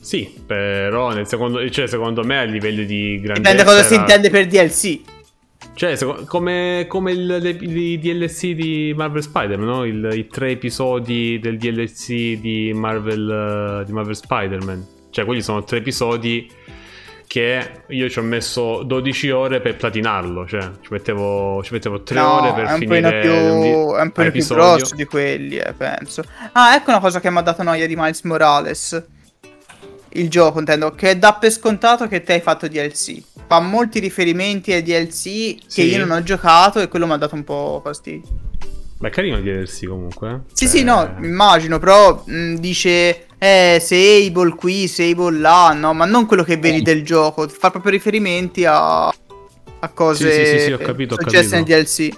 Sì, 0.00 0.32
però 0.44 1.12
nel 1.12 1.26
secondo, 1.28 1.68
cioè, 1.70 1.86
secondo 1.86 2.24
me 2.24 2.38
a 2.38 2.42
livello 2.42 2.82
di 2.82 3.20
grandezza 3.22 3.50
Dipende 3.52 3.64
cosa 3.64 3.82
si 3.84 3.94
era- 3.94 4.02
intende 4.02 4.30
per 4.30 4.46
DLC. 4.46 5.00
Cioè, 5.74 5.96
come, 6.26 6.84
come 6.88 7.12
il, 7.12 7.24
le- 7.26 7.50
i 7.50 7.98
DLC 7.98 8.48
di 8.52 8.92
Marvel 8.96 9.22
Spider-Man, 9.22 9.66
no? 9.66 9.84
Il- 9.84 10.10
I 10.12 10.26
tre 10.26 10.50
episodi 10.50 11.38
del 11.40 11.56
DLC 11.56 12.38
di 12.40 12.72
Marvel, 12.74 13.80
eh, 13.80 13.84
di 13.86 13.92
Marvel 13.92 14.16
Spider-Man. 14.16 14.86
Cioè, 15.10 15.24
quelli 15.24 15.40
sono 15.40 15.62
tre 15.64 15.78
episodi 15.78 16.50
che 17.26 17.82
io 17.88 18.08
ci 18.10 18.18
ho 18.18 18.22
messo 18.22 18.82
12 18.82 19.30
ore 19.30 19.60
per 19.60 19.76
platinarlo. 19.76 20.46
Cioè, 20.46 20.60
ci 20.80 20.88
mettevo, 20.90 21.62
ci 21.62 21.72
mettevo 21.72 22.02
3 22.02 22.14
No, 22.20 22.32
ore 22.34 22.52
per 22.54 22.64
è 22.66 22.76
finire 22.76 23.20
più, 23.20 23.30
un 23.32 23.96
è 23.96 24.00
un 24.02 24.10
pochino 24.12 24.30
più 24.32 24.46
grosso 24.46 24.94
di 24.94 25.04
quelli, 25.04 25.56
eh, 25.56 25.72
penso. 25.72 26.22
Ah, 26.52 26.74
ecco 26.74 26.90
una 26.90 27.00
cosa 27.00 27.20
che 27.20 27.30
mi 27.30 27.38
ha 27.38 27.42
dato 27.42 27.62
noia 27.62 27.86
di 27.86 27.96
Miles 27.96 28.22
Morales. 28.22 29.04
Il 30.14 30.28
gioco, 30.28 30.58
intendo, 30.58 30.90
che 30.90 31.18
dà 31.18 31.32
per 31.34 31.50
scontato 31.50 32.06
che 32.06 32.22
te 32.22 32.34
hai 32.34 32.40
fatto 32.40 32.68
DLC. 32.68 33.22
Fa 33.46 33.60
molti 33.60 33.98
riferimenti 33.98 34.70
ai 34.72 34.82
DLC 34.82 35.22
che 35.56 35.64
Sì. 35.66 35.82
io 35.88 36.04
non 36.04 36.10
ho 36.16 36.22
giocato 36.22 36.80
e 36.80 36.88
quello 36.88 37.06
mi 37.06 37.12
ha 37.12 37.16
dato 37.16 37.34
un 37.34 37.44
po' 37.44 37.80
fastidio. 37.82 38.28
Ma 38.98 39.08
è 39.08 39.10
carino 39.10 39.38
il 39.38 39.42
DLC 39.42 39.86
comunque. 39.86 40.30
eh. 40.30 40.38
Sì, 40.52 40.66
Cioè, 40.66 40.76
sì, 40.76 40.84
no, 40.84 41.16
immagino, 41.22 41.78
però 41.78 42.22
mh, 42.26 42.54
dice, 42.56 43.26
eh, 43.44 43.80
Sable 43.80 44.54
qui, 44.54 44.86
Sable 44.86 45.36
là, 45.40 45.72
no, 45.72 45.92
ma 45.92 46.04
non 46.04 46.26
quello 46.26 46.44
che 46.44 46.58
vedi 46.58 46.80
del 46.80 47.02
gioco, 47.02 47.48
fa 47.48 47.70
proprio 47.70 47.90
riferimenti 47.90 48.64
a, 48.64 49.08
a 49.08 49.88
cose 49.92 50.30
Sì, 50.30 50.38
sì, 50.38 50.58
sì, 50.58 50.64
sì, 50.66 50.72
ho 50.72 50.78
capito, 50.78 51.14
ho 51.14 51.16
capito. 51.16 51.60
DLC. 51.60 52.10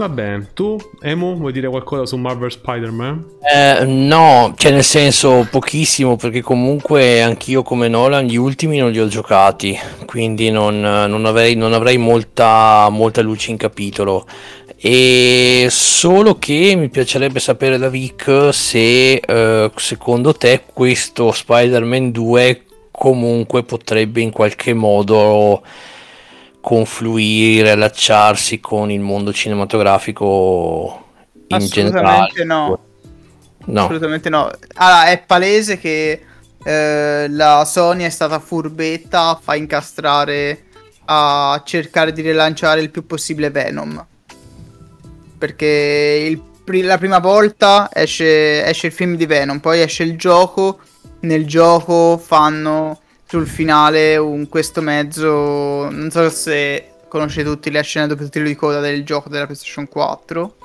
Va 0.00 0.08
bene, 0.08 0.48
tu, 0.54 0.78
Emu, 1.02 1.36
vuoi 1.36 1.52
dire 1.52 1.68
qualcosa 1.68 2.06
su 2.06 2.16
Marvel 2.16 2.50
Spider-Man? 2.50 3.32
Eh, 3.42 3.84
no, 3.84 4.54
cioè 4.56 4.72
nel 4.72 4.82
senso 4.82 5.46
pochissimo 5.50 6.16
perché 6.16 6.40
comunque 6.40 7.20
anch'io 7.20 7.62
come 7.62 7.86
Nolan 7.86 8.24
gli 8.24 8.36
ultimi 8.36 8.78
non 8.78 8.92
li 8.92 8.98
ho 8.98 9.08
giocati, 9.08 9.78
quindi 10.06 10.50
non, 10.50 10.80
non 10.80 11.26
avrei, 11.26 11.54
non 11.54 11.74
avrei 11.74 11.98
molta, 11.98 12.88
molta 12.90 13.20
luce 13.20 13.50
in 13.50 13.58
capitolo. 13.58 14.24
E 14.74 15.66
solo 15.68 16.38
che 16.38 16.74
mi 16.78 16.88
piacerebbe 16.88 17.38
sapere 17.38 17.76
da 17.76 17.90
Vic 17.90 18.48
se 18.52 19.16
eh, 19.16 19.70
secondo 19.76 20.32
te 20.32 20.62
questo 20.72 21.30
Spider-Man 21.30 22.10
2 22.10 22.64
comunque 22.90 23.64
potrebbe 23.64 24.22
in 24.22 24.30
qualche 24.30 24.72
modo 24.72 25.60
confluire, 26.60 27.70
allacciarsi 27.70 28.60
con 28.60 28.90
il 28.90 29.00
mondo 29.00 29.32
cinematografico 29.32 31.06
in 31.48 31.56
Assolutamente 31.56 32.00
generale. 32.00 32.44
no. 32.44 32.78
No. 33.66 33.84
Assolutamente 33.84 34.28
no. 34.30 34.50
Allora, 34.74 35.06
è 35.06 35.22
palese 35.24 35.78
che 35.78 36.22
eh, 36.62 37.26
la 37.28 37.64
Sony 37.64 38.04
è 38.04 38.10
stata 38.10 38.38
furbetta, 38.38 39.38
fa 39.40 39.54
incastrare 39.54 40.64
a 41.06 41.62
cercare 41.64 42.12
di 42.12 42.22
rilanciare 42.22 42.80
il 42.80 42.90
più 42.90 43.06
possibile 43.06 43.50
Venom. 43.50 44.06
Perché 45.38 46.26
il 46.28 46.42
la 46.82 46.98
prima 46.98 47.18
volta 47.18 47.88
esce, 47.92 48.64
esce 48.64 48.86
il 48.86 48.92
film 48.92 49.16
di 49.16 49.26
Venom, 49.26 49.58
poi 49.58 49.80
esce 49.80 50.04
il 50.04 50.16
gioco. 50.16 50.78
Nel 51.20 51.46
gioco 51.46 52.16
fanno 52.16 53.00
sul 53.30 53.46
finale 53.46 54.16
un 54.16 54.48
questo 54.48 54.80
mezzo. 54.82 55.88
Non 55.90 56.08
so 56.10 56.28
se 56.30 56.86
conoscete 57.08 57.48
tutti 57.48 57.70
le 57.70 57.80
scene 57.82 58.06
dopo 58.08 58.24
titolo 58.24 58.46
di 58.46 58.54
coda 58.56 58.80
del 58.80 59.04
gioco 59.04 59.28
della 59.28 59.44
PlayStation 59.46 59.86
4. 59.88 60.56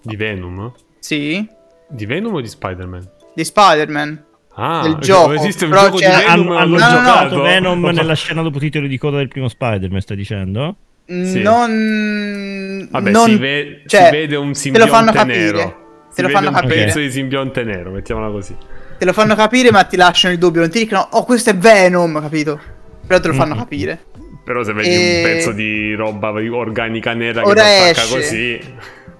Di 0.00 0.16
Venom? 0.16 0.72
Sì, 1.00 1.46
Di 1.88 2.06
Venom 2.06 2.34
o 2.34 2.40
di 2.40 2.48
Spider-Man? 2.48 3.08
di 3.34 3.44
Spider-Man. 3.44 4.24
Ah, 4.56 4.82
Del 4.82 4.92
cioè, 4.92 5.00
gioco, 5.02 5.32
esiste 5.32 5.64
un 5.64 5.70
però 5.70 5.84
gioco 5.86 5.96
di 5.98 6.04
Venom 6.04 6.26
hanno, 6.26 6.44
l'ho 6.52 6.56
hanno 6.56 6.76
no, 6.76 6.78
no, 6.78 6.86
no, 6.86 6.96
giocato 6.96 7.28
giocato. 7.30 7.42
Venom 7.42 7.84
nella 7.86 8.14
scena 8.14 8.42
dopo 8.42 8.58
titolo 8.60 8.86
di 8.86 8.96
coda 8.98 9.16
del 9.16 9.28
primo 9.28 9.48
Spider-Man, 9.48 10.00
stai 10.00 10.16
dicendo? 10.16 10.76
Sì. 11.06 11.42
Non. 11.42 12.88
Vabbè, 12.90 13.10
non- 13.10 13.28
si, 13.28 13.36
ve- 13.36 13.82
cioè, 13.86 14.04
si 14.04 14.10
vede 14.10 14.36
un 14.36 14.42
te 14.44 14.48
lo 14.48 14.54
simbionte 14.54 14.90
fanno 14.90 15.12
capire. 15.12 15.52
nero. 15.52 15.58
Te 15.58 15.74
Si 16.14 16.22
lo 16.22 16.28
vede 16.28 16.32
fanno 16.38 16.48
un 16.50 16.54
capire. 16.54 16.84
pezzo 16.84 16.98
di 17.00 17.10
simbionte 17.10 17.62
nero, 17.64 17.90
mettiamola 17.90 18.30
così. 18.30 18.56
Te 18.98 19.04
lo 19.04 19.12
fanno 19.12 19.34
capire, 19.34 19.70
ma 19.70 19.82
ti 19.84 19.96
lasciano 19.96 20.32
il 20.32 20.38
dubbio. 20.40 20.60
Non 20.60 20.70
ti 20.70 20.78
dicono, 20.80 21.06
oh, 21.12 21.24
questo 21.24 21.50
è 21.50 21.56
Venom, 21.56 22.20
capito? 22.20 22.60
Però 23.06 23.20
te 23.20 23.28
lo 23.28 23.34
fanno 23.34 23.54
Mm. 23.54 23.58
capire. 23.58 24.04
Però 24.44 24.62
se 24.62 24.72
vedi 24.72 24.88
E- 24.88 25.16
un 25.16 25.22
pezzo 25.22 25.52
di 25.52 25.94
roba 25.94 26.28
organica 26.30 27.12
nera 27.14 27.42
che 27.42 27.48
Ora 27.48 27.62
ti 27.62 27.68
attacca 27.90 28.06
così... 28.08 28.60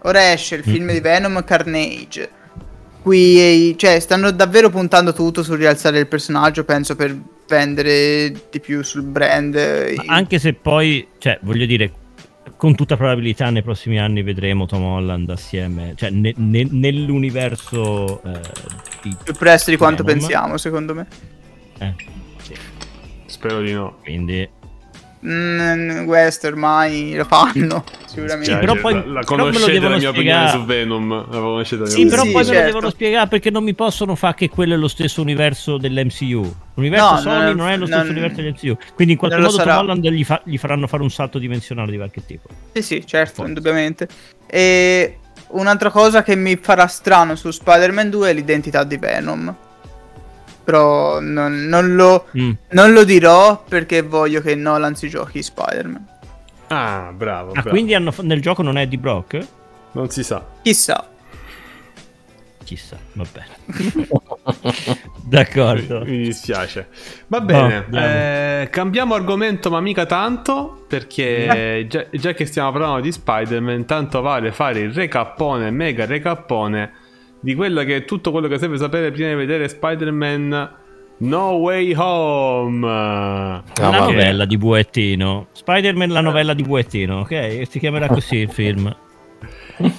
Ora 0.02 0.32
esce 0.32 0.56
il 0.56 0.62
film 0.62 0.92
di 0.92 1.00
Venom 1.00 1.42
Carnage. 1.44 2.28
Qui, 3.02 3.74
cioè, 3.78 4.00
stanno 4.00 4.30
davvero 4.30 4.68
puntando 4.70 5.12
tutto 5.14 5.42
sul 5.42 5.56
rialzare 5.58 5.98
il 5.98 6.06
personaggio. 6.06 6.64
Penso 6.64 6.94
per 6.94 7.16
vendere 7.48 8.32
di 8.50 8.60
più 8.60 8.82
sul 8.82 9.02
brand. 9.02 9.94
Ma 10.04 10.14
anche 10.14 10.38
se 10.38 10.52
poi, 10.54 11.06
cioè, 11.18 11.38
voglio 11.42 11.64
dire, 11.66 11.90
con 12.56 12.74
tutta 12.74 12.96
probabilità 12.96 13.50
nei 13.50 13.62
prossimi 13.62 13.98
anni 13.98 14.22
vedremo 14.22 14.66
Tom 14.66 14.82
Holland 14.82 15.28
assieme, 15.30 15.94
cioè 15.96 16.10
ne- 16.10 16.34
ne- 16.36 16.68
nell'universo 16.70 18.22
eh, 18.22 18.40
di... 19.02 19.16
più 19.22 19.34
presto 19.34 19.70
di 19.70 19.76
quanto 19.76 20.02
Venom. 20.02 20.20
pensiamo, 20.20 20.56
secondo 20.56 20.94
me. 20.94 21.06
eh, 21.78 21.94
sì. 22.42 22.54
Spero 23.26 23.60
di 23.60 23.72
no. 23.72 23.96
Quindi 24.02 24.48
Mm, 25.26 26.04
questo 26.04 26.48
ormai 26.48 27.14
lo 27.14 27.24
fanno. 27.24 27.82
Sicuramente. 28.06 28.52
Sì, 28.52 28.58
però 28.58 28.74
poi- 28.76 28.92
la, 28.92 28.98
la 29.06 29.20
però 29.20 29.36
me 29.46 29.52
lo 29.52 29.58
conoscete 29.58 29.72
la 29.72 29.78
devono 29.78 29.96
mia 29.98 30.10
spiegare. 30.10 30.44
opinione 30.44 30.50
su 30.50 30.64
Venom? 30.66 31.10
La 31.30 31.38
conoscete 31.38 31.82
la 31.82 31.88
Sì, 31.88 31.92
opinione? 31.94 32.10
però 32.10 32.22
Sì, 32.24 32.30
poi 32.32 32.40
me 32.42 32.46
lo 32.48 32.52
certo. 32.54 32.66
devono 32.72 32.90
spiegare 32.90 33.28
perché 33.28 33.50
non 33.50 33.64
mi 33.64 33.74
possono 33.74 34.14
fare 34.16 34.34
che 34.34 34.48
quello 34.50 34.74
è 34.74 34.76
lo 34.76 34.88
stesso 34.88 35.22
universo 35.22 35.78
dell'MCU. 35.78 36.54
L'universo 36.74 37.10
No, 37.14 37.16
Sony 37.20 37.38
non- 37.44 37.56
non 37.56 37.68
è 37.68 37.76
lo 37.78 37.86
stesso 37.86 38.02
non- 38.02 38.10
universo 38.10 38.40
dell'MCU. 38.42 38.76
Quindi 38.94 39.12
in 39.14 39.18
qualche 39.18 39.38
modo 39.38 39.56
Tom. 39.56 39.68
Holland 39.76 40.06
gli, 40.08 40.24
fa- 40.24 40.42
gli 40.44 40.58
faranno 40.58 40.86
fare 40.86 41.02
un 41.02 41.10
salto 41.10 41.38
dimensionale 41.38 41.90
di 41.90 41.96
qualche 41.96 42.24
tipo. 42.26 42.48
Sì, 42.74 42.82
sì, 42.82 43.06
certo, 43.06 43.32
Forza. 43.36 43.48
indubbiamente. 43.48 44.08
E 44.46 45.18
un'altra 45.48 45.90
cosa 45.90 46.22
che 46.22 46.36
mi 46.36 46.56
farà 46.56 46.86
strano 46.86 47.34
su 47.34 47.50
Spider-Man 47.50 48.10
2 48.10 48.28
è 48.30 48.32
l'identità 48.34 48.84
di 48.84 48.98
Venom. 48.98 49.54
Però 50.64 51.20
non, 51.20 51.64
non 51.66 51.94
lo, 51.94 52.26
Mm. 52.36 52.50
non 52.70 52.92
lo 52.92 53.04
dirò 53.04 53.62
perché 53.68 54.00
voglio 54.02 54.40
che 54.40 54.54
Nolan 54.54 54.96
si 54.96 55.08
giochi 55.08 55.42
Spider-Man. 55.42 56.06
Ah, 56.68 57.12
bravo, 57.14 57.50
Ah, 57.50 57.52
bravo. 57.54 57.68
quindi 57.68 57.94
hanno 57.94 58.12
nel 58.22 58.40
gioco 58.40 58.62
non 58.62 58.78
è 58.78 58.86
di 58.86 58.96
Brock? 58.96 59.46
Non 59.92 60.08
si 60.08 60.22
sa. 60.24 60.44
Chissà. 60.62 61.08
Chissà, 62.64 62.96
va 63.12 63.24
bene. 63.30 63.52
D'accordo. 65.22 66.00
Mi, 66.04 66.10
mi 66.12 66.22
dispiace. 66.24 66.88
Va 67.26 67.40
bene, 67.42 67.84
andiamo. 67.84 68.06
eh, 68.06 68.68
cambiamo 68.70 69.14
argomento, 69.14 69.70
ma 69.70 69.80
mica 69.80 70.06
tanto. 70.06 70.84
Perché 70.88 71.84
già, 71.88 72.06
già 72.10 72.32
che 72.32 72.46
stiamo 72.46 72.72
parlando 72.72 73.00
di 73.00 73.12
Spider-Man, 73.12 73.84
tanto 73.84 74.22
vale 74.22 74.50
fare 74.52 74.80
il 74.80 74.92
recappone, 74.94 75.70
mega 75.70 76.06
recappone 76.06 76.92
di 77.44 77.54
quello 77.54 77.84
che 77.84 77.96
è 77.96 78.04
tutto 78.06 78.30
quello 78.30 78.48
che 78.48 78.58
serve 78.58 78.78
sapere 78.78 79.10
prima 79.10 79.28
di 79.28 79.34
vedere 79.34 79.68
Spider-Man 79.68 80.70
No 81.18 81.50
Way 81.50 81.94
Home. 81.94 82.86
Ah, 82.88 83.62
la 83.76 83.90
vabbè. 83.90 83.98
novella 84.12 84.44
di 84.46 84.56
Buettino. 84.56 85.48
Spider-Man, 85.52 86.08
la 86.08 86.22
novella 86.22 86.54
di 86.54 86.62
Buettino, 86.62 87.20
ok? 87.20 87.62
Si 87.68 87.78
chiamerà 87.78 88.08
così 88.08 88.36
il 88.36 88.50
film. 88.50 88.94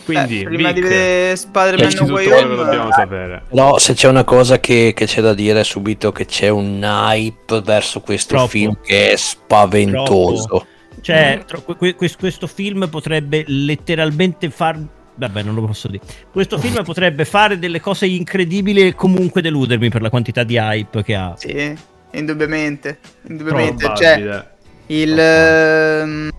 Quindi, 0.05 0.41
Eh, 0.41 0.45
prima 0.45 0.71
Vic, 0.71 0.73
di 0.73 0.81
vedere 0.81 1.35
Spider-Man 1.35 2.07
No 2.07 2.13
Way 2.13 2.25
che 2.25 2.29
dobbiamo 2.47 2.81
Home, 2.83 2.91
sapere. 2.91 3.43
No, 3.51 3.77
se 3.77 3.93
c'è 3.93 4.07
una 4.07 4.23
cosa 4.23 4.59
che, 4.59 4.93
che 4.95 5.05
c'è 5.05 5.21
da 5.21 5.33
dire 5.35 5.63
subito 5.63 6.11
che 6.11 6.25
c'è 6.25 6.49
un 6.49 6.81
hype 6.83 7.61
verso 7.61 8.01
questo 8.01 8.33
Troppo. 8.35 8.49
film 8.49 8.77
che 8.83 9.11
è 9.11 9.15
spaventoso. 9.15 10.45
Troppo. 10.47 10.65
Cioè, 11.01 11.43
tro- 11.45 11.61
que- 11.61 11.93
que- 11.95 12.15
questo 12.17 12.47
film 12.47 12.87
potrebbe 12.89 13.43
letteralmente 13.47 14.49
far. 14.49 14.79
Vabbè, 15.15 15.43
non 15.43 15.55
lo 15.55 15.65
posso 15.65 15.87
dire. 15.87 16.03
Questo 16.31 16.57
film 16.57 16.83
potrebbe 16.83 17.25
fare 17.25 17.57
delle 17.57 17.79
cose 17.79 18.05
incredibili 18.05 18.87
e 18.87 18.95
comunque 18.95 19.41
deludermi 19.41 19.89
per 19.89 20.01
la 20.01 20.09
quantità 20.09 20.43
di 20.43 20.57
hype 20.57 21.03
che 21.03 21.15
ha. 21.15 21.33
Sì, 21.37 21.73
indubbiamente. 22.11 22.99
Indubbiamente. 23.27 23.91
Cioè. 23.95 24.53
Il, 24.87 25.17
ehm, 25.17 26.29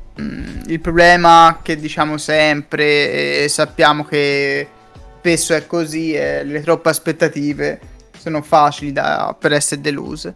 il 0.66 0.81
problema 0.81 1.61
che 1.62 1.77
diciamo 1.77 2.16
sempre 2.19 3.43
e 3.43 3.48
sappiamo 3.48 4.05
che 4.05 4.69
spesso 5.19 5.55
è 5.55 5.66
così 5.66 6.15
è 6.15 6.44
le 6.44 6.61
troppe 6.62 6.89
aspettative 6.90 7.81
sono 8.16 8.43
facili 8.43 8.93
da, 8.93 9.36
per 9.39 9.53
essere 9.53 9.81
deluse. 9.81 10.35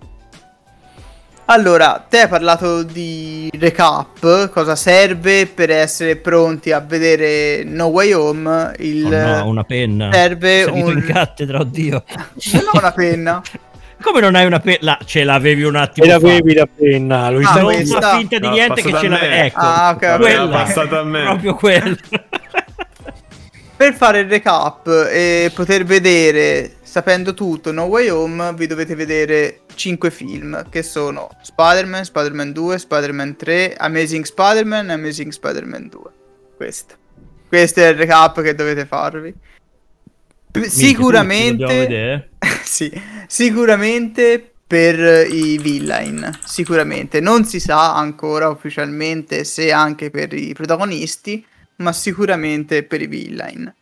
Allora, 1.52 2.04
te 2.08 2.20
hai 2.20 2.28
parlato 2.28 2.84
di 2.84 3.50
recap, 3.58 4.50
cosa 4.50 4.76
serve 4.76 5.46
per 5.46 5.70
essere 5.70 6.14
pronti 6.14 6.70
a 6.70 6.78
vedere 6.78 7.64
No 7.64 7.86
Way 7.86 8.12
Home? 8.12 8.72
Il, 8.78 9.06
Oh 9.06 9.08
no, 9.42 9.48
una 9.48 9.64
penna. 9.64 10.12
serve 10.12 10.62
Salito 10.62 10.86
un- 10.86 10.92
in 10.98 11.04
cattedra, 11.04 11.58
oddio. 11.58 12.04
Non 12.52 12.62
ho 12.72 12.78
una 12.78 12.92
penna. 12.92 13.42
Come 14.00 14.20
non 14.20 14.36
hai 14.36 14.46
una 14.46 14.60
penna? 14.60 14.96
Ce 15.04 15.24
l'avevi 15.24 15.64
un 15.64 15.74
attimo 15.74 16.06
E 16.06 16.10
fa. 16.10 16.14
l'avevi 16.18 16.54
la 16.54 16.68
penna, 16.72 17.30
lui 17.30 17.42
Ah, 17.44 17.54
Non 17.56 17.64
questa- 17.64 18.00
fa 18.00 18.16
finta 18.18 18.38
di 18.38 18.46
No, 18.46 18.52
niente 18.52 18.82
che 18.82 18.94
ce 18.96 19.08
l'avevi. 19.08 19.34
Ecco, 19.34 19.58
Ah, 19.60 19.90
ok, 19.96 20.02
ok. 20.12 20.16
quella, 20.20 20.44
È 20.44 20.48
passata 20.50 20.98
a 21.00 21.02
me. 21.04 21.22
proprio 21.24 21.54
quella. 21.56 21.96
Per 23.76 23.94
fare 23.94 24.20
il 24.20 24.28
recap 24.28 24.86
e 25.10 25.50
poter 25.54 25.84
vedere, 25.84 26.74
sapendo 26.82 27.32
tutto, 27.34 27.72
No 27.72 27.84
Way 27.84 28.08
Home, 28.10 28.52
vi 28.54 28.66
dovete 28.66 28.94
vedere 28.94 29.60
5 29.80 30.10
film, 30.10 30.68
che 30.68 30.82
sono 30.82 31.30
Spider-Man, 31.40 32.04
Spider-Man 32.04 32.52
2, 32.52 32.78
Spider-Man 32.78 33.36
3, 33.36 33.76
Amazing 33.78 34.24
Spider-Man 34.24 34.90
e 34.90 34.92
Amazing 34.92 35.32
Spider-Man 35.32 35.88
2. 35.88 36.02
Questo. 36.54 36.94
Questo 37.48 37.80
è 37.80 37.88
il 37.88 37.94
recap 37.94 38.42
che 38.42 38.54
dovete 38.54 38.84
farvi. 38.84 39.34
Minchia, 40.52 40.70
sicuramente... 40.70 42.30
sì, 42.62 42.92
sicuramente 43.26 44.52
per 44.66 45.26
i 45.32 45.56
villain, 45.56 46.38
sicuramente. 46.44 47.20
Non 47.20 47.46
si 47.46 47.58
sa 47.58 47.96
ancora 47.96 48.50
ufficialmente 48.50 49.44
se 49.44 49.72
anche 49.72 50.10
per 50.10 50.34
i 50.34 50.52
protagonisti, 50.52 51.42
ma 51.76 51.94
sicuramente 51.94 52.82
per 52.82 53.00
i 53.00 53.06
villain. 53.06 53.74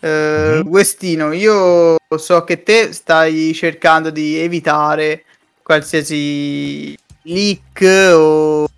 Mhm. 0.00 0.68
Westino, 0.68 1.32
io 1.32 1.96
so 2.16 2.44
che 2.44 2.62
te 2.62 2.92
stai 2.92 3.52
cercando 3.54 4.10
di 4.10 4.36
evitare 4.38 5.24
qualsiasi 5.62 6.96
leak 7.22 8.12
o 8.14 8.68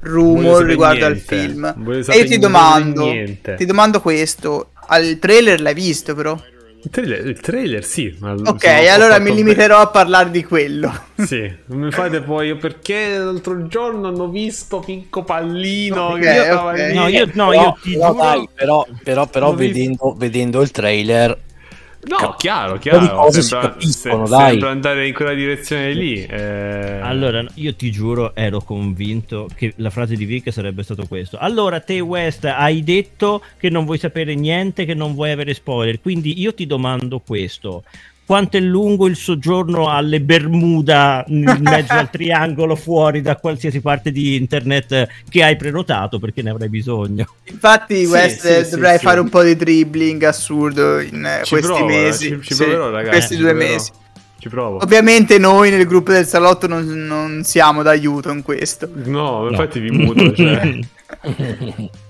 rumor 0.00 0.64
riguardo 0.64 1.04
al 1.06 1.12
niente. 1.12 1.36
film. 1.36 1.74
Voglio 1.78 2.10
E 2.12 2.18
io 2.18 2.24
ti 2.24 2.38
domando, 2.38 3.12
ti 3.56 3.64
domando 3.64 4.00
questo, 4.00 4.70
al 4.86 5.18
trailer 5.18 5.60
l'hai 5.60 5.74
visto 5.74 6.14
però? 6.14 6.38
Il 6.82 6.90
trailer, 6.90 7.26
il 7.26 7.40
trailer 7.40 7.84
sì. 7.84 8.16
ma 8.20 8.32
Ok, 8.32 8.64
allora 8.64 9.18
mi 9.18 9.34
limiterò 9.34 9.80
a 9.80 9.88
parlare 9.88 10.30
di 10.30 10.44
quello. 10.44 11.08
Sì, 11.20 11.52
non 11.66 11.80
mi 11.80 11.90
fate 11.90 12.22
poi 12.22 12.46
io 12.46 12.56
perché 12.56 13.18
l'altro 13.18 13.66
giorno 13.66 14.08
hanno 14.08 14.28
visto 14.28 14.78
Pinco 14.78 15.22
Pallino. 15.22 16.12
Ok, 16.12 16.20
che 16.20 16.42
stava 16.44 16.70
ok. 16.70 16.76
lì. 16.78 16.94
No, 16.94 17.08
io, 17.08 17.26
no, 17.34 17.48
Però- 17.50 17.62
io 17.62 17.78
ti 17.82 17.92
però, 17.92 18.06
giuro... 18.12 18.22
dai, 18.22 18.48
però, 18.54 18.86
però, 19.02 19.26
però 19.26 19.54
vedendo, 19.54 20.14
vedendo 20.16 20.62
il 20.62 20.70
trailer 20.70 21.38
No, 22.02 22.34
chiaro, 22.38 22.74
di 22.74 22.78
chiaro. 22.88 23.30
si 23.30 23.42
Sembra, 23.42 23.68
capiscono, 23.68 24.24
se- 24.26 24.30
dai. 24.32 24.50
sembra 24.50 24.70
andare 24.70 25.06
in 25.06 25.12
quella 25.14 25.34
direzione 25.34 25.92
lì. 25.92 26.24
eh. 26.24 26.98
Allora, 27.02 27.44
io 27.54 27.74
ti 27.74 27.90
giuro, 27.90 28.34
ero 28.34 28.62
convinto 28.62 29.48
che 29.54 29.74
la 29.76 29.90
frase 29.90 30.16
di 30.16 30.24
Vic 30.24 30.50
sarebbe 30.50 30.82
stato 30.82 31.06
questo. 31.06 31.36
Allora, 31.36 31.78
te 31.80 32.00
West 32.00 32.44
hai 32.46 32.82
detto 32.82 33.42
che 33.58 33.68
non 33.68 33.84
vuoi 33.84 33.98
sapere 33.98 34.34
niente, 34.34 34.86
che 34.86 34.94
non 34.94 35.14
vuoi 35.14 35.30
avere 35.30 35.52
spoiler, 35.52 36.00
quindi 36.00 36.40
io 36.40 36.54
ti 36.54 36.66
domando 36.66 37.18
questo. 37.20 37.84
Quanto 38.30 38.58
è 38.58 38.60
lungo 38.60 39.08
il 39.08 39.16
soggiorno 39.16 39.88
alle 39.88 40.20
Bermuda 40.20 41.24
in 41.26 41.42
mezzo 41.62 41.94
al 41.94 42.10
triangolo 42.10 42.76
fuori 42.76 43.22
da 43.22 43.34
qualsiasi 43.34 43.80
parte 43.80 44.12
di 44.12 44.36
internet 44.36 45.08
che 45.28 45.42
hai 45.42 45.56
prenotato 45.56 46.20
perché 46.20 46.40
ne 46.40 46.50
avrai 46.50 46.68
bisogno? 46.68 47.26
Infatti, 47.50 48.04
Sì, 48.04 48.06
West 48.12 48.46
sì, 48.46 48.64
sì, 48.66 48.70
dovrai 48.70 48.98
sì. 48.98 49.04
fare 49.04 49.18
un 49.18 49.28
po' 49.28 49.42
di 49.42 49.56
dribbling 49.56 50.22
assurdo 50.22 51.00
in 51.00 51.24
eh, 51.24 51.40
Ci 51.42 51.50
questi 51.56 51.72
provo, 51.72 51.86
mesi. 51.86 52.28
Ci, 52.28 52.40
ci 52.42 52.54
proverò, 52.54 52.90
ragazzi. 52.90 53.10
Questi 53.16 53.34
ci 53.34 53.40
due 53.40 53.50
proverò. 53.50 53.72
mesi. 53.72 53.90
Ci 54.38 54.48
provo. 54.48 54.76
Ovviamente 54.84 55.38
noi 55.38 55.70
nel 55.70 55.84
gruppo 55.86 56.12
del 56.12 56.24
salotto 56.24 56.68
non, 56.68 56.86
non 56.86 57.42
siamo 57.42 57.82
d'aiuto 57.82 58.30
in 58.30 58.42
questo. 58.42 58.88
No, 58.94 59.40
No. 59.42 59.50
infatti 59.50 59.80
vi 59.80 59.90
muto. 59.90 60.32
Cioè. 60.32 60.78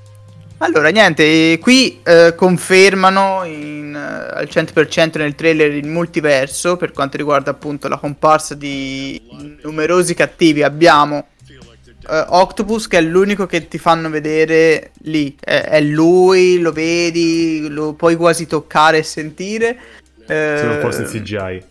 Allora, 0.62 0.90
niente, 0.90 1.58
qui 1.58 2.00
eh, 2.02 2.34
confermano 2.36 3.44
in, 3.44 3.94
eh, 3.94 4.40
al 4.40 4.46
100% 4.46 5.16
nel 5.16 5.34
trailer 5.34 5.72
il 5.72 5.86
multiverso 5.86 6.76
per 6.76 6.92
quanto 6.92 7.16
riguarda 7.16 7.50
appunto 7.50 7.88
la 7.88 7.96
comparsa 7.96 8.54
di 8.54 9.22
numerosi 9.62 10.12
cattivi. 10.12 10.62
Abbiamo 10.62 11.28
eh, 11.46 12.24
Octopus 12.28 12.88
che 12.88 12.98
è 12.98 13.00
l'unico 13.00 13.46
che 13.46 13.68
ti 13.68 13.78
fanno 13.78 14.10
vedere 14.10 14.90
lì, 15.04 15.34
è, 15.40 15.80
lui, 15.80 16.58
lo 16.60 16.72
vedi, 16.72 17.66
lo 17.70 17.94
puoi 17.94 18.16
quasi 18.16 18.46
toccare 18.46 18.98
e 18.98 19.02
sentire. 19.02 19.78
Se 20.26 20.62
non 20.62 20.78
fosse 20.80 21.04
CGI. 21.04 21.64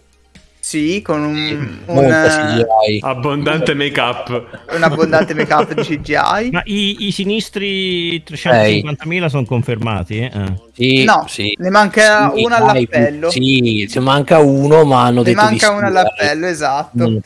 Sì, 0.70 1.02
con 1.02 1.24
un, 1.24 1.80
un, 1.88 1.96
molta 1.96 2.26
eh, 2.26 2.30
CGI. 2.30 3.00
Abbondante 3.02 3.74
make 3.74 4.00
up. 4.00 4.60
un 4.72 4.84
abbondante 4.84 5.34
make-up 5.34 5.74
di 5.74 5.82
CGI. 5.82 6.52
Ma 6.52 6.62
i, 6.66 7.08
i 7.08 7.12
sinistri 7.12 8.20
350.000 8.20 9.26
sono 9.30 9.46
confermati? 9.46 10.20
Eh? 10.20 10.32
Ah. 10.32 10.54
Sì, 10.72 11.04
No, 11.06 11.26
sì. 11.28 11.56
ne 11.58 11.72
manca 11.72 12.32
Sì, 12.36 12.44
uno 12.44 12.54
all'appello. 12.54 13.32
Sì, 13.32 13.88
ci 13.90 13.98
manca 13.98 14.38
uno, 14.38 14.84
ma 14.84 15.06
hanno 15.06 15.24
Ne 15.24 15.34
detto 15.34 15.42
manca 15.42 15.70
di 15.70 15.74
uno 15.74 15.80
sì, 15.80 15.86
all'appello, 15.88 16.46
esatto. 16.46 17.10
Mm. 17.10 17.18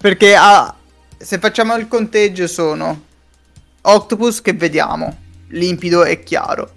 Perché 0.00 0.36
ah, 0.36 0.72
se 1.18 1.38
facciamo 1.40 1.74
il 1.74 1.88
conteggio 1.88 2.46
sono 2.46 3.02
Octopus 3.80 4.40
che 4.40 4.52
vediamo, 4.52 5.16
limpido 5.48 6.04
e 6.04 6.22
chiaro. 6.22 6.70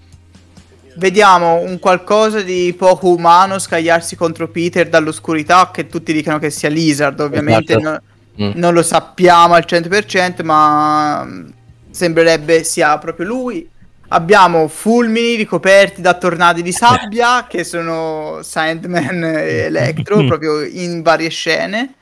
Vediamo 0.96 1.60
un 1.62 1.80
qualcosa 1.80 2.42
di 2.42 2.74
poco 2.78 3.10
umano 3.14 3.58
scagliarsi 3.60 4.16
contro 4.16 4.48
Peter 4.50 4.88
dall'oscurità, 4.90 5.72
che 5.74 5.88
tutti 5.88 6.14
dicono 6.14 6.40
che 6.40 6.50
sia 6.50 6.70
Lizard, 6.70 7.20
ovviamente 7.20 7.76
Esatto. 7.76 7.90
no- 7.90 8.02
Mm. 8.42 8.52
non 8.56 8.74
lo 8.74 8.82
sappiamo 8.82 9.54
al 9.54 9.64
100%, 9.66 10.44
ma 10.44 11.24
mm, 11.24 11.50
sembrerebbe 11.92 12.64
sia 12.64 12.98
proprio 12.98 13.28
lui. 13.28 13.70
Abbiamo 14.08 14.68
fulmini 14.68 15.36
ricoperti 15.36 16.02
da 16.02 16.16
tornadi 16.16 16.64
di 16.64 16.72
sabbia, 16.72 17.46
che 17.50 17.64
sono 17.64 18.40
Sandman 18.42 19.24
e 19.24 19.66
Electro, 19.70 20.26
proprio 20.26 20.64
in 20.64 21.04
varie 21.04 21.30
scene. 21.30 21.94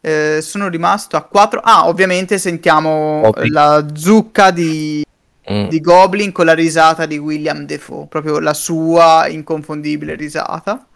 Eh, 0.00 0.38
sono 0.40 0.68
rimasto 0.68 1.16
a 1.16 1.22
4. 1.22 1.60
Ah, 1.64 1.88
ovviamente 1.88 2.38
sentiamo 2.38 3.20
Goblin. 3.24 3.52
la 3.52 3.84
zucca 3.92 4.52
di, 4.52 5.04
Mm. 5.50 5.68
di 5.68 5.80
Goblin 5.80 6.32
con 6.32 6.44
la 6.44 6.54
risata 6.54 7.06
di 7.06 7.18
William 7.18 7.66
Defoe, 7.66 8.06
proprio 8.06 8.40
la 8.40 8.54
sua 8.54 9.28
inconfondibile 9.28 10.14
risata. 10.16 10.86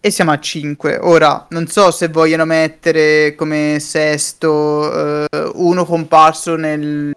E 0.00 0.10
siamo 0.10 0.32
a 0.32 0.38
5. 0.38 0.98
Ora, 1.02 1.46
non 1.50 1.66
so 1.66 1.90
se 1.90 2.08
vogliono 2.08 2.44
mettere 2.44 3.34
come 3.34 3.78
sesto 3.80 5.24
eh, 5.24 5.50
uno 5.54 5.84
comparso 5.84 6.56
nel 6.56 7.14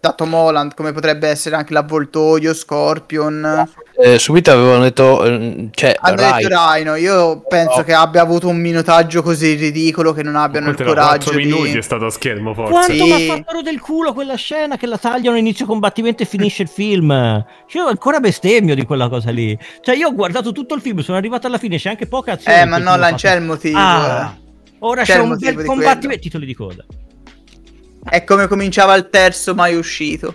da 0.00 0.12
Tom 0.12 0.34
Holland, 0.34 0.74
come 0.74 0.92
potrebbe 0.92 1.28
essere 1.28 1.56
anche 1.56 1.72
l'avvoltoio, 1.72 2.52
Scorpion. 2.52 3.66
Eh, 3.96 4.18
subito 4.18 4.50
avevano 4.50 4.82
detto, 4.82 5.24
eh, 5.24 5.68
cioè, 5.70 5.94
Hanno 6.00 6.16
Rai, 6.16 6.42
detto 6.42 6.56
Rhino, 6.72 6.94
io 6.96 7.44
penso 7.48 7.76
No. 7.78 7.82
che 7.84 7.92
abbia 7.94 8.22
avuto 8.22 8.48
un 8.48 8.56
minutaggio 8.56 9.22
così 9.22 9.54
ridicolo 9.54 10.12
che 10.12 10.24
non 10.24 10.34
abbiano 10.34 10.70
il 10.70 10.74
Quanto 10.74 10.92
coraggio 10.94 11.30
4 11.30 11.38
minuti 11.38 11.70
di... 11.70 11.78
è 11.78 11.80
stato 11.80 12.06
a 12.06 12.10
schermo, 12.10 12.54
forse. 12.54 12.72
Quanto 12.72 12.92
Sì. 12.92 13.02
mi 13.04 13.12
ha 13.30 13.34
fatto 13.44 13.62
del 13.62 13.80
culo 13.80 14.12
quella 14.12 14.34
scena 14.34 14.76
che 14.76 14.86
la 14.86 14.98
tagliano 14.98 15.36
inizio 15.36 15.64
combattimento 15.64 16.24
e 16.24 16.26
finisce 16.26 16.62
il 16.62 16.68
film? 16.68 17.08
Cioè, 17.68 17.82
io 17.82 17.88
ancora 17.88 18.18
bestemmio 18.18 18.74
di 18.74 18.84
quella 18.84 19.08
cosa 19.08 19.30
lì. 19.30 19.56
Cioè, 19.80 19.94
io 19.94 20.08
ho 20.08 20.12
guardato 20.14 20.50
tutto 20.50 20.74
il 20.74 20.80
film, 20.80 20.98
sono 20.98 21.16
arrivato 21.16 21.46
alla 21.46 21.58
fine, 21.58 21.76
c'è 21.78 21.90
anche 21.90 22.06
poca 22.08 22.32
azione. 22.32 22.62
Eh, 22.62 22.64
ma 22.64 22.78
no, 22.78 22.96
non 22.96 23.14
c'è 23.14 23.36
il 23.36 23.42
motivo. 23.42 23.78
Ah, 23.78 24.36
ora 24.80 25.04
C'è 25.04 25.14
c'è, 25.14 25.20
un 25.20 25.36
bel 25.38 25.64
combattimento. 25.64 26.06
quello. 26.06 26.20
Titoli 26.20 26.46
di 26.46 26.54
coda. 26.54 26.84
eh. 28.10 28.16
È 28.16 28.24
come 28.24 28.48
cominciava 28.48 28.94
il 28.96 29.08
terzo 29.08 29.54
mai 29.54 29.76
uscito. 29.76 30.34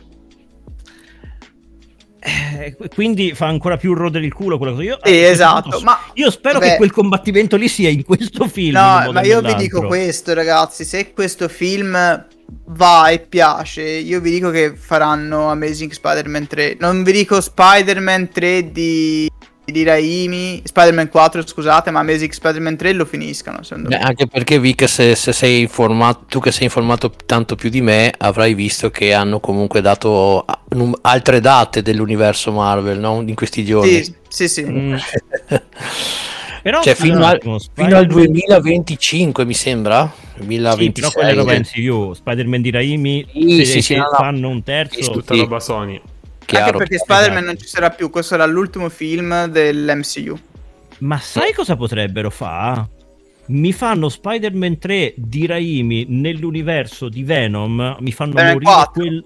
Eh, 2.21 2.75
quindi 2.93 3.33
fa 3.33 3.47
ancora 3.47 3.77
più 3.77 3.93
rodere 3.93 4.25
il 4.25 4.33
culo 4.33 4.57
quella 4.57 4.73
cosa. 4.73 4.83
Io, 4.83 4.95
Sì, 4.95 5.11
questo 5.11 5.31
esatto, 5.31 5.61
punto, 5.69 5.79
ma- 5.81 5.99
io 6.13 6.29
spero 6.29 6.59
vabbè. 6.59 6.71
che 6.71 6.77
quel 6.77 6.91
combattimento 6.91 7.55
lì 7.55 7.67
sia 7.67 7.89
in 7.89 8.03
questo 8.03 8.47
film. 8.47 8.73
No, 8.75 9.11
ma 9.11 9.21
io 9.23 9.41
vi 9.41 9.55
dico 9.55 9.85
questo, 9.87 10.33
ragazzi. 10.33 10.83
Se 10.83 11.13
questo 11.13 11.47
film 11.47 12.25
va 12.65 13.09
e 13.09 13.19
piace, 13.19 13.83
io 13.83 14.19
vi 14.19 14.31
dico 14.31 14.49
che 14.49 14.73
faranno 14.75 15.49
Amazing 15.49 15.91
Spider-Man 15.91 16.47
3. 16.47 16.77
Non 16.79 17.03
vi 17.03 17.11
dico 17.11 17.39
Spider-Man 17.39 18.29
3 18.29 18.71
di, 18.71 19.29
di 19.71 19.83
Raimi, 19.83 20.61
Spider-Man 20.63 21.09
4, 21.09 21.45
scusate, 21.45 21.91
ma 21.91 21.99
Amazing 21.99 22.31
Spider-Man 22.31 22.75
3 22.77 22.93
lo 22.93 23.05
finiscano. 23.05 23.63
Secondo 23.63 23.89
Eh, 23.89 23.97
me. 23.97 24.03
anche 24.03 24.27
perché 24.27 24.59
Vic, 24.59 24.87
se, 24.87 25.15
se 25.15 25.31
sei 25.33 25.61
informato, 25.61 26.25
tu 26.27 26.39
che 26.39 26.51
sei 26.51 26.63
informato 26.65 27.11
tanto 27.25 27.55
più 27.55 27.69
di 27.69 27.81
me, 27.81 28.13
avrai 28.17 28.53
visto 28.53 28.89
che 28.89 29.13
hanno 29.13 29.39
comunque 29.39 29.81
dato 29.81 30.41
a- 30.45 30.59
num- 30.69 30.97
altre 31.01 31.39
date 31.41 31.81
dell'universo 31.81 32.51
Marvel 32.51 32.99
no? 32.99 33.23
in 33.25 33.35
questi 33.35 33.63
giorni. 33.65 34.03
Sì, 34.03 34.13
sì, 34.27 34.47
sì. 34.47 34.63
Mm. 34.65 34.95
Però 36.61 36.81
Cioè, 36.81 36.93
fino, 36.93 37.15
un 37.15 37.23
al, 37.23 37.39
fino 37.39 37.55
al 37.55 37.61
Spider-Man- 37.61 38.07
2025 38.07 39.45
mi 39.45 39.53
sembra. 39.53 40.11
Sì, 40.37 40.45
2026. 40.45 40.91
però 40.91 41.11
quella 41.11 41.29
è 41.29 41.33
roba 41.35 41.53
MCU. 41.57 42.13
Spider-Man 42.13 42.61
di 42.61 42.71
Raimi, 42.71 43.25
Sì, 43.31 43.49
se, 43.59 43.65
sì, 43.65 43.71
sì, 43.71 43.81
se 43.81 43.95
no, 43.97 44.09
fanno 44.13 44.49
un 44.49 44.61
terzo, 44.63 45.11
Tutta 45.11 45.33
Sì. 45.35 45.39
roba 45.39 45.59
Sony. 45.61 46.01
Chiaro. 46.49 46.65
Anche 46.65 46.77
perché 46.77 46.97
Spider-Man 46.97 47.31
Esatto. 47.37 47.45
non 47.45 47.57
ci 47.57 47.67
sarà 47.67 47.89
più. 47.89 48.09
Questo 48.09 48.35
sarà 48.35 48.45
l'ultimo 48.45 48.89
film 48.89 49.45
dell'MCU. 49.45 50.37
Ma 50.99 51.17
sai 51.19 51.53
cosa 51.53 51.75
potrebbero 51.75 52.29
fare? 52.29 52.89
Mi 53.47 53.71
fanno 53.73 54.09
Spider-Man 54.09 54.77
3 54.77 55.13
di 55.17 55.45
Raimi 55.47 56.05
nell'universo 56.09 57.09
di 57.09 57.23
Venom. 57.23 57.97
Mi 57.99 58.11
fanno 58.11 58.33
Venom 58.33 58.51
morire 58.53 58.71
4. 58.71 58.91
quel 58.91 59.23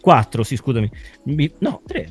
4, 0.00 0.42
sì, 0.42 0.56
scusami. 0.56 0.90
Mi- 1.24 1.50
No, 1.58 1.80
3. 1.86 2.08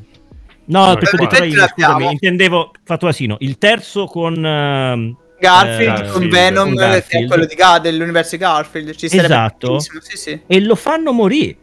No, 0.66 0.88
No, 0.88 0.94
perché 0.96 1.16
ho 1.16 1.20
detto. 1.20 1.36
Raimi, 1.40 1.56
scusami, 1.56 2.12
intendevo 2.12 2.72
fatto 2.84 3.08
asino. 3.08 3.38
Il 3.40 3.58
terzo 3.58 4.06
con 4.08 4.44
ehm, 4.46 5.16
Garfield 5.40 6.00
Eh, 6.06 6.08
con 6.10 6.22
sì, 6.24 6.28
Venom, 6.30 6.68
con 6.70 6.78
che 6.78 6.84
è 6.86 6.90
Garfield. 6.90 7.28
quello 7.28 7.46
di 7.46 7.56
Ga- 7.56 7.80
dell'universo 7.80 8.30
di 8.32 8.38
Garfield. 8.42 8.96
Ci 8.96 9.08
sarebbe 9.10 9.26
Esatto. 9.28 9.80
Sì, 9.80 10.18
sì. 10.18 10.40
e 10.48 10.60
lo 10.62 10.76
fanno 10.76 11.12
morire. 11.14 11.58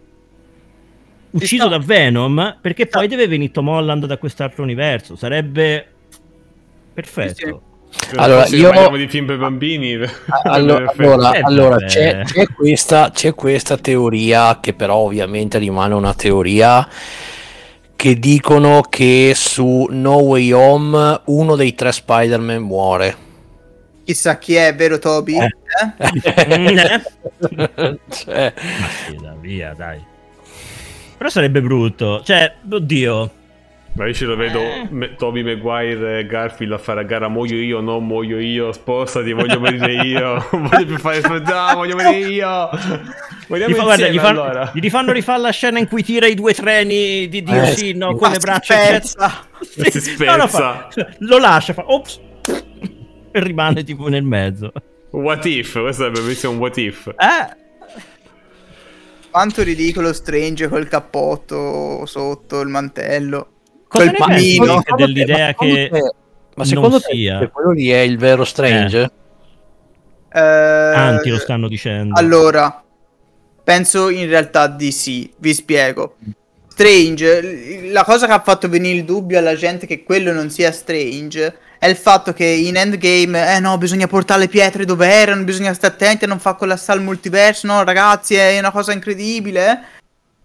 Ucciso 1.33 1.69
da 1.69 1.79
Venom 1.79 2.59
perché 2.61 2.87
poi 2.87 3.07
deve 3.07 3.29
venire 3.29 3.53
Tom 3.53 3.69
Holland 3.69 4.07
da 4.07 4.17
quest'altro 4.19 4.63
universo. 4.63 5.17
Sarebbe 5.17 5.87
perfetto. 6.93 7.63
Allora, 8.17 8.47
Se 8.47 8.57
io- 8.57 8.71
parliamo 8.71 8.97
di 8.97 9.09
film 9.09 9.27
per 9.27 9.39
bambini. 9.39 9.99
Allora, 10.45 10.93
allora, 10.97 11.33
Eh, 11.35 11.41
allora, 11.43 11.77
c'è, 11.85 12.23
c'è 12.25 12.47
questa, 12.47 13.11
c'è 13.13 13.35
questa 13.35 13.77
teoria 13.77 14.59
che 14.61 14.75
però 14.75 14.97
ovviamente 14.97 15.59
rimane 15.59 15.95
una 15.95 16.15
teoria 16.15 16.89
che 17.97 18.19
dicono 18.19 18.83
che 18.89 19.33
su 19.35 19.87
No 19.91 20.17
Way 20.17 20.53
Home 20.53 21.21
uno 21.27 21.57
dei 21.57 21.75
tre 21.75 21.93
Spider-Man 21.93 22.63
muore. 22.63 23.17
Chissà 24.05 24.39
chi 24.39 24.55
è, 24.55 24.75
vero 24.75 24.99
Toby? 24.99 25.37
Eh. 25.39 25.49
Eh? 25.99 27.01
Cioè, 28.09 28.53
Ma 28.57 28.89
sì, 29.07 29.17
dai, 29.21 29.37
via, 29.41 29.75
dai. 29.77 30.03
Però 31.21 31.29
sarebbe 31.29 31.61
brutto. 31.61 32.23
Cioè, 32.25 32.51
oddio. 32.71 33.31
Ma 33.93 34.07
io 34.07 34.15
ce 34.15 34.25
lo 34.25 34.37
vedo 34.37 34.59
Eh. 34.59 34.87
me- 34.89 35.15
Toby 35.17 35.43
Maguire 35.43 36.21
e 36.21 36.27
Garfield 36.27 36.73
a 36.73 36.79
fare 36.79 37.01
a 37.01 37.03
gara 37.03 37.29
muoio 37.29 37.57
io, 37.57 37.81
no 37.81 38.01
muoio 38.01 38.39
io, 38.39 38.73
spostati, 38.73 39.33
voglio 39.33 39.61
morire 39.61 39.93
io, 40.03 40.47
non 40.53 40.63
voglio 40.71 40.87
più 40.87 40.97
fare 40.97 41.21
no, 41.21 41.75
voglio 41.75 41.95
morire 41.97 42.19
io. 42.27 42.71
Moriamo 43.49 43.75
Gli, 43.75 43.77
fa- 43.77 43.83
guarda, 43.83 44.09
gli, 44.09 44.19
fanno- 44.19 44.43
allora. 44.45 44.71
gli 44.73 44.81
rifanno 44.81 45.13
rifare 45.13 45.41
la 45.43 45.51
scena 45.51 45.79
in 45.79 45.89
cui 45.89 46.03
tira 46.03 46.27
i 46.27 46.35
due 46.35 46.55
treni 46.55 47.29
di 47.29 47.45
Eh, 47.47 47.67
sì. 47.77 47.93
no, 47.93 48.15
con 48.15 48.31
le 48.31 48.39
braccia 48.39 48.75
spezza. 48.79 49.45
Si 49.61 50.01
spezza. 50.01 50.25
No, 50.31 50.37
no, 50.37 50.47
fa- 50.49 50.89
lo 51.19 51.37
lascia, 51.37 51.75
fa 51.75 51.83
ops, 51.87 52.19
e 53.33 53.41
rimane 53.43 53.83
tipo 53.85 54.09
nel 54.09 54.23
mezzo. 54.23 54.73
What 55.11 55.45
if? 55.45 55.73
Questo 55.73 55.93
sarebbe 56.05 56.21
bellissimo 56.21 56.53
un 56.53 56.59
what 56.61 56.77
if. 56.79 57.09
Eh, 57.09 57.57
Quanto 59.31 59.63
ridicolo 59.63 60.13
Strange 60.13 60.69
col 60.69 60.89
cappotto 60.89 62.05
sotto 62.07 62.61
il 62.61 62.69
mantello. 62.69 63.49
cosa 63.87 64.05
pensi 64.11 64.19
panino. 64.59 64.83
Dell'idea 64.97 65.47
Ma 65.47 65.47
secondo 65.47 65.75
che 65.75 65.89
te- 65.91 66.01
ma 66.01 66.13
non 66.57 66.67
secondo 66.67 67.01
te 67.01 67.13
sia. 67.13 67.39
che 67.39 67.49
quello 67.49 67.71
lì 67.71 67.89
è 67.91 68.01
il 68.01 68.19
vero 68.19 68.45
Strange? 68.45 69.03
Eh, 69.03 69.11
tanti 70.33 71.31
lo 71.31 71.39
stanno 71.39 71.69
dicendo? 71.69 72.19
Allora, 72.19 72.83
penso 73.65 74.09
in 74.09 74.29
realtà 74.29 74.67
di 74.67 74.91
sì, 74.93 75.33
vi 75.39 75.55
spiego. 75.55 76.17
Strange, 76.81 77.91
la 77.91 78.05
cosa 78.05 78.27
che 78.27 78.33
ha 78.33 78.41
fatto 78.41 78.67
venire 78.67 78.97
il 78.97 79.05
dubbio 79.05 79.37
alla 79.39 79.55
gente 79.55 79.87
che 79.87 80.03
quello 80.03 80.33
non 80.33 80.49
sia 80.49 80.73
Strange 80.73 81.59
è 81.79 81.87
il 81.87 81.97
fatto 81.97 82.33
che 82.33 82.47
in 82.47 82.77
Endgame, 82.77 83.55
eh 83.55 83.61
no, 83.61 83.77
bisogna 83.77 84.07
portare 84.07 84.41
le 84.41 84.49
pietre 84.49 84.87
dove 84.87 85.07
erano, 85.07 85.45
bisogna 85.45 85.75
stare 85.75 85.93
attenti 85.93 86.25
a 86.25 86.29
non 86.29 86.39
far 86.39 86.57
collassare 86.57 86.99
il 86.99 87.05
multiverso, 87.05 87.67
no 87.67 87.85
ragazzi, 87.85 88.35
è 88.35 88.59
una 88.59 88.71
cosa 88.71 88.93
incredibile. 88.93 89.81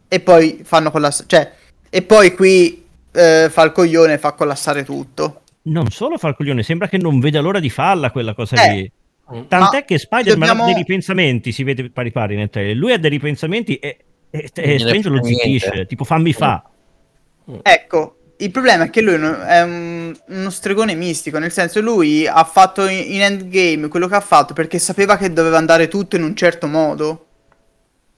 E 0.09 0.19
poi 0.19 0.59
fanno 0.63 0.91
collassare, 0.91 1.27
cioè, 1.27 1.51
e 1.89 2.01
poi 2.01 2.35
qui 2.35 2.83
eh, 3.13 3.47
fa 3.49 3.63
il 3.63 3.71
coglione 3.71 4.13
e 4.13 4.17
fa 4.17 4.33
collassare 4.33 4.83
tutto. 4.83 5.41
Non 5.63 5.89
solo 5.89 6.17
fa 6.17 6.27
il 6.27 6.35
coglione, 6.35 6.63
sembra 6.63 6.89
che 6.89 6.97
non 6.97 7.21
veda 7.21 7.39
l'ora 7.39 7.61
di 7.61 7.69
farla 7.69 8.11
quella 8.11 8.33
cosa 8.33 8.61
Eh, 8.61 8.73
lì. 8.73 8.91
Tant'è 9.47 9.77
ma 9.77 9.81
che 9.83 9.97
Spider-Man 9.97 10.47
dobbiamo- 10.47 10.63
ha 10.63 10.65
dei 10.65 10.75
ripensamenti, 10.75 11.53
si 11.53 11.63
vede 11.63 11.89
pari 11.89 12.11
pari 12.11 12.35
nel 12.35 12.49
trailer. 12.49 12.75
Lui 12.75 12.91
ha 12.91 12.99
dei 12.99 13.09
ripensamenti 13.09 13.75
e, 13.77 13.97
e, 14.43 14.49
e 14.53 14.79
Strange 14.79 15.09
lo 15.09 15.23
zittisce, 15.23 15.85
tipo 15.85 16.03
fammi 16.03 16.33
fa. 16.33 16.63
Ecco, 17.61 18.17
il 18.37 18.51
problema 18.51 18.85
è 18.85 18.89
che 18.89 19.01
lui 19.01 19.13
è 19.13 19.61
un- 19.61 20.15
uno 20.27 20.49
stregone 20.49 20.93
mistico, 20.95 21.37
nel 21.39 21.51
senso 21.51 21.79
lui 21.81 22.27
ha 22.27 22.43
fatto 22.43 22.87
in, 22.87 23.13
in 23.13 23.21
Endgame 23.21 23.87
quello 23.87 24.07
che 24.07 24.15
ha 24.15 24.19
fatto 24.21 24.53
perché 24.53 24.79
sapeva 24.79 25.17
che 25.17 25.31
doveva 25.31 25.57
andare 25.57 25.87
tutto 25.87 26.15
in 26.15 26.23
un 26.23 26.35
certo 26.35 26.67
modo. 26.67 27.21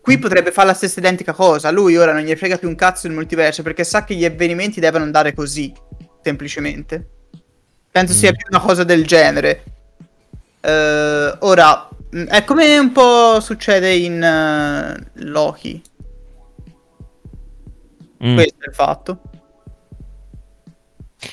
Qui 0.02 0.18
potrebbe 0.20 0.52
fare 0.54 0.68
la 0.68 0.74
stessa 0.74 1.00
identica 1.00 1.34
cosa, 1.34 1.70
lui 1.70 1.98
ora 1.98 2.14
non 2.14 2.22
gli 2.22 2.34
frega 2.34 2.58
più 2.58 2.70
un 2.70 2.76
cazzo 2.76 3.08
del 3.08 3.16
multiverso 3.16 3.62
perché 3.62 3.84
sa 3.84 4.06
che 4.06 4.16
gli 4.16 4.24
avvenimenti 4.24 4.80
devono 4.80 5.04
andare 5.04 5.34
così, 5.34 5.74
semplicemente. 6.24 7.10
Penso 7.92 8.14
sia 8.14 8.32
Mm. 8.32 8.36
più 8.36 8.46
una 8.50 8.62
cosa 8.62 8.84
del 8.86 9.06
genere. 9.06 9.64
Eh, 10.62 11.36
ora, 11.40 11.90
è 12.30 12.44
come 12.46 12.78
un 12.78 12.92
po' 12.94 13.40
succede 13.42 13.94
in 13.94 14.24
eh, 14.24 15.10
Loki, 15.26 15.82
Mm. 18.24 18.36
questo 18.36 18.64
è 18.64 18.68
il 18.70 18.74
fatto. 18.74 19.22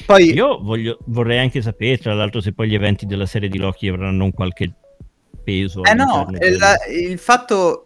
Poi... 0.06 0.32
Io 0.32 0.62
voglio- 0.62 0.98
vorrei 1.06 1.39
anche 1.39 1.62
sapere, 1.62 1.98
tra 1.98 2.15
l'altro, 2.15 2.40
se 2.40 2.52
poi 2.52 2.69
gli 2.69 2.74
eventi 2.74 3.06
della 3.06 3.27
serie 3.27 3.48
di 3.48 3.59
Loki 3.59 3.89
avranno 3.89 4.24
un 4.24 4.32
qualche 4.32 4.73
peso. 5.43 5.85
Eh 5.85 5.94
no, 5.94 6.28
eh, 6.32 6.56
la- 6.56 6.78
il 6.90 7.19
fatto, 7.19 7.85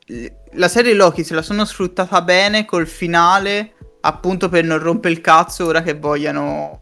la 0.53 0.69
serie 0.69 0.95
Loki 0.95 1.25
se 1.25 1.35
la 1.35 1.43
sono 1.43 1.65
sfruttata 1.65 2.23
bene 2.23 2.65
col 2.65 2.87
finale, 2.87 3.75
appunto 4.01 4.49
per 4.49 4.65
non 4.65 4.79
rompere 4.79 5.15
il 5.15 5.21
cazzo 5.21 5.67
ora 5.67 5.83
che 5.83 5.95
vogliano 5.95 6.79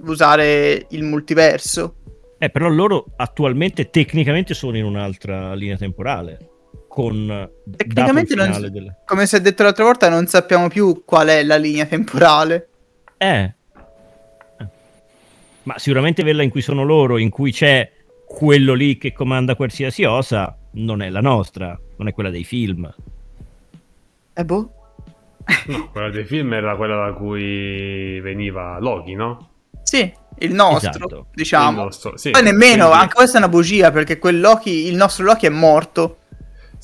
usare 0.00 0.86
il 0.90 1.02
multiverso. 1.02 1.96
Eh, 2.38 2.50
però 2.50 2.68
loro 2.68 3.06
attualmente 3.16 3.90
tecnicamente 3.90 4.54
sono 4.54 4.76
in 4.76 4.84
un'altra 4.84 5.54
linea 5.54 5.76
temporale. 5.76 6.50
Con 6.94 7.26
dato 7.26 7.50
Tecnicamente 7.76 8.34
non- 8.36 8.60
del- 8.70 8.94
Come 9.04 9.26
si 9.26 9.34
è 9.34 9.40
detto 9.40 9.64
l'altra 9.64 9.82
volta, 9.82 10.08
non 10.08 10.28
sappiamo 10.28 10.68
più 10.68 11.02
qual 11.04 11.26
è 11.26 11.42
la 11.42 11.56
linea 11.56 11.86
temporale. 11.86 12.68
Eh. 13.16 13.52
Eh. 14.58 14.66
Ma 15.64 15.76
sicuramente 15.78 16.22
quella 16.22 16.44
in 16.44 16.50
cui 16.50 16.60
sono 16.60 16.84
loro, 16.84 17.18
in 17.18 17.30
cui 17.30 17.50
c'è 17.50 17.90
quello 18.24 18.74
lì 18.74 18.96
che 18.96 19.12
comanda 19.12 19.56
qualsiasi 19.56 20.04
osa, 20.04 20.56
non 20.74 21.02
è 21.02 21.10
la 21.10 21.20
nostra, 21.20 21.76
non 21.96 22.06
è 22.06 22.12
quella 22.12 22.30
dei 22.30 22.44
film. 22.44 22.88
Eh 24.32 24.44
boh. 24.44 24.70
No, 25.66 25.90
quella 25.90 26.10
dei 26.10 26.24
film 26.24 26.52
era 26.54 26.76
quella 26.76 27.06
da 27.06 27.12
cui 27.12 28.20
veniva 28.20 28.78
Loki, 28.78 29.14
no? 29.14 29.48
Sì, 29.82 30.10
il 30.38 30.54
nostro, 30.54 30.90
Esatto. 30.90 31.26
diciamo. 31.34 31.70
Il 31.78 31.84
nostro- 31.86 32.16
sì, 32.16 32.30
Poi 32.30 32.42
nemmeno, 32.44 32.86
quindi- 32.86 33.02
anche 33.02 33.14
questa 33.14 33.36
è 33.38 33.40
una 33.40 33.50
bugia 33.50 33.90
perché 33.90 34.18
quel 34.18 34.38
Loki, 34.40 34.86
il 34.86 34.94
nostro 34.94 35.24
Loki 35.24 35.46
è 35.46 35.50
morto. 35.50 36.18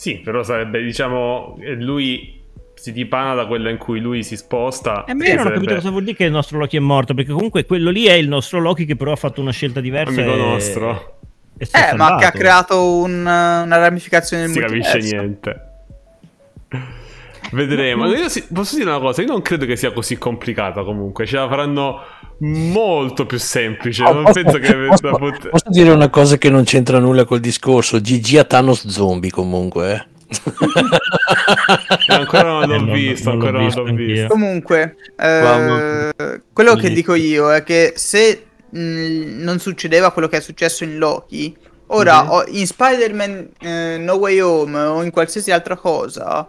Sì, 0.00 0.14
però 0.14 0.42
sarebbe, 0.42 0.82
diciamo, 0.82 1.58
eh, 1.60 1.74
lui 1.74 2.40
si 2.72 2.90
dipana 2.90 3.34
da 3.34 3.46
quella 3.46 3.68
in 3.68 3.76
cui 3.76 4.00
lui 4.00 4.22
si 4.22 4.34
sposta. 4.34 5.04
E 5.04 5.10
a 5.12 5.14
me 5.14 5.26
non 5.28 5.34
ho 5.34 5.42
sarebbe- 5.42 5.54
capito 5.56 5.74
cosa 5.74 5.90
vuol 5.90 6.04
dire 6.04 6.16
che 6.16 6.24
il 6.24 6.30
nostro 6.30 6.56
Loki 6.58 6.78
è 6.78 6.80
morto, 6.80 7.12
perché 7.12 7.32
comunque 7.32 7.66
quello 7.66 7.90
lì 7.90 8.06
è 8.06 8.14
il 8.14 8.26
nostro 8.26 8.60
Loki 8.60 8.86
che 8.86 8.96
però 8.96 9.12
ha 9.12 9.16
fatto 9.16 9.42
una 9.42 9.50
scelta 9.52 9.80
diversa. 9.80 10.18
Amico 10.22 10.34
e- 10.34 10.38
nostro. 10.38 11.18
e 11.58 11.64
Eh, 11.70 11.94
ma 11.94 12.16
che 12.16 12.24
ha 12.24 12.30
salvato. 12.30 12.38
creato 12.38 12.82
un- 13.02 13.20
una 13.20 13.76
ramificazione 13.76 14.44
Non 14.44 14.52
del 14.54 14.62
si 14.62 14.68
capisce 14.68 14.98
niente. 15.00 15.60
Vedremo. 17.52 18.06
Io 18.06 18.28
sì- 18.28 18.44
posso 18.52 18.76
dire 18.76 18.88
una 18.90 18.98
cosa, 19.00 19.22
io 19.22 19.28
non 19.28 19.42
credo 19.42 19.66
che 19.66 19.76
sia 19.76 19.92
così 19.92 20.16
complicata 20.18 20.82
comunque, 20.84 21.26
ce 21.26 21.36
la 21.36 21.48
faranno 21.48 22.00
molto 22.38 23.26
più 23.26 23.38
semplice. 23.38 24.02
Non 24.04 24.24
posso, 24.24 24.42
penso 24.42 24.58
che 24.58 24.74
posso- 24.74 25.10
pot- 25.16 25.48
posso 25.48 25.68
dire 25.70 25.90
una 25.90 26.08
cosa 26.08 26.36
che 26.38 26.48
non 26.50 26.64
c'entra 26.64 26.98
nulla 26.98 27.24
col 27.24 27.40
discorso? 27.40 27.98
GG 28.00 28.36
a 28.38 28.44
Thanos 28.44 28.86
zombie 28.86 29.30
comunque. 29.30 29.92
eh. 29.92 30.08
Eh, 32.08 32.14
ancora 32.14 32.42
non 32.50 32.62
Eh, 32.62 32.66
l'ho 32.66 32.76
non- 32.84 32.92
visto, 32.92 33.30
non 33.30 33.38
l'ho 33.38 33.44
ancora 33.46 33.58
non 33.58 33.66
visto 33.66 33.82
l'ho 33.82 33.88
anch'io. 33.88 34.06
visto. 34.06 34.26
Comunque, 34.28 34.96
eh, 35.16 36.10
quello 36.52 36.74
che 36.76 36.90
dico 36.90 37.14
io 37.14 37.52
è 37.52 37.62
che 37.62 37.92
se 37.96 38.44
mh, 38.72 39.42
non 39.42 39.58
succedeva 39.58 40.12
quello 40.12 40.28
che 40.28 40.36
è 40.36 40.40
successo 40.40 40.84
in 40.84 40.98
Loki, 40.98 41.56
ora 41.88 42.22
Mhm. 42.22 42.30
o- 42.30 42.44
in 42.46 42.64
Spider-Man 42.66 43.48
eh, 43.60 43.96
No 43.98 44.12
Way 44.14 44.38
Home 44.38 44.78
o 44.78 45.02
in 45.02 45.10
qualsiasi 45.10 45.50
altra 45.50 45.74
cosa, 45.76 46.48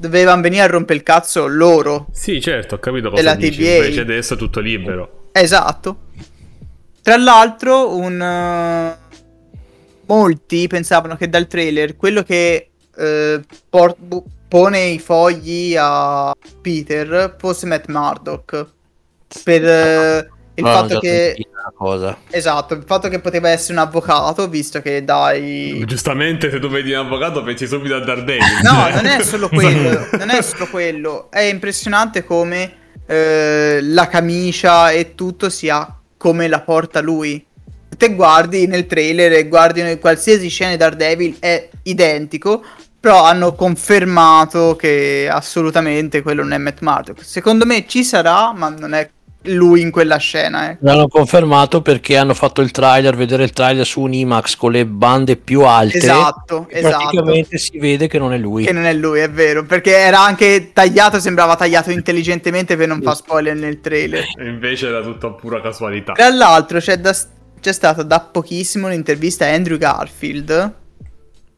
dovevano 0.00 0.40
venire 0.40 0.62
a 0.62 0.66
rompere 0.66 0.98
il 0.98 1.04
cazzo 1.04 1.46
loro. 1.46 2.06
Sì, 2.10 2.40
certo, 2.40 2.76
ho 2.76 2.78
capito 2.78 3.10
Della 3.10 3.34
cosa 3.34 3.46
dici. 3.46 3.62
TVA. 3.62 3.76
Invece 3.76 4.00
adesso 4.00 4.34
è 4.34 4.36
tutto 4.38 4.60
libero. 4.60 5.28
Esatto. 5.32 5.98
Tra 7.02 7.16
l'altro, 7.18 7.94
un, 7.96 8.20
eh, 8.20 8.96
molti 10.06 10.66
pensavano 10.66 11.16
che 11.16 11.28
dal 11.28 11.46
trailer 11.46 11.96
quello 11.96 12.22
che 12.22 12.70
eh, 12.96 13.40
por- 13.68 13.96
pone 14.48 14.80
i 14.80 14.98
fogli 14.98 15.76
a 15.78 16.34
Peter 16.62 17.36
fosse 17.38 17.66
Matt 17.66 17.88
Murdock. 17.88 18.66
Per 19.44 19.64
eh, 19.64 20.30
il 20.60 20.66
No, 20.66 20.72
fatto 20.72 20.98
che. 21.00 21.36
Esatto, 22.30 22.74
il 22.74 22.84
fatto 22.86 23.08
che 23.08 23.20
poteva 23.20 23.48
essere 23.50 23.74
un 23.74 23.78
avvocato, 23.80 24.48
visto 24.48 24.80
che 24.80 25.04
dai. 25.04 25.82
Giustamente, 25.86 26.50
se 26.50 26.58
tu 26.58 26.68
vedi 26.68 26.92
un 26.92 27.06
avvocato, 27.06 27.42
pensi 27.42 27.66
subito 27.66 27.96
a 27.96 28.00
Daredevil. 28.00 28.60
No, 28.62 28.88
non 28.94 29.06
è 29.06 29.22
solo 29.22 29.48
quello, 29.52 30.08
non 30.12 30.30
è 30.30 30.42
solo 30.42 30.66
quello. 30.68 31.30
È 31.30 31.40
impressionante 31.40 32.24
come 32.24 32.72
eh, 33.06 33.80
la 33.82 34.06
camicia 34.08 34.90
e 34.90 35.14
tutto 35.14 35.50
sia 35.50 35.96
come 36.16 36.48
la 36.48 36.60
porta 36.60 37.00
lui. 37.00 37.44
Te 37.96 38.14
guardi 38.14 38.66
nel 38.66 38.86
trailer 38.86 39.32
e 39.32 39.48
guardi 39.48 39.80
in 39.80 39.98
qualsiasi 40.00 40.48
scena 40.48 40.70
di 40.70 40.76
Daredevil 40.76 41.36
è 41.38 41.68
identico, 41.82 42.62
però 42.98 43.24
hanno 43.24 43.54
confermato 43.54 44.76
che 44.76 45.28
assolutamente 45.30 46.22
quello 46.22 46.42
non 46.42 46.52
è 46.52 46.58
Matt 46.58 46.80
Murdock. 46.80 47.24
Secondo 47.24 47.66
me 47.66 47.86
ci 47.86 48.04
sarà, 48.04 48.52
ma 48.52 48.68
non 48.68 48.94
è 48.94 49.10
lui 49.44 49.80
in 49.80 49.90
quella 49.90 50.18
scena, 50.18 50.70
eh. 50.70 50.76
L'hanno 50.80 51.08
confermato 51.08 51.80
perché 51.80 52.16
hanno 52.16 52.34
fatto 52.34 52.60
il 52.60 52.70
trailer, 52.70 53.16
vedere 53.16 53.44
il 53.44 53.52
trailer 53.52 53.86
su 53.86 54.00
un 54.00 54.12
IMAX 54.12 54.56
con 54.56 54.72
le 54.72 54.84
bande 54.84 55.36
più 55.36 55.62
alte. 55.62 55.96
Esatto, 55.96 56.66
esatto. 56.68 56.96
Praticamente 56.98 57.56
si 57.56 57.78
vede 57.78 58.06
che 58.06 58.18
non 58.18 58.32
è 58.34 58.38
lui. 58.38 58.64
Che 58.64 58.72
non 58.72 58.84
è 58.84 58.92
lui, 58.92 59.20
è 59.20 59.30
vero, 59.30 59.64
perché 59.64 59.96
era 59.96 60.20
anche 60.20 60.72
tagliato, 60.72 61.18
sembrava 61.20 61.56
tagliato 61.56 61.90
intelligentemente 61.90 62.76
per 62.76 62.88
non 62.88 63.00
far 63.00 63.16
spoiler 63.16 63.56
nel 63.56 63.80
trailer. 63.80 64.24
E 64.38 64.46
invece 64.46 64.88
era 64.88 65.00
tutto 65.00 65.34
pura 65.34 65.60
casualità. 65.60 66.12
Tra 66.12 66.28
l'altro 66.28 66.78
c'è, 66.78 66.98
da- 66.98 67.16
c'è 67.60 67.72
stata 67.72 68.02
da 68.02 68.20
pochissimo 68.20 68.86
un'intervista 68.86 69.46
a 69.46 69.52
Andrew 69.52 69.78
Garfield 69.78 70.74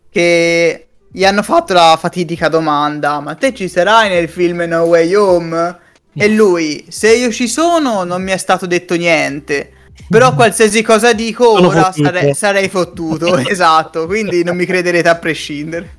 che 0.09 0.87
gli 1.11 1.25
hanno 1.25 1.43
fatto 1.43 1.73
la 1.73 1.97
fatidica 1.99 2.49
domanda 2.49 3.21
ma 3.21 3.35
te 3.35 3.55
ci 3.55 3.69
sarai 3.69 4.09
nel 4.09 4.29
film 4.29 4.63
No 4.63 4.83
Way 4.83 5.15
Home? 5.15 5.81
E 6.15 6.29
lui, 6.29 6.85
se 6.89 7.15
io 7.15 7.31
ci 7.33 7.49
sono 7.49 8.05
non 8.05 8.23
mi 8.23 8.33
è 8.33 8.37
stato 8.37 8.67
detto 8.67 8.95
niente. 8.97 9.73
Però 10.09 10.35
qualsiasi 10.35 10.83
cosa 10.83 11.13
dico 11.13 11.45
Sono 11.57 11.69
ora 11.69 11.85
fottuto. 11.85 12.05
sarei, 12.05 12.35
sarei 12.35 12.69
fottuto, 12.69 13.37
esatto, 13.49 14.07
quindi 14.07 14.43
non 14.45 14.57
mi 14.57 14.67
crederete 14.67 15.09
a 15.09 15.17
prescindere. 15.17 15.97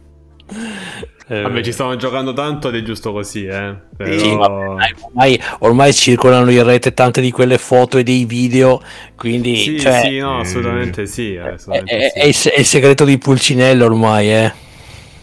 Eh, 1.27 1.41
Vabbè, 1.41 1.61
ci 1.63 1.71
stanno 1.71 1.95
giocando 1.95 2.33
tanto 2.33 2.67
ed 2.67 2.75
è 2.75 2.83
giusto 2.83 3.11
così, 3.13 3.45
eh. 3.45 3.75
Però... 3.95 4.17
sì, 4.17 4.35
vabbè, 4.35 4.65
dai, 4.75 4.93
ormai, 5.01 5.41
ormai 5.59 5.93
circolano 5.93 6.51
in 6.51 6.63
rete 6.63 6.93
tante 6.93 7.21
di 7.21 7.31
quelle 7.31 7.57
foto 7.57 7.97
e 7.97 8.03
dei 8.03 8.25
video, 8.25 8.81
quindi 9.15 9.55
Sì, 9.55 9.79
cioè, 9.79 10.01
sì, 10.03 10.17
no, 10.17 10.39
assolutamente 10.39 11.05
sì. 11.07 11.33
è, 11.35 11.47
assolutamente 11.53 11.95
è- 11.95 12.09
sì. 12.11 12.19
è 12.19 12.25
il, 12.25 12.33
se- 12.35 12.51
è 12.51 12.59
il 12.59 12.65
segreto 12.65 13.05
di 13.05 13.17
Pulcinello 13.17 13.85
ormai, 13.85 14.33
eh. 14.33 14.53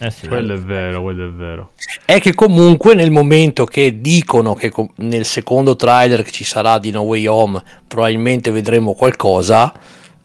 Eh 0.03 0.09
sì, 0.09 0.27
Quello 0.27 0.55
è 0.55 0.57
vero, 0.57 1.03
quello 1.03 1.27
è 1.27 1.29
vero. 1.29 1.73
È 2.03 2.19
che 2.19 2.33
comunque 2.33 2.95
nel 2.95 3.11
momento 3.11 3.65
che 3.65 4.01
dicono 4.01 4.55
che 4.55 4.71
com- 4.71 4.89
nel 4.95 5.25
secondo 5.25 5.75
trailer 5.75 6.23
che 6.23 6.31
ci 6.31 6.43
sarà 6.43 6.79
di 6.79 6.89
No 6.89 7.01
Way 7.01 7.27
Home 7.27 7.61
probabilmente 7.87 8.49
vedremo 8.49 8.93
qualcosa, 8.95 9.71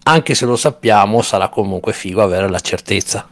anche 0.04 0.34
se 0.34 0.46
lo 0.46 0.56
sappiamo 0.56 1.20
sarà 1.20 1.50
comunque 1.50 1.92
figo 1.92 2.22
avere 2.22 2.48
la 2.48 2.58
certezza. 2.58 3.28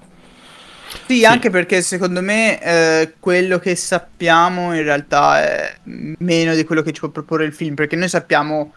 Sì, 1.06 1.24
anche 1.24 1.48
perché 1.48 1.80
secondo 1.80 2.20
me 2.20 2.62
eh, 2.62 3.14
quello 3.18 3.58
che 3.58 3.74
sappiamo 3.74 4.74
in 4.74 4.82
realtà 4.82 5.42
è 5.42 5.76
meno 5.84 6.54
di 6.54 6.64
quello 6.64 6.82
che 6.82 6.92
ci 6.92 7.00
può 7.00 7.08
proporre 7.08 7.46
il 7.46 7.54
film, 7.54 7.74
perché 7.74 7.96
noi 7.96 8.10
sappiamo 8.10 8.74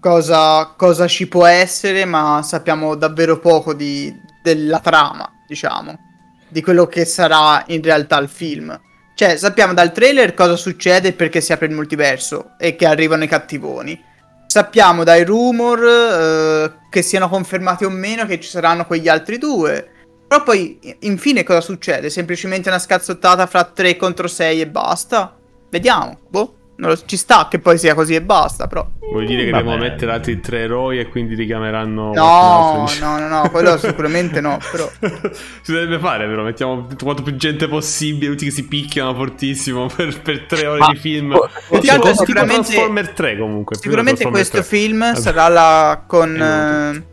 cosa, 0.00 0.74
cosa 0.76 1.06
ci 1.06 1.28
può 1.28 1.46
essere, 1.46 2.04
ma 2.06 2.42
sappiamo 2.42 2.96
davvero 2.96 3.38
poco 3.38 3.72
di- 3.72 4.12
della 4.42 4.80
trama, 4.80 5.30
diciamo, 5.46 6.10
di 6.52 6.62
quello 6.62 6.86
che 6.86 7.04
sarà 7.06 7.64
in 7.68 7.82
realtà 7.82 8.18
il 8.18 8.28
film. 8.28 8.78
Cioè, 9.14 9.36
sappiamo 9.36 9.72
dal 9.72 9.92
trailer 9.92 10.34
cosa 10.34 10.56
succede 10.56 11.08
e 11.08 11.12
perché 11.12 11.40
si 11.40 11.52
apre 11.52 11.66
il 11.66 11.72
multiverso 11.72 12.52
e 12.58 12.76
che 12.76 12.86
arrivano 12.86 13.24
i 13.24 13.28
cattivoni. 13.28 14.00
Sappiamo 14.46 15.02
dai 15.02 15.24
rumor 15.24 15.82
eh, 15.82 16.72
che 16.90 17.02
siano 17.02 17.28
confermati 17.28 17.84
o 17.84 17.90
meno 17.90 18.26
che 18.26 18.38
ci 18.38 18.48
saranno 18.48 18.86
quegli 18.86 19.08
altri 19.08 19.38
due. 19.38 19.88
Però 20.28 20.42
poi, 20.42 20.78
infine, 21.00 21.42
cosa 21.42 21.60
succede? 21.60 22.10
Semplicemente 22.10 22.68
una 22.68 22.78
scazzottata 22.78 23.46
fra 23.46 23.64
3 23.64 23.96
contro 23.96 24.28
6 24.28 24.60
e 24.60 24.66
basta? 24.66 25.36
Vediamo. 25.70 26.18
Boh, 26.28 26.56
lo- 26.88 26.98
ci 27.04 27.16
sta 27.16 27.48
che 27.50 27.58
poi 27.58 27.78
sia 27.78 27.94
così 27.94 28.14
e 28.14 28.22
basta, 28.22 28.66
però. 28.66 28.88
Vuol 29.10 29.26
dire 29.26 29.44
che 29.44 29.50
Vabbè. 29.50 29.62
devono 29.64 29.80
mettere 29.82 30.12
altri 30.12 30.40
tre 30.40 30.60
eroi 30.60 30.98
e 30.98 31.08
quindi 31.08 31.34
richiameranno 31.34 32.12
No, 32.14 32.86
no, 33.00 33.18
no, 33.18 33.28
no, 33.28 33.50
quello 33.50 33.76
sicuramente 33.78 34.40
no, 34.40 34.58
però. 34.70 34.90
si 35.62 35.72
dovrebbe 35.72 35.98
fare, 35.98 36.26
però 36.26 36.42
mettiamo 36.42 36.86
quanto 37.02 37.22
più 37.22 37.36
gente 37.36 37.68
possibile, 37.68 38.30
tutti 38.30 38.46
che 38.46 38.50
si 38.50 38.66
picchiano 38.66 39.14
fortissimo 39.14 39.86
per, 39.94 40.20
per 40.22 40.46
tre 40.46 40.66
ore 40.66 40.78
Ma- 40.78 40.90
di 40.92 40.98
film. 40.98 41.32
oh, 41.32 41.48
Tipo, 41.78 41.92
altro 41.92 42.10
tipo 42.10 42.24
sicuramente- 42.24 42.54
Transformer 42.72 43.08
3 43.10 43.38
comunque. 43.38 43.76
Sicuramente 43.76 44.26
questo 44.28 44.56
3. 44.58 44.66
film 44.66 44.98
Vabbè. 45.00 45.20
sarà 45.20 45.48
la 45.48 46.04
con 46.06 46.34
eh, 46.40 47.04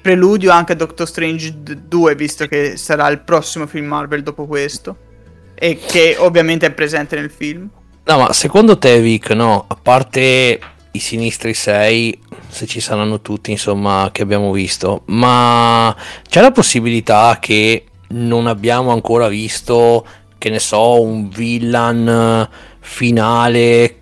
preludio 0.00 0.50
anche 0.50 0.72
a 0.72 0.76
Doctor 0.76 1.06
Strange 1.06 1.54
d- 1.62 1.74
2, 1.86 2.14
visto 2.16 2.46
che 2.46 2.76
sarà 2.76 3.08
il 3.08 3.20
prossimo 3.20 3.66
film 3.66 3.86
Marvel 3.86 4.22
dopo 4.22 4.46
questo. 4.46 4.96
E 5.54 5.78
che 5.86 6.16
ovviamente 6.18 6.66
è 6.66 6.72
presente 6.72 7.14
nel 7.14 7.30
film. 7.30 7.68
No, 8.06 8.18
ma 8.18 8.32
secondo 8.32 8.76
te, 8.76 9.00
Vic, 9.00 9.30
no, 9.30 9.64
a 9.66 9.76
parte 9.80 10.60
i 10.90 10.98
sinistri 10.98 11.54
6, 11.54 12.18
se 12.48 12.66
ci 12.66 12.80
saranno 12.80 13.20
tutti, 13.20 13.50
insomma, 13.50 14.10
che 14.12 14.22
abbiamo 14.22 14.52
visto, 14.52 15.02
ma 15.06 15.94
c'è 16.28 16.40
la 16.40 16.52
possibilità 16.52 17.38
che 17.40 17.86
non 18.08 18.46
abbiamo 18.46 18.92
ancora 18.92 19.28
visto, 19.28 20.06
che 20.36 20.50
ne 20.50 20.58
so, 20.58 21.00
un 21.00 21.28
villain 21.30 22.48
finale 22.80 24.00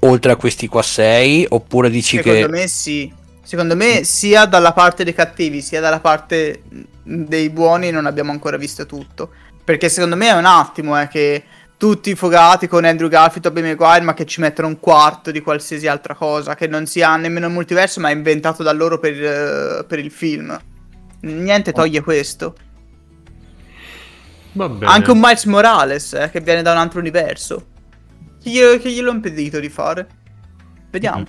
oltre 0.00 0.32
a 0.32 0.36
questi 0.36 0.66
qua 0.66 0.82
6, 0.82 1.46
oppure 1.50 1.90
dici 1.90 2.16
Secondo 2.16 2.46
che... 2.46 2.52
me 2.52 2.68
sì. 2.68 3.12
Secondo 3.42 3.76
me 3.76 4.04
sia 4.04 4.46
dalla 4.46 4.72
parte 4.72 5.04
dei 5.04 5.12
cattivi 5.12 5.60
sia 5.60 5.78
dalla 5.78 6.00
parte 6.00 6.62
dei 7.02 7.50
buoni 7.50 7.90
non 7.90 8.06
abbiamo 8.06 8.32
ancora 8.32 8.56
visto 8.56 8.86
tutto. 8.86 9.30
Perché 9.62 9.90
secondo 9.90 10.16
me 10.16 10.28
è 10.28 10.32
un 10.32 10.46
attimo 10.46 10.98
eh, 10.98 11.08
che 11.08 11.44
tutti 11.84 12.14
fogati 12.14 12.66
con 12.66 12.86
Andrew 12.86 13.10
Garfield 13.10 13.44
e 13.44 13.48
Tobey 13.50 13.62
Maguire 13.62 14.00
ma 14.00 14.14
che 14.14 14.24
ci 14.24 14.40
mettono 14.40 14.68
un 14.68 14.80
quarto 14.80 15.30
di 15.30 15.42
qualsiasi 15.42 15.86
altra 15.86 16.14
cosa, 16.14 16.54
che 16.54 16.66
non 16.66 16.86
sia 16.86 17.14
nemmeno 17.16 17.48
il 17.48 17.52
multiverso 17.52 18.00
ma 18.00 18.08
è 18.08 18.14
inventato 18.14 18.62
da 18.62 18.72
loro 18.72 18.98
per, 18.98 19.12
eh, 19.22 19.84
per 19.86 19.98
il 19.98 20.10
film. 20.10 20.58
Niente 21.20 21.72
toglie 21.72 22.00
questo. 22.00 22.54
Va 24.52 24.66
bene. 24.70 24.90
Anche 24.90 25.10
un 25.10 25.18
Miles 25.20 25.44
Morales 25.44 26.14
eh, 26.14 26.30
che 26.30 26.40
viene 26.40 26.62
da 26.62 26.72
un 26.72 26.78
altro 26.78 27.00
universo. 27.00 27.66
Chi 28.40 28.52
glielo, 28.52 28.76
glielo 28.76 29.10
ha 29.10 29.14
impedito 29.14 29.60
di 29.60 29.68
fare? 29.68 30.06
Vediamo. 30.90 31.26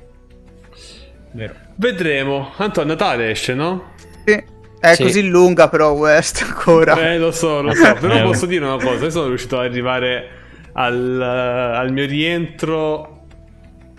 Vero. 1.34 1.54
Vedremo. 1.76 2.54
Tanto 2.56 2.80
a 2.80 2.86
Natale 2.86 3.30
esce, 3.30 3.54
no? 3.54 3.92
Sì. 4.26 4.42
È 4.80 4.94
Sì. 4.94 5.04
così 5.04 5.28
lunga 5.28 5.68
però 5.68 5.92
West 5.92 6.44
ancora. 6.48 6.96
Eh, 6.96 7.18
lo 7.18 7.32
so, 7.34 7.62
lo 7.62 7.74
so. 7.74 7.94
Però 8.00 8.14
Eh, 8.16 8.22
posso 8.22 8.46
dire 8.46 8.64
una 8.64 8.82
cosa. 8.82 9.04
Io 9.04 9.12
sono 9.12 9.28
riuscito 9.28 9.60
ad 9.60 9.66
arrivare 9.66 10.44
al, 10.78 11.22
al 11.22 11.92
mio 11.92 12.06
rientro 12.06 13.16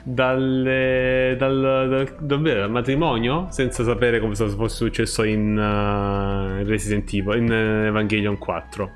dalle, 0.03 1.35
dal, 1.36 2.07
dal, 2.20 2.40
dal 2.40 2.70
matrimonio 2.70 3.48
senza 3.51 3.82
sapere 3.82 4.20
come 4.20 4.35
fosse 4.36 4.77
successo 4.77 5.24
in, 5.24 5.57
uh, 5.57 6.65
Resident 6.66 7.12
Evil, 7.12 7.39
in 7.39 7.51
uh, 7.51 7.86
Evangelion 7.86 8.39
4. 8.39 8.90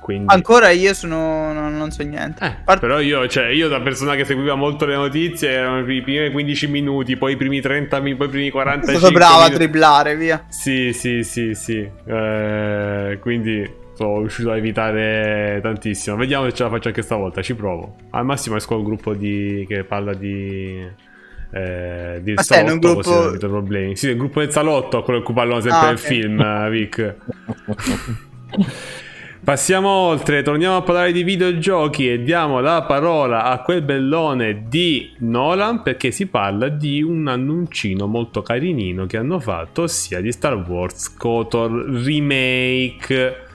Quindi... 0.00 0.32
Ancora 0.32 0.70
io 0.70 0.94
sono. 0.94 1.52
non, 1.52 1.76
non 1.76 1.90
so 1.90 2.02
niente. 2.02 2.42
Eh, 2.42 2.56
Part- 2.64 2.80
però 2.80 3.00
io, 3.00 3.28
cioè, 3.28 3.48
io 3.48 3.68
da 3.68 3.80
persona 3.80 4.14
che 4.14 4.24
seguiva 4.24 4.54
molto 4.54 4.86
le 4.86 4.94
notizie, 4.94 5.50
erano 5.50 5.80
i 5.80 6.00
primi 6.00 6.30
15 6.30 6.66
minuti, 6.68 7.16
poi 7.16 7.34
i 7.34 7.36
primi 7.36 7.60
30 7.60 8.00
minuti, 8.00 8.16
poi 8.16 8.26
i 8.26 8.30
primi 8.30 8.50
45 8.50 8.98
sono 8.98 9.12
bravo 9.12 9.40
a 9.40 9.44
minuti. 9.44 9.58
dribblare, 9.58 10.16
via. 10.16 10.44
Sì, 10.48 10.92
sì, 10.94 11.22
sì, 11.22 11.54
sì. 11.54 11.86
Eh, 12.06 13.18
quindi 13.20 13.70
sono 14.00 14.20
riuscito 14.20 14.50
a 14.50 14.56
evitare 14.56 15.60
tantissimo. 15.62 16.16
Vediamo 16.16 16.46
se 16.46 16.54
ce 16.54 16.62
la 16.62 16.70
faccio 16.70 16.88
anche 16.88 17.02
stavolta. 17.02 17.42
Ci 17.42 17.54
provo. 17.54 17.96
Al 18.10 18.24
massimo 18.24 18.56
esco 18.56 18.74
al 18.76 18.82
gruppo 18.82 19.12
di... 19.12 19.66
che 19.68 19.84
parla 19.84 20.14
di. 20.14 21.08
Eh, 21.52 22.22
stai 22.36 22.62
in 22.64 22.70
un 22.70 22.80
salotto, 22.80 23.10
gruppo- 23.10 23.46
problemi. 23.46 23.96
Sì, 23.96 24.08
il 24.08 24.16
gruppo 24.16 24.40
del 24.40 24.50
salotto, 24.50 25.02
quello 25.02 25.18
in 25.18 25.24
cui 25.24 25.34
parlano 25.34 25.60
sempre 25.60 25.80
Ah, 25.80 25.86
del 25.88 25.96
ok. 25.96 26.00
film, 26.00 26.40
eh, 26.40 26.70
Vic. 26.70 27.14
Passiamo 29.42 29.88
oltre, 29.88 30.42
torniamo 30.42 30.76
a 30.76 30.82
parlare 30.82 31.12
di 31.12 31.22
videogiochi 31.22 32.10
e 32.10 32.22
diamo 32.22 32.60
la 32.60 32.82
parola 32.82 33.44
a 33.44 33.60
quel 33.62 33.82
bellone 33.82 34.64
di 34.68 35.12
Nolan 35.18 35.82
perché 35.82 36.10
si 36.10 36.26
parla 36.26 36.68
di 36.68 37.02
un 37.02 37.26
annuncino 37.26 38.06
molto 38.06 38.42
carinino 38.42 39.06
che 39.06 39.16
hanno 39.16 39.40
fatto, 39.40 39.82
ossia 39.82 40.20
di 40.20 40.30
Star 40.30 40.54
Wars 40.56 41.14
KOTOR 41.14 41.70
Remake. 42.04 43.48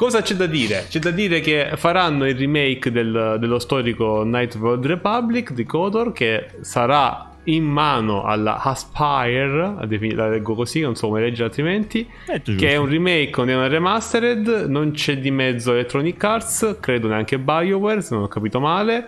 Cosa 0.00 0.22
c'è 0.22 0.32
da 0.34 0.46
dire? 0.46 0.86
C'è 0.88 0.98
da 0.98 1.10
dire 1.10 1.40
che 1.40 1.72
faranno 1.74 2.26
il 2.26 2.34
remake 2.34 2.90
del- 2.90 3.36
dello 3.38 3.58
storico 3.58 4.24
Night 4.24 4.54
of 4.54 4.62
the 4.62 4.66
Old 4.68 4.86
Republic 4.86 5.52
di 5.52 5.66
KOTOR 5.66 6.12
che 6.12 6.46
sarà 6.62 7.32
in 7.44 7.64
mano 7.64 8.22
alla 8.24 8.62
Aspire, 8.62 9.74
la 10.14 10.28
leggo 10.30 10.54
così, 10.54 10.80
non 10.80 10.96
so 10.96 11.08
come 11.08 11.20
leggere 11.20 11.48
altrimenti, 11.48 12.08
Detto 12.24 12.54
che 12.54 12.70
è 12.70 12.76
un 12.76 12.88
remake, 12.88 13.32
non 13.36 13.50
è 13.50 13.54
una 13.54 13.68
remastered, 13.68 14.64
non 14.68 14.92
c'è 14.92 15.18
di 15.18 15.30
mezzo 15.30 15.74
Electronic 15.74 16.24
Arts, 16.24 16.78
credo 16.80 17.08
neanche 17.08 17.38
BioWare, 17.38 18.00
se 18.00 18.14
non 18.14 18.22
ho 18.24 18.28
capito 18.28 18.58
male. 18.58 19.06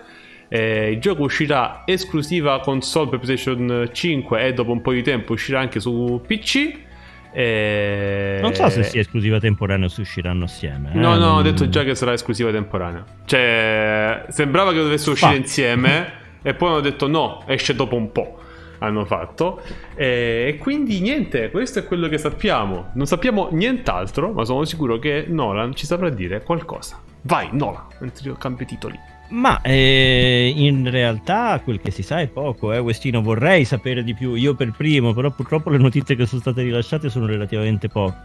Eh, 0.48 0.90
il 0.90 0.98
gioco 0.98 1.23
uscirà 1.23 1.85
esclusiva 1.86 2.60
console 2.60 3.09
per 3.09 3.19
PlayStation 3.19 3.89
5 3.90 4.44
e 4.44 4.52
dopo 4.52 4.73
un 4.73 4.82
po' 4.82 4.93
di 4.93 5.02
tempo 5.02 5.32
uscirà 5.32 5.59
anche 5.59 5.81
su 5.81 6.20
PC. 6.27 6.90
Eh, 7.33 8.39
Non 8.43 8.55
so 8.55 8.69
se 8.69 8.83
sia 8.83 9.01
esclusiva 9.01 9.39
temporanea 9.41 9.87
o 9.87 9.89
se 9.89 10.03
usciranno 10.03 10.45
assieme. 10.45 10.91
eh, 10.93 10.99
No, 10.99 11.17
no, 11.17 11.37
ho 11.37 11.43
detto 11.43 11.69
già 11.69 11.83
che 11.83 11.95
sarà 11.95 12.13
esclusiva 12.13 12.51
temporanea. 12.51 13.05
Cioè, 13.25 14.27
sembrava 14.29 14.73
che 14.73 14.79
dovesse 14.79 15.11
uscire 15.11 15.33
Fa. 15.33 15.37
insieme 15.39 16.13
e 16.43 16.55
poi 16.55 16.69
hanno 16.69 16.81
detto 16.81 17.07
no, 17.09 17.43
esce 17.47 17.75
dopo 17.75 17.97
un 17.97 18.13
po'. 18.13 18.39
Hanno 18.79 19.05
fatto. 19.05 19.63
E, 19.95 20.47
e 20.49 20.59
quindi 20.59 21.01
niente, 21.01 21.51
questo 21.51 21.79
è 21.79 21.85
quello 21.85 22.09
che 22.09 22.19
sappiamo. 22.19 22.91
Non 22.95 23.07
sappiamo 23.07 23.49
nient'altro, 23.53 24.33
ma 24.33 24.45
sono 24.45 24.65
sicuro 24.65 24.99
che 24.99 25.25
Nolan 25.29 25.75
ci 25.75 25.87
saprà 25.87 26.09
dire 26.11 26.43
qualcosa. 26.43 26.99
Vai, 27.23 27.49
Nolan, 27.53 27.87
mentre 28.01 28.29
io 28.29 28.35
cambio 28.35 28.67
titoli. 28.67 28.99
Ma 29.33 29.63
eh, 29.63 30.53
in 30.55 30.91
realtà 30.91 31.59
quel 31.65 31.81
che 31.81 31.91
si 31.91 32.03
sa 32.03 32.21
è 32.21 32.29
poco, 32.29 32.71
eh, 32.71 32.79
Westino. 32.79 33.23
Vorrei 33.23 33.65
sapere 33.65 34.05
di 34.05 34.13
più, 34.13 34.35
io 34.35 34.55
per 34.55 34.73
primo, 34.77 35.15
però 35.15 35.31
purtroppo 35.31 35.71
le 35.71 35.79
notizie 35.79 36.15
che 36.17 36.27
sono 36.27 36.43
state 36.43 36.63
rilasciate 36.63 37.09
sono 37.09 37.25
relativamente 37.25 37.89
poche. 37.89 38.21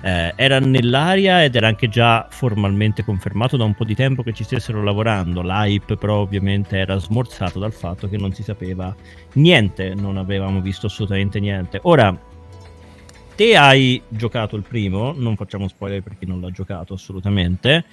Eh, 0.00 0.32
era 0.34 0.58
nell'aria 0.58 1.44
ed 1.44 1.56
era 1.56 1.66
anche 1.66 1.88
già 1.88 2.26
formalmente 2.30 3.04
confermato 3.04 3.58
da 3.58 3.64
un 3.64 3.74
po' 3.74 3.84
di 3.84 3.94
tempo 3.94 4.22
che 4.22 4.32
ci 4.32 4.44
stessero 4.44 4.82
lavorando. 4.82 5.42
L'hype, 5.42 5.96
però, 5.96 6.20
ovviamente 6.20 6.78
era 6.78 6.96
smorzato 6.96 7.58
dal 7.58 7.72
fatto 7.74 8.08
che 8.08 8.16
non 8.16 8.32
si 8.32 8.42
sapeva 8.42 8.94
niente, 9.34 9.92
non 9.94 10.16
avevamo 10.16 10.62
visto 10.62 10.86
assolutamente 10.86 11.38
niente. 11.38 11.80
Ora, 11.82 12.18
te 13.34 13.56
hai 13.58 14.00
giocato 14.08 14.56
il 14.56 14.62
primo, 14.62 15.12
non 15.14 15.36
facciamo 15.36 15.68
spoiler 15.68 16.02
per 16.02 16.16
chi 16.18 16.24
non 16.24 16.40
l'ha 16.40 16.50
giocato 16.50 16.94
assolutamente 16.94 17.84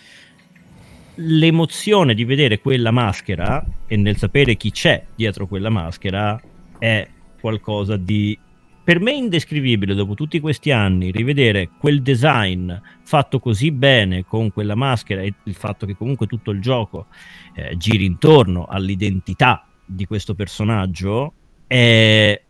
l'emozione 1.15 2.14
di 2.14 2.23
vedere 2.23 2.60
quella 2.60 2.91
maschera 2.91 3.64
e 3.88 3.95
nel 3.98 4.18
sapere 4.18 4.56
chi 4.56 4.72
c'è 4.72 5.06
dietro 5.15 5.48
quella 5.48 5.69
maschera 5.69 6.40
è 6.77 7.07
qualcosa 7.40 7.98
di 7.98 8.38
per 8.84 8.99
me 8.99 9.14
indescrivibile. 9.14 9.95
Dopo 9.95 10.14
tutti 10.14 10.40
questi 10.41 10.72
anni 10.72 11.11
rivedere 11.11 11.69
quel 11.80 12.02
design 12.02 12.72
fatto 13.03 13.40
così 13.40 13.72
bene 13.72 14.26
con 14.26 14.52
quella 14.52 14.76
maschera 14.76 15.22
e 15.22 15.34
il 15.44 15.56
fatto 15.56 15.85
che 15.85 15.95
comunque 15.95 16.27
tutto 16.27 16.52
il 16.52 16.60
gioco 16.60 17.07
eh, 17.56 17.77
giri 17.77 18.03
intorno 18.03 18.65
all'identità 18.65 19.65
di 19.85 20.06
questo 20.06 20.34
personaggio 20.34 21.34
è 21.65 22.43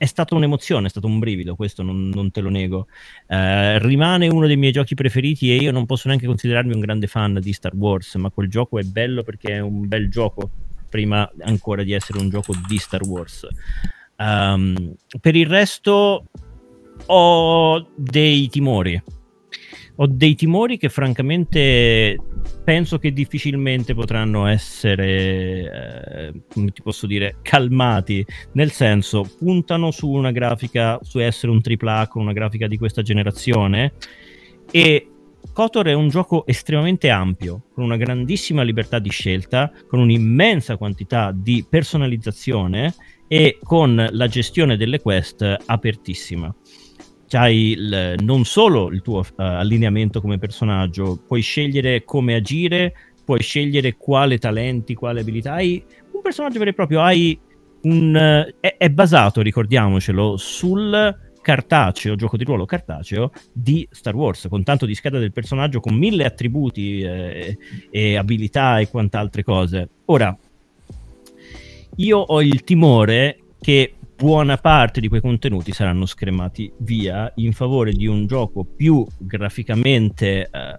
è 0.00 0.06
stata 0.06 0.34
un'emozione, 0.34 0.86
è 0.86 0.88
stato 0.88 1.06
un 1.06 1.18
brivido, 1.18 1.56
questo 1.56 1.82
non, 1.82 2.08
non 2.08 2.30
te 2.30 2.40
lo 2.40 2.48
nego. 2.48 2.86
Uh, 3.26 3.76
rimane 3.80 4.28
uno 4.28 4.46
dei 4.46 4.56
miei 4.56 4.72
giochi 4.72 4.94
preferiti 4.94 5.52
e 5.52 5.56
io 5.56 5.72
non 5.72 5.84
posso 5.84 6.08
neanche 6.08 6.24
considerarmi 6.24 6.72
un 6.72 6.80
grande 6.80 7.06
fan 7.06 7.38
di 7.38 7.52
Star 7.52 7.74
Wars, 7.74 8.14
ma 8.14 8.30
quel 8.30 8.48
gioco 8.48 8.78
è 8.78 8.82
bello 8.82 9.22
perché 9.22 9.56
è 9.56 9.58
un 9.58 9.86
bel 9.86 10.08
gioco, 10.08 10.48
prima 10.88 11.30
ancora 11.40 11.82
di 11.82 11.92
essere 11.92 12.18
un 12.18 12.30
gioco 12.30 12.54
di 12.66 12.78
Star 12.78 13.02
Wars. 13.02 13.46
Um, 14.16 14.94
per 15.20 15.36
il 15.36 15.44
resto 15.44 16.24
ho 17.04 17.86
dei 17.94 18.48
timori 18.48 19.02
ho 20.02 20.06
dei 20.06 20.34
timori 20.34 20.78
che 20.78 20.88
francamente 20.88 22.16
penso 22.64 22.98
che 22.98 23.12
difficilmente 23.12 23.94
potranno 23.94 24.46
essere, 24.46 26.32
eh, 26.32 26.42
come 26.50 26.70
ti 26.72 26.80
posso 26.80 27.06
dire, 27.06 27.36
calmati. 27.42 28.24
Nel 28.52 28.70
senso, 28.70 29.28
puntano 29.38 29.90
su 29.90 30.08
una 30.08 30.30
grafica, 30.30 30.98
su 31.02 31.18
essere 31.18 31.52
un 31.52 31.60
AAA 31.62 32.08
con 32.08 32.22
una 32.22 32.32
grafica 32.32 32.66
di 32.66 32.78
questa 32.78 33.02
generazione 33.02 33.92
e 34.70 35.06
KOTOR 35.52 35.88
è 35.88 35.92
un 35.92 36.08
gioco 36.08 36.46
estremamente 36.46 37.10
ampio, 37.10 37.64
con 37.74 37.84
una 37.84 37.96
grandissima 37.98 38.62
libertà 38.62 38.98
di 38.98 39.10
scelta, 39.10 39.70
con 39.86 39.98
un'immensa 39.98 40.78
quantità 40.78 41.30
di 41.34 41.64
personalizzazione 41.68 42.94
e 43.28 43.58
con 43.62 44.08
la 44.10 44.26
gestione 44.28 44.78
delle 44.78 45.00
quest 45.00 45.56
apertissima 45.66 46.54
hai 47.36 47.70
il, 47.72 48.16
non 48.20 48.44
solo 48.44 48.90
il 48.90 49.02
tuo 49.02 49.20
uh, 49.20 49.24
allineamento 49.36 50.20
come 50.20 50.38
personaggio, 50.38 51.22
puoi 51.26 51.40
scegliere 51.40 52.04
come 52.04 52.34
agire, 52.34 52.94
puoi 53.24 53.40
scegliere 53.40 53.96
quale 53.96 54.38
talenti, 54.38 54.94
quale 54.94 55.20
abilità 55.20 55.54
hai. 55.54 55.82
Un 56.10 56.20
personaggio 56.22 56.58
vero 56.58 56.70
e 56.70 56.74
proprio 56.74 57.00
hai 57.00 57.38
un... 57.82 58.46
Uh, 58.48 58.54
è, 58.60 58.76
è, 58.76 58.90
basato, 58.90 59.42
ricordiamocelo, 59.42 60.36
sul 60.36 61.16
cartaceo, 61.40 62.16
gioco 62.16 62.36
di 62.36 62.44
ruolo 62.44 62.66
cartaceo 62.66 63.32
di 63.52 63.86
Star 63.90 64.14
Wars, 64.14 64.46
con 64.48 64.62
tanto 64.62 64.86
di 64.86 64.94
scheda 64.94 65.18
del 65.18 65.32
personaggio, 65.32 65.80
con 65.80 65.94
mille 65.94 66.24
attributi 66.24 67.00
eh, 67.00 67.58
e 67.90 68.16
abilità 68.16 68.78
e 68.78 68.88
quant'altre 68.88 69.42
cose. 69.42 69.88
Ora, 70.06 70.36
io 71.96 72.18
ho 72.18 72.42
il 72.42 72.62
timore 72.62 73.38
che 73.60 73.94
buona 74.20 74.58
parte 74.58 75.00
di 75.00 75.08
quei 75.08 75.22
contenuti 75.22 75.72
saranno 75.72 76.04
scremati 76.04 76.70
via 76.80 77.32
in 77.36 77.54
favore 77.54 77.92
di 77.92 78.06
un 78.06 78.26
gioco 78.26 78.66
più 78.66 79.06
graficamente 79.18 80.42
eh, 80.42 80.74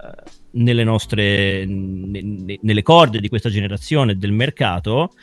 nelle 0.52 0.84
nostre 0.84 1.66
ne, 1.66 2.60
nelle 2.62 2.84
corde 2.84 3.20
di 3.20 3.30
questa 3.30 3.50
generazione 3.50 4.16
del 4.16 4.32
mercato. 4.32 5.14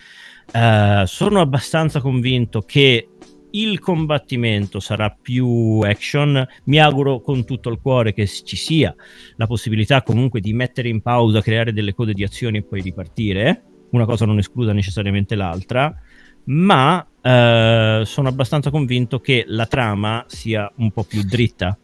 Eh, 0.52 1.04
sono 1.06 1.40
abbastanza 1.40 2.00
convinto 2.00 2.62
che 2.62 3.08
il 3.52 3.78
combattimento 3.78 4.80
sarà 4.80 5.10
più 5.10 5.78
action. 5.84 6.44
Mi 6.64 6.80
auguro 6.80 7.20
con 7.20 7.44
tutto 7.44 7.70
il 7.70 7.78
cuore 7.80 8.12
che 8.12 8.26
ci 8.26 8.56
sia 8.56 8.92
la 9.36 9.46
possibilità 9.46 10.02
comunque 10.02 10.40
di 10.40 10.52
mettere 10.52 10.88
in 10.88 11.02
pausa, 11.02 11.40
creare 11.40 11.72
delle 11.72 11.94
code 11.94 12.14
di 12.14 12.24
azioni 12.24 12.58
e 12.58 12.62
poi 12.64 12.80
ripartire. 12.80 13.62
Una 13.90 14.06
cosa 14.06 14.26
non 14.26 14.38
escluda 14.38 14.72
necessariamente 14.72 15.36
l'altra 15.36 15.94
ma 16.48 17.06
eh, 17.20 18.02
sono 18.04 18.28
abbastanza 18.28 18.70
convinto 18.70 19.20
che 19.20 19.44
la 19.46 19.66
trama 19.66 20.24
sia 20.28 20.70
un 20.76 20.90
po' 20.90 21.04
più 21.04 21.22
dritta. 21.22 21.76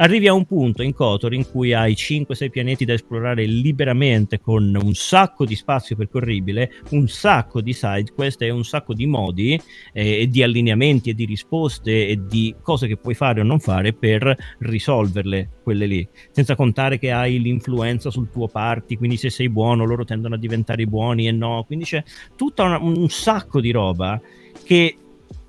Arrivi 0.00 0.28
a 0.28 0.32
un 0.32 0.44
punto 0.44 0.84
in 0.84 0.94
Kotor 0.94 1.34
in 1.34 1.50
cui 1.50 1.72
hai 1.72 1.94
5-6 1.94 2.50
pianeti 2.50 2.84
da 2.84 2.92
esplorare 2.92 3.44
liberamente 3.46 4.38
con 4.38 4.78
un 4.80 4.94
sacco 4.94 5.44
di 5.44 5.56
spazio 5.56 5.96
percorribile, 5.96 6.70
un 6.90 7.08
sacco 7.08 7.60
di 7.60 7.72
side 7.72 8.12
quest 8.14 8.40
e 8.42 8.50
un 8.50 8.62
sacco 8.62 8.94
di 8.94 9.06
modi 9.06 9.60
eh, 9.92 10.28
di 10.28 10.40
allineamenti 10.44 11.10
e 11.10 11.14
di 11.14 11.24
risposte 11.24 12.06
e 12.06 12.20
di 12.28 12.54
cose 12.62 12.86
che 12.86 12.96
puoi 12.96 13.14
fare 13.14 13.40
o 13.40 13.44
non 13.44 13.58
fare 13.58 13.92
per 13.92 14.36
risolverle 14.60 15.50
quelle 15.64 15.86
lì, 15.86 16.08
senza 16.30 16.54
contare 16.54 17.00
che 17.00 17.10
hai 17.10 17.40
l'influenza 17.40 18.08
sul 18.08 18.30
tuo 18.30 18.46
party, 18.46 18.96
quindi 18.96 19.16
se 19.16 19.30
sei 19.30 19.48
buono 19.48 19.84
loro 19.84 20.04
tendono 20.04 20.36
a 20.36 20.38
diventare 20.38 20.86
buoni 20.86 21.26
e 21.26 21.32
no, 21.32 21.64
quindi 21.66 21.84
c'è 21.84 22.04
tutto 22.36 22.62
un 22.62 23.08
sacco 23.08 23.60
di 23.60 23.72
roba 23.72 24.20
che 24.68 24.98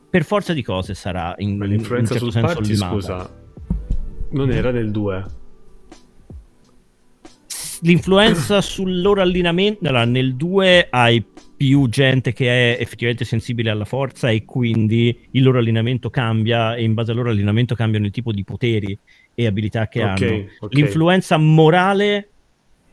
per 0.10 0.24
forza 0.24 0.54
di 0.54 0.64
cose 0.64 0.94
sarà 0.94 1.36
in, 1.40 1.60
l'influenza 1.60 2.16
in 2.16 2.24
un 2.24 2.32
certo 2.32 2.32
sul 2.32 2.32
senso 2.32 2.54
party, 2.56 2.76
scusa 2.76 3.30
non 4.30 4.50
era 4.50 4.72
nel 4.72 4.92
2. 4.92 5.26
L'influenza 7.82 8.62
sul 8.64 9.02
loro 9.02 9.20
allineamento. 9.20 9.86
Allora, 9.86 10.06
nel 10.06 10.36
2 10.36 10.88
hai 10.90 11.22
più 11.58 11.90
gente 11.90 12.32
che 12.32 12.78
è 12.78 12.82
effettivamente 12.82 13.26
sensibile 13.26 13.70
alla 13.70 13.84
forza 13.84 14.30
e 14.30 14.46
quindi 14.46 15.28
il 15.32 15.44
loro 15.44 15.58
allineamento 15.58 16.10
cambia 16.10 16.76
e 16.76 16.84
in 16.84 16.94
base 16.94 17.12
al 17.12 17.18
loro 17.18 17.32
allineamento 17.32 17.76
cambiano 17.76 18.06
il 18.06 18.14
tipo 18.14 18.32
di 18.32 18.46
poteri 18.46 18.98
e 19.36 19.46
abilità 19.46 19.90
che 19.90 20.02
okay, 20.02 20.14
hanno. 20.14 20.50
Okay. 20.62 20.82
L'influenza 20.82 21.36
morale 21.36 22.30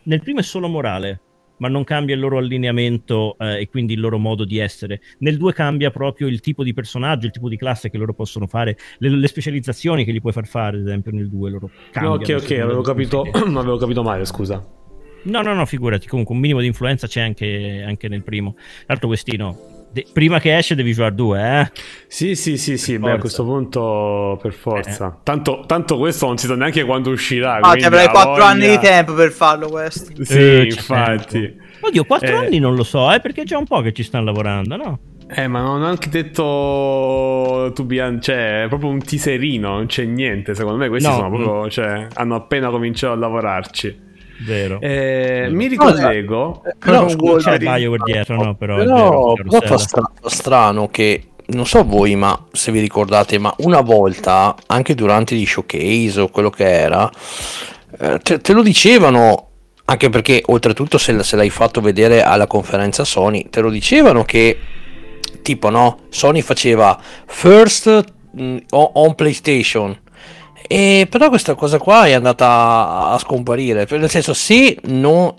nel 0.02 0.20
primo 0.22 0.40
è 0.40 0.42
solo 0.42 0.66
morale, 0.66 1.20
ma 1.58 1.68
non 1.68 1.84
cambia 1.84 2.14
il 2.14 2.20
loro 2.20 2.38
allineamento 2.38 3.36
eh, 3.38 3.60
e 3.60 3.68
quindi 3.68 3.94
il 3.94 4.00
loro 4.00 4.18
modo 4.18 4.44
di 4.44 4.58
essere. 4.58 5.00
Nel 5.18 5.36
2 5.36 5.52
cambia 5.52 5.90
proprio 5.90 6.26
il 6.26 6.40
tipo 6.40 6.62
di 6.62 6.72
personaggio, 6.72 7.26
il 7.26 7.32
tipo 7.32 7.48
di 7.48 7.56
classe 7.56 7.90
che 7.90 7.98
loro 7.98 8.14
possono 8.14 8.46
fare, 8.46 8.76
le, 8.98 9.10
le 9.10 9.28
specializzazioni 9.28 10.04
che 10.04 10.12
gli 10.12 10.20
puoi 10.20 10.32
far 10.32 10.46
fare, 10.46 10.76
ad 10.78 10.86
esempio 10.86 11.12
nel 11.12 11.28
2 11.28 11.50
loro 11.50 11.70
cambiano. 11.90 12.16
No, 12.16 12.22
ok, 12.22 12.42
ok, 12.42 12.50
avevo 12.58 12.82
capito, 12.82 13.22
avevo 13.32 13.76
capito 13.76 14.02
male, 14.02 14.24
scusa. 14.24 14.64
No, 15.22 15.42
no, 15.42 15.54
no, 15.54 15.66
figurati, 15.66 16.06
comunque 16.06 16.34
un 16.34 16.40
minimo 16.40 16.60
di 16.60 16.66
influenza 16.66 17.08
c'è 17.08 17.20
anche, 17.20 17.82
anche 17.84 18.06
nel 18.08 18.22
primo. 18.22 18.54
L'altro 18.86 19.08
questino, 19.08 19.75
De- 19.96 20.04
prima 20.12 20.38
che 20.38 20.54
esce 20.54 20.74
devi 20.74 20.92
giocare 20.92 21.14
due, 21.14 21.60
eh? 21.60 21.70
Sì, 22.06 22.34
sì, 22.34 22.58
sì, 22.58 22.76
sì, 22.76 22.98
beh, 22.98 23.12
a 23.12 23.16
questo 23.16 23.44
punto 23.44 24.38
per 24.42 24.52
forza. 24.52 25.08
Eh. 25.08 25.20
Tanto, 25.22 25.64
tanto, 25.66 25.96
questo 25.96 26.26
non 26.26 26.36
si 26.36 26.46
sa 26.46 26.54
neanche 26.54 26.84
quando 26.84 27.08
uscirà. 27.08 27.60
Ah, 27.60 27.72
ti 27.72 27.84
avrai 27.84 28.08
4 28.08 28.30
voglia... 28.30 28.44
anni 28.44 28.68
di 28.68 28.78
tempo 28.78 29.14
per 29.14 29.32
farlo 29.32 29.70
questo. 29.70 30.12
Sì, 30.22 30.36
eh, 30.38 30.64
infatti. 30.64 31.56
Oddio, 31.80 32.04
4 32.04 32.28
eh. 32.28 32.32
anni 32.32 32.58
non 32.58 32.74
lo 32.74 32.84
so, 32.84 33.10
eh, 33.10 33.20
perché 33.20 33.40
è 33.40 33.44
già 33.44 33.56
un 33.56 33.64
po' 33.64 33.80
che 33.80 33.94
ci 33.94 34.02
stanno 34.02 34.24
lavorando, 34.24 34.76
no? 34.76 34.98
Eh, 35.28 35.48
ma 35.48 35.62
non 35.62 35.80
ho 35.80 35.86
anche 35.86 36.10
detto 36.10 37.72
to 37.74 37.84
be 37.84 38.18
cioè, 38.20 38.64
è 38.64 38.68
proprio 38.68 38.90
un 38.90 39.02
teaserino, 39.02 39.70
non 39.70 39.86
c'è 39.86 40.04
niente. 40.04 40.54
Secondo 40.54 40.76
me 40.76 40.88
questi 40.88 41.08
no, 41.08 41.14
sono 41.14 41.30
proprio, 41.30 41.70
cioè, 41.70 42.06
hanno 42.12 42.34
appena 42.34 42.68
cominciato 42.68 43.14
a 43.14 43.16
lavorarci. 43.16 44.04
Vero. 44.44 44.80
Eh, 44.80 45.48
mi 45.50 45.66
ricollego. 45.66 46.62
No, 46.64 46.72
però 46.78 47.08
scusa, 47.08 47.52
c'è 47.52 47.58
Bioware 47.58 48.02
dietro, 48.04 48.42
no? 48.42 48.54
Però, 48.54 48.76
però, 48.76 49.32
però 49.34 49.60
fa 49.60 49.78
strano, 49.78 50.12
strano 50.24 50.88
che 50.88 51.28
non 51.46 51.66
so 51.66 51.84
voi, 51.84 52.16
ma 52.16 52.46
se 52.52 52.72
vi 52.72 52.80
ricordate, 52.80 53.38
ma 53.38 53.54
una 53.58 53.80
volta, 53.80 54.56
anche 54.66 54.94
durante 54.94 55.34
gli 55.36 55.46
showcase 55.46 56.20
o 56.20 56.28
quello 56.28 56.50
che 56.50 56.68
era, 56.68 57.10
eh, 57.98 58.18
te, 58.22 58.40
te, 58.40 58.52
lo 58.52 58.62
dicevano, 58.62 59.48
anche 59.84 60.10
perché 60.10 60.42
oltretutto 60.46 60.98
se, 60.98 61.22
se, 61.22 61.36
l'hai 61.36 61.50
fatto 61.50 61.80
vedere 61.80 62.22
alla 62.22 62.46
conferenza 62.46 63.04
Sony, 63.04 63.48
te 63.48 63.60
lo 63.60 63.70
dicevano 63.70 64.24
che 64.24 64.58
tipo 65.42 65.70
no, 65.70 66.00
Sony 66.08 66.40
faceva 66.40 67.00
first 67.26 68.04
mm, 68.38 68.56
on 68.70 69.14
PlayStation 69.14 69.96
e 70.68 71.06
però 71.08 71.28
questa 71.28 71.54
cosa 71.54 71.78
qua 71.78 72.06
è 72.06 72.12
andata 72.12 73.10
a 73.10 73.18
scomparire. 73.18 73.86
Nel 73.90 74.10
senso, 74.10 74.34
se 74.34 74.78
non. 74.84 75.34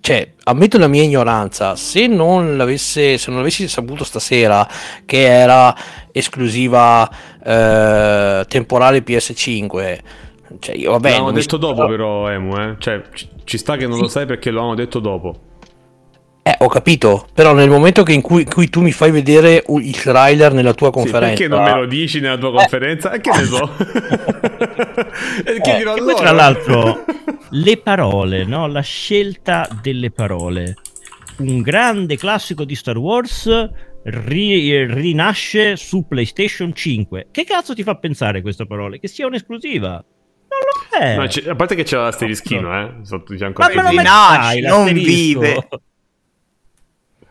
Cioè, 0.00 0.34
ammetto 0.44 0.78
la 0.78 0.86
mia 0.86 1.02
ignoranza, 1.02 1.74
se 1.74 2.06
non 2.06 2.56
l'avesse, 2.56 3.18
se 3.18 3.30
non 3.30 3.40
avessi 3.40 3.66
saputo 3.66 4.04
stasera 4.04 4.68
che 5.04 5.24
era 5.24 5.74
esclusiva 6.12 7.08
eh, 7.42 8.44
temporale 8.46 9.02
PS5, 9.02 9.98
cioè 10.58 10.74
io 10.76 10.92
vabbè. 10.92 11.10
L'hanno 11.10 11.32
detto 11.32 11.56
mi... 11.56 11.62
dopo, 11.62 11.86
però, 11.86 12.28
Emu, 12.30 12.56
eh? 12.56 12.76
Cioè, 12.78 13.02
ci 13.44 13.58
sta 13.58 13.76
che 13.76 13.86
non 13.86 13.96
sì. 13.96 14.02
lo 14.02 14.08
sai 14.08 14.26
perché 14.26 14.50
lo 14.50 14.62
hanno 14.62 14.74
detto 14.74 15.00
dopo. 15.00 15.48
Eh, 16.50 16.56
ho 16.58 16.68
capito, 16.68 17.28
però 17.32 17.52
nel 17.54 17.70
momento 17.70 18.02
in 18.08 18.20
cui, 18.20 18.42
in 18.42 18.48
cui, 18.48 18.68
tu 18.68 18.80
mi 18.80 18.90
fai 18.90 19.12
vedere 19.12 19.62
il 19.68 20.00
trailer 20.00 20.52
nella 20.52 20.74
tua 20.74 20.90
conferenza... 20.90 21.36
Sì, 21.36 21.46
perché 21.46 21.48
non 21.48 21.62
me 21.62 21.74
lo 21.74 21.86
dici 21.86 22.18
nella 22.18 22.38
tua 22.38 22.50
conferenza? 22.50 23.12
Eh. 23.12 23.20
che 23.20 23.30
ne 23.30 23.44
so? 23.44 23.70
e 25.46 25.52
eh, 25.54 25.60
dirò 25.78 25.92
allora? 25.92 26.14
tra 26.14 26.32
l'altro, 26.32 27.04
le 27.50 27.76
parole, 27.76 28.44
no? 28.44 28.66
La 28.66 28.80
scelta 28.80 29.68
delle 29.80 30.10
parole. 30.10 30.74
Un 31.38 31.60
grande 31.62 32.16
classico 32.16 32.64
di 32.64 32.74
Star 32.74 32.98
Wars 32.98 33.48
ri- 34.02 34.86
rinasce 34.92 35.76
su 35.76 36.04
PlayStation 36.08 36.74
5. 36.74 37.28
Che 37.30 37.44
cazzo 37.44 37.74
ti 37.74 37.84
fa 37.84 37.94
pensare 37.94 38.42
queste 38.42 38.66
parole? 38.66 38.98
Che 38.98 39.06
sia 39.06 39.26
un'esclusiva? 39.26 39.90
Non 39.92 40.58
lo 40.66 40.98
è. 40.98 41.14
No, 41.14 41.52
a 41.52 41.54
parte 41.54 41.76
che 41.76 41.84
c'è 41.84 41.96
l'asterischino, 41.96 42.76
eh. 42.76 43.04
Sotto, 43.04 43.34
Ma 43.38 43.68
me 43.68 43.82
lo 43.82 43.92
metti, 43.92 44.60
non 44.62 44.92
vive. 44.92 45.68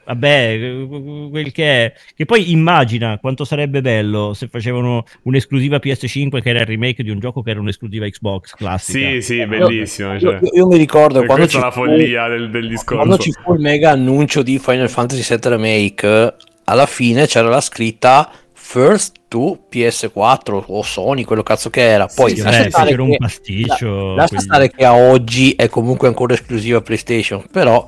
Vabbè, 0.09 0.87
quel 1.29 1.51
che 1.51 1.85
è. 1.85 1.93
Che 2.15 2.25
poi 2.25 2.51
immagina 2.51 3.19
quanto 3.19 3.45
sarebbe 3.45 3.81
bello 3.81 4.33
se 4.33 4.47
facevano 4.47 5.03
un'esclusiva 5.23 5.77
PS5 5.77 6.41
che 6.41 6.49
era 6.49 6.61
il 6.61 6.65
remake 6.65 7.03
di 7.03 7.11
un 7.11 7.19
gioco 7.19 7.43
che 7.43 7.51
era 7.51 7.59
un'esclusiva 7.59 8.07
Xbox 8.07 8.55
classica. 8.55 9.07
Sì, 9.07 9.21
sì, 9.21 9.45
bellissimo. 9.45 10.13
Io, 10.13 10.19
cioè. 10.19 10.39
io, 10.41 10.49
io 10.51 10.67
mi 10.67 10.77
ricordo 10.77 11.23
quando 11.25 11.47
ci, 11.47 11.59
la 11.59 11.69
follia 11.69 12.23
fu, 12.23 12.29
del, 12.31 12.49
del 12.49 12.67
discorso. 12.67 13.05
quando 13.05 13.21
ci 13.21 13.31
fu 13.31 13.53
il 13.53 13.59
mega 13.59 13.91
annuncio 13.91 14.41
di 14.41 14.57
Final 14.57 14.89
Fantasy 14.89 15.21
VII 15.21 15.49
Remake, 15.51 16.35
alla 16.63 16.85
fine 16.87 17.27
c'era 17.27 17.47
la 17.47 17.61
scritta 17.61 18.31
first 18.71 19.21
to 19.27 19.57
PS4 19.67 20.63
o 20.67 20.83
Sony, 20.83 21.23
quello 21.23 21.41
cazzo 21.41 21.71
che 21.71 21.81
era. 21.81 22.05
Poi 22.05 22.35
Sì, 22.35 22.41
lascia, 22.43 22.63
beh, 22.65 22.69
stare 22.69 22.89
era 22.91 23.01
un 23.01 23.09
che, 23.09 23.17
pasticcio. 23.17 23.87
la- 24.09 24.13
lascia 24.13 24.27
quindi- 24.27 24.45
stare 24.45 24.69
che 24.69 24.85
a 24.85 24.93
oggi 24.93 25.53
è 25.53 25.69
comunque 25.69 26.07
ancora 26.07 26.35
esclusiva 26.35 26.79
PlayStation, 26.79 27.43
però 27.51 27.83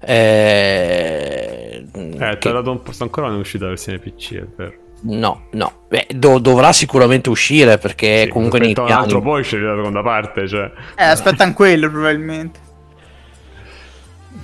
eh, 0.00 1.86
Eh, 1.92 2.18
che- 2.18 2.36
ti 2.38 2.48
ha 2.48 2.52
dato 2.52 2.70
un 2.70 2.82
posto 2.82 3.04
ancora 3.04 3.28
non 3.28 3.36
è 3.36 3.40
uscita 3.40 3.64
la 3.64 3.70
versione 3.70 3.98
PC, 4.00 4.34
è 4.34 4.46
vero. 4.54 4.72
no, 5.04 5.46
no, 5.52 5.72
Beh, 5.88 6.08
do- 6.14 6.38
dovrà 6.40 6.72
sicuramente 6.72 7.30
uscire 7.30 7.78
perché 7.78 8.24
Sì, 8.24 8.28
comunque 8.28 8.58
nei 8.58 8.72
aspetta 8.72 8.82
un 8.82 8.86
piani 8.88 9.02
altro 9.04 9.20
poi 9.22 9.42
c'è 9.44 9.56
la 9.58 9.76
seconda 9.76 10.02
parte, 10.02 10.46
cioè. 10.46 10.70
Eh, 10.94 11.04
aspettano 11.04 11.54
quello 11.54 11.88
probabilmente. 11.90 12.60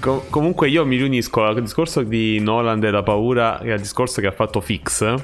Co- 0.01 0.25
comunque 0.31 0.69
io 0.71 0.87
mi 0.87 0.97
riunisco 0.97 1.45
al 1.45 1.61
discorso 1.61 2.01
di 2.03 2.39
Nolan 2.41 2.81
della 2.81 3.03
paura 3.03 3.61
e 3.61 3.71
al 3.71 3.79
discorso 3.81 4.23
che 4.23 4.27
ha 4.29 4.33
fatto 4.33 4.63
Fix 4.63 5.15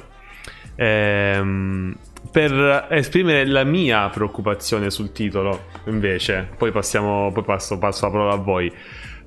ehm, 0.81 1.95
per 2.31 2.87
esprimere 2.89 3.45
la 3.45 3.63
mia 3.63 4.09
preoccupazione 4.09 4.89
sul 4.89 5.11
titolo 5.11 5.65
invece 5.85 6.47
poi 6.57 6.71
passiamo 6.71 7.31
poi 7.31 7.43
passo, 7.43 7.77
passo 7.77 8.05
la 8.05 8.11
parola 8.11 8.33
a 8.33 8.37
voi 8.37 8.71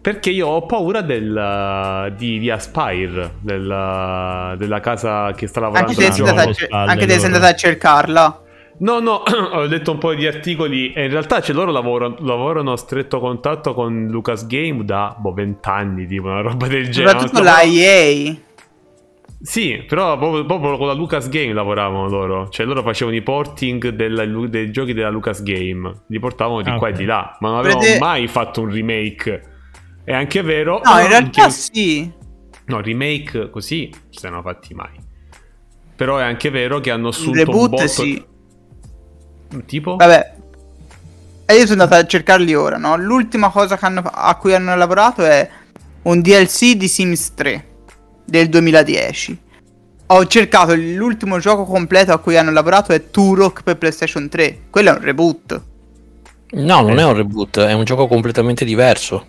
perché 0.00 0.30
io 0.30 0.48
ho 0.48 0.66
paura 0.66 1.00
del, 1.00 2.12
di, 2.16 2.38
di 2.38 2.50
Aspire 2.50 3.36
della, 3.40 4.54
della 4.58 4.80
casa 4.80 5.32
che 5.32 5.46
sta 5.46 5.60
lavorando 5.60 5.92
Anche 5.92 6.04
te 6.04 6.12
sei 6.12 6.28
andata 6.28 6.50
anche 6.70 7.06
te 7.06 7.14
sei 7.14 7.24
andata 7.24 7.46
a 7.46 7.54
cercarla. 7.54 8.42
No, 8.76 8.98
no, 8.98 9.22
ho 9.52 9.62
letto 9.62 9.92
un 9.92 9.98
po' 9.98 10.12
di 10.12 10.26
articoli 10.26 10.92
e 10.92 11.04
in 11.04 11.10
realtà 11.10 11.40
cioè, 11.40 11.54
loro 11.54 11.70
lavorano, 11.70 12.16
lavorano 12.20 12.72
a 12.72 12.76
stretto 12.76 13.18
contatto 13.18 13.72
con 13.72 14.08
Lucas 14.10 14.46
Game 14.46 14.84
da 14.84 15.16
boh, 15.18 15.32
20 15.32 15.68
anni, 15.70 16.06
tipo 16.06 16.26
una 16.26 16.42
roba 16.42 16.66
del 16.66 16.90
genere. 16.90 17.12
Soprattutto 17.12 17.42
la 17.42 17.62
EA. 17.62 18.34
Sì, 19.46 19.84
però 19.86 20.16
proprio, 20.16 20.46
proprio 20.46 20.78
con 20.78 20.86
la 20.86 20.94
Lucas 20.94 21.28
Game 21.28 21.52
lavoravano 21.52 22.08
loro. 22.08 22.48
Cioè 22.48 22.64
loro 22.64 22.82
facevano 22.82 23.14
i 23.14 23.20
porting 23.20 23.90
della- 23.90 24.24
dei 24.24 24.70
giochi 24.72 24.94
della 24.94 25.10
Lucas 25.10 25.42
Game. 25.42 26.04
Li 26.08 26.18
portavano 26.18 26.62
di 26.62 26.70
Ah, 26.70 26.76
qua 26.76 26.88
e 26.88 26.92
di 26.92 27.04
là, 27.04 27.36
ma 27.40 27.50
non 27.50 27.58
avevano 27.58 27.80
Vede- 27.82 27.98
mai 27.98 28.26
fatto 28.26 28.62
un 28.62 28.70
remake. 28.70 29.42
È 30.02 30.14
anche 30.14 30.40
vero. 30.40 30.80
No, 30.82 30.98
in 30.98 31.08
realtà 31.08 31.50
sì. 31.50 32.10
No, 32.66 32.80
remake 32.80 33.50
così 33.50 33.90
non 33.92 34.00
se 34.08 34.20
ne 34.28 34.32
hanno 34.34 34.42
fatti 34.42 34.72
mai. 34.72 34.98
Però 35.94 36.16
è 36.16 36.22
anche 36.22 36.48
vero 36.48 36.80
che 36.80 36.90
hanno 36.90 37.08
Un 37.08 37.12
assunto 37.12 37.30
un 37.38 37.44
reboot 37.44 37.68
botto... 37.70 37.86
sì. 37.86 38.24
Tipo? 39.66 39.96
Vabbè. 39.96 40.34
E 41.46 41.54
io 41.54 41.66
sono 41.66 41.82
andata 41.82 42.00
a 42.02 42.06
cercarli 42.06 42.54
ora, 42.54 42.78
no? 42.78 42.96
L'ultima 42.96 43.50
cosa 43.50 43.76
che 43.76 43.84
hanno- 43.84 44.00
a 44.10 44.34
cui 44.36 44.54
hanno 44.54 44.74
lavorato 44.74 45.22
è 45.22 45.46
un 46.04 46.22
DLC 46.22 46.72
di 46.76 46.88
Sims 46.88 47.34
3 47.34 47.66
del 48.24 48.48
2010. 48.48 49.38
Ho 50.08 50.26
cercato 50.26 50.74
l'ultimo 50.74 51.38
gioco 51.38 51.64
completo 51.64 52.12
a 52.12 52.18
cui 52.18 52.36
hanno 52.36 52.50
lavorato 52.50 52.92
è 52.92 53.10
Turok 53.10 53.62
per 53.62 53.78
PlayStation 53.78 54.28
3. 54.28 54.58
Quello 54.70 54.90
è 54.90 54.92
un 54.92 55.00
reboot. 55.02 55.60
No, 56.50 56.80
non 56.82 56.98
è 56.98 57.04
un 57.04 57.14
reboot, 57.14 57.58
è 57.60 57.72
un 57.72 57.84
gioco 57.84 58.06
completamente 58.06 58.64
diverso. 58.64 59.26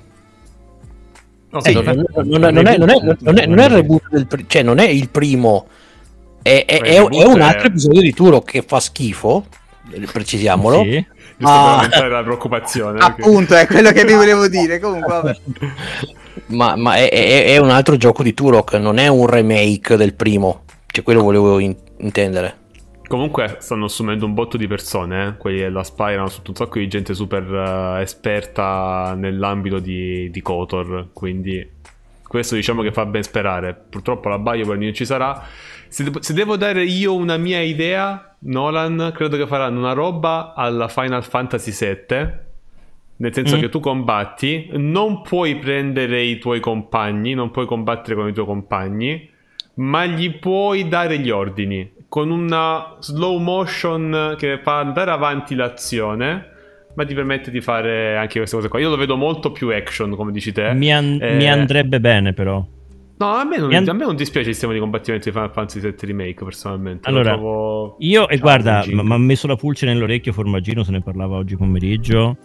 Eh, 1.63 1.72
non, 1.72 1.84
non- 1.85 2.05
non- 2.13 2.27
non 2.27 2.43
è, 2.45 2.51
non 2.51 2.67
è- 2.67 2.77
non 3.22 3.38
è- 3.39 3.45
non 3.45 3.59
è 3.59 3.63
il 3.65 3.72
reboot 3.72 4.09
del 4.09 4.27
cioè 4.47 4.61
non 4.61 4.77
è 4.77 4.88
il 4.88 5.07
primo, 5.09 5.67
è, 6.41 6.65
è- 6.67 6.81
è- 6.81 6.99
un 6.99 7.13
è- 7.39 7.41
altro 7.41 7.67
episodio 7.67 8.01
di 8.01 8.13
Turok 8.13 8.51
che 8.51 8.61
fa 8.67 8.81
schifo, 8.81 9.45
eh, 9.91 10.05
precisiamolo. 10.11 10.81
Sì. 10.84 11.05
Giusto 11.38 11.53
Ah. 11.53 11.63
per 11.63 11.73
aumentare 11.76 12.09
la 12.09 12.23
preoccupazione. 12.23 12.99
perché- 12.99 13.22
Appunto, 13.22 13.55
è 13.55 13.65
quello 13.67 13.91
che 13.91 14.03
vi 14.03 14.13
volevo 14.13 14.47
dire. 14.49 14.80
Comunque, 14.80 15.13
vabbè. 15.13 15.39
Ma, 16.47 16.75
ma 16.75 16.95
è, 16.95 17.09
è- 17.09 17.45
è 17.45 17.57
un 17.57 17.69
altro 17.69 17.97
gioco 17.97 18.23
di 18.23 18.33
Turok, 18.33 18.73
non 18.75 18.97
è 18.97 19.07
un 19.07 19.27
remake 19.27 19.95
del 19.95 20.13
primo. 20.13 20.63
Cioè, 20.87 21.03
quello 21.03 21.21
volevo 21.21 21.59
in- 21.59 21.75
intendere. 21.97 22.63
Comunque 23.07 23.57
stanno 23.59 23.85
assumendo 23.85 24.25
un 24.25 24.33
botto 24.33 24.57
di 24.57 24.65
persone, 24.67 25.27
eh? 25.27 25.37
quelli 25.37 25.59
dell'Aspire 25.59 26.15
hanno 26.15 26.23
assunto 26.25 26.49
un 26.49 26.55
sacco 26.55 26.79
di 26.79 26.87
gente 26.87 27.13
super 27.13 27.43
eh, 27.99 28.01
esperta 28.01 29.13
nell'ambito 29.15 29.77
di, 29.77 30.29
di 30.31 30.41
Kotor, 30.41 31.09
quindi 31.13 31.73
questo 32.23 32.55
diciamo 32.55 32.81
che 32.81 32.91
fa 32.91 33.05
ben 33.05 33.21
sperare. 33.21 33.75
Purtroppo 33.89 34.27
la 34.29 34.39
BioWare 34.39 34.79
non 34.79 34.93
ci 34.93 35.05
sarà. 35.05 35.39
Se, 35.87 36.11
se 36.19 36.33
devo 36.33 36.57
dare 36.57 36.83
io 36.83 37.13
una 37.13 37.37
mia 37.37 37.61
idea, 37.61 38.35
Nolan 38.39 39.11
credo 39.15 39.37
che 39.37 39.45
faranno 39.45 39.77
una 39.79 39.93
roba 39.93 40.53
alla 40.55 40.87
Final 40.87 41.23
Fantasy 41.23 41.71
VII. 41.71 42.43
Nel 43.17 43.33
senso 43.33 43.55
Mm. 43.55 43.59
che 43.59 43.69
tu 43.69 43.79
combatti, 43.79 44.69
non 44.73 45.21
puoi 45.21 45.55
prendere 45.55 46.21
i 46.21 46.37
tuoi 46.37 46.59
compagni, 46.59 47.33
non 47.33 47.49
puoi 47.51 47.65
combattere 47.65 48.15
con 48.15 48.27
i 48.27 48.33
tuoi 48.33 48.45
compagni, 48.45 49.29
ma 49.75 50.05
gli 50.05 50.37
puoi 50.37 50.87
dare 50.87 51.17
gli 51.19 51.29
ordini 51.29 51.91
con 52.09 52.29
una 52.29 52.95
slow 52.99 53.37
motion 53.39 54.35
che 54.37 54.59
fa 54.61 54.79
andare 54.79 55.11
avanti 55.11 55.55
l'azione, 55.55 56.49
ma 56.93 57.05
ti 57.05 57.13
permette 57.13 57.51
di 57.51 57.59
fare 57.61 58.15
anche 58.17 58.37
queste 58.39 58.55
cose 58.55 58.67
qua. 58.69 58.79
Io 58.79 58.89
lo 58.89 58.95
vedo 58.97 59.15
molto 59.17 59.51
più 59.51 59.69
action, 59.73 60.15
come 60.15 60.31
dici 60.31 60.51
te. 60.53 60.73
Mi, 60.73 60.93
an- 60.93 61.17
Eh, 61.21 61.35
mi 61.35 61.49
andrebbe 61.49 61.99
bene, 61.99 62.31
però. 62.33 62.65
No, 63.17 63.27
a 63.33 63.43
me, 63.45 63.57
non, 63.57 63.73
and- 63.73 63.87
a 63.87 63.93
me 63.93 64.03
non 64.05 64.15
dispiace 64.15 64.47
il 64.49 64.53
sistema 64.55 64.73
di 64.73 64.79
combattimento 64.79 65.29
di 65.29 65.33
Final 65.35 65.51
Fantasy 65.51 65.79
VII 65.79 65.95
Remake, 66.01 66.43
personalmente. 66.43 67.09
Lo 67.09 67.15
Allora, 67.17 67.33
trovo 67.33 67.95
Io, 67.99 68.27
e 68.29 68.37
guarda, 68.37 68.83
mi 68.87 69.13
ha 69.13 69.17
messo 69.17 69.47
la 69.47 69.55
pulce 69.55 69.85
nell'orecchio 69.85 70.31
Formaggino, 70.33 70.83
se 70.83 70.91
ne 70.91 71.01
parlava 71.01 71.35
oggi 71.37 71.55
pomeriggio. 71.57 72.37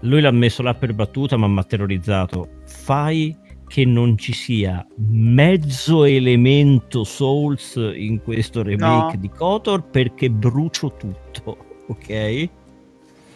Lui 0.00 0.20
l'ha 0.20 0.30
messo 0.30 0.62
là 0.62 0.74
per 0.74 0.94
battuta, 0.94 1.36
ma 1.36 1.48
mi 1.48 1.58
ha 1.58 1.64
terrorizzato. 1.64 2.48
Fai 2.66 3.36
che 3.66 3.84
non 3.84 4.16
ci 4.16 4.32
sia 4.32 4.86
mezzo 4.96 6.04
elemento 6.04 7.04
Souls 7.04 7.74
in 7.94 8.22
questo 8.22 8.62
remake 8.62 9.14
No. 9.16 9.20
di 9.20 9.28
Kotor 9.28 9.82
perché 9.90 10.30
brucio 10.30 10.94
tutto, 10.96 11.56
ok? 11.88 12.48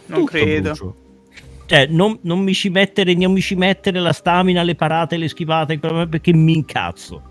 Non 0.06 0.20
Tutto 0.20 0.24
credo. 0.24 0.68
brucio. 0.70 0.96
Cioè, 1.66 1.86
non, 1.86 2.18
non 2.22 2.40
mi 2.40 2.54
ci 2.54 2.68
mettere, 2.70 3.14
non 3.14 3.32
mi 3.32 3.40
ci 3.40 3.54
mettere 3.54 3.98
la 4.00 4.12
stamina, 4.12 4.62
le 4.62 4.74
parate, 4.74 5.16
le 5.16 5.28
schivate, 5.28 5.78
perché 5.78 6.32
mi 6.34 6.54
incazzo. 6.54 7.22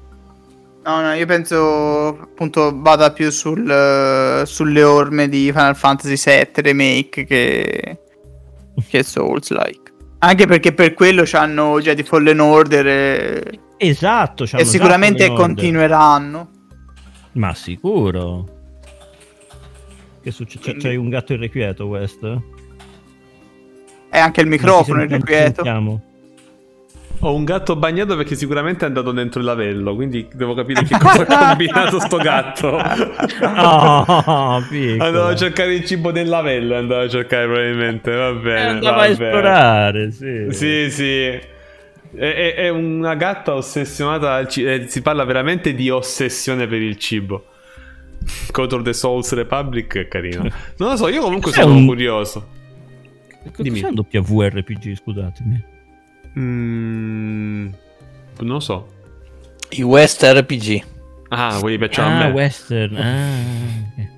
No, 0.83 0.99
no, 1.01 1.13
io 1.13 1.25
penso 1.27 2.07
appunto 2.07 2.71
vada 2.81 3.11
più 3.11 3.29
sul, 3.29 3.69
eh, 3.69 4.43
sulle 4.47 4.81
orme 4.81 5.29
di 5.29 5.45
Final 5.51 5.75
Fantasy 5.75 6.15
VII 6.15 6.49
Remake 6.63 7.23
che, 7.25 7.99
che 8.88 9.03
Souls-like. 9.03 9.89
Anche 10.19 10.45
perché 10.45 10.73
per 10.73 10.93
quello 10.93 11.23
c'hanno 11.26 11.80
Jedi 11.80 12.03
Fallen 12.03 12.39
Order 12.39 12.88
e, 12.88 13.60
Esatto, 13.77 14.45
c'hanno 14.45 14.61
e 14.61 14.65
sicuramente 14.65 15.27
continueranno. 15.34 16.49
Ma 17.34 17.53
sicuro. 17.56 18.45
Che 20.22 20.31
succede? 20.31 20.60
C'è- 20.60 20.69
Quindi- 20.72 20.84
C'hai 20.84 20.95
un 20.98 21.10
gatto 21.10 21.34
irrequieto, 21.34 21.85
West? 21.85 22.23
E 24.11 24.19
anche 24.19 24.41
il 24.41 24.48
microfono, 24.48 25.02
il 25.02 25.10
Non 25.10 25.19
ci 25.22 25.26
requieto. 25.26 25.53
sentiamo. 25.64 26.02
Ho 27.23 27.35
un 27.35 27.43
gatto 27.43 27.76
bagnato 27.76 28.15
perché 28.18 28.35
sicuramente 28.35 28.84
è 28.84 28.88
andato 28.88 29.11
dentro 29.11 29.39
il 29.39 29.45
lavello, 29.45 29.93
quindi 29.93 30.27
devo 30.34 30.53
capire 30.56 30.84
che 30.84 30.98
cosa 30.99 31.26
ha 31.27 31.48
combinato 31.49 31.99
sto 31.99 32.18
gatto. 32.18 32.77
Oh, 33.43 34.64
piccolo. 34.69 35.03
Andavo 35.03 35.27
a 35.27 35.35
cercare 35.35 35.73
il 35.76 35.85
cibo 35.85 36.11
nel 36.11 36.27
lavello, 36.27 36.76
andavo 36.77 37.02
a 37.03 37.10
cercare 37.10 37.45
probabilmente, 37.45 38.11
va 38.11 38.30
Eh, 38.30 38.34
bene. 38.34 38.68
andava 38.69 38.95
va 38.98 39.02
a 39.03 39.07
esplorare, 39.07 40.11
sì. 40.11 40.48
Sì, 40.49 40.89
sì. 40.91 41.49
È, 42.14 42.53
è- 42.57 42.69
una 42.69 43.15
gatta 43.15 43.53
ossessionata 43.53 44.34
al 44.34 44.48
cibo. 44.48 44.88
Si 44.88 45.02
parla 45.02 45.23
veramente 45.23 45.73
di 45.76 45.89
ossessione 45.89 46.68
per 46.68 46.81
il 46.81 46.98
cibo. 46.98 47.45
Cotor 48.52 48.81
the 48.81 48.93
Souls 48.93 49.31
Republic 49.34 49.95
è 49.98 50.07
carino. 50.07 50.41
Non 50.77 50.89
lo 50.89 50.95
so, 50.98 51.07
io 51.07 51.22
comunque 51.22 51.52
sono 51.52 51.73
un- 51.76 51.85
curioso. 51.85 52.48
Dimmi. 53.57 53.80
Cos'è 53.81 54.18
un 54.18 54.26
WRPG, 54.27 54.95
scusatemi? 54.95 55.64
Mm, 56.39 57.67
non 58.39 58.47
lo 58.53 58.59
so. 58.59 58.87
I 59.71 59.81
West 59.83 60.23
RPG. 60.23 60.83
Ah, 61.29 61.57
quelli 61.59 61.77
piacciono 61.77 62.07
a 62.07 62.19
Ah, 62.19 62.27
me. 62.27 62.31
western. 62.33 62.95
Ah, 62.97 64.03
ok. 64.03 64.09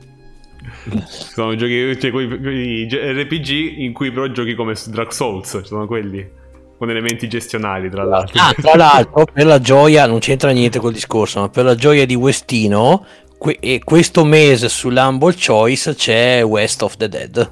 Sono 1.07 1.55
giochi, 1.55 1.97
cioè, 1.99 2.11
quei, 2.11 2.27
quei 2.27 2.87
RPG 2.89 3.77
in 3.79 3.93
cui 3.93 4.11
però 4.11 4.27
giochi 4.27 4.55
come 4.55 4.75
su 4.75 4.89
Dark 4.89 5.13
Souls. 5.13 5.61
Sono 5.61 5.85
quelli. 5.85 6.41
Con 6.77 6.89
elementi 6.89 7.27
gestionali, 7.29 7.89
tra 7.89 8.03
l'altro. 8.03 8.41
Ah, 8.41 8.53
tra 8.59 8.75
l'altro, 8.75 9.25
per 9.31 9.45
la 9.45 9.61
gioia, 9.61 10.05
non 10.07 10.19
c'entra 10.19 10.49
niente 10.51 10.79
col 10.79 10.91
discorso, 10.91 11.39
ma 11.39 11.49
per 11.49 11.63
la 11.65 11.75
gioia 11.75 12.05
di 12.05 12.15
Westino, 12.15 13.05
que- 13.37 13.57
e 13.61 13.79
questo 13.83 14.25
mese 14.25 14.67
sull'Humble 14.67 15.35
Choice 15.35 15.93
c'è 15.95 16.43
West 16.43 16.81
of 16.81 16.97
the 16.97 17.07
Dead. 17.07 17.51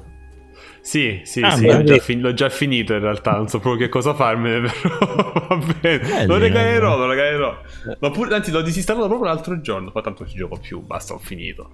Sì, 0.82 1.20
sì, 1.22 1.40
Ah, 1.42 1.52
sì, 1.52 1.66
l'ho 1.66 1.84
già, 1.84 1.96
fin- 1.98 2.20
l'ho 2.20 2.34
già 2.34 2.48
finito 2.48 2.92
in 2.92 2.98
realtà, 2.98 3.36
non 3.36 3.46
so 3.46 3.60
proprio 3.60 3.86
che 3.86 3.88
cosa 3.88 4.14
farmene, 4.14 4.68
però 4.68 4.98
va 5.48 5.58
bene. 5.80 6.26
Lo 6.26 6.38
regalerò, 6.38 6.94
eh. 6.94 6.98
lo 6.98 7.06
regalerò. 7.06 7.60
L'ho 8.00 8.10
pure- 8.10 8.34
anzi, 8.34 8.50
l'ho 8.50 8.62
disinstallato 8.62 9.06
proprio 9.06 9.28
l'altro 9.28 9.60
giorno, 9.60 9.92
ma 9.94 10.00
tanto 10.00 10.26
ci 10.26 10.36
gioco 10.36 10.58
più, 10.60 10.80
basta, 10.80 11.14
ho 11.14 11.18
finito. 11.18 11.70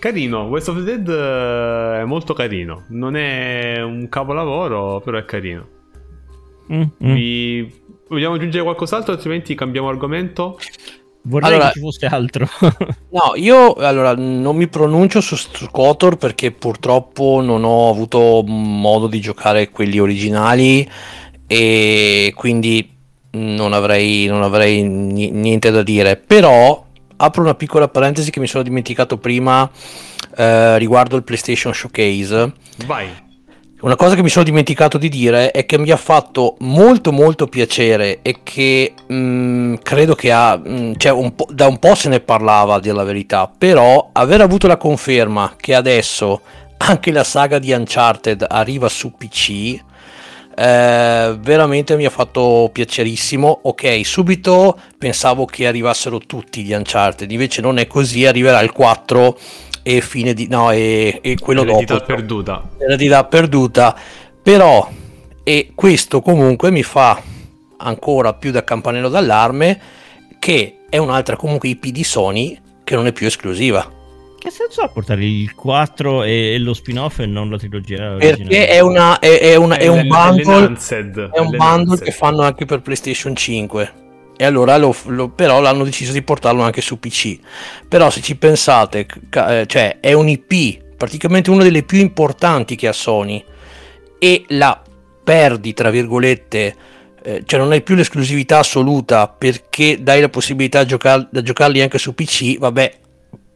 Carino, 0.00 0.46
West 0.46 0.68
of 0.68 0.78
the 0.78 0.82
Dead 0.82 1.08
eh, 1.08 2.00
è 2.00 2.04
molto 2.04 2.34
carino. 2.34 2.84
Non 2.88 3.14
è 3.14 3.80
un 3.80 4.08
capolavoro, 4.08 5.00
però 5.00 5.16
è 5.16 5.24
carino. 5.24 5.68
Mm, 6.72 6.82
mm. 6.82 7.14
Vi... 7.14 7.78
Vogliamo 8.08 8.34
aggiungere 8.34 8.64
qualcos'altro, 8.64 9.12
altrimenti 9.12 9.54
cambiamo 9.54 9.88
argomento? 9.88 10.58
Vorrei 11.22 11.50
Allora- 11.52 11.66
che 11.68 11.72
ci 11.74 11.80
fosse 11.80 12.06
altro. 12.06 12.48
No, 13.12 13.32
io 13.34 13.74
allora 13.74 14.14
non 14.14 14.54
mi 14.56 14.68
pronuncio 14.68 15.20
su, 15.20 15.34
su 15.36 15.68
KOTOR 15.70 16.16
perché 16.16 16.52
purtroppo 16.52 17.40
non 17.42 17.64
ho 17.64 17.90
avuto 17.90 18.42
modo 18.46 19.08
di 19.08 19.20
giocare 19.20 19.70
quelli 19.70 19.98
originali 19.98 20.88
e 21.46 22.32
quindi 22.36 22.88
non 23.32 23.72
avrei, 23.72 24.26
non 24.26 24.42
avrei 24.42 24.82
ni- 24.82 25.30
niente 25.30 25.70
da 25.72 25.82
dire. 25.82 26.16
Però 26.16 26.86
apro 27.16 27.42
una 27.42 27.54
piccola 27.54 27.88
parentesi 27.88 28.30
che 28.30 28.40
mi 28.40 28.46
sono 28.46 28.62
dimenticato 28.62 29.18
prima 29.18 29.68
eh, 30.36 30.78
riguardo 30.78 31.16
il 31.16 31.24
PlayStation 31.24 31.74
Showcase. 31.74 32.52
Vai. 32.86 33.08
Una 33.80 33.96
cosa 33.96 34.14
che 34.14 34.22
mi 34.22 34.28
sono 34.28 34.44
dimenticato 34.44 34.98
di 34.98 35.08
dire 35.08 35.52
è 35.52 35.64
che 35.64 35.78
mi 35.78 35.90
ha 35.90 35.96
fatto 35.96 36.56
molto 36.60 37.12
molto 37.12 37.46
piacere 37.46 38.18
e 38.20 38.40
che 38.42 38.92
mh, 39.06 39.76
credo 39.82 40.14
che 40.14 40.30
ha, 40.30 40.54
mh, 40.56 40.96
cioè 40.98 41.12
un 41.12 41.32
da 41.48 41.66
un 41.66 41.78
po' 41.78 41.94
se 41.94 42.10
ne 42.10 42.20
parlava 42.20 42.78
della 42.78 43.04
verità, 43.04 43.50
però 43.56 44.10
aver 44.12 44.42
avuto 44.42 44.66
la 44.66 44.76
conferma 44.76 45.54
che 45.56 45.74
adesso 45.74 46.42
anche 46.76 47.10
la 47.10 47.24
saga 47.24 47.58
di 47.58 47.72
Uncharted 47.72 48.44
arriva 48.46 48.88
su 48.90 49.12
PC 49.16 49.80
eh, 50.54 51.36
veramente 51.40 51.96
mi 51.96 52.04
ha 52.04 52.10
fatto 52.10 52.68
piacerissimo. 52.70 53.60
Ok, 53.62 54.00
subito 54.04 54.78
pensavo 54.98 55.46
che 55.46 55.66
arrivassero 55.66 56.18
tutti 56.18 56.62
gli 56.62 56.74
Uncharted, 56.74 57.30
invece 57.30 57.62
non 57.62 57.78
è 57.78 57.86
così, 57.86 58.26
arriverà 58.26 58.60
il 58.60 58.72
4 58.72 59.38
e 59.82 60.00
fine 60.00 60.34
di 60.34 60.46
no 60.48 60.70
e, 60.70 61.18
e 61.22 61.36
quello 61.38 61.62
Eredità 61.62 61.94
dopo. 61.94 62.06
perduta. 62.06 62.68
eredità 62.78 63.24
perduta. 63.24 63.96
Però 64.42 64.88
e 65.42 65.72
questo 65.74 66.20
comunque 66.20 66.70
mi 66.70 66.82
fa 66.82 67.20
ancora 67.78 68.34
più 68.34 68.50
da 68.50 68.62
campanello 68.62 69.08
d'allarme 69.08 69.80
che 70.38 70.76
è 70.88 70.98
un'altra 70.98 71.36
comunque 71.36 71.68
IP 71.68 71.86
di 71.86 72.04
Sony 72.04 72.58
che 72.84 72.94
non 72.94 73.06
è 73.06 73.12
più 73.12 73.26
esclusiva. 73.26 73.98
Che 74.38 74.50
senso 74.50 74.80
ha 74.80 74.88
portare 74.88 75.22
il 75.24 75.54
4 75.54 76.22
e, 76.22 76.54
e 76.54 76.58
lo 76.58 76.72
spin-off 76.72 77.18
e 77.18 77.26
non 77.26 77.50
la 77.50 77.58
trilogia 77.58 78.12
originale? 78.12 78.36
perché 78.38 78.68
è, 78.68 78.80
una, 78.80 79.18
è, 79.18 79.38
è 79.38 79.54
una- 79.56 79.76
è 79.76 79.86
un 79.86 79.98
l- 80.00 80.06
bundle 80.06 80.76
è 81.30 81.38
un 81.40 81.50
bundle 81.56 81.98
che 81.98 82.10
fanno 82.10 82.40
anche 82.40 82.64
per 82.64 82.80
PlayStation 82.80 83.36
5 83.36 83.92
e 84.40 84.44
allora 84.46 84.78
lo, 84.78 84.96
lo- 85.08 85.28
però 85.28 85.60
l'hanno 85.60 85.84
deciso 85.84 86.12
di 86.12 86.22
portarlo 86.22 86.62
anche 86.62 86.80
su 86.80 86.98
PC 86.98 87.38
però 87.86 88.08
se 88.08 88.22
ci 88.22 88.36
pensate 88.36 89.06
eh, 89.30 89.64
cioè 89.66 89.98
è 90.00 90.14
un 90.14 90.28
IP 90.28 90.78
praticamente 90.96 91.50
una 91.50 91.62
delle 91.62 91.82
più 91.82 91.98
importanti 91.98 92.74
che 92.76 92.86
ha 92.86 92.92
Sony. 92.92 93.42
E 94.18 94.44
la 94.48 94.82
perdi 95.24 95.74
tra 95.74 95.90
virgolette 95.90 96.76
eh, 97.22 97.42
cioè 97.44 97.60
non 97.60 97.72
hai 97.72 97.82
più 97.82 97.94
l'esclusività 97.94 98.58
assoluta 98.58 99.28
perché 99.28 100.02
dai 100.02 100.22
la 100.22 100.28
possibilità 100.30 100.82
di 100.82 100.88
giocar- 100.88 101.28
giocarli 101.42 101.82
anche 101.82 101.98
su 101.98 102.14
PC 102.14 102.58
vabbè 102.58 102.98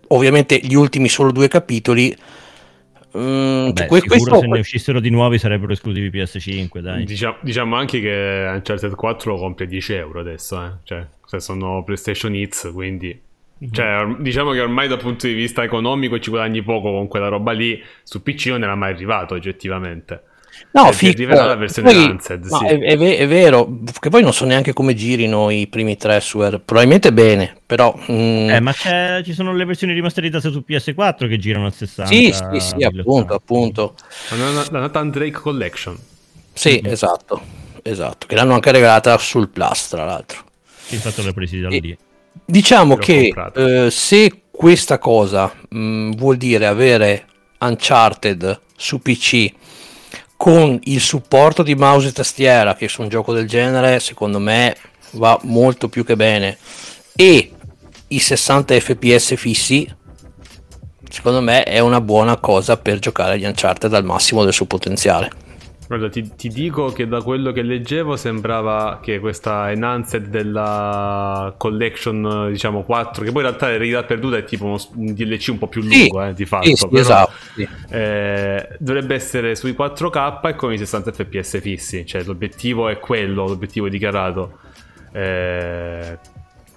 ovviamente 0.09 0.59
gli 0.59 0.74
ultimi 0.74 1.09
solo 1.09 1.32
due 1.32 1.48
capitoli 1.48 2.15
mm, 3.19 3.70
Beh, 3.70 3.86
que- 3.86 4.01
sicuro 4.01 4.19
questo 4.19 4.39
se 4.41 4.47
ne 4.47 4.59
uscissero 4.59 5.01
di 5.01 5.11
nuovi 5.11 5.39
sarebbero 5.39 5.73
esclusivi 5.73 6.11
PS5, 6.11 6.78
dai. 6.81 7.05
Diciamo, 7.05 7.36
diciamo 7.41 7.77
anche 7.77 8.01
che 8.01 8.51
Uncharted 8.53 8.95
4 8.95 9.32
lo 9.32 9.39
compri 9.39 9.65
a 9.65 9.69
10 9.69 9.93
euro 9.95 10.20
adesso, 10.20 10.62
eh. 10.65 10.70
Cioè, 10.82 11.07
se 11.24 11.41
sono 11.41 11.82
PlayStation 11.85 12.35
Hits, 12.35 12.70
quindi... 12.73 13.20
Mhm. 13.57 13.73
Cioè, 13.73 14.16
diciamo 14.19 14.51
che 14.51 14.61
ormai 14.61 14.89
dal 14.89 14.99
punto 14.99 15.27
di 15.27 15.32
vista 15.32 15.62
economico 15.62 16.19
ci 16.19 16.28
guadagni 16.31 16.62
poco 16.62 16.91
con 16.91 17.07
quella 17.07 17.28
roba 17.28 17.53
lì. 17.53 17.81
Su 18.03 18.23
PC 18.23 18.47
non 18.47 18.62
era 18.65 18.74
mai 18.74 18.93
arrivato, 18.93 19.35
oggettivamente. 19.35 20.23
No, 20.72 20.89
Eh, 20.89 20.93
figo. 20.93 21.12
arriverà 21.12 21.44
la 21.47 21.55
versione 21.55 21.90
Poi- 21.93 22.02
Enhanced, 22.02 22.44
no, 22.47 22.56
sì. 22.59 22.64
è, 22.66 22.78
è 22.78 22.97
è 23.18 23.26
vero, 23.28 23.78
che 24.01 24.09
poi 24.09 24.22
non 24.22 24.32
so 24.32 24.44
neanche 24.44 24.72
come 24.72 24.94
girino 24.94 25.51
i 25.51 25.66
primi 25.68 25.97
tre 25.97 26.20
su 26.20 26.40
R. 26.43 26.60
Probabilmente 26.64 27.12
bene, 27.12 27.56
però... 27.64 27.94
mm, 28.10 28.51
Eh, 28.51 28.60
ma 28.60 28.72
c'è- 28.72 29.22
ci 29.24 29.32
sono 29.35 29.55
le 29.55 29.64
versioni 29.64 29.93
rimasterizzate 29.93 30.51
su 30.51 30.64
PS4 30.66 31.28
che 31.28 31.39
girano 31.39 31.66
a 31.66 31.70
60. 31.70 32.12
sì, 32.12 32.32
sì, 32.32 32.60
sì, 32.60 32.74
1080. 32.76 33.35
appunto, 33.35 33.35
appunto. 33.35 33.94
La, 34.70 34.81
Nathan 34.81 35.10
Drake 35.10 35.31
Collection. 35.39 35.97
Sì, 36.52 36.81
Mhm. 36.82 36.90
esatto, 36.90 37.40
esatto. 37.82 38.26
Che 38.26 38.35
l'hanno 38.35 38.55
anche 38.55 38.72
regalata 38.72 39.16
sul 39.18 39.48
Plus, 39.48 39.89
tra 39.89 40.05
l'altro. 40.05 40.43
Sì, 40.76 40.94
infatti 40.97 41.22
l'ho 41.24 41.32
presi 41.32 41.60
da 41.60 41.68
lì. 41.68 41.97
Diciamo 42.44 42.97
che 42.97 43.32
eh, 43.55 43.90
se 43.90 44.40
questa 44.51 44.98
cosa 44.98 45.52
mh, 45.68 46.10
vuol 46.16 46.36
dire 46.36 46.66
avere 46.66 47.26
Uncharted 47.59 48.60
su 48.76 49.01
PC 49.01 49.52
con 50.36 50.78
il 50.85 51.01
supporto 51.01 51.62
di 51.62 51.74
mouse 51.74 52.09
e 52.09 52.12
tastiera, 52.12 52.74
che 52.74 52.89
su 52.89 53.02
un 53.02 53.09
gioco 53.09 53.32
del 53.32 53.47
genere 53.47 54.01
secondo 54.01 54.39
me 54.39 54.77
va 55.12 55.39
molto 55.43 55.89
più 55.89 56.05
che 56.05 56.16
bene, 56.16 56.59
e 57.15 57.52
i 58.09 58.19
60 58.19 58.78
fps 58.81 59.36
fissi, 59.36 59.93
secondo 61.09 61.40
me 61.40 61.62
è 61.62 61.78
una 61.78 62.01
buona 62.01 62.36
cosa 62.36 62.77
per 62.77 62.98
giocare 62.98 63.35
agli 63.35 63.44
Uncharted 63.44 63.93
al 63.94 64.05
massimo 64.05 64.44
del 64.44 64.52
suo 64.52 64.66
potenziale. 64.66 65.44
Guarda, 65.86 66.09
ti, 66.09 66.35
ti 66.35 66.48
dico 66.48 66.93
che 66.93 67.06
da 67.06 67.20
quello 67.20 67.52
che 67.52 67.61
leggevo 67.61 68.16
sembrava 68.16 69.01
che 69.02 69.19
questa 69.19 69.70
enhanced 69.70 70.28
della 70.28 71.55
collection, 71.59 72.48
diciamo 72.51 72.82
4, 72.82 73.23
che 73.24 73.31
poi 73.32 73.43
in 73.43 73.48
realtà 73.48 73.69
l'eredità 73.69 74.02
perduta 74.02 74.39
è 74.39 74.44
tipo 74.44 74.65
uno, 74.65 74.78
un 74.94 75.12
DLC 75.12 75.48
un 75.51 75.59
po' 75.59 75.66
più 75.66 75.82
Sì, 75.82 75.98
lungo, 75.98 76.23
eh, 76.24 76.32
di 76.32 76.47
fatto. 76.47 76.66
Sì, 76.66 76.74
sì, 76.74 76.89
però, 76.89 77.01
esatto. 77.01 77.32
sì. 77.55 77.69
eh, 77.90 78.69
dovrebbe 78.78 79.15
essere 79.15 79.55
sui 79.55 79.73
4K 79.73 80.48
e 80.48 80.55
con 80.55 80.73
i 80.73 80.78
60 80.78 81.12
fps 81.12 81.61
fissi, 81.61 82.06
cioè 82.06 82.23
l'obiettivo 82.24 82.89
è 82.89 82.98
quello, 82.98 83.47
l'obiettivo 83.47 83.89
dichiarato. 83.90 84.59
Eh, 85.12 86.19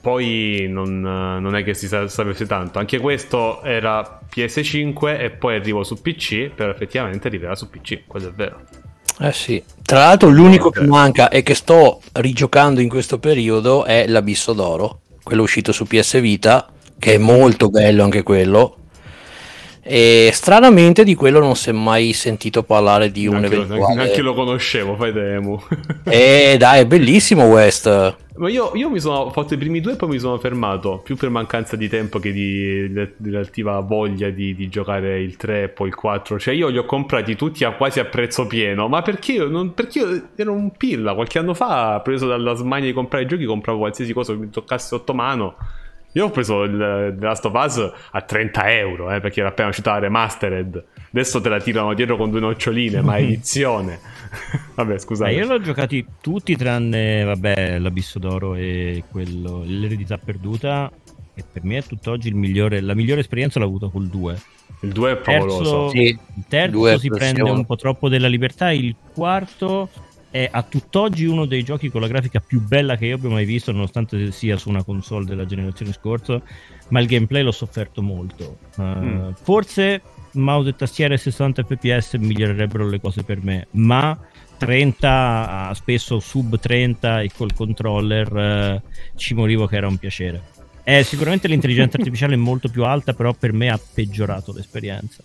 poi 0.01 0.67
non, 0.69 0.99
non 0.99 1.55
è 1.55 1.63
che 1.63 1.73
si 1.73 1.87
sa- 1.87 2.07
sapesse 2.07 2.45
tanto. 2.45 2.77
Anche 2.79 2.99
questo 2.99 3.61
era 3.63 4.19
PS5 4.29 5.19
e 5.19 5.29
poi 5.31 5.55
arrivo 5.55 5.83
su 5.83 6.01
PC, 6.01 6.49
però 6.49 6.71
effettivamente 6.71 7.27
arriverà 7.27 7.55
su 7.55 7.69
PC, 7.69 8.03
quello 8.05 8.27
è 8.27 8.31
vero. 8.31 8.61
Eh 9.19 9.33
sì. 9.33 9.63
Tra 9.81 9.99
l'altro 9.99 10.29
l'unico 10.29 10.69
che 10.69 10.81
manca 10.81 11.29
e 11.29 11.43
che 11.43 11.55
sto 11.55 12.01
rigiocando 12.13 12.81
in 12.81 12.89
questo 12.89 13.19
periodo 13.19 13.85
è 13.85 14.05
l'Abisso 14.07 14.53
d'Oro, 14.53 14.99
quello 15.23 15.43
uscito 15.43 15.71
su 15.71 15.85
PS 15.85 16.19
Vita, 16.19 16.67
che 16.99 17.13
è 17.13 17.17
molto 17.17 17.69
bello 17.69 18.03
anche 18.03 18.21
quello. 18.23 18.75
E 19.89 20.31
stranamente 20.33 21.05
di 21.05 21.15
quello 21.15 21.39
non 21.39 21.55
si 21.55 21.69
è 21.69 21.71
mai 21.71 22.11
sentito 22.11 22.61
parlare 22.63 23.09
di 23.09 23.25
un 23.25 23.37
Neanche 23.39 23.55
eventuale... 23.55 23.95
neanche 23.95 24.21
lo 24.21 24.33
conoscevo, 24.33 24.95
fai 24.95 25.13
demo. 25.13 25.63
Eh 26.03 26.55
dai, 26.57 26.81
è 26.81 26.85
bellissimo 26.85 27.45
West. 27.45 28.15
Ma 28.37 28.49
io, 28.49 28.71
io 28.75 28.89
mi 28.89 28.99
sono 28.99 29.31
fatto 29.31 29.55
i 29.55 29.57
primi 29.57 29.81
due 29.81 29.93
e 29.93 29.95
poi 29.95 30.09
mi 30.09 30.19
sono 30.19 30.37
fermato, 30.37 31.01
più 31.03 31.15
per 31.15 31.29
mancanza 31.29 31.75
di 31.75 31.87
tempo 31.87 32.19
che 32.19 32.31
di, 32.31 32.91
di 32.91 33.29
relativa 33.31 33.79
voglia 33.79 34.29
di, 34.29 34.53
di 34.53 34.69
giocare 34.69 35.21
il 35.21 35.37
3 35.37 35.63
e 35.63 35.69
poi 35.69 35.87
il 35.87 35.95
4. 35.95 36.37
Cioè 36.37 36.53
io 36.53 36.67
li 36.67 36.77
ho 36.77 36.85
comprati 36.85 37.35
tutti 37.35 37.63
a 37.63 37.71
quasi 37.71 37.99
a 37.99 38.05
prezzo 38.05 38.45
pieno, 38.45 38.87
ma 38.87 39.01
perché 39.01 39.33
io, 39.33 39.47
non, 39.47 39.73
perché 39.73 39.99
io 39.99 40.29
ero 40.35 40.51
un 40.51 40.71
pilla, 40.71 41.15
qualche 41.15 41.39
anno 41.39 41.53
fa, 41.53 41.99
preso 42.03 42.27
dalla 42.27 42.53
smania 42.53 42.87
di 42.87 42.93
comprare 42.93 43.23
i 43.23 43.27
giochi, 43.27 43.45
compravo 43.45 43.79
qualsiasi 43.79 44.13
cosa 44.13 44.33
che 44.33 44.39
mi 44.39 44.49
toccasse 44.49 44.87
sotto 44.87 45.13
mano. 45.13 45.55
Io 46.13 46.25
ho 46.25 46.29
preso 46.31 46.63
il 46.63 47.15
The 47.17 47.25
Last 47.25 47.45
of 47.45 47.53
Us 47.53 47.91
a 48.11 48.21
30 48.21 48.71
euro, 48.77 49.11
eh, 49.11 49.19
perché 49.19 49.41
era 49.41 49.49
appena 49.49 49.69
uscita 49.69 49.91
la 49.91 49.99
remastered. 49.99 50.83
Adesso 51.11 51.41
te 51.41 51.49
la 51.49 51.59
tirano 51.59 51.93
dietro 51.93 52.17
con 52.17 52.31
due 52.31 52.39
noccioline, 52.39 53.01
ma 53.01 53.17
edizione. 53.19 53.99
Vabbè, 54.75 54.93
Eh, 54.95 54.99
scusate. 54.99 55.31
io 55.31 55.45
l'ho 55.45 55.61
giocati 55.61 56.05
tutti 56.21 56.55
tranne 56.55 57.23
vabbè, 57.23 57.77
l'Abisso 57.79 58.17
d'Oro 58.19 58.55
e 58.55 59.03
quello, 59.11 59.63
l'eredità 59.65 60.17
perduta. 60.17 60.91
E 61.35 61.43
per 61.51 61.63
me 61.63 61.77
è 61.77 61.83
tutt'oggi 61.83 62.29
il 62.29 62.35
migliore, 62.35 62.81
la 62.81 62.95
migliore 62.95 63.19
esperienza 63.21 63.59
l'ho 63.59 63.65
avuta 63.65 63.87
col 63.89 64.07
2. 64.07 64.37
Il 64.81 64.91
2 64.91 65.11
è 65.11 65.21
Terzo, 65.21 65.47
favoloso. 65.49 65.89
Sì, 65.89 66.01
il 66.07 66.19
terzo 66.47 66.97
si 66.97 67.09
prende 67.09 67.41
un 67.43 67.63
po' 67.65 67.75
troppo 67.75 68.09
della 68.09 68.27
libertà. 68.27 68.71
Il 68.71 68.95
quarto 69.13 69.89
è 70.29 70.47
a 70.51 70.61
tutt'oggi 70.63 71.25
uno 71.25 71.45
dei 71.45 71.63
giochi 71.63 71.89
con 71.89 72.01
la 72.01 72.07
grafica 72.07 72.39
più 72.39 72.61
bella 72.61 72.95
che 72.95 73.07
io 73.07 73.15
abbia 73.15 73.29
mai 73.29 73.45
visto, 73.45 73.71
nonostante 73.71 74.31
sia 74.31 74.57
su 74.57 74.69
una 74.69 74.83
console 74.83 75.25
della 75.25 75.45
generazione 75.45 75.93
scorsa. 75.93 76.41
Ma 76.89 76.99
il 76.99 77.07
gameplay 77.07 77.43
l'ho 77.43 77.51
sofferto 77.51 78.01
molto. 78.01 78.57
Uh, 78.77 78.83
Mm. 79.07 79.29
Forse 79.41 80.01
mouse 80.33 80.69
e 80.69 80.75
tastiera 80.75 81.13
e 81.13 81.17
60 81.17 81.63
fps 81.63 82.13
migliorerebbero 82.15 82.87
le 82.87 82.99
cose 82.99 83.23
per 83.23 83.43
me, 83.43 83.67
ma 83.71 84.17
30, 84.57 85.71
spesso 85.75 86.19
sub 86.19 86.59
30 86.59 87.21
e 87.21 87.31
col 87.35 87.53
controller 87.53 88.37
eh, 88.37 88.81
ci 89.15 89.33
morivo 89.33 89.67
che 89.67 89.75
era 89.75 89.87
un 89.87 89.97
piacere. 89.97 90.41
Eh, 90.83 91.03
sicuramente 91.03 91.47
l'intelligenza 91.47 91.97
artificiale 91.99 92.33
è 92.33 92.37
molto 92.37 92.69
più 92.69 92.83
alta, 92.83 93.13
però 93.13 93.33
per 93.33 93.53
me 93.53 93.69
ha 93.69 93.79
peggiorato 93.93 94.53
l'esperienza. 94.53 95.23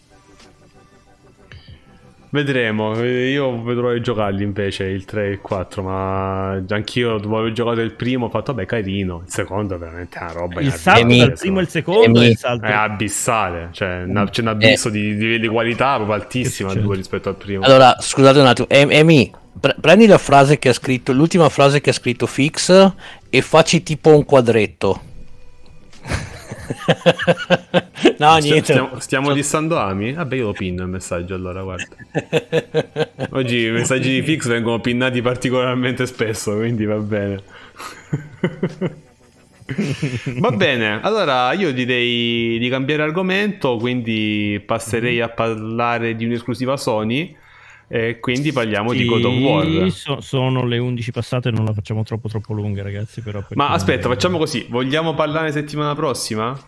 Vedremo, 2.34 2.94
eh, 2.98 3.28
io 3.28 3.62
vedrò 3.62 3.92
di 3.92 4.00
giocarli 4.00 4.42
invece 4.42 4.84
il 4.84 5.04
3 5.04 5.26
e 5.26 5.30
il 5.32 5.40
4, 5.42 5.82
ma 5.82 6.52
anch'io 6.66 7.18
dopo 7.18 7.36
aver 7.36 7.52
giocato 7.52 7.80
il 7.82 7.92
primo 7.92 8.24
ho 8.24 8.28
fatto 8.30 8.54
vabbè 8.54 8.64
carino, 8.64 9.20
il 9.26 9.30
secondo 9.30 9.74
è 9.74 9.78
veramente 9.78 10.16
una 10.18 10.32
roba 10.32 10.60
Il 10.62 10.72
salto 10.72 11.14
dal 11.14 11.32
primo 11.38 11.58
al 11.58 11.68
secondo 11.68 12.04
Emi- 12.04 12.20
è 12.28 12.30
il 12.30 12.36
salto. 12.38 12.64
è 12.64 12.72
abissale, 12.72 13.68
cioè 13.72 14.04
una- 14.06 14.30
c'è 14.30 14.40
un 14.40 14.48
abisso 14.48 14.88
di, 14.88 15.14
di, 15.14 15.38
di 15.40 15.46
qualità 15.46 15.96
proprio 15.96 16.14
altissimo 16.16 16.70
Che 16.70 16.78
al 16.78 16.82
due 16.82 16.94
succede? 16.96 16.96
rispetto 17.16 17.28
al 17.28 17.36
primo. 17.36 17.64
Allora, 17.64 17.96
scusate 18.00 18.38
un 18.38 18.46
attimo, 18.46 18.66
Em- 18.70 18.90
Emi, 18.92 19.30
pre- 19.60 19.76
prendi 19.78 20.06
la 20.06 20.16
frase 20.16 20.58
che 20.58 20.70
ha 20.70 20.72
scritto, 20.72 21.12
l'ultima 21.12 21.50
frase 21.50 21.82
che 21.82 21.90
ha 21.90 21.92
scritto 21.92 22.24
Fix 22.24 22.92
e 23.28 23.42
facci 23.42 23.82
tipo 23.82 24.08
un 24.16 24.24
quadretto. 24.24 25.00
no, 28.18 28.36
niente. 28.36 28.62
Stiamo, 28.72 29.00
stiamo 29.00 29.32
dissando 29.32 29.78
Ami? 29.78 30.12
Vabbè, 30.12 30.36
io 30.36 30.46
lo 30.46 30.52
pinno 30.52 30.82
il 30.82 30.88
messaggio 30.88 31.34
allora, 31.34 31.62
guarda. 31.62 31.96
Oggi 33.30 33.66
i 33.66 33.70
messaggi 33.70 34.10
di 34.10 34.22
Fix 34.22 34.46
vengono 34.48 34.80
pinnati 34.80 35.20
particolarmente 35.22 36.06
spesso, 36.06 36.56
quindi 36.56 36.84
va 36.84 36.96
bene. 36.96 37.42
va 40.38 40.50
bene, 40.50 41.00
allora 41.00 41.52
io 41.52 41.72
direi 41.72 42.58
di 42.58 42.68
cambiare 42.68 43.02
argomento, 43.02 43.76
quindi 43.76 44.62
passerei 44.64 45.20
a 45.20 45.28
parlare 45.28 46.14
di 46.16 46.24
un'esclusiva 46.24 46.76
Sony. 46.76 47.36
E 47.94 48.20
quindi 48.20 48.52
parliamo 48.52 48.94
di 48.94 49.04
God 49.04 49.24
of 49.26 49.34
Sì, 49.34 49.42
War. 49.42 49.90
so- 49.90 50.20
sono 50.22 50.64
le 50.64 50.78
11 50.78 51.10
passate, 51.10 51.50
non 51.50 51.66
la 51.66 51.74
facciamo 51.74 52.02
troppo 52.04 52.26
troppo 52.26 52.54
lunga, 52.54 52.82
ragazzi. 52.82 53.20
Però 53.20 53.44
Ma 53.50 53.68
aspetta, 53.68 54.08
facciamo 54.08 54.38
così. 54.38 54.66
Vogliamo 54.70 55.12
parlare 55.14 55.52
settimana 55.52 55.94
prossima? 55.94 56.58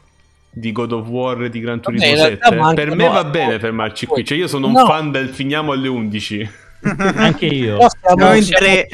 Di 0.51 0.71
God 0.71 0.93
of 0.93 1.09
War 1.09 1.45
e 1.45 1.49
di 1.49 1.61
Gran 1.61 1.81
Turismo 1.81 2.07
realtà 2.15 2.49
7? 2.49 2.57
manca- 2.57 2.75
Per 2.75 2.95
me 2.95 3.07
no, 3.07 3.13
va 3.13 3.23
no. 3.23 3.31
bene 3.31 3.59
fermarci 3.59 4.05
qui. 4.05 4.23
Cioè, 4.23 4.37
io 4.37 4.47
sono 4.49 4.67
un 4.67 4.75
No. 4.75 4.85
fan 4.85 5.11
del 5.11 5.29
finiamo 5.31 5.73
alle 5.73 5.89
11. 5.89 6.47
Anche 7.17 7.47
io. 7.47 7.79
Però 7.79 7.89
siamo- 7.89 8.41
Siamo 8.43 8.59
tre. 8.59 8.89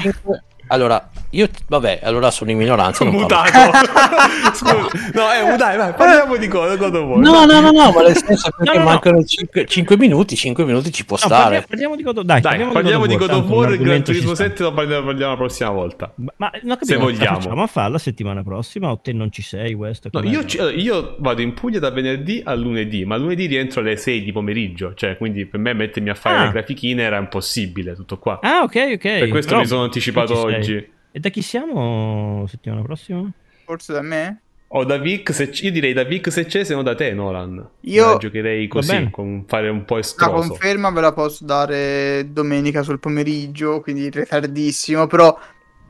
Allora, 0.69 1.11
io, 1.31 1.49
vabbè, 1.69 2.01
allora 2.03 2.31
sono 2.31 2.51
in 2.51 2.59
minoranza. 2.59 3.05
non. 3.05 3.15
Mutato. 3.15 3.51
Scusa. 4.55 4.75
No, 5.15 5.53
eh, 5.53 5.57
dai, 5.57 5.77
vai, 5.77 5.93
parliamo 5.95 6.37
di 6.37 6.49
God 6.49 6.81
of 6.95 7.05
War. 7.05 7.19
No, 7.19 7.45
no, 7.45 7.61
no, 7.61 7.71
no, 7.71 7.91
ma 7.93 8.03
nel 8.03 8.17
senso 8.17 8.51
che 8.51 8.65
No, 8.65 8.73
no, 8.73 8.79
no. 8.79 8.85
mancano 8.85 9.23
5, 9.25 9.97
minuti, 9.97 10.37
5 10.37 10.65
minuti 10.65 10.93
ci 10.93 11.05
può 11.05 11.17
No, 11.21 11.27
stare. 11.27 11.43
parliamo, 11.43 11.67
parliamo 11.69 11.97
di 11.97 12.03
God 12.03 12.21
Dai, 12.23 12.41
Dai, 12.41 12.67
parliamo 12.67 13.07
di 13.07 13.17
God 13.17 13.31
of 13.31 13.49
War 13.49 13.77
Gran 13.77 14.03
Turismo 14.03 14.35
sta. 14.35 14.45
7 14.45 14.63
lo 14.65 14.73
parliamo, 14.73 15.07
parliamo 15.07 15.33
la 15.33 15.39
prossima 15.39 15.71
volta. 15.71 16.13
Ma, 16.17 16.33
ma 16.37 16.51
non 16.63 16.77
capiamo, 16.77 16.85
Se 16.85 16.95
la 16.95 17.01
vogliamo. 17.01 17.41
facciamo 17.41 17.63
a 17.63 17.67
farla 17.67 17.99
settimana 17.99 18.43
prossima 18.43 18.91
o 18.91 18.99
te 18.99 19.13
non 19.13 19.31
ci 19.31 19.43
sei, 19.43 19.73
West? 19.75 20.09
No, 20.13 20.23
io, 20.25 20.45
ci- 20.45 20.59
io 20.61 21.17
vado 21.21 21.41
in 21.43 21.55
Puglia 21.55 21.79
da 21.79 21.91
venerdì 21.91 22.43
a 22.45 22.55
lunedì, 22.55 23.05
ma 23.05 23.17
lunedì 23.17 23.47
rientro 23.47 23.81
alle 23.81 23.97
6 23.97 24.23
di 24.23 24.33
pomeriggio, 24.33 24.95
cioè 24.95 25.17
quindi 25.17 25.47
per 25.47 25.61
me 25.61 25.73
mettermi 25.75 26.11
a 26.11 26.15
fare 26.15 26.37
Ah. 26.39 26.45
le 26.47 26.51
grafichine 26.53 27.03
era 27.03 27.19
impossibile, 27.19 27.95
tutto 27.95 28.19
qua. 28.19 28.39
Ah, 28.43 28.63
ok, 28.63 28.91
ok. 28.95 28.99
per 29.01 29.29
questo 29.29 29.49
Però 29.51 29.61
mi 29.61 29.67
sono 29.67 29.83
anticipato 29.85 30.39
oggi. 30.39 30.99
E 31.13 31.19
da 31.21 31.29
chi 31.29 31.43
siamo 31.43 32.47
settimana 32.47 32.83
prossima? 32.83 33.29
Forse 33.65 33.93
da 33.93 34.03
me? 34.03 34.43
O 34.69 34.85
da 34.85 34.99
Vic, 34.99 35.35
se 35.35 35.49
c- 35.51 35.63
io 35.65 35.73
direi 35.73 35.93
da 35.93 36.05
Vic 36.05 36.31
se 36.31 36.45
c'è, 36.45 36.63
se 36.63 36.75
no 36.75 36.83
da 36.83 36.95
te, 36.95 37.13
Nolan. 37.13 37.69
Io- 37.81 38.13
La 38.13 38.17
giocherei 38.19 38.69
così, 38.69 39.09
con 39.11 39.45
fare 39.49 39.69
un 39.69 39.85
po' 39.85 39.95
La 39.95 40.01
estroso. 40.01 40.49
conferma 40.51 40.91
ve 40.91 41.01
la 41.01 41.13
posso 41.13 41.45
dare 41.45 42.29
domenica 42.31 42.83
sul 42.85 43.01
pomeriggio, 43.01 43.81
quindi 43.81 44.09
ritardissimo, 44.11 45.09
però 45.09 45.37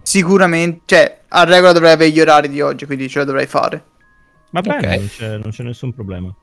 sicuramente, 0.00 0.80
cioè, 0.86 1.20
a 1.28 1.44
regola 1.44 1.72
dovrei 1.72 1.92
avere 1.92 2.10
gli 2.10 2.20
orari 2.20 2.48
di 2.48 2.62
oggi, 2.62 2.86
quindi 2.86 3.06
ce 3.10 3.18
la 3.18 3.24
dovrei 3.26 3.46
fare. 3.46 3.84
Va 4.52 4.62
bene, 4.62 4.78
Ok. 4.94 4.98
non, 4.98 5.08
c'è, 5.08 5.36
non 5.36 5.50
c'è 5.50 5.62
nessun 5.62 5.92
problema. 5.92 6.34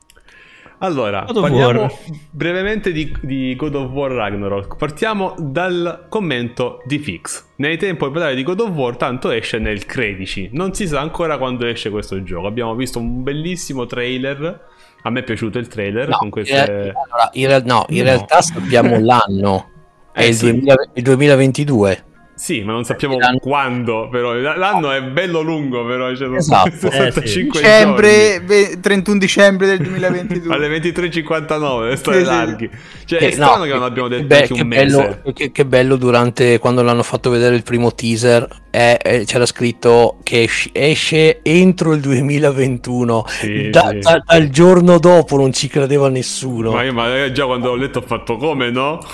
Allora, 0.79 1.23
parliamo 1.23 1.79
War. 1.81 1.91
brevemente 2.29 2.91
di, 2.91 3.11
di 3.21 3.55
God 3.55 3.75
of 3.75 3.91
War 3.91 4.11
Ragnarok. 4.11 4.75
Partiamo 4.77 5.33
dal 5.39 6.05
commento 6.07 6.81
di 6.85 6.99
Fix. 6.99 7.45
Ne 7.55 7.69
hai 7.69 7.77
tempo 7.77 8.05
per 8.05 8.13
parlare 8.13 8.35
di 8.35 8.43
God 8.43 8.59
of 8.59 8.69
War, 8.75 8.95
tanto 8.95 9.31
esce 9.31 9.57
nel 9.57 9.85
13. 9.85 10.49
Non 10.53 10.73
si 10.75 10.87
sa 10.87 10.99
ancora 10.99 11.37
quando 11.39 11.65
esce 11.65 11.89
questo 11.89 12.21
gioco. 12.21 12.45
Abbiamo 12.45 12.75
visto 12.75 12.99
un 12.99 13.23
bellissimo 13.23 13.87
trailer. 13.87 14.65
A 15.01 15.09
me 15.09 15.21
è 15.21 15.23
piaciuto 15.23 15.57
il 15.57 15.67
trailer 15.67 16.09
No, 16.09 16.17
con 16.17 16.27
in, 16.27 16.31
queste... 16.31 16.65
real- 16.65 16.79
allora, 16.95 17.29
in 17.33 17.47
real- 17.47 17.63
no, 17.65 17.85
in 17.89 17.97
No. 17.97 18.03
realtà 18.03 18.41
sappiamo 18.41 18.99
l'anno. 19.01 19.69
È 20.11 20.21
Eh, 20.23 20.27
il, 20.27 20.33
sì. 20.35 20.45
2000 20.51 20.75
il 20.93 21.03
2022. 21.03 22.03
Sì, 22.37 22.61
ma 22.61 22.71
non 22.71 22.83
sappiamo 22.83 23.17
L'anno- 23.17 23.39
quando, 23.39 24.09
però. 24.11 24.31
L'anno 24.35 24.91
è 24.91 25.01
bello 25.01 25.41
lungo, 25.41 25.83
però. 25.87 26.15
Cioè, 26.15 26.35
Esatto. 26.35 26.69
65 26.77 27.59
Dicembre, 27.59 28.31
giorni. 28.33 28.45
ve- 28.45 28.79
31 28.79 29.17
dicembre 29.17 29.65
del 29.65 29.79
2022. 29.79 30.53
Alle 30.53 30.67
23.59, 30.79 31.93
storie 31.95 32.19
Sì, 32.19 32.25
sì. 32.25 32.31
larghi. 32.31 32.69
Cioè, 33.05 33.19
è 33.19 33.25
Che- 33.25 33.31
strano 33.31 33.57
no, 33.57 33.63
che 33.63 33.73
non 33.73 33.83
abbiamo 33.83 34.07
detto 34.07 34.25
be- 34.27 34.35
anche 34.41 34.51
un 34.53 34.57
che 34.59 34.63
mese. 34.65 34.97
bello, 34.97 35.33
che, 35.33 35.51
che 35.51 35.65
bello 35.65 35.95
durante 35.95 36.59
quando 36.59 36.83
l'hanno 36.83 37.01
fatto 37.03 37.31
vedere 37.31 37.55
il 37.55 37.63
primo 37.63 37.91
teaser 37.95 38.47
è- 38.69 38.97
è- 39.01 39.23
c'era 39.25 39.45
scritto 39.47 40.17
che 40.21 40.43
esce, 40.43 40.69
esce 40.73 41.39
entro 41.41 41.93
il 41.93 42.01
2021 42.01 43.23
Sì, 43.27 43.69
Da- 43.71 43.87
sì. 43.89 43.99
da- 43.99 44.21
dal 44.23 44.49
giorno 44.49 44.99
dopo 44.99 45.37
non 45.37 45.51
ci 45.53 45.67
credeva 45.67 46.07
nessuno 46.09 46.71
Ma 46.73 46.83
io 46.83 46.93
ma 46.93 47.31
già 47.31 47.45
quando 47.45 47.69
l'ho 47.69 47.75
letto 47.81 47.97
ho 47.99 48.03
fatto 48.03 48.37
come, 48.37 48.69
no? 48.69 48.99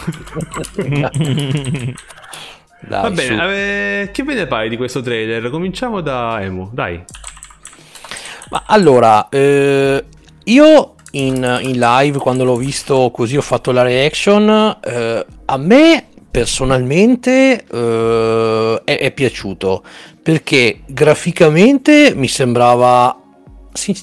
Dai, 2.87 3.01
Va 3.01 3.09
bene, 3.11 4.01
eh, 4.01 4.11
che 4.11 4.23
ve 4.23 4.33
ne 4.33 4.47
pare 4.47 4.69
di 4.69 4.77
questo 4.77 5.01
trailer? 5.01 5.49
Cominciamo 5.49 6.01
da 6.01 6.41
Emu, 6.41 6.69
dai. 6.71 7.03
Ma 8.49 8.63
allora, 8.67 9.29
eh, 9.29 10.03
io 10.43 10.95
in, 11.11 11.59
in 11.61 11.79
live 11.79 12.17
quando 12.17 12.43
l'ho 12.43 12.55
visto 12.55 13.09
così 13.11 13.37
ho 13.37 13.41
fatto 13.41 13.71
la 13.71 13.83
reaction, 13.83 14.77
eh, 14.83 15.25
a 15.45 15.57
me 15.57 16.07
personalmente 16.29 17.65
eh, 17.71 18.81
è, 18.83 18.97
è 18.97 19.11
piaciuto 19.11 19.83
perché 20.21 20.79
graficamente 20.87 22.13
mi 22.15 22.27
sembrava, 22.27 23.22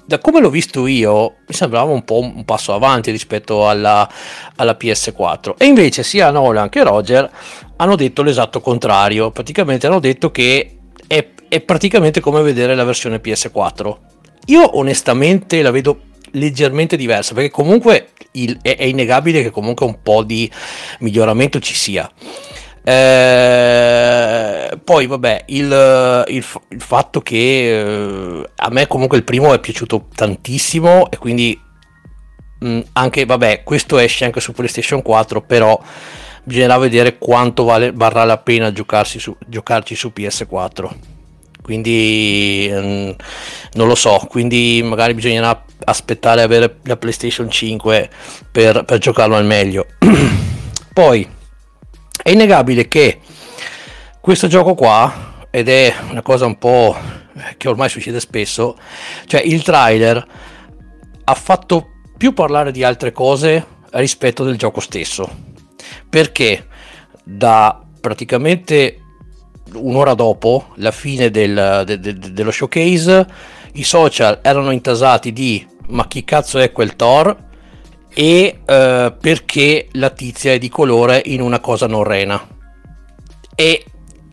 da 0.05 0.19
come 0.19 0.41
l'ho 0.41 0.51
visto 0.51 0.87
io, 0.87 1.37
mi 1.47 1.55
sembrava 1.55 1.91
un 1.93 2.05
po' 2.05 2.19
un 2.19 2.45
passo 2.45 2.75
avanti 2.75 3.11
rispetto 3.11 3.69
alla, 3.69 4.09
alla 4.57 4.77
PS4 4.79 5.55
e 5.57 5.67
invece 5.67 6.03
sia 6.03 6.31
Nolan 6.31 6.69
che 6.69 6.83
Roger 6.83 7.31
hanno 7.77 7.97
detto 7.97 8.23
l'esatto 8.23 8.61
contrario, 8.61 9.31
praticamente 9.31 9.87
hanno 9.87 10.01
detto 10.01 10.31
che 10.31 10.77
è, 11.07 11.27
è 11.49 11.61
praticamente 11.61 12.21
come 12.21 12.43
vedere 12.43 12.75
la 12.75 12.85
versione 12.85 13.21
PS4. 13.23 13.97
Io 14.47 14.77
onestamente 14.79 15.63
la 15.63 15.71
vedo 15.71 16.01
leggermente 16.33 16.97
diversa 16.97 17.35
perché 17.35 17.51
comunque 17.51 18.11
il- 18.33 18.59
è, 18.63 18.77
è 18.77 18.85
innegabile 18.85 19.43
che 19.43 19.51
comunque 19.51 19.87
un 19.87 20.03
po' 20.03 20.23
di 20.23 20.51
miglioramento 21.01 21.59
ci 21.61 21.75
sia. 21.75 22.11
Eh, 22.83 24.79
poi 24.83 25.07
vabbè 25.07 25.45
il, 25.49 26.25
il 26.29 26.45
il 26.69 26.81
fatto 26.81 27.21
che 27.21 27.81
eh, 27.81 28.51
a 28.57 28.71
me 28.71 28.87
comunque 28.87 29.19
il 29.19 29.25
primo 29.25 29.53
è 29.53 29.59
piaciuto 29.59 30.07
tantissimo 30.15 31.11
e 31.11 31.19
quindi 31.19 31.61
mh, 32.61 32.81
anche 32.93 33.27
vabbè 33.27 33.63
questo 33.65 33.99
esce 33.99 34.25
anche 34.25 34.41
su 34.41 34.53
PlayStation 34.53 35.03
4 35.03 35.43
però 35.43 35.79
bisognerà 36.43 36.79
vedere 36.79 37.19
quanto 37.19 37.65
vale, 37.65 37.93
varrà 37.93 38.25
la 38.25 38.39
pena 38.39 38.73
giocarsi 38.73 39.19
su, 39.19 39.37
giocarci 39.47 39.95
su 39.95 40.11
PS4 40.17 40.89
quindi 41.61 42.69
mm, 42.73 43.11
non 43.75 43.89
lo 43.89 43.95
so 43.95 44.25
quindi 44.29 44.81
magari 44.83 45.13
bisognerà 45.13 45.65
aspettare 45.85 46.43
avere 46.43 46.77
la 46.85 46.97
PlayStation 46.97 47.51
5 47.51 48.11
per, 48.51 48.85
per 48.85 48.99
giocarlo 48.99 49.37
al 49.37 49.45
meglio. 49.45 49.87
Poi 50.93 51.27
è 52.31 52.33
innegabile 52.33 52.87
che 52.87 53.19
questo 54.21 54.47
gioco 54.47 54.75
qua 54.75 55.47
ed 55.51 55.69
è 55.69 55.93
una 56.11 56.23
cosa 56.23 56.47
un 56.47 56.59
po' 56.59 56.97
che 57.57 57.69
ormai 57.69 57.89
succede 57.89 58.21
spesso 58.21 58.77
cioè 59.27 59.41
il 59.41 59.63
trailer 59.63 60.25
ha 61.25 61.35
fatto 61.35 61.89
più 62.17 62.33
parlare 62.33 62.71
di 62.71 62.85
altre 62.85 63.11
cose 63.13 63.67
rispetto 63.93 64.45
del 64.45 64.57
gioco 64.57 64.81
stesso. 64.81 65.29
Perché 66.09 66.67
da 67.25 67.83
praticamente 68.01 68.99
un'ora 69.75 70.15
dopo 70.15 70.69
la 70.77 70.91
fine 70.91 71.31
del- 71.31 71.83
de- 71.87 71.99
de- 71.99 72.19
de- 72.19 72.33
dello 72.33 72.51
showcase 72.51 73.27
i 73.75 73.85
social 73.85 74.41
erano 74.43 74.71
intasati 74.71 75.33
di 75.33 75.67
ma 75.89 76.07
chi 76.07 76.25
cazzo 76.25 76.59
è 76.59 76.73
quel 76.73 76.95
Thor 76.95 77.37
e 78.13 78.61
eh, 78.65 79.15
perché 79.21 79.89
la 79.93 80.11
tizia 80.11 80.53
è 80.53 80.59
di 80.59 80.69
colore 80.69 81.23
in 81.27 81.41
una 81.41 81.61
cosa 81.61 81.87
non 81.87 82.05
rena 82.05 82.59
e 83.61 83.85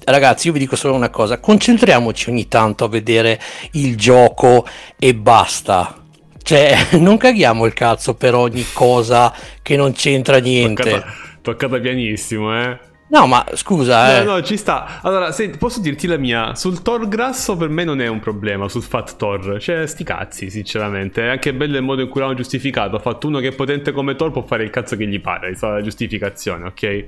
ragazzi 0.06 0.48
io 0.48 0.54
vi 0.54 0.60
dico 0.60 0.78
solo 0.78 0.94
una 0.94 1.10
cosa. 1.10 1.40
Concentriamoci 1.40 2.30
ogni 2.30 2.48
tanto 2.48 2.86
a 2.86 2.88
vedere 2.88 3.40
il 3.72 3.98
gioco 3.98 4.66
e 4.98 5.14
basta. 5.14 6.02
Cioè 6.42 6.88
non 6.98 7.18
caghiamo 7.18 7.66
il 7.66 7.74
cazzo 7.74 8.16
per 8.16 8.36
ogni 8.36 8.66
cosa 8.72 9.34
che 9.62 9.76
non 9.76 9.92
c'entra 9.92 10.38
niente. 10.38 10.84
Toccata, 10.84 11.14
toccata 11.42 11.80
pianissimo, 11.80 12.58
eh. 12.58 12.80
No 13.10 13.28
ma 13.28 13.46
scusa 13.54 14.20
eh. 14.20 14.24
No, 14.24 14.34
no, 14.34 14.42
ci 14.42 14.58
sta. 14.58 15.00
Allora, 15.02 15.32
se, 15.32 15.50
posso 15.52 15.80
dirti 15.80 16.08
la 16.08 16.18
mia? 16.18 16.56
Sul 16.56 16.82
Thor 16.82 17.08
grasso 17.08 17.56
per 17.56 17.70
me 17.70 17.84
non 17.84 18.02
è 18.02 18.08
un 18.08 18.20
problema, 18.20 18.68
sul 18.68 18.84
Fat 18.84 19.16
Thor. 19.16 19.60
Cioè, 19.60 19.88
sti 19.88 20.04
cazzi, 20.04 20.50
sinceramente. 20.50 21.24
È 21.24 21.28
anche 21.30 21.54
bello 21.54 21.78
il 21.78 21.84
modo 21.84 22.02
in 22.02 22.10
cui 22.10 22.22
l'hanno 22.22 22.34
giustificato. 22.34 22.96
Ha 22.96 23.00
fatto 23.00 23.28
uno 23.28 23.40
che 23.40 23.50
è 23.50 23.56
potente 23.56 23.92
come 23.92 24.16
Thor, 24.16 24.32
può 24.32 24.44
fare 24.44 24.64
il 24.64 24.70
cazzo 24.70 24.96
che 24.98 25.08
gli 25.08 25.22
pare. 25.22 25.50
È 25.50 25.56
stata 25.56 25.74
la 25.74 25.82
giustificazione, 25.82 26.66
ok? 26.66 27.06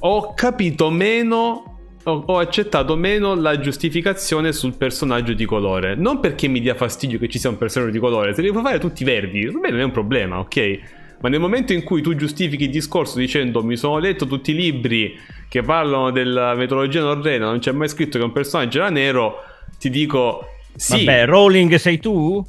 Ho 0.00 0.34
capito 0.34 0.90
meno... 0.90 1.74
Ho, 2.04 2.22
ho 2.26 2.38
accettato 2.38 2.96
meno 2.96 3.34
la 3.34 3.58
giustificazione 3.58 4.52
sul 4.52 4.76
personaggio 4.76 5.32
di 5.32 5.44
colore. 5.44 5.94
Non 5.94 6.20
perché 6.20 6.48
mi 6.48 6.60
dia 6.60 6.74
fastidio 6.74 7.18
che 7.18 7.28
ci 7.28 7.38
sia 7.38 7.50
un 7.50 7.58
personaggio 7.58 7.92
di 7.92 7.98
colore. 7.98 8.34
Se 8.34 8.40
li 8.40 8.50
puoi 8.50 8.62
fare 8.62 8.78
tutti 8.78 9.04
verdi, 9.04 9.44
per 9.44 9.54
me 9.54 9.70
non 9.70 9.80
è 9.80 9.84
un 9.84 9.90
problema, 9.90 10.38
ok? 10.38 10.80
Ma 11.20 11.28
nel 11.28 11.40
momento 11.40 11.72
in 11.72 11.82
cui 11.82 12.00
tu 12.00 12.14
giustifichi 12.14 12.64
il 12.64 12.70
discorso 12.70 13.18
dicendo 13.18 13.62
mi 13.64 13.76
sono 13.76 13.98
letto 13.98 14.26
tutti 14.26 14.52
i 14.52 14.54
libri 14.54 15.18
che 15.48 15.62
parlano 15.62 16.10
della 16.10 16.54
mitologia 16.54 17.00
norrena, 17.00 17.46
non 17.46 17.58
c'è 17.58 17.72
mai 17.72 17.88
scritto 17.88 18.18
che 18.18 18.24
un 18.24 18.32
personaggio 18.32 18.78
era 18.78 18.90
nero, 18.90 19.36
ti 19.78 19.90
dico 19.90 20.44
sì. 20.76 21.04
Vabbè, 21.04 21.26
Rowling 21.26 21.74
sei 21.74 21.98
tu? 21.98 22.44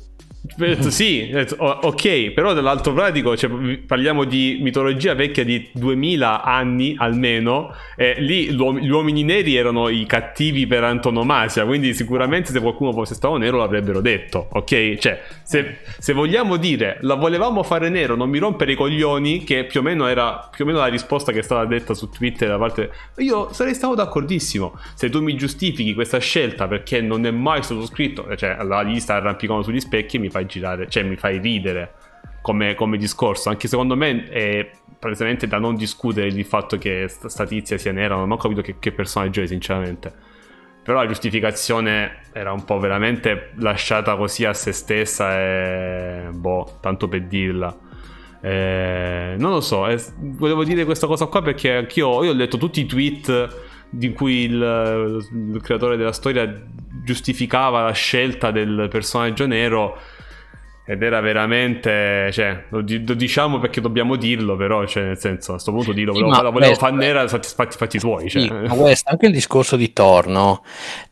Sì, 0.89 1.31
ok, 1.57 2.31
però 2.31 2.53
dall'altro 2.53 2.93
pratico 2.93 3.35
cioè, 3.35 3.49
parliamo 3.85 4.23
di 4.23 4.59
mitologia 4.61 5.13
vecchia 5.13 5.43
di 5.43 5.69
2000 5.73 6.43
anni 6.43 6.95
almeno, 6.97 7.73
e 7.95 8.15
lì 8.19 8.53
gli 8.53 8.89
uomini 8.89 9.23
neri 9.23 9.55
erano 9.55 9.89
i 9.89 10.05
cattivi 10.05 10.65
per 10.65 10.83
antonomasia, 10.83 11.65
quindi 11.65 11.93
sicuramente 11.93 12.51
se 12.51 12.61
qualcuno 12.61 12.93
fosse 12.93 13.15
stato 13.15 13.37
nero 13.37 13.57
l'avrebbero 13.57 13.99
detto, 13.99 14.47
ok? 14.51 14.97
Cioè, 14.97 15.21
se, 15.43 15.79
se 15.97 16.13
vogliamo 16.13 16.55
dire 16.55 16.97
la 17.01 17.15
volevamo 17.15 17.61
fare 17.61 17.89
nero, 17.89 18.15
non 18.15 18.29
mi 18.29 18.37
rompere 18.39 18.71
i 18.71 18.75
coglioni, 18.75 19.43
che 19.43 19.65
più 19.65 19.81
o 19.81 19.83
meno 19.83 20.07
era 20.07 20.49
più 20.51 20.63
o 20.63 20.67
meno 20.67 20.79
la 20.79 20.87
risposta 20.87 21.31
che 21.31 21.39
è 21.39 21.43
stata 21.43 21.65
detta 21.65 21.93
su 21.93 22.09
Twitter 22.09 22.47
da 22.47 22.57
parte... 22.57 22.91
Io 23.17 23.51
sarei 23.51 23.73
stato 23.73 23.93
d'accordissimo, 23.93 24.77
se 24.95 25.09
tu 25.09 25.21
mi 25.21 25.35
giustifichi 25.35 25.93
questa 25.93 26.19
scelta 26.19 26.67
perché 26.67 27.01
non 27.01 27.25
è 27.25 27.31
mai 27.31 27.61
stato 27.61 27.85
scritto, 27.85 28.25
cioè 28.35 28.57
la 28.63 28.81
lista 28.81 29.15
arrampicano 29.15 29.61
sugli 29.61 29.79
specchi 29.79 30.17
mi 30.17 30.28
fai 30.29 30.45
girare, 30.45 30.87
cioè 30.89 31.03
mi 31.03 31.15
fai 31.15 31.39
ridere 31.39 31.93
come, 32.41 32.75
come 32.75 32.97
discorso. 32.97 33.49
Anche 33.49 33.67
secondo 33.67 33.95
me 33.95 34.23
è 34.23 34.69
praticamente 34.97 35.47
da 35.47 35.59
non 35.59 35.75
discutere 35.75 36.27
il 36.27 36.45
fatto 36.45 36.77
che 36.77 37.07
sta 37.07 37.45
tizia 37.45 37.77
sia 37.77 37.91
nera. 37.91 38.15
Non 38.15 38.31
ho 38.31 38.37
capito 38.37 38.61
che, 38.61 38.75
che 38.79 38.91
personaggio 38.91 39.41
è, 39.41 39.47
sinceramente. 39.47 40.11
Però 40.83 41.01
la 41.01 41.07
giustificazione 41.07 42.21
era 42.31 42.51
un 42.51 42.63
po' 42.63 42.79
veramente 42.79 43.51
lasciata 43.57 44.15
così 44.15 44.45
a 44.45 44.53
se 44.53 44.71
stessa 44.71 45.39
e 45.39 46.29
boh, 46.31 46.77
tanto 46.81 47.07
per 47.07 47.23
dirla. 47.23 47.77
Eh, 48.41 49.35
non 49.37 49.51
lo 49.51 49.59
so, 49.59 49.85
eh, 49.87 50.01
volevo 50.17 50.63
dire 50.63 50.85
questa 50.85 51.07
cosa 51.07 51.25
qua 51.25 51.41
perché 51.41 51.75
anch'io 51.75 52.23
io 52.23 52.31
ho 52.31 52.33
letto 52.33 52.57
tutti 52.57 52.79
i 52.79 52.85
tweet 52.85 53.67
di 53.89 54.13
cui 54.13 54.45
il, 54.45 55.27
il 55.53 55.61
creatore 55.61 55.97
della 55.97 56.13
storia 56.13 56.49
giustificava 57.03 57.83
la 57.83 57.91
scelta 57.91 58.51
del 58.51 58.87
personaggio 58.89 59.45
nero 59.45 59.99
ed 60.89 61.03
era 61.03 61.19
veramente, 61.19 62.31
cioè, 62.31 62.63
lo, 62.69 62.83
lo, 62.83 63.13
diciamo 63.13 63.59
perché 63.59 63.79
dobbiamo 63.79 64.15
dirlo, 64.15 64.55
però, 64.55 64.87
cioè, 64.87 65.03
nel 65.03 65.19
senso, 65.19 65.51
a 65.51 65.53
questo 65.53 65.71
punto 65.71 65.93
dirlo, 65.93 66.15
sì, 66.15 66.23
volevo, 66.23 66.51
volevo 66.51 66.73
far 66.73 66.93
nera, 66.93 67.27
fatti, 67.27 67.47
fatti, 67.77 67.99
tuoi. 67.99 68.27
Cioè. 68.27 68.41
Sì, 68.41 68.49
ma 68.49 68.73
questo, 68.73 69.11
anche 69.11 69.27
il 69.27 69.31
discorso 69.31 69.75
di 69.75 69.93
Thor, 69.93 70.25
no? 70.25 70.63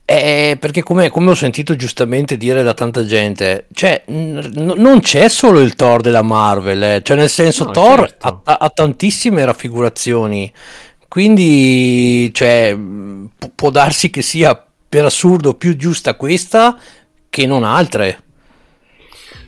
È 0.03 0.57
perché 0.59 0.81
come, 0.81 1.11
come, 1.11 1.29
ho 1.29 1.35
sentito 1.35 1.75
giustamente 1.75 2.37
dire 2.37 2.63
da 2.63 2.73
tanta 2.73 3.05
gente, 3.05 3.67
cioè, 3.71 4.01
n- 4.07 4.73
non 4.77 4.99
c'è 5.01 5.29
solo 5.29 5.59
il 5.59 5.75
Thor 5.75 6.01
della 6.01 6.23
Marvel, 6.23 6.81
eh. 6.81 7.01
cioè, 7.03 7.15
nel 7.15 7.29
senso, 7.29 7.65
no, 7.65 7.69
Thor 7.69 7.99
certo. 7.99 8.41
ha, 8.45 8.57
ha 8.59 8.69
tantissime 8.71 9.45
raffigurazioni, 9.45 10.51
quindi, 11.07 12.33
cioè, 12.33 12.75
può 13.53 13.69
darsi 13.69 14.09
che 14.09 14.23
sia 14.23 14.59
per 14.89 15.05
assurdo 15.05 15.53
più 15.53 15.75
giusta 15.75 16.15
questa 16.15 16.79
che 17.29 17.45
non 17.45 17.63
altre. 17.63 18.21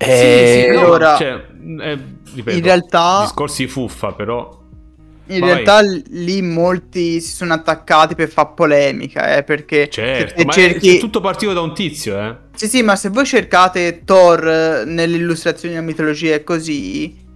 Eh, 0.02 0.62
sì, 0.66 0.72
sì, 0.72 0.78
allora, 0.78 1.18
cioè, 1.18 1.46
eh, 1.82 2.00
ripeto, 2.34 2.58
in 2.58 2.64
realtà 2.64 3.22
discorsi 3.24 3.68
fuffa, 3.68 4.14
però 4.14 4.58
in 5.28 5.42
Vai. 5.42 5.50
realtà 5.50 5.82
lì 6.08 6.42
molti 6.42 7.20
si 7.20 7.36
sono 7.36 7.54
attaccati 7.54 8.16
per 8.16 8.30
far 8.30 8.54
polemica, 8.54 9.36
eh, 9.36 9.44
perché 9.44 9.90
certo, 9.90 10.44
ma 10.44 10.54
cerchi... 10.54 10.98
è 10.98 11.00
tutto 11.00 11.20
partito 11.20 11.54
da 11.54 11.62
un 11.62 11.74
tizio, 11.74 12.20
eh. 12.20 12.36
Sì, 12.56 12.68
sì, 12.68 12.82
ma 12.82 12.96
se 12.96 13.10
voi 13.10 13.26
cercate 13.26 14.04
Thor 14.06 14.84
nelle 14.86 15.18
illustrazioni 15.18 15.76
della 15.76 15.86
mitologia 15.86 16.34
e 16.34 16.44
così, 16.44 17.28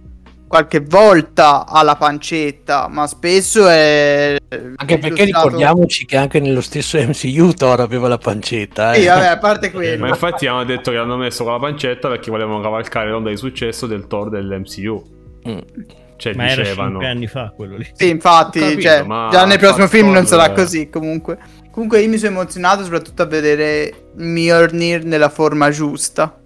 qualche 0.54 0.78
volta 0.78 1.66
ha 1.66 1.82
la 1.82 1.96
pancetta, 1.96 2.86
ma 2.86 3.08
spesso 3.08 3.68
è... 3.68 4.36
Anche 4.76 4.98
perché 4.98 5.24
ricordiamoci 5.24 6.06
che 6.06 6.16
anche 6.16 6.38
nello 6.38 6.60
stesso 6.60 6.96
MCU 6.96 7.54
Thor 7.54 7.80
aveva 7.80 8.06
la 8.06 8.18
pancetta. 8.18 8.92
Eh. 8.92 9.00
Sì, 9.00 9.06
vabbè, 9.06 9.26
a 9.26 9.38
parte 9.38 9.72
quello. 9.72 10.02
ma 10.02 10.10
infatti 10.10 10.46
hanno 10.46 10.62
detto 10.62 10.92
che 10.92 10.98
hanno 10.98 11.16
messo 11.16 11.42
con 11.42 11.54
la 11.54 11.58
pancetta 11.58 12.06
perché 12.08 12.30
volevano 12.30 12.60
cavalcare 12.60 13.10
l'onda 13.10 13.30
di 13.30 13.36
successo 13.36 13.88
del 13.88 14.06
Thor 14.06 14.30
dell'MCU. 14.30 15.04
Mm. 15.48 15.58
Cioè, 16.18 16.34
ma 16.34 16.44
dicevano... 16.44 17.00
era 17.00 17.10
anni 17.10 17.26
fa 17.26 17.52
quello 17.56 17.76
lì. 17.76 17.90
Sì, 17.92 18.08
infatti, 18.08 18.60
capito, 18.60 18.80
cioè, 18.82 19.04
già 19.04 19.44
nel 19.46 19.58
prossimo 19.58 19.88
film 19.88 20.12
non 20.12 20.24
sarà 20.24 20.52
così 20.52 20.88
comunque. 20.88 21.36
Comunque 21.72 22.00
io 22.00 22.08
mi 22.08 22.16
sono 22.16 22.30
emozionato 22.30 22.84
soprattutto 22.84 23.22
a 23.22 23.26
vedere 23.26 24.10
Mjolnir 24.14 25.02
nella 25.02 25.30
forma 25.30 25.70
giusta. 25.70 26.38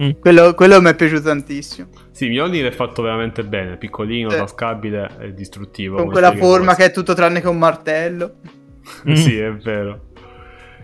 Mm. 0.00 0.10
Quello, 0.20 0.54
quello 0.54 0.80
mi 0.80 0.90
è 0.90 0.94
piaciuto 0.94 1.22
tantissimo. 1.22 1.88
Sì, 2.16 2.28
Mjolnir 2.30 2.64
è 2.64 2.70
fatto 2.70 3.02
veramente 3.02 3.44
bene, 3.44 3.76
piccolino, 3.76 4.30
sì. 4.30 4.38
tascabile 4.38 5.10
e 5.20 5.34
distruttivo. 5.34 5.98
Con 5.98 6.10
quella 6.10 6.32
forma 6.32 6.74
che, 6.74 6.84
che 6.84 6.88
è 6.88 6.90
tutto 6.90 7.12
tranne 7.12 7.42
che 7.42 7.48
un 7.48 7.58
martello. 7.58 8.36
sì, 9.12 9.36
è 9.36 9.52
vero. 9.52 10.12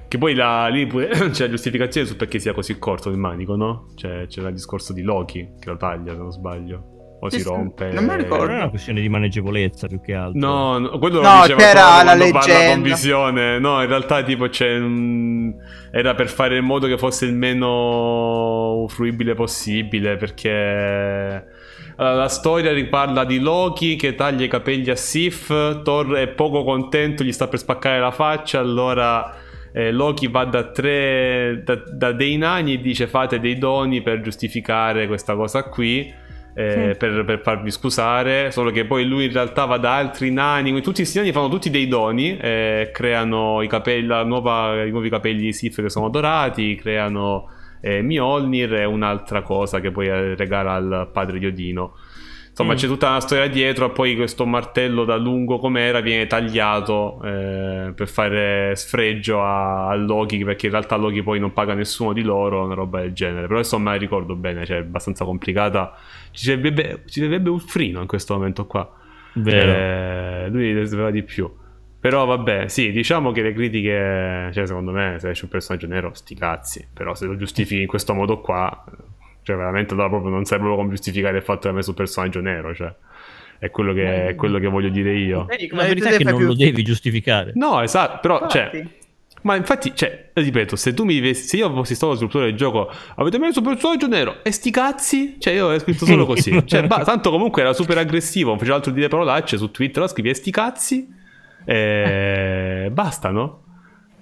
Che 0.08 0.18
poi 0.18 0.34
la, 0.34 0.68
lì 0.68 0.86
pure 0.86 1.08
c'è 1.32 1.44
la 1.44 1.48
giustificazione 1.48 2.06
su 2.06 2.16
perché 2.16 2.38
sia 2.38 2.52
così 2.52 2.78
corto 2.78 3.08
il 3.08 3.16
manico, 3.16 3.56
no? 3.56 3.86
Cioè, 3.94 4.26
c'è 4.26 4.42
il 4.42 4.52
discorso 4.52 4.92
di 4.92 5.00
Loki 5.00 5.54
che 5.58 5.70
lo 5.70 5.78
taglia, 5.78 6.12
se 6.12 6.18
non 6.18 6.32
sbaglio 6.32 6.92
o 7.24 7.30
si 7.30 7.42
rompe. 7.42 7.92
Non 7.92 8.04
mi 8.04 8.16
ricordo. 8.16 8.52
È 8.52 8.56
una 8.56 8.68
questione 8.68 9.00
di 9.00 9.08
maneggevolezza 9.08 9.86
più 9.86 10.00
che 10.00 10.12
altro. 10.12 10.38
No, 10.38 10.78
no 10.78 10.98
quello 10.98 11.22
lo 11.22 11.28
no, 11.28 11.40
diceva 11.42 11.60
c'era 11.60 12.02
la 12.02 12.14
leggenda. 12.14 12.74
con 12.74 12.82
visione. 12.82 13.58
No, 13.58 13.80
in 13.80 13.88
realtà 13.88 14.22
tipo 14.24 14.48
c'è 14.48 14.76
un... 14.76 15.41
era 15.90 16.14
per 16.14 16.28
fare 16.28 16.56
in 16.56 16.64
modo 16.64 16.86
che 16.86 16.98
fosse 16.98 17.26
il 17.26 17.34
meno 17.34 18.86
fruibile 18.88 19.34
possibile 19.34 20.16
perché 20.16 21.44
allora, 21.96 22.14
la 22.14 22.28
storia 22.28 22.72
riparla 22.72 23.24
di 23.24 23.38
Loki 23.38 23.96
che 23.96 24.14
taglia 24.14 24.44
i 24.44 24.48
capelli 24.48 24.90
a 24.90 24.96
Sif, 24.96 25.82
Thor 25.82 26.14
è 26.14 26.28
poco 26.28 26.64
contento, 26.64 27.22
gli 27.22 27.32
sta 27.32 27.48
per 27.48 27.58
spaccare 27.58 28.00
la 28.00 28.10
faccia, 28.10 28.58
allora 28.60 29.34
eh, 29.72 29.90
Loki 29.92 30.28
va 30.28 30.44
da 30.44 30.70
tre 30.70 31.62
da, 31.64 31.82
da 31.86 32.12
dei 32.12 32.36
nani 32.36 32.74
e 32.74 32.80
dice 32.80 33.06
fate 33.06 33.40
dei 33.40 33.58
doni 33.58 34.02
per 34.02 34.20
giustificare 34.20 35.06
questa 35.06 35.34
cosa 35.34 35.64
qui 35.64 36.12
eh, 36.54 36.90
sì. 36.92 36.98
per, 36.98 37.24
per, 37.24 37.40
farvi 37.40 37.70
scusare, 37.70 38.50
solo 38.50 38.70
che 38.70 38.84
poi 38.84 39.06
lui 39.06 39.26
in 39.26 39.32
realtà 39.32 39.64
va 39.64 39.78
da 39.78 39.96
altri 39.96 40.30
nani, 40.30 40.72
tutti 40.80 40.96
questi 41.02 41.18
nani 41.18 41.32
fanno 41.32 41.48
tutti 41.48 41.70
dei 41.70 41.88
doni, 41.88 42.36
eh, 42.36 42.90
creano 42.92 43.62
i, 43.62 43.68
capelli, 43.68 44.06
nuova, 44.26 44.84
i 44.84 44.90
nuovi 44.90 45.08
capelli 45.08 45.42
di 45.42 45.52
Sif 45.52 45.80
che 45.80 45.90
sono 45.90 46.08
dorati, 46.08 46.74
creano 46.74 47.48
eh, 47.80 48.02
Mjolnir 48.02 48.74
e 48.74 48.84
un'altra 48.84 49.42
cosa 49.42 49.80
che 49.80 49.90
poi 49.90 50.34
regala 50.34 50.74
al 50.74 51.10
padre 51.12 51.38
di 51.38 51.46
Odino. 51.46 51.94
Insomma, 52.52 52.74
mm. 52.74 52.76
c'è 52.76 52.86
tutta 52.86 53.08
una 53.08 53.20
storia 53.20 53.48
dietro. 53.48 53.90
Poi 53.92 54.14
questo 54.14 54.44
martello 54.44 55.04
da 55.04 55.16
lungo 55.16 55.58
com'era 55.58 56.00
viene 56.00 56.26
tagliato 56.26 57.18
eh, 57.24 57.92
per 57.94 58.08
fare 58.08 58.76
sfregio 58.76 59.42
a, 59.42 59.88
a, 59.88 59.94
Loki. 59.94 60.44
Perché 60.44 60.66
in 60.66 60.72
realtà 60.72 60.96
Loki 60.96 61.22
poi 61.22 61.40
non 61.40 61.54
paga 61.54 61.72
nessuno 61.72 62.12
di 62.12 62.22
loro, 62.22 62.64
una 62.64 62.74
roba 62.74 63.00
del 63.00 63.14
genere. 63.14 63.46
Però 63.46 63.58
insomma, 63.58 63.94
ricordo 63.94 64.36
bene, 64.36 64.66
cioè 64.66 64.76
è 64.76 64.80
abbastanza 64.80 65.24
complicata. 65.24 65.96
Ci 66.30 66.44
servirebbe, 66.44 67.04
ci 67.06 67.20
servirebbe 67.20 67.48
un 67.48 67.58
frino 67.58 68.02
in 68.02 68.06
questo 68.06 68.34
momento 68.34 68.66
qua. 68.66 68.98
Vero. 69.32 69.72
Eh, 69.72 70.48
lui 70.50 70.74
ne 70.74 70.86
sapeva 70.86 71.10
di 71.10 71.22
più. 71.22 71.50
Però 71.98 72.26
vabbè, 72.26 72.68
sì, 72.68 72.90
diciamo 72.90 73.30
che 73.30 73.42
le 73.42 73.52
critiche, 73.54 74.50
cioè 74.52 74.66
secondo 74.66 74.90
me, 74.90 75.16
se 75.20 75.30
esce 75.30 75.44
un 75.44 75.50
personaggio 75.50 75.86
nero, 75.86 76.10
sti 76.12 76.34
cazzi. 76.34 76.86
Però 76.92 77.14
se 77.14 77.24
lo 77.24 77.36
giustifichi 77.36 77.80
in 77.80 77.86
questo 77.86 78.12
modo 78.12 78.40
qua, 78.40 78.84
cioè, 79.42 79.56
veramente 79.56 79.94
allora 79.94 80.08
proprio 80.08 80.30
non 80.30 80.44
proprio 80.44 80.76
come 80.76 80.90
giustificare 80.90 81.38
il 81.38 81.42
fatto 81.42 81.60
che 81.60 81.68
ha 81.68 81.72
messo 81.72 81.90
un 81.90 81.96
personaggio 81.96 82.40
nero, 82.40 82.74
cioè. 82.74 82.94
È 83.58 83.70
quello 83.70 83.92
che, 83.92 84.28
è 84.28 84.34
quello 84.34 84.58
che 84.58 84.66
voglio 84.66 84.88
dire 84.88 85.14
io. 85.14 85.46
La 85.70 85.84
verità 85.84 86.10
è 86.10 86.16
che 86.16 86.24
non 86.24 86.36
più... 86.36 86.46
lo 86.46 86.54
devi 86.54 86.82
giustificare. 86.82 87.52
No, 87.54 87.80
esatto, 87.80 88.18
però, 88.20 88.48
cioè, 88.48 88.62
infatti. 88.62 88.78
cioè... 88.78 89.00
Ma 89.42 89.56
infatti, 89.56 89.92
cioè, 89.94 90.30
ripeto, 90.32 90.76
se 90.76 90.94
tu 90.94 91.04
mi 91.04 91.14
vivessi, 91.14 91.46
se 91.46 91.56
io 91.56 91.72
fossi 91.72 91.94
stato 91.94 92.12
lo 92.12 92.16
sviluppatore 92.16 92.50
del 92.50 92.58
gioco, 92.58 92.92
avete 93.16 93.38
messo 93.38 93.58
un 93.58 93.66
personaggio 93.66 94.06
nero 94.06 94.36
e 94.44 94.52
sti 94.52 94.70
cazzi, 94.70 95.36
cioè 95.38 95.54
io 95.54 95.66
ho 95.66 95.78
scritto 95.78 96.06
solo 96.06 96.26
così. 96.26 96.64
cioè, 96.64 96.86
bah, 96.86 97.02
tanto 97.02 97.30
comunque 97.30 97.62
era 97.62 97.72
super 97.72 97.98
aggressivo, 97.98 98.50
non 98.50 98.58
faceva 98.58 98.76
altro 98.76 98.92
dire 98.92 99.08
parolacce 99.08 99.56
su 99.56 99.70
Twitter, 99.70 100.08
scrivi 100.08 100.28
e 100.28 100.34
sti 100.34 100.50
cazzi 100.52 101.08
e 101.64 102.88
basta, 102.92 103.30
no? 103.30 103.61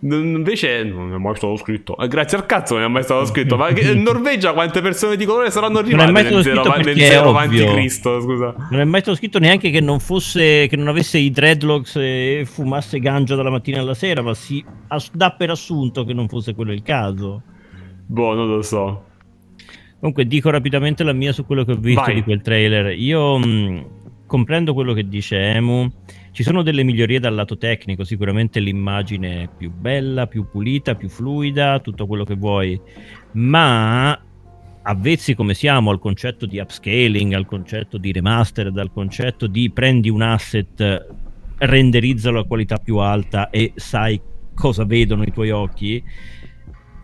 Invece 0.03 0.83
non 0.85 1.13
è 1.13 1.19
mai 1.19 1.37
stato 1.37 1.57
scritto. 1.57 1.97
Eh, 1.99 2.09
grazie 2.09 2.39
al 2.39 2.47
cazzo 2.47 2.75
non 2.75 2.85
è 2.85 2.89
mai 2.89 3.03
stato 3.03 3.27
scritto. 3.27 3.57
Ma 3.57 3.69
in 3.69 4.01
Norvegia 4.03 4.53
quante 4.53 4.81
persone 4.81 5.17
di 5.17 5.27
colore 5.27 5.51
saranno 5.51 5.79
arrivate 5.79 6.11
non 6.11 6.17
è 6.17 6.23
mai 6.23 6.25
stato 6.25 6.37
nel 6.37 6.45
zero, 6.65 6.83
nel 6.85 6.99
zero 6.99 7.29
avanti 7.29 7.65
Cristo? 7.67 8.21
Scusa. 8.23 8.55
Non 8.71 8.81
è 8.81 8.85
mai 8.85 9.01
stato 9.03 9.17
scritto 9.17 9.39
neanche 9.39 9.71
che 9.71 9.81
non 9.81 10.01
fosse 10.01 10.67
che 10.69 10.77
non 10.77 10.89
avesse 10.89 11.19
i 11.19 11.31
dreadlocks 11.31 11.97
e 11.97 12.45
fumasse 12.47 12.99
ganja 12.99 13.35
dalla 13.35 13.51
mattina 13.51 13.81
alla 13.81 13.95
sera, 13.95 14.23
ma 14.23 14.33
si 14.33 14.65
dà 15.13 15.33
per 15.33 15.51
assunto 15.51 16.05
che 16.05 16.15
non 16.15 16.29
fosse 16.29 16.55
quello 16.55 16.73
il 16.73 16.83
caso. 16.83 17.43
Boh, 18.07 18.35
non 18.35 18.49
lo 18.49 18.63
so. 18.63 19.05
Comunque 19.99 20.27
dico 20.27 20.49
rapidamente 20.49 21.05
la 21.05 21.13
mia 21.13 21.33
su 21.33 21.45
quello 21.45 21.63
che 21.65 21.73
ho 21.73 21.77
visto 21.77 22.01
Vai. 22.01 22.15
di 22.15 22.23
quel 22.23 22.41
trailer. 22.41 22.99
Io 22.99 23.37
mh, 23.37 23.87
comprendo 24.31 24.75
quello 24.75 24.93
che 24.93 25.09
dice 25.09 25.37
Emu. 25.55 25.91
Ci 26.31 26.45
sono 26.45 26.63
delle 26.63 26.85
migliorie 26.85 27.19
dal 27.19 27.35
lato 27.35 27.59
tecnico, 27.59 28.05
sicuramente 28.05 28.61
l'immagine 28.61 29.43
è 29.43 29.49
più 29.55 29.73
bella, 29.73 30.29
più 30.29 30.49
pulita, 30.49 30.95
più 30.95 31.09
fluida, 31.09 31.81
tutto 31.81 32.07
quello 32.07 32.23
che 32.23 32.37
vuoi, 32.37 32.81
ma 33.33 34.17
avvezzi 34.83 35.35
come 35.35 35.55
siamo 35.55 35.91
al 35.91 35.99
concetto 35.99 36.47
di 36.47 36.61
upscaling, 36.61 37.33
al 37.33 37.47
concetto 37.47 37.99
di 37.99 38.13
remastered, 38.13 38.79
al 38.79 38.93
concetto 38.93 39.49
di 39.49 39.69
prendi 39.71 40.09
un 40.09 40.23
asset, 40.23 41.09
renderizzalo 41.59 42.39
a 42.39 42.47
qualità 42.47 42.77
più 42.77 42.99
alta 42.99 43.51
e 43.51 43.73
sai 43.75 44.21
cosa 44.55 44.85
vedono 44.85 45.25
i 45.25 45.33
tuoi 45.33 45.51
occhi, 45.51 46.01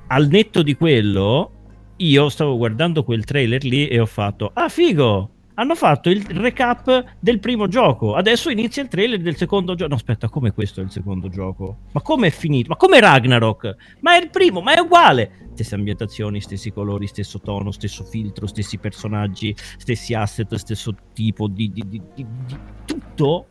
al 0.07 0.29
netto 0.29 0.63
di 0.63 0.77
quello 0.77 1.51
io 1.97 2.29
stavo 2.29 2.57
guardando 2.57 3.03
quel 3.03 3.25
trailer 3.25 3.65
lì 3.65 3.89
e 3.89 3.99
ho 3.99 4.07
fatto, 4.07 4.53
ah 4.55 4.69
figo, 4.69 5.31
hanno 5.57 5.75
fatto 5.75 6.11
il 6.11 6.25
recap 6.25 7.17
del 7.19 7.39
primo 7.39 7.69
gioco. 7.69 8.15
Adesso 8.15 8.51
inizia 8.51 8.83
il 8.83 8.89
trailer 8.89 9.21
del 9.21 9.37
secondo 9.37 9.75
gioco. 9.75 9.91
No, 9.91 9.97
aspetta, 9.97 10.29
come 10.29 10.53
questo 10.53 10.81
è 10.81 10.85
il 10.85 10.91
secondo 10.91 11.29
gioco? 11.29 11.79
Ma 11.93 12.01
come 12.01 12.29
è 12.29 12.31
finito? 12.31 12.69
Ma 12.71 12.77
come 12.77 13.01
Ragnarok? 13.01 13.77
Ma 14.01 14.17
è 14.17 14.23
il 14.23 14.31
primo, 14.31 14.61
ma 14.61 14.75
è 14.75 14.79
uguale. 14.79 15.49
Stesse 15.55 15.75
ambientazioni, 15.75 16.41
stessi 16.41 16.71
colori, 16.73 17.07
stesso 17.07 17.41
tono, 17.41 17.71
stesso 17.71 18.05
filtro, 18.05 18.47
stessi 18.47 18.79
personaggi, 18.79 19.55
stessi 19.79 20.13
asset, 20.15 20.55
stesso 20.57 20.95
tipo 21.13 21.49
di, 21.49 21.73
di, 21.73 21.85
di, 21.89 22.03
di 22.15 22.27
tutto. 22.85 23.47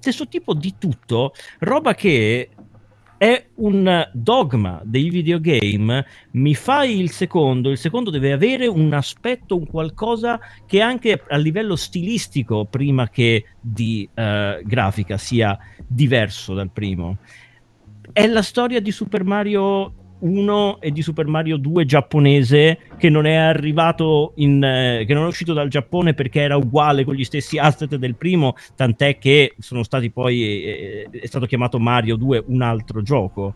Stesso 0.00 0.26
tipo 0.26 0.54
di 0.54 0.74
tutto. 0.76 1.32
Roba 1.60 1.94
che 1.94 2.50
è 3.24 3.46
un 3.54 4.06
dogma 4.12 4.82
dei 4.84 5.08
videogame. 5.08 6.04
Mi 6.32 6.54
fai 6.54 7.00
il 7.00 7.10
secondo, 7.10 7.70
il 7.70 7.78
secondo 7.78 8.10
deve 8.10 8.32
avere 8.32 8.66
un 8.66 8.92
aspetto, 8.92 9.56
un 9.56 9.66
qualcosa 9.66 10.38
che 10.66 10.82
anche 10.82 11.22
a 11.26 11.36
livello 11.38 11.74
stilistico, 11.74 12.66
prima 12.66 13.08
che 13.08 13.46
di 13.58 14.06
uh, 14.14 14.62
grafica, 14.62 15.16
sia 15.16 15.58
diverso 15.86 16.52
dal 16.52 16.68
primo. 16.70 17.16
È 18.12 18.26
la 18.26 18.42
storia 18.42 18.78
di 18.80 18.90
Super 18.90 19.24
Mario 19.24 20.03
1 20.24 20.80
e 20.80 20.90
di 20.90 21.02
Super 21.02 21.26
Mario 21.26 21.58
2 21.58 21.84
giapponese 21.84 22.78
che 22.96 23.10
non 23.10 23.26
è 23.26 23.34
arrivato 23.34 24.32
in 24.36 24.62
eh, 24.64 25.04
che 25.06 25.12
non 25.12 25.24
è 25.24 25.26
uscito 25.26 25.52
dal 25.52 25.68
Giappone 25.68 26.14
perché 26.14 26.40
era 26.40 26.56
uguale 26.56 27.04
con 27.04 27.14
gli 27.14 27.24
stessi 27.24 27.58
asset 27.58 27.94
del 27.96 28.16
primo, 28.16 28.54
tant'è 28.74 29.18
che 29.18 29.54
sono 29.58 29.82
stati 29.82 30.10
poi 30.10 30.64
eh, 30.64 31.08
è 31.10 31.26
stato 31.26 31.46
chiamato 31.46 31.78
Mario 31.78 32.16
2 32.16 32.44
un 32.46 32.62
altro 32.62 33.02
gioco. 33.02 33.54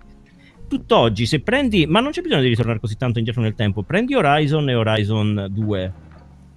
Tutt'oggi 0.68 1.24
se 1.24 1.40
prendi, 1.40 1.86
ma 1.86 2.00
non 2.00 2.10
c'è 2.10 2.20
bisogno 2.20 2.42
di 2.42 2.48
ritornare 2.48 2.78
così 2.78 2.96
tanto 2.96 3.16
indietro 3.16 3.40
nel 3.40 3.54
tempo, 3.54 3.82
prendi 3.82 4.14
Horizon 4.14 4.68
e 4.68 4.74
Horizon 4.74 5.46
2. 5.50 5.92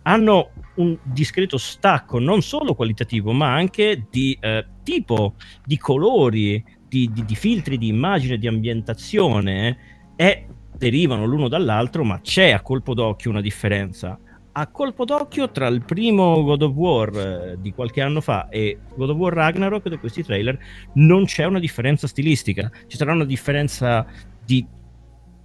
Hanno 0.03 0.49
un 0.75 0.97
discreto 1.03 1.57
stacco 1.57 2.19
non 2.19 2.41
solo 2.41 2.75
qualitativo, 2.75 3.31
ma 3.31 3.53
anche 3.53 4.07
di 4.09 4.37
eh, 4.41 4.65
tipo, 4.83 5.35
di 5.63 5.77
colori, 5.77 6.61
di, 6.89 7.09
di, 7.13 7.23
di, 7.23 7.35
filtri 7.35 7.77
di 7.77 7.87
immagine, 7.87 8.37
di 8.37 8.47
ambientazione 8.47 9.90
e 10.21 10.45
derivano 10.77 11.25
l'uno 11.25 11.47
dall'altro, 11.47 12.03
ma 12.03 12.21
c'è 12.21 12.51
a 12.51 12.61
colpo 12.61 12.93
d'occhio 12.93 13.31
una 13.31 13.41
differenza. 13.41 14.19
A 14.51 14.67
colpo 14.67 15.03
d'occhio 15.03 15.49
tra 15.49 15.65
il 15.65 15.81
primo 15.83 16.43
God 16.43 16.61
of 16.61 16.73
War 16.75 17.17
eh, 17.17 17.57
di 17.59 17.73
qualche 17.73 18.01
anno 18.01 18.21
fa 18.21 18.47
e 18.49 18.77
God 18.93 19.09
of 19.09 19.17
War 19.17 19.33
Ragnarok 19.33 19.89
di 19.89 19.97
questi 19.97 20.23
trailer 20.23 20.59
non 20.95 21.25
c'è 21.25 21.45
una 21.45 21.57
differenza 21.57 22.05
stilistica, 22.05 22.69
ci 22.85 22.97
sarà 22.97 23.13
una 23.13 23.25
differenza 23.25 24.05
di 24.45 24.63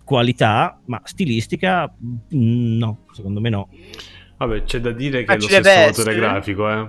qualità, 0.05 0.79
ma 0.85 1.01
stilistica 1.05 1.91
mm, 2.35 2.77
no, 2.77 3.05
secondo 3.13 3.41
me 3.41 3.49
no. 3.49 3.71
Vabbè, 4.37 4.65
c'è 4.65 4.81
da 4.81 4.93
dire 4.93 5.21
che 5.21 5.27
ma 5.27 5.35
è 5.35 5.37
lo 5.39 5.47
stesso 5.47 6.01
motore 6.03 6.17
grafico, 6.17 6.71
eh. 6.71 6.89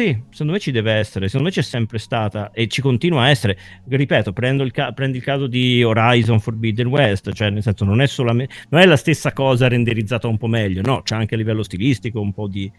Sì, 0.00 0.18
secondo 0.30 0.54
me 0.54 0.58
ci 0.60 0.70
deve 0.70 0.94
essere, 0.94 1.26
secondo 1.26 1.48
me 1.48 1.54
c'è 1.54 1.60
sempre 1.60 1.98
stata 1.98 2.52
e 2.52 2.68
ci 2.68 2.80
continua 2.80 3.24
a 3.24 3.28
essere. 3.28 3.58
Ripeto, 3.86 4.32
prendo 4.32 4.62
il, 4.62 4.70
ca- 4.70 4.92
prendi 4.92 5.18
il 5.18 5.22
caso 5.22 5.46
di 5.46 5.84
Horizon 5.84 6.40
Forbidden 6.40 6.86
West, 6.86 7.30
cioè 7.34 7.50
nel 7.50 7.62
senso 7.62 7.84
non 7.84 8.00
è, 8.00 8.06
solamente, 8.06 8.54
non 8.70 8.80
è 8.80 8.86
la 8.86 8.96
stessa 8.96 9.34
cosa 9.34 9.68
renderizzata 9.68 10.26
un 10.26 10.38
po' 10.38 10.46
meglio, 10.46 10.80
no, 10.80 11.02
c'è 11.02 11.16
anche 11.16 11.34
a 11.34 11.36
livello 11.36 11.62
stilistico 11.62 12.18
un 12.18 12.32
po' 12.32 12.48
di 12.48 12.72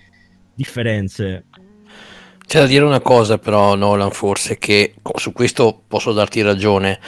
differenze. 0.55 1.45
C'è 2.43 2.59
da 2.59 2.65
dire 2.65 2.85
una 2.85 3.01
cosa 3.01 3.37
però 3.37 3.75
Nolan 3.75 4.09
forse 4.09 4.57
che 4.57 4.95
su 5.13 5.31
questo 5.31 5.79
posso 5.87 6.13
darti 6.13 6.41
ragione, 6.41 6.99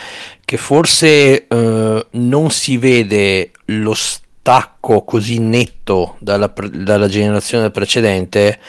che 0.45 0.57
forse 0.57 1.47
eh, 1.47 2.05
non 2.11 2.51
si 2.51 2.77
vede 2.77 3.49
lo 3.65 3.95
stacco 3.95 5.03
così 5.03 5.39
netto 5.39 6.17
dalla, 6.19 6.53
dalla 6.71 7.07
generazione 7.07 7.71
precedente 7.71 8.59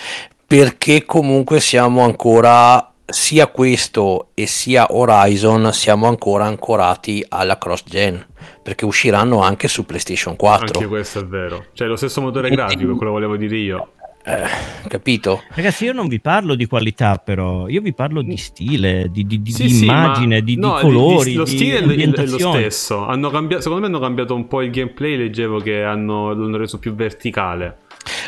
perché 0.47 1.05
comunque 1.05 1.61
siamo 1.61 2.03
ancora 2.03 2.93
sia 3.07 3.49
questo 3.49 4.29
e 4.35 4.47
sia 4.47 4.87
Horizon 4.91 5.73
siamo 5.73 6.07
ancora 6.07 6.47
ancorati 6.47 7.25
alla 7.29 7.59
cross 7.59 7.85
gen 7.85 8.25
perché 8.63 8.87
usciranno 8.87 9.43
anche 9.43 9.69
su 9.69 9.85
PlayStation 9.85 10.37
4 10.37 10.79
anche 10.79 10.89
questo 10.89 11.21
è 11.21 11.25
vero 11.27 11.67
cioè 11.75 11.87
lo 11.87 11.97
stesso 11.97 12.23
motore 12.23 12.49
grafico 12.49 12.97
quello 12.97 13.13
volevo 13.13 13.37
dire 13.37 13.57
io 13.57 13.89
eh, 14.27 14.89
capito? 14.89 15.43
Ragazzi, 15.51 15.85
io 15.85 15.93
non 15.93 16.09
vi 16.09 16.19
parlo 16.19 16.55
di 16.55 16.65
qualità, 16.65 17.21
però 17.23 17.69
io 17.69 17.83
vi 17.83 17.93
parlo 17.93 18.23
di 18.23 18.39
stile, 18.39 19.11
di, 19.11 19.27
di, 19.27 19.43
sì, 19.53 19.67
di 19.67 19.83
immagine, 19.83 20.39
sì, 20.39 20.45
di, 20.45 20.57
no, 20.57 20.77
di, 20.77 20.81
colori. 20.81 21.31
Di, 21.33 21.37
lo 21.37 21.45
stile 21.45 21.81
è 21.81 22.27
lo 22.27 22.39
stesso. 22.39 23.05
Hanno 23.05 23.29
cambiato, 23.29 23.63
secondo 23.65 23.83
me 23.87 23.93
hanno 23.93 24.03
cambiato 24.03 24.35
un 24.35 24.49
po' 24.49 24.63
il 24.63 24.71
gameplay. 24.71 25.19
Leggevo 25.19 25.59
che 25.59 25.83
hanno, 25.83 26.33
l'hanno 26.33 26.57
reso 26.57 26.79
più 26.79 26.95
verticale. 26.95 27.81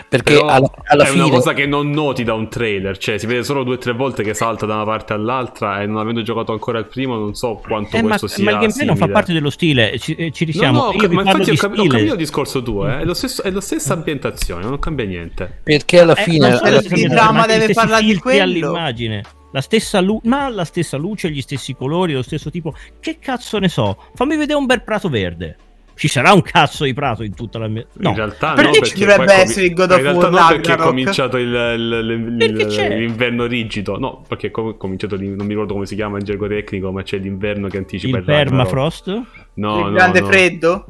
Perché 0.09 0.35
Però 0.35 0.47
alla, 0.47 0.71
alla 0.85 1.05
è 1.05 1.07
fine... 1.07 1.25
una 1.25 1.33
cosa 1.33 1.53
che 1.53 1.67
non 1.67 1.91
noti 1.91 2.25
da 2.25 2.35
un 2.35 2.49
trailer, 2.49 2.97
cioè 2.99 3.19
si 3.19 3.27
vede 3.27 3.43
solo 3.45 3.63
due 3.63 3.75
o 3.75 3.79
tre 3.79 3.93
volte 3.93 4.23
che 4.23 4.35
salta 4.35 4.67
da 4.67 4.75
una 4.75 4.85
parte 4.85 5.13
all'altra 5.13 5.83
e 5.83 5.87
non 5.87 5.99
avendo 5.99 6.23
giocato 6.23 6.53
ancora 6.53 6.79
il 6.79 6.87
primo 6.87 7.17
non 7.17 7.35
so 7.35 7.61
quanto 7.67 7.97
eh, 7.97 8.03
questo 8.03 8.27
ma, 8.27 8.33
sia 8.33 8.45
Ma 8.45 8.51
il 8.51 8.59
gameplay 8.59 8.87
non 8.87 8.97
fa 8.97 9.09
parte 9.09 9.33
dello 9.33 9.51
stile, 9.51 9.99
ci, 9.99 10.15
eh, 10.15 10.31
ci 10.31 10.45
risiamo. 10.45 10.93
No, 10.93 10.93
no, 10.93 11.09
ma 11.09 11.23
infatti 11.23 11.51
ho, 11.51 11.55
cap- 11.55 11.79
ho, 11.79 11.87
capito 11.87 12.13
il 12.13 12.19
discorso 12.19 12.63
tuo, 12.63 12.89
eh. 12.89 13.01
è, 13.01 13.05
lo 13.05 13.15
stesso, 13.15 13.43
è 13.43 13.51
la 13.51 13.61
stessa 13.61 13.95
ambientazione, 13.95 14.65
non 14.65 14.79
cambia 14.79 15.05
niente. 15.05 15.61
Perché 15.63 16.01
alla 16.01 16.15
eh, 16.15 16.23
fine... 16.23 16.49
Eh, 16.49 16.61
alla 16.63 16.81
fine 16.81 17.01
il 17.01 17.09
dramma 17.09 17.47
deve 17.47 17.73
parlare 17.73 18.05
di 18.05 18.17
quello. 18.17 18.43
all'immagine 18.43 19.23
la 19.53 19.63
stessa 19.63 20.01
luce, 20.01 20.29
ma 20.29 20.49
la 20.51 20.65
stessa 20.65 20.99
luce, 20.99 21.31
gli 21.31 21.41
stessi 21.41 21.75
colori, 21.75 22.13
lo 22.13 22.23
stesso 22.23 22.51
tipo. 22.51 22.75
Che 23.01 23.19
cazzo 23.19 23.59
ne 23.59 23.69
so? 23.69 23.97
Fammi 24.15 24.37
vedere 24.37 24.59
un 24.59 24.67
bel 24.67 24.83
prato 24.83 25.09
verde 25.09 25.57
ci 25.97 26.09
sarà 26.09 26.33
un 26.33 26.43
cazzo 26.43 26.85
di 26.85 26.93
prato 26.93 27.23
in 27.23 27.35
tutta 27.35 27.59
la 27.59 27.69
mia... 27.69 27.85
No. 27.95 28.11
In 28.11 28.17
realtà 28.17 28.53
perché 28.53 28.71
no, 28.71 28.73
perché 28.73 28.97
ci 28.97 29.05
dovrebbe 29.05 29.33
essere 29.33 29.67
il 29.67 29.75
God 29.75 29.91
of 29.91 29.97
War 29.97 29.99
In 29.99 30.21
realtà 30.21 30.41
no, 30.41 30.49
perché 30.49 30.73
è 30.73 30.77
cominciato 30.77 31.37
il, 31.39 31.49
il, 31.49 32.37
il, 32.39 32.97
l'inverno 32.99 33.47
rigido. 33.47 33.99
No, 33.99 34.23
perché 34.29 34.49
è 34.49 34.51
cominciato, 34.51 35.17
non 35.17 35.35
mi 35.39 35.49
ricordo 35.49 35.73
come 35.73 35.87
si 35.87 35.95
chiama 35.95 36.19
in 36.19 36.25
gergo 36.25 36.47
tecnico, 36.47 36.93
ma 36.93 37.03
c'è 37.03 37.17
l'inverno 37.17 37.69
che 37.69 37.79
anticipa 37.79 38.19
il, 38.19 38.23
il 38.23 38.29
permafrost? 38.29 39.09
No, 39.55 39.79
il 39.79 39.85
no, 39.85 39.91
grande 39.93 40.21
no. 40.21 40.27
freddo? 40.27 40.87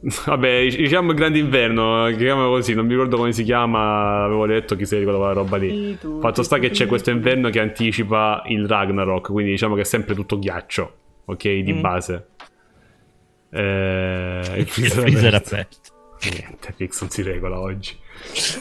Vabbè, 0.26 0.66
diciamo 0.66 1.10
il 1.10 1.16
grande 1.16 1.38
inverno, 1.38 2.06
chiamiamolo 2.06 2.50
così, 2.50 2.74
non 2.74 2.86
mi 2.86 2.92
ricordo 2.92 3.18
come 3.18 3.32
si 3.32 3.44
chiama, 3.44 4.24
avevo 4.24 4.46
detto 4.46 4.74
chi 4.74 4.84
si 4.84 4.98
ricorda 4.98 5.18
quella 5.18 5.32
roba 5.32 5.56
lì. 5.58 5.96
Fatto 6.20 6.42
sta 6.42 6.58
che 6.58 6.70
c'è 6.70 6.86
questo 6.86 7.10
inverno 7.10 7.50
che 7.50 7.60
anticipa 7.60 8.42
il 8.46 8.66
Ragnarok, 8.66 9.30
quindi 9.30 9.52
diciamo 9.52 9.76
che 9.76 9.82
è 9.82 9.84
sempre 9.84 10.14
tutto 10.14 10.38
ghiaccio, 10.40 10.92
ok, 11.26 11.48
di 11.48 11.72
mm. 11.72 11.80
base. 11.80 12.29
Eh, 13.50 14.54
il 14.56 14.66
freezer, 14.66 15.06
il 15.06 15.12
freezer 15.12 15.34
aperto. 15.34 15.98
Niente, 16.22 16.74
Fix 16.76 17.00
non 17.00 17.10
si 17.10 17.22
regola 17.22 17.58
oggi. 17.58 17.96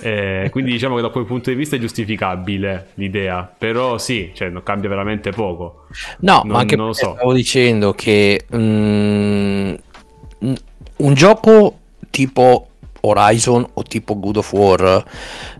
Eh, 0.01 0.47
quindi 0.51 0.71
diciamo 0.71 0.95
che 0.95 1.01
da 1.01 1.09
quel 1.09 1.25
punto 1.25 1.49
di 1.49 1.55
vista 1.57 1.75
è 1.75 1.79
giustificabile 1.79 2.91
l'idea, 2.93 3.53
però 3.57 3.97
sì, 3.97 4.31
cioè, 4.33 4.49
non 4.49 4.63
cambia 4.63 4.87
veramente 4.87 5.31
poco. 5.31 5.85
No, 6.19 6.41
non, 6.43 6.53
ma 6.53 6.59
anche 6.59 6.77
non 6.77 6.87
lo 6.87 6.93
so. 6.93 7.13
stavo 7.15 7.33
dicendo 7.33 7.93
che 7.93 8.45
mm, 8.55 9.73
un 10.97 11.13
gioco 11.13 11.79
tipo 12.09 12.67
Horizon 13.01 13.67
o 13.73 13.83
tipo 13.83 14.17
God 14.17 14.37
of 14.37 14.53
War 14.53 15.05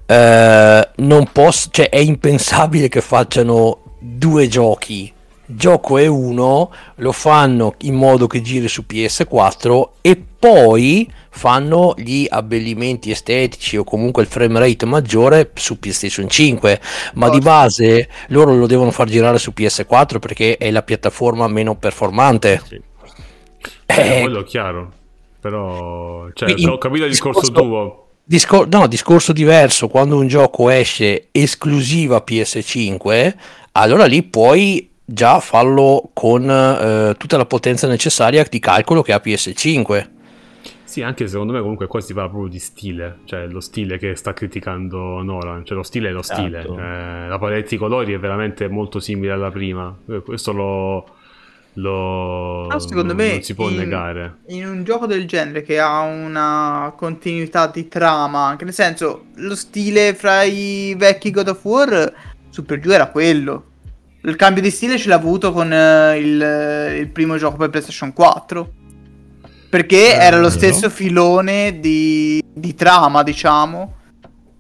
eh, 0.06 0.90
non 0.96 1.30
posso, 1.32 1.70
cioè 1.72 1.90
è 1.90 2.00
impensabile 2.00 2.88
che 2.88 3.02
facciano 3.02 3.98
due 4.00 4.48
giochi 4.48 5.12
gioco 5.52 5.98
è 5.98 6.06
uno, 6.06 6.72
lo 6.96 7.12
fanno 7.12 7.74
in 7.80 7.96
modo 7.96 8.28
che 8.28 8.42
giri 8.42 8.68
su 8.68 8.84
PS4 8.88 9.90
e 10.02 10.24
poi 10.40 11.12
fanno 11.32 11.94
gli 11.98 12.26
abbellimenti 12.30 13.12
estetici 13.12 13.78
o 13.78 13.84
comunque 13.84 14.22
il 14.22 14.28
frame 14.28 14.60
rate 14.60 14.86
maggiore 14.86 15.52
su 15.56 15.80
PlayStation 15.80 16.30
5 16.30 16.82
ma 17.16 17.28
oh, 17.28 17.30
di 17.30 17.40
base 17.40 18.10
loro 18.28 18.56
lo 18.56 18.68
devono 18.68 18.92
far 18.92 19.08
girare 19.08 19.38
su 19.38 19.54
PS4 19.56 20.20
perché 20.20 20.58
è 20.58 20.70
la 20.72 20.84
piattaforma 20.84 21.48
meno 21.48 21.76
performante. 21.76 22.62
Sì. 22.68 22.82
eh, 23.86 24.22
quello 24.22 24.42
è 24.42 24.44
chiaro 24.44 24.92
però 25.40 26.30
cioè, 26.34 26.54
ho 26.68 26.78
capito 26.78 27.06
il 27.06 27.12
discorso, 27.12 27.40
discorso 27.40 27.52
tuo. 27.52 28.08
Discor- 28.24 28.68
no, 28.68 28.88
discorso 28.88 29.32
diverso. 29.32 29.88
Quando 29.88 30.18
un 30.18 30.28
gioco 30.28 30.70
esce 30.70 31.30
esclusiva 31.32 32.24
PS5 32.26 33.34
allora 33.72 34.06
lì 34.06 34.24
puoi 34.24 34.89
già 35.12 35.40
fallo 35.40 36.12
con 36.14 36.50
eh, 36.50 37.16
tutta 37.18 37.38
la 37.38 37.46
potenza 37.46 37.88
necessaria 37.88 38.46
di 38.50 38.60
calcolo 38.60 39.02
che 39.02 39.14
ha 39.14 39.22
PS5. 39.24 40.08
Sì, 40.84 41.04
anche 41.04 41.28
secondo 41.28 41.54
me 41.54 41.60
comunque 41.60 41.88
qua 41.88 42.02
si 42.02 42.14
parla 42.14 42.30
proprio 42.30 42.50
di 42.50 42.58
stile, 42.58 43.20
cioè 43.26 43.46
lo 43.46 43.60
stile 43.60 44.00
che 44.00 44.16
sta 44.16 44.34
criticando 44.34 45.22
Nolan, 45.22 45.64
cioè 45.64 45.78
lo 45.78 45.84
stile 45.84 46.10
è 46.10 46.12
lo 46.12 46.22
esatto. 46.22 46.42
stile, 46.42 46.62
eh, 46.62 47.28
la 47.28 47.38
palette 47.40 47.70
di 47.70 47.78
colori 47.78 48.14
è 48.14 48.20
veramente 48.20 48.68
molto 48.68 49.00
simile 49.00 49.34
alla 49.34 49.52
prima, 49.52 49.96
eh, 50.08 50.24
questo 50.24 50.52
lo, 50.52 51.06
lo 51.74 52.68
no, 52.70 52.80
secondo 52.80 53.14
me 53.14 53.34
non 53.34 53.44
si 53.44 53.54
può 53.54 53.70
in, 53.70 53.76
negare. 53.76 54.38
In 54.48 54.66
un 54.66 54.84
gioco 54.84 55.06
del 55.06 55.28
genere 55.28 55.62
che 55.62 55.80
ha 55.80 56.02
una 56.02 56.92
continuità 56.98 57.68
di 57.68 57.88
trama, 57.88 58.48
anche 58.48 58.66
nel 58.66 58.74
senso 58.74 59.26
lo 59.36 59.56
stile 59.56 60.16
fra 60.16 60.42
i 60.42 60.96
vecchi 60.98 61.30
God 61.30 61.50
of 61.50 61.64
War 61.66 62.14
su 62.50 62.66
per 62.66 62.80
giù 62.80 62.90
era 62.90 63.10
quello, 63.10 63.69
il 64.22 64.36
cambio 64.36 64.62
di 64.62 64.70
stile 64.70 64.98
ce 64.98 65.08
l'ha 65.08 65.16
avuto 65.16 65.52
con 65.52 65.72
uh, 65.72 66.16
il, 66.16 66.98
il, 67.00 67.08
primo 67.10 67.38
gioco 67.38 67.58
per 67.58 67.70
PlayStation 67.70 68.14
4. 68.14 68.74
Perché 69.70 70.14
Eh, 70.14 70.24
era 70.24 70.40
lo 70.40 70.50
stesso 70.50 70.90
so. 70.90 70.90
filone 70.90 71.80
di, 71.80 72.44
di 72.52 72.76
trama, 72.76 73.24
diciamo. 73.24 73.96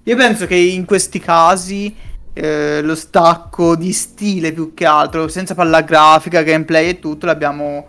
Io 0.03 0.15
penso 0.15 0.45
che 0.45 0.56
in 0.56 0.86
questi 0.86 1.19
casi 1.19 1.94
eh, 2.34 2.81
lo 2.81 2.95
stacco 2.95 3.76
di 3.76 3.91
stile 3.91 4.53
più 4.53 4.73
che 4.73 4.86
altro, 4.86 5.27
senza 5.27 5.56
parlare 5.56 5.86
grafica, 5.86 6.41
gameplay 6.41 6.90
e 6.90 6.99
tutto, 6.99 7.26
l'abbiamo 7.26 7.88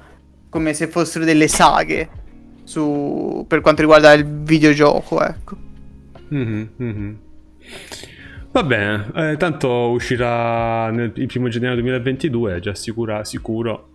come 0.49 0.75
se 0.75 0.89
fossero 0.89 1.25
delle 1.25 1.47
saghe 1.47 2.09
su, 2.65 3.45
per 3.47 3.61
quanto 3.61 3.83
riguarda 3.83 4.13
il 4.13 4.27
videogioco, 4.27 5.23
ecco. 5.23 5.57
Mhm, 6.29 6.69
mhm. 6.77 7.19
Va 8.53 8.63
bene, 8.65 9.11
eh, 9.15 9.37
tanto 9.37 9.69
uscirà 9.91 10.91
nel 10.91 11.13
il 11.15 11.27
primo 11.27 11.49
gennaio 11.49 11.75
2022, 11.75 12.57
è 12.57 12.59
già 12.61 12.75
sicura, 12.75 13.25
sicuro. 13.25 13.87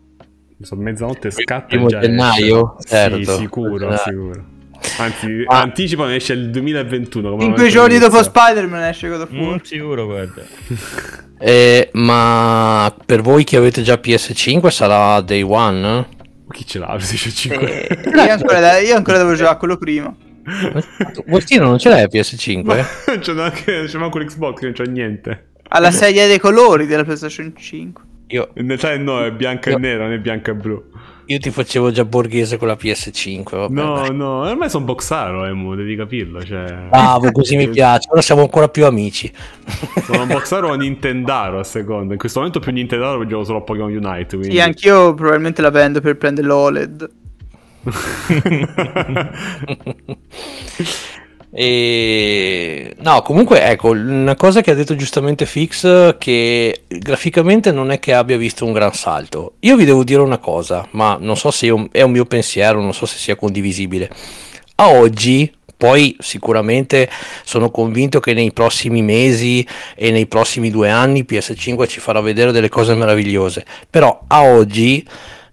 Sono 0.62 0.82
mezzanotte 0.82 1.30
scatta 1.32 1.66
Primo 1.66 1.88
e 1.88 1.90
già 1.90 2.00
gennaio? 2.00 2.78
esce. 2.80 2.88
Certo. 2.96 3.18
Sì, 3.34 3.38
sicuro, 3.42 3.92
Eh. 3.94 3.98
sicuro. 3.98 4.44
Anzi, 5.00 5.44
Ma- 5.46 5.60
anticipano 5.62 6.12
esce 6.12 6.32
il 6.34 6.50
2021. 6.52 7.30
come 7.32 7.42
Cinque 7.44 7.64
momento 7.64 7.78
giorni 7.78 7.98
dopo 8.00 8.16
inizio. 8.16 8.32
Spider-Man 8.32 8.84
esce 8.84 9.10
God 9.10 9.22
of 9.22 9.32
Mm, 9.34 9.40
War. 9.42 9.60
sicuro, 9.64 10.06
guarda. 10.06 10.42
Eh, 11.38 11.90
ma 11.92 12.96
per 13.06 13.22
voi 13.22 13.44
che 13.44 13.58
avete 13.58 13.82
già 13.82 13.96
PS5 14.02 14.70
sarà 14.70 15.20
day 15.20 15.42
one? 15.42 16.08
Chi 16.50 16.66
ce 16.66 16.80
l'ha? 16.80 16.86
PlayStation 16.86 17.34
5? 17.34 17.88
Eh, 17.88 18.10
io, 18.24 18.32
ancora, 18.32 18.78
io 18.80 18.96
ancora 18.96 19.18
devo 19.18 19.36
giocare 19.36 19.58
quello 19.58 19.76
prima. 19.78 20.16
Vostino 21.28 21.66
non 21.66 21.78
ce 21.80 21.90
l'hai 21.90 22.06
PS5? 22.06 22.64
non 23.08 23.20
c'è 23.20 23.34
neanche 23.34 23.84
c'è 23.86 23.98
manco 23.98 24.20
l'Xbox, 24.20 24.62
non 24.62 24.72
c'è 24.74 24.86
niente. 24.86 25.48
Alla 25.70 25.92
sedia 25.92 26.28
dei 26.28 26.40
colori 26.40 26.86
della 26.86 27.04
PlayStation 27.04 27.54
5. 27.56 28.04
Io, 28.28 28.50
In 28.56 28.68
realtà 28.68 28.98
no, 28.98 29.24
è 29.24 29.32
bianca 29.32 29.70
Io- 29.72 29.78
e 29.78 29.80
nera, 29.80 30.04
non 30.06 30.14
è 30.14 30.18
bianca 30.20 30.52
e 30.52 30.56
blu. 30.56 30.84
io 31.28 31.38
ti 31.40 31.50
facevo 31.52 31.92
già 31.92 32.06
borghese 32.06 32.58
con 32.58 32.68
la 32.68 32.76
PS5. 32.80 33.44
Vabbè, 33.56 33.74
No, 33.74 33.96
dai. 33.96 34.16
no, 34.16 34.40
ormai 34.42 34.70
sono 34.70 34.86
boxaro, 34.86 35.46
Emu, 35.46 35.76
devi 35.76 35.96
capirlo. 35.96 36.44
Cioè... 36.44 36.88
Bravo, 36.90 37.32
così 37.32 37.56
mi 37.56 37.68
piace. 37.70 38.08
Ora 38.12 38.22
siamo 38.22 38.42
ancora 38.42 38.68
più 38.70 38.86
amici. 38.86 39.32
Sono 40.04 40.22
un 40.24 40.28
boxaro 40.30 40.70
o 40.70 40.74
Nintendaro 40.76 41.60
a 41.60 41.64
seconda. 41.64 42.14
In 42.14 42.20
questo 42.20 42.40
momento 42.40 42.60
più 42.60 42.72
Nintendaro 42.72 43.18
perché 43.18 43.32
gioco 43.34 43.44
solo 43.46 43.58
a 43.60 43.62
Pokémon 43.62 43.96
Unite. 43.96 44.38
Quindi... 44.38 44.56
Sì, 44.56 44.62
anch'io 44.62 45.14
probabilmente 45.14 45.62
la 45.62 45.70
vendo 45.72 46.02
per 46.02 46.16
prendere 46.18 46.48
l'OLED. 46.48 47.10
E... 51.58 52.94
No, 53.00 53.22
comunque, 53.22 53.64
ecco, 53.64 53.92
una 53.92 54.36
cosa 54.36 54.60
che 54.60 54.72
ha 54.72 54.74
detto 54.74 54.94
giustamente 54.98 55.46
Fix, 55.46 56.18
che 56.18 56.82
graficamente 56.86 57.72
non 57.72 57.92
è 57.92 58.00
che 58.00 58.14
abbia 58.14 58.36
visto 58.36 58.66
un 58.66 58.74
gran 58.74 58.94
salto. 58.94 59.54
Io 59.60 59.78
vi 59.78 59.86
devo 59.86 60.04
dire 60.04 60.20
una 60.20 60.38
cosa, 60.38 60.86
ma 60.92 61.18
non 61.18 61.38
so 61.38 61.52
se 61.52 61.68
è 61.92 62.02
un, 62.02 62.12
mio 62.12 62.26
pensiero, 62.26 62.82
non 62.82 62.94
so 62.94 63.06
se 63.06 63.18
sia 63.18 63.38
condivisibile. 63.38 64.10
A 64.76 64.90
oggi, 64.90 65.50
poi 65.78 66.18
sicuramente 66.20 67.10
sono 67.46 67.72
convinto 67.72 68.20
che 68.20 68.34
nei 68.34 68.52
prossimi 68.52 69.02
mesi 69.02 69.66
e 69.96 70.12
nei 70.12 70.28
prossimi 70.28 70.70
due 70.70 70.90
anni 70.90 71.26
PS5 71.26 71.88
ci 71.88 72.02
farà 72.02 72.20
vedere 72.20 72.52
delle 72.52 72.68
cose 72.68 72.96
meravigliose. 72.96 73.66
Però 73.90 74.26
a 74.28 74.44
oggi 74.44 75.08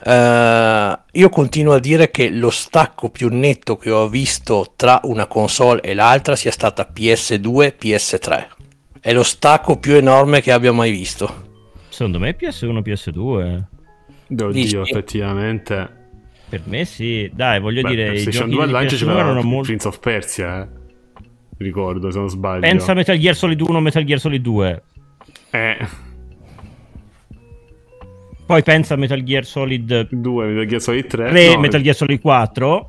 eh, 0.04 0.98
io 1.12 1.28
continuo 1.28 1.74
a 1.74 1.78
dire 1.78 2.10
che 2.10 2.28
lo 2.28 2.50
stacco 2.50 3.10
più 3.10 3.28
netto 3.30 3.76
che 3.76 3.90
ho 3.90 4.08
visto 4.08 4.72
tra 4.76 5.00
una 5.04 5.26
console 5.26 5.80
e 5.80 5.94
l'altra 5.94 6.36
sia 6.36 6.50
stata 6.50 6.90
PS2 6.92 7.74
PS3. 7.80 8.46
È 9.00 9.12
lo 9.12 9.22
stacco 9.22 9.78
più 9.78 9.94
enorme 9.94 10.40
che 10.40 10.52
abbia 10.52 10.72
mai 10.72 10.90
visto. 10.90 11.50
Secondo 11.88 12.18
me 12.18 12.36
PS1, 12.38 12.80
PS2. 12.82 13.62
Oddio, 14.30 14.50
Dici? 14.50 14.76
effettivamente. 14.76 16.00
Per 16.48 16.62
me 16.64 16.84
sì. 16.84 17.30
Dai, 17.32 17.60
voglio 17.60 17.82
Beh, 17.82 17.88
dire, 17.88 18.04
PlayStation 18.06 18.50
giochi 18.50 18.54
2 18.54 18.62
al 18.62 18.68
di 18.68 18.74
lancio 18.74 18.96
PS1 18.96 18.98
c'era 18.98 19.42
molto... 19.42 19.62
Prince 19.62 19.88
of 19.88 19.98
Persia, 19.98 20.62
eh. 20.62 20.68
Ricordo, 21.58 22.10
se 22.10 22.18
non 22.18 22.28
sbaglio. 22.28 22.60
Pensa 22.60 22.92
a 22.92 22.94
Metal 22.94 23.16
Gear 23.16 23.34
Solid 23.34 23.60
1, 23.60 23.80
Metal 23.80 24.04
Gear 24.04 24.18
Solid 24.18 24.42
2. 24.42 24.82
Eh, 25.50 25.78
Poi 28.46 28.62
pensa 28.62 28.94
a 28.94 28.96
Metal 28.96 29.22
Gear 29.22 29.44
Solid 29.44 30.08
2, 30.10 30.46
Metal 30.46 30.66
Gear 30.66 30.80
Solid 30.80 31.06
3. 31.06 31.28
3, 31.30 31.54
no, 31.54 31.60
Metal 31.60 31.80
Gear 31.80 31.94
Solid 31.94 32.20
4. 32.20 32.88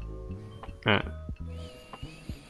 Eh. 0.86 1.02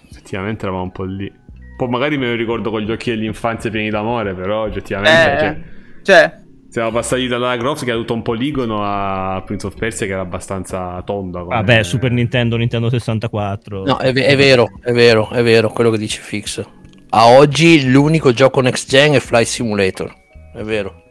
Effettivamente 0.09 0.63
eravamo 0.63 0.83
un 0.83 0.91
po' 0.91 1.03
lì. 1.03 1.31
Poi 1.77 1.87
magari 1.89 2.17
me 2.17 2.27
lo 2.27 2.35
ricordo 2.35 2.69
con 2.71 2.81
gli 2.81 2.91
occhi 2.91 3.09
dell'infanzia 3.11 3.69
pieni 3.69 3.89
d'amore, 3.89 4.33
però 4.33 4.61
oggettivamente... 4.61 5.33
Eh, 5.33 5.37
cioè, 5.37 5.61
cioè, 6.03 6.41
siamo 6.69 6.91
passati 6.91 7.27
da 7.27 7.37
Lara 7.37 7.57
Croft 7.57 7.83
che 7.83 7.91
era 7.91 7.99
tutto 7.99 8.13
un 8.13 8.23
poligono 8.23 8.79
a 8.83 9.41
Prince 9.45 9.67
of 9.67 9.75
Persia 9.75 10.07
che 10.07 10.13
era 10.13 10.21
abbastanza 10.21 11.01
tonda. 11.05 11.41
come- 11.41 11.55
Vabbè, 11.55 11.83
Super 11.83 12.11
Nintendo, 12.11 12.55
Nintendo 12.57 12.89
64. 12.89 13.83
No, 13.83 13.97
è, 13.99 14.11
ve- 14.11 14.25
è 14.25 14.35
vero, 14.35 14.69
è 14.81 14.91
vero, 14.91 15.29
è 15.29 15.43
vero 15.43 15.69
quello 15.69 15.91
che 15.91 15.97
dice 15.99 16.19
Fix. 16.21 16.65
A 17.09 17.27
oggi 17.27 17.91
l'unico 17.91 18.31
gioco 18.31 18.59
next 18.61 18.89
gen 18.89 19.13
è 19.13 19.19
Flight 19.19 19.45
Simulator. 19.45 20.11
È 20.51 20.61
vero. 20.63 21.02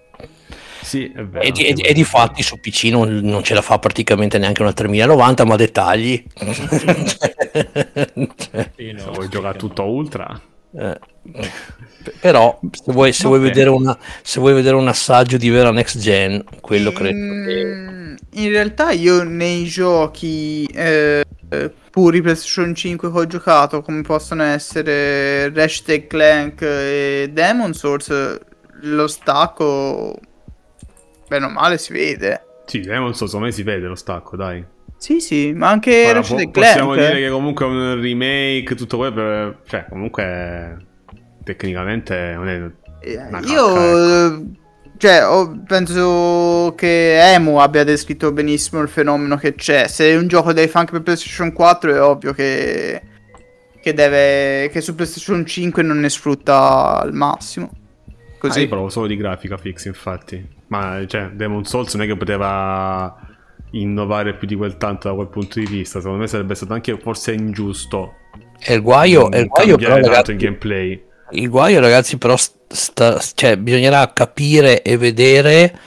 Sì, 0.93 1.11
è 1.11 1.25
vero. 1.25 1.43
E 1.43 1.53
di, 1.53 1.65
e 1.65 1.75
e 1.89 1.95
di 1.95 2.05
fatti 2.05 2.43
su 2.43 2.61
PC 2.61 2.91
non, 2.91 3.21
non 3.23 3.43
ce 3.43 3.55
la 3.55 3.63
fa 3.63 3.79
praticamente 3.79 4.37
neanche 4.37 4.61
una 4.61 4.75
3090, 4.75 5.45
ma 5.47 5.57
dettagli. 5.57 6.23
Sì, 8.77 8.93
no, 8.93 8.99
Se 9.01 9.11
vuoi 9.11 9.29
giocare 9.31 9.59
tutto 9.59 9.85
ultra... 9.85 10.39
Eh, 10.75 10.99
Però 12.21 12.59
se 12.71 12.93
vuoi, 12.93 13.13
se, 13.13 13.27
vuoi 13.27 13.51
una, 13.69 13.99
se 14.23 14.41
vuoi 14.41 14.53
vedere 14.53 14.77
un 14.77 14.89
assaggio 14.89 15.39
di 15.39 15.49
vera 15.49 15.71
next 15.71 15.99
gen, 15.99 16.45
quello 16.61 16.93
credo. 16.93 17.15
che... 17.15 17.65
mm, 17.65 18.15
in 18.33 18.49
realtà 18.51 18.91
io 18.91 19.23
nei 19.23 19.65
giochi 19.65 20.67
eh, 20.67 21.25
puri 21.91 22.21
PlayStation 22.21 22.75
5 22.75 23.11
che 23.11 23.19
ho 23.19 23.27
giocato, 23.27 23.81
come 23.81 24.03
possono 24.03 24.43
essere 24.43 25.49
Ratchet 25.55 26.07
Clank 26.07 26.61
e 26.63 27.31
Demon 27.33 27.73
Souls, 27.73 28.41
lo 28.81 29.07
stacco, 29.07 30.19
bene 31.33 31.47
o 31.47 31.51
male, 31.51 31.79
si 31.79 31.93
vede. 31.93 32.45
Sì, 32.67 32.81
Demon 32.81 33.15
Souls, 33.15 33.31
secondo 33.33 33.47
me 33.47 33.53
si 33.53 33.63
vede 33.63 33.87
lo 33.87 33.95
stacco, 33.95 34.37
dai. 34.37 34.65
Sì, 34.97 35.21
sì, 35.21 35.53
ma 35.53 35.69
anche 35.69 36.05
Ora, 36.05 36.13
Ratchet 36.21 36.45
po- 36.45 36.61
possiamo 36.61 36.95
dire 36.95 37.19
eh. 37.19 37.23
che 37.23 37.31
comunque 37.31 37.65
è 37.65 37.69
un 37.69 38.01
remake, 38.01 38.75
tutto 38.77 38.97
quello, 38.99 39.13
per- 39.15 39.59
cioè 39.67 39.87
comunque 39.89 40.77
tecnicamente 41.43 42.33
non 42.35 42.49
è 42.49 42.71
Eh, 43.05 43.17
una 43.17 43.41
Io 43.41 43.67
cacca, 43.67 43.89
ecco. 43.89 44.35
eh, 44.37 44.45
cioè, 44.99 45.21
penso 45.67 46.75
che 46.77 47.19
Emu 47.35 47.57
abbia 47.57 47.83
descritto 47.83 48.31
benissimo 48.31 48.81
il 48.81 48.89
fenomeno 48.89 49.37
che 49.37 49.55
c'è. 49.57 49.89
Se 49.89 50.15
un 50.15 50.29
gioco 50.29 50.51
fare 50.53 50.71
anche 50.75 50.93
per 50.93 51.03
PlayStation 51.03 51.53
4 51.53 51.93
è 51.95 52.01
ovvio 52.01 52.33
che, 52.33 53.03
che 53.81 53.93
deve 53.95 54.69
che 54.71 54.81
su 54.81 54.95
PlayStation 54.95 55.45
5 55.45 55.83
non 55.83 55.99
ne 55.99 56.09
sfrutta 56.09 57.01
al 57.01 57.13
massimo. 57.13 57.71
Ah, 58.45 58.49
Così. 58.49 58.61
io 58.61 58.69
parlavo 58.69 58.89
solo 58.91 59.07
di 59.07 59.17
grafica 59.17 59.57
fix, 59.57 59.85
infatti. 59.87 60.45
Ma 60.69 61.05
cioè, 61.07 61.31
Demon 61.31 61.65
Souls 61.65 61.95
non 61.95 62.05
è 62.05 62.09
che 62.09 62.17
poteva 62.17 63.17
innovare 63.71 64.35
più 64.37 64.47
di 64.47 64.57
quel 64.57 64.77
tanto 64.77 65.09
da 65.09 65.15
quel 65.15 65.29
punto 65.29 65.59
di 65.61 65.67
vista. 65.67 65.99
Secondo 66.01 66.21
me 66.23 66.27
sarebbe 66.27 66.55
stato 66.55 66.73
anche 66.73 66.99
forse 66.99 67.33
ingiusto 67.33 68.15
È 68.59 68.73
il 68.73 68.83
guaio, 68.83 69.31
è 69.31 69.39
il 69.39 69.47
guaio 69.49 69.77
però, 69.77 69.97
ragazzi, 69.99 70.33
il 70.33 70.37
gameplay. 70.39 71.03
il 71.31 71.49
guaio, 71.49 71.81
ragazzi, 71.81 72.19
però 72.19 72.37
sta- 72.37 73.19
cioè, 73.35 73.57
bisognerà 73.57 74.13
capire 74.13 74.83
e 74.83 74.97
vedere 74.97 75.79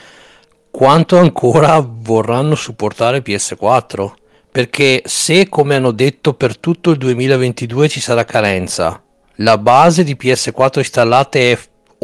quanto 0.72 1.18
ancora 1.18 1.80
vorranno 1.86 2.56
supportare 2.56 3.22
PS4. 3.22 4.14
Perché 4.52 5.02
se, 5.06 5.50
come 5.50 5.76
hanno 5.76 5.92
detto, 5.92 6.34
per 6.34 6.58
tutto 6.58 6.92
il 6.92 6.98
2022 6.98 7.90
ci 7.90 8.00
sarà 8.00 8.24
carenza, 8.24 9.04
la 9.40 9.58
base 9.58 10.04
di 10.06 10.16
PS4 10.20 10.80
installate 10.80 11.52
è 11.52 11.60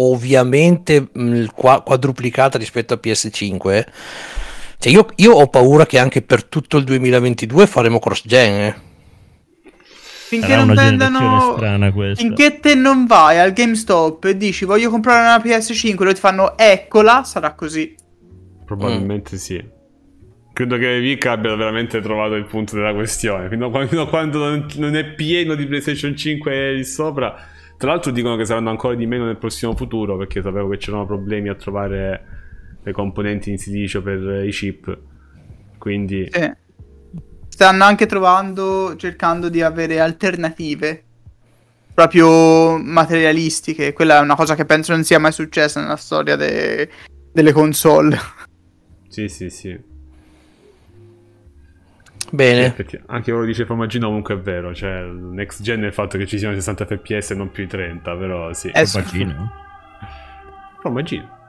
ovviamente 0.10 1.08
mh, 1.12 1.46
qua- 1.54 1.82
quadruplicata 1.82 2.58
rispetto 2.58 2.94
a 2.94 3.00
PS5. 3.02 3.86
Cioè 4.78 4.92
io, 4.92 5.06
io 5.18 5.34
ho 5.34 5.48
paura 5.48 5.86
che 5.86 6.00
anche 6.00 6.22
per 6.22 6.44
tutto 6.46 6.78
il 6.78 6.84
2022 6.84 7.68
faremo 7.68 8.00
cross-gen. 8.00 8.54
eh. 8.62 8.76
Finché 10.32 10.56
non 10.56 10.74
vendano. 10.74 11.58
Finché 12.16 12.60
te 12.60 12.74
non 12.74 13.06
vai 13.06 13.38
al 13.38 13.52
GameStop 13.52 14.24
e 14.24 14.38
dici 14.38 14.64
voglio 14.64 14.90
comprare 14.90 15.20
una 15.20 15.38
PS5 15.38 15.96
loro 15.98 16.14
ti 16.14 16.20
fanno 16.20 16.58
eccola, 16.58 17.24
sarà 17.24 17.54
così. 17.54 17.94
Probabilmente 18.66 19.38
sì. 19.38 19.62
Credo 20.54 20.78
che 20.78 21.00
Vic 21.00 21.26
abbia 21.26 21.54
veramente 21.56 22.00
trovato 22.02 22.36
il 22.36 22.46
punto 22.46 22.76
della 22.76 22.94
questione. 22.94 23.50
Fino 23.50 23.68
a 23.68 24.08
quando, 24.08 24.66
non 24.76 24.96
è 24.96 25.06
pieno 25.14 25.56
di 25.56 25.66
PlayStation 25.66 26.16
5 26.16 26.74
lì 26.74 26.86
sopra. 26.86 27.36
Tra 27.82 27.90
l'altro 27.90 28.12
dicono 28.12 28.36
che 28.36 28.46
saranno 28.46 28.70
ancora 28.70 28.94
di 28.94 29.08
meno 29.08 29.26
nel 29.26 29.38
prossimo 29.38 29.76
futuro 29.76 30.16
perché 30.16 30.44
sapevo 30.44 30.70
che 30.70 30.78
c'erano 30.78 31.08
problemi 31.08 31.50
a 31.50 31.56
trovare 31.56 32.26
le 32.84 32.92
componenti 32.92 33.50
in 33.50 33.58
silicio 33.58 34.04
per 34.04 34.46
i 34.46 34.52
chip. 34.52 34.96
Quindi 35.80 36.30
Sì. 36.32 36.54
Stanno 37.48 37.84
anche 37.84 38.06
trovando, 38.06 38.96
cercando 38.98 39.50
di 39.50 39.64
avere 39.64 40.00
alternative 40.00 41.04
proprio 41.92 42.78
materialistiche. 42.78 43.94
Quella 43.94 44.20
è 44.20 44.22
una 44.22 44.36
cosa 44.36 44.54
che 44.54 44.66
penso 44.66 44.92
non 44.92 45.04
sia 45.04 45.18
mai 45.18 45.32
successa 45.32 45.82
nella 45.82 45.96
storia 45.96 46.36
de- 46.36 46.88
delle 47.34 47.52
console. 47.52 48.16
sì, 49.08 49.28
sì, 49.28 49.50
sì. 49.50 49.91
Bene. 52.34 52.66
Effetti- 52.66 53.00
anche 53.08 53.26
quello 53.32 53.42
che 53.42 53.52
dice 53.52 53.66
Formaggino 53.66 54.08
comunque 54.08 54.36
è 54.36 54.38
vero, 54.40 54.74
cioè 54.74 55.00
il 55.02 55.12
next 55.34 55.62
gen 55.62 55.84
è 55.84 55.88
il 55.88 55.94
fatto 55.94 56.18
che 56.18 56.26
ci 56.26 56.38
siano 56.38 56.54
60 56.56 56.86
fps 56.86 57.32
e 57.32 57.36
non 57.36 57.52
più 57.52 57.64
i 57.64 57.68
30, 57.68 58.16
però 58.16 58.54
sì. 58.54 58.70
Eh, 58.70 58.86
sì. 58.86 58.98
Immagino. 58.98 59.52
Formaggino. 60.82 61.40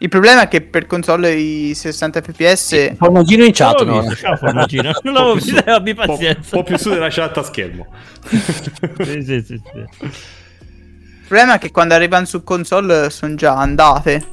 Il 0.00 0.08
problema 0.08 0.42
è 0.42 0.48
che 0.48 0.60
per 0.60 0.86
console 0.86 1.32
i 1.34 1.74
60 1.74 2.20
fps 2.22 2.94
Formaggino 2.94 3.42
in 3.44 3.50
chat, 3.52 3.84
no? 3.84 4.00
visto, 4.00 4.14
ciao 4.14 4.36
Formaggino, 4.36 4.92
non 5.02 5.12
Un 5.12 5.12
l'avevo 5.12 5.32
po' 5.34 5.40
più 5.40 5.44
visto, 5.52 5.62
su- 5.64 5.68
abbi 5.70 5.90
un 5.90 5.96
po', 5.96 6.06
pazienza. 6.06 6.56
un 6.56 6.62
po' 6.62 6.68
più 6.68 6.78
su 6.78 6.88
della 6.90 7.08
chat 7.10 7.36
a 7.36 7.42
schermo. 7.42 7.86
Sì, 8.30 9.22
sì, 9.22 9.42
sì, 9.42 9.42
sì. 9.42 9.78
Il 10.00 11.34
problema 11.34 11.54
è 11.56 11.58
che 11.58 11.70
quando 11.72 11.94
arrivano 11.94 12.24
su 12.26 12.44
console 12.44 13.10
sono 13.10 13.34
già 13.34 13.56
andate. 13.56 14.24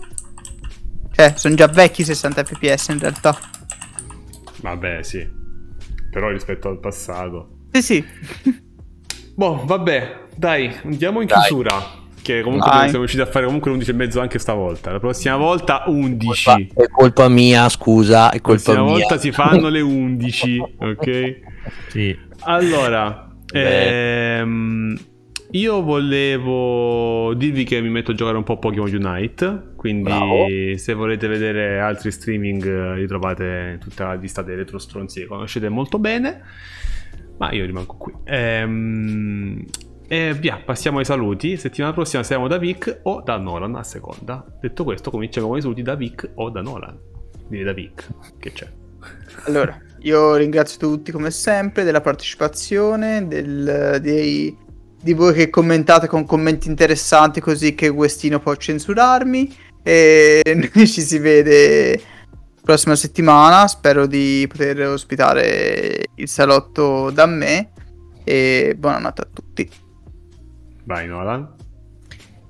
Cioè, 1.13 1.33
sono 1.35 1.55
già 1.55 1.67
vecchi 1.67 2.03
60 2.03 2.43
fps 2.43 2.87
in 2.89 2.99
realtà. 2.99 3.37
Vabbè, 4.61 5.01
sì. 5.01 5.27
Però 6.15 6.29
rispetto 6.29 6.69
al 6.69 6.79
passato. 6.79 7.49
Sì, 7.71 7.81
sì. 7.81 8.05
Boh, 9.35 9.63
vabbè, 9.65 10.27
dai, 10.33 10.73
andiamo 10.85 11.19
in 11.19 11.27
Dai. 11.27 11.39
chiusura. 11.39 11.73
Che 12.21 12.41
comunque 12.41 12.69
Dai. 12.71 12.83
siamo 12.83 12.99
riusciti 12.99 13.21
a 13.21 13.25
fare 13.25 13.45
comunque 13.45 13.69
l'11 13.69 13.89
e 13.89 13.93
mezzo 13.93 14.21
anche 14.21 14.39
stavolta. 14.39 14.93
La 14.93 14.99
prossima 14.99 15.35
volta 15.35 15.83
11. 15.87 16.43
Colpa- 16.45 16.83
è 16.83 16.87
colpa 16.87 17.27
mia, 17.27 17.67
scusa, 17.67 18.29
è 18.31 18.35
La 18.35 18.41
colpa 18.41 18.63
prossima 18.63 18.81
mia. 18.85 18.91
volta 18.93 19.17
si 19.17 19.31
fanno 19.33 19.67
le 19.67 19.81
11, 19.83 20.59
ok? 20.79 21.39
Sì. 21.89 22.17
Allora, 22.43 23.29
Beh. 23.51 24.37
ehm, 24.39 24.97
io 25.51 25.81
volevo 25.81 27.33
dirvi 27.33 27.63
che 27.63 27.81
mi 27.81 27.89
metto 27.89 28.11
a 28.11 28.13
giocare 28.13 28.37
un 28.37 28.43
po' 28.43 28.57
Pokémon 28.57 28.93
Unite, 28.93 29.73
quindi 29.75 30.03
Bravo. 30.03 30.47
se 30.75 30.93
volete 30.93 31.27
vedere 31.27 31.79
altri 31.79 32.11
streaming 32.11 32.65
eh, 32.65 32.95
li 32.95 33.07
trovate 33.07 33.71
in 33.73 33.79
tutta 33.79 34.07
la 34.07 34.13
lista 34.15 34.41
dei 34.41 34.55
retro 34.55 34.77
stronzi 34.77 35.21
che 35.21 35.27
conoscete 35.27 35.69
molto 35.69 35.99
bene, 35.99 36.41
ma 37.37 37.51
io 37.51 37.65
rimango 37.65 37.95
qui. 37.95 38.13
Ehm, 38.25 39.63
e 40.07 40.33
via, 40.33 40.61
passiamo 40.63 40.99
ai 40.99 41.05
saluti. 41.05 41.57
Settimana 41.57 41.93
prossima 41.93 42.23
siamo 42.23 42.47
da 42.47 42.57
Vic 42.57 42.99
o 43.03 43.21
da 43.21 43.37
Nolan 43.37 43.75
a 43.75 43.83
seconda. 43.83 44.45
Detto 44.59 44.83
questo, 44.83 45.09
cominciamo 45.09 45.47
con 45.47 45.57
i 45.57 45.61
saluti 45.61 45.81
da 45.81 45.95
Vic 45.95 46.31
o 46.35 46.49
da 46.49 46.61
Nolan. 46.61 46.97
Direi 47.47 47.65
da 47.65 47.73
Vic, 47.73 48.07
che 48.39 48.51
c'è. 48.51 48.67
Allora, 49.45 49.79
io 49.99 50.35
ringrazio 50.35 50.79
tutti 50.79 51.11
come 51.11 51.31
sempre 51.31 51.83
della 51.83 52.01
partecipazione, 52.01 53.27
del- 53.27 53.99
dei- 54.01 54.55
di 55.05 55.13
voi 55.13 55.35
che 55.35 55.51
commentate 55.51 56.07
con 56.07 56.25
commenti 56.25 56.67
interessanti 56.67 57.39
così 57.39 57.75
che 57.75 57.89
Westino 57.89 58.39
può 58.39 58.55
censurarmi. 58.55 59.55
E 59.83 60.41
noi 60.55 60.71
ci 60.89 61.01
si 61.01 61.19
vede 61.19 62.01
prossima 62.63 62.95
settimana. 62.95 63.67
Spero 63.67 64.07
di 64.07 64.47
poter 64.49 64.81
ospitare 64.87 66.07
il 66.15 66.27
salotto 66.27 67.11
da 67.11 67.27
me. 67.27 67.69
E 68.23 68.75
buonanotte 68.75 69.21
a 69.21 69.27
tutti. 69.31 69.69
Vai 70.85 71.05
Nolan. 71.05 71.53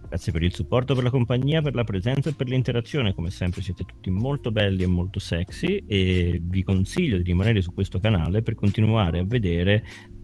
Grazie 0.08 0.32
per 0.32 0.44
il 0.44 0.54
supporto, 0.54 0.96
per 0.96 1.04
la 1.04 1.10
compagnia, 1.10 1.62
per 1.62 1.76
la 1.76 1.84
presenza 1.84 2.30
e 2.30 2.34
per 2.34 2.48
l'interazione. 2.48 3.14
Come 3.14 3.32
sempre 3.32 3.62
siete 3.62 3.84
tutti 3.84 4.10
molto 4.10 4.54
belli 4.54 4.84
e 4.84 4.88
molto 4.88 5.20
sexy 5.20 5.84
e 5.86 6.40
vi 6.42 6.64
consiglio 6.64 7.18
di 7.18 7.24
rimanere 7.24 7.62
su 7.62 7.74
questo 7.74 8.00
canale 8.00 8.42
per 8.42 8.56
continuare 8.56 9.20
a 9.20 9.26
vedere 9.26 9.84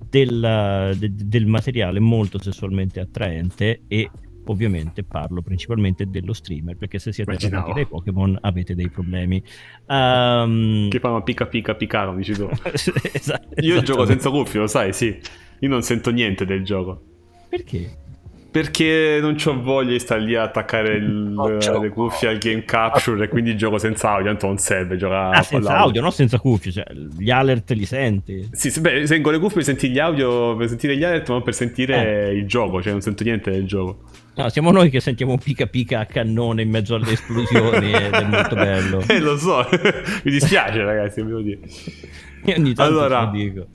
della- 0.10 0.92
de- 0.98 1.12
del 1.14 1.46
materiale 1.46 2.00
molto 2.00 2.40
sessualmente 2.42 3.00
attraente 3.00 3.84
e 3.88 4.10
ovviamente 4.46 5.04
parlo 5.04 5.42
principalmente 5.42 6.08
dello 6.10 6.34
streamer 6.34 6.76
perché 6.76 6.98
se 7.00 7.14
siete 7.14 7.32
arrabbiati 7.32 7.74
dai 7.74 7.86
Pokémon 7.88 8.38
avete 8.42 8.74
dei 8.76 8.90
problemi. 8.90 9.42
Ehm, 9.88 10.90
Che 10.90 11.00
fanno 11.00 11.22
pica 11.24 11.46
pica 11.46 11.76
picaro, 11.76 12.16
dici 12.16 12.34
tu. 12.34 12.50
esatto, 13.14 13.62
Io 13.62 13.82
gioco 13.84 14.06
senza 14.06 14.30
cuffie, 14.30 14.60
lo 14.60 14.68
sai, 14.68 14.94
sì. 14.94 15.18
Io 15.60 15.70
non 15.70 15.84
sento 15.84 16.12
niente 16.12 16.46
del 16.46 16.64
gioco. 16.64 17.04
Perché? 17.50 17.98
Perché 18.52 19.20
non 19.22 19.38
ho 19.46 19.62
voglia 19.62 19.92
di 19.92 20.00
stare 20.00 20.20
lì 20.22 20.36
a 20.36 20.44
attaccare 20.44 20.96
il- 20.96 21.34
c'ho 21.60 21.80
le 21.82 21.88
cuffie 21.90 22.28
al 22.28 22.38
game 22.38 22.66
capture 22.66 23.24
e 23.24 23.28
quindi 23.30 23.56
gioco 23.56 23.78
senza 23.78 24.10
audio, 24.12 24.26
tanto 24.26 24.48
non 24.48 24.58
serve 24.58 24.98
giocare 24.98 25.38
Ah, 25.38 25.42
senza 25.42 25.78
audio, 25.78 26.02
no 26.02 26.12
senza 26.12 26.38
cuffie, 26.38 26.70
cioè 26.74 26.84
gli 27.18 27.30
alert 27.32 27.72
li 27.72 27.86
senti. 27.86 28.50
Sì, 28.52 28.70
sì, 28.70 28.82
beh, 28.82 29.08
se 29.08 29.22
con 29.22 29.32
le 29.32 29.40
cuffie 29.40 29.56
per 29.56 29.64
sentire 29.64 29.94
gli 29.94 30.00
audio, 30.00 30.56
per 30.58 30.68
sentire 30.68 30.98
gli 30.98 31.04
alert, 31.06 31.30
ma 31.30 31.36
non 31.36 31.44
per 31.44 31.54
sentire 31.54 32.32
il 32.34 32.46
gioco, 32.46 32.82
cioè 32.82 32.92
non 32.92 33.00
sento 33.02 33.24
niente 33.24 33.52
del 33.52 33.66
gioco. 33.66 34.00
No, 34.36 34.50
siamo 34.50 34.72
noi 34.72 34.90
che 34.90 35.00
sentiamo 35.00 35.38
pica 35.38 35.68
pica 35.68 36.00
a 36.02 36.06
cannone 36.06 36.62
in 36.62 36.70
mezzo 36.70 36.96
alle 36.96 37.12
esplosioni 37.12 37.92
ed 37.94 38.12
è 38.14 38.24
molto 38.26 38.56
bello. 38.56 39.02
Eh, 39.08 39.20
lo 39.20 39.38
so, 39.38 39.66
mi 40.26 40.32
dispiace 40.32 40.84
ragazzi, 40.84 41.24
devo 41.24 41.40
dire. 41.40 41.60
Io 42.46 42.56
ogni 42.58 42.74
tanto 42.74 42.92
Allora, 42.92 43.30
dico. 43.32 43.68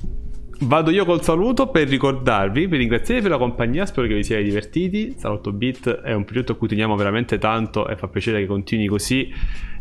Vado 0.59 0.91
io 0.91 1.05
col 1.05 1.23
saluto 1.23 1.69
per 1.69 1.87
ricordarvi, 1.87 2.67
per 2.67 2.79
ringraziarvi 2.79 3.21
per 3.21 3.31
la 3.31 3.37
compagnia, 3.37 3.85
spero 3.85 4.07
che 4.07 4.15
vi 4.15 4.25
siate 4.25 4.43
divertiti. 4.43 5.15
Salotto 5.19 5.53
Beat 5.53 6.01
è 6.01 6.15
un 6.15 6.25
progetto 6.25 6.53
a 6.53 6.55
cui 6.55 6.67
teniamo 6.67 6.97
veramente 6.97 7.37
tanto 7.37 7.87
e 7.87 7.97
fa 7.97 8.09
piacere 8.09 8.41
che 8.41 8.47
continui 8.47 8.87
così, 8.87 9.31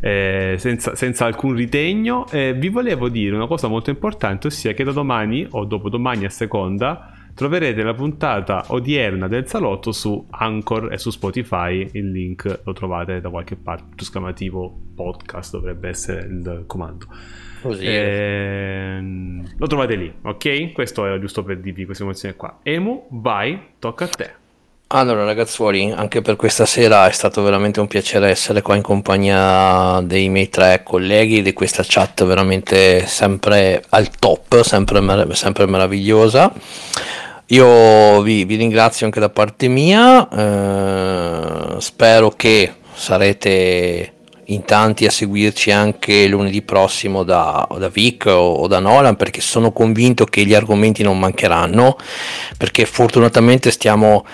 eh, 0.02 0.56
senza, 0.57 0.93
senza 0.93 1.26
alcun 1.26 1.53
ritegno. 1.53 2.27
E 2.30 2.53
vi 2.53 2.68
volevo 2.68 3.07
dire 3.07 3.35
una 3.35 3.47
cosa 3.47 3.69
molto 3.69 3.89
importante, 3.89 4.47
ossia 4.47 4.73
che 4.73 4.84
da 4.84 4.91
domani 4.91 5.47
o 5.49 5.64
dopodomani 5.64 6.26
a 6.26 6.30
seconda 6.30 7.14
troverete 7.34 7.81
la 7.81 7.93
puntata 7.93 8.65
odierna 8.68 9.30
del 9.30 9.47
salotto 9.47 9.93
su 9.93 10.27
Anchor 10.30 10.91
e 10.91 10.97
su 10.97 11.10
Spotify. 11.10 11.89
Il 11.93 12.11
link 12.11 12.61
lo 12.65 12.73
trovate 12.73 13.22
da 13.22 13.30
qualche 13.30 13.56
parte, 13.56 14.02
esclamativo 14.02 14.77
podcast 14.93 15.53
dovrebbe 15.53 15.88
essere 15.88 16.26
il 16.26 16.64
comando. 16.68 17.07
Così. 17.65 17.85
Ehm, 17.87 19.55
lo 19.57 19.65
trovate 19.65 19.95
lì, 19.95 20.13
ok? 20.21 20.71
Questo 20.71 21.03
era 21.05 21.19
giusto 21.19 21.43
per 21.43 21.57
dirvi 21.57 21.85
questa 21.85 22.03
emozione 22.03 22.35
qua. 22.35 22.59
Emu, 22.61 23.07
vai, 23.09 23.59
tocca 23.79 24.05
a 24.05 24.07
te. 24.07 24.31
Allora 24.89 25.25
ragazzuoli, 25.25 25.91
anche 25.91 26.21
per 26.21 26.35
questa 26.35 26.67
sera 26.67 27.07
è 27.07 27.11
stato 27.11 27.41
veramente 27.41 27.79
un 27.79 27.87
piacere 27.87 28.29
essere 28.29 28.61
qua 28.61 28.75
in 28.75 28.83
compagnia 28.83 29.99
dei 30.01 30.29
miei 30.29 30.49
tre 30.49 30.83
colleghi 30.83 31.41
di 31.41 31.53
questa 31.53 31.81
chat 31.83 32.23
veramente 32.23 33.07
sempre 33.07 33.83
al 33.89 34.11
top, 34.11 34.61
sempre, 34.61 35.01
mer- 35.01 35.33
sempre 35.33 35.65
meravigliosa. 35.65 36.53
Io 37.47 38.21
vi, 38.21 38.45
vi 38.45 38.55
ringrazio 38.57 39.07
anche 39.07 39.19
da 39.19 39.29
parte 39.29 39.67
mia, 39.67 40.29
eh, 40.29 41.81
spero 41.81 42.29
che 42.29 42.73
sarete 42.93 44.14
in 44.45 44.63
tanti 44.63 45.05
a 45.05 45.11
seguirci 45.11 45.72
anche 45.72 46.27
lunedì 46.27 46.61
prossimo 46.61 47.23
da, 47.23 47.67
da 47.77 47.89
Vic 47.89 48.26
o, 48.27 48.55
o 48.55 48.67
da 48.67 48.80
Nolan 48.80 49.15
perché 49.15 49.41
sono 49.41 49.72
convinto 49.72 50.26
che 50.26 50.45
gli 50.45 50.53
argomenti 50.53 51.03
non 51.03 51.17
mancheranno 51.17 51.97
perché 52.57 52.85
fortunatamente 52.85 53.72
stiamo 53.72 54.26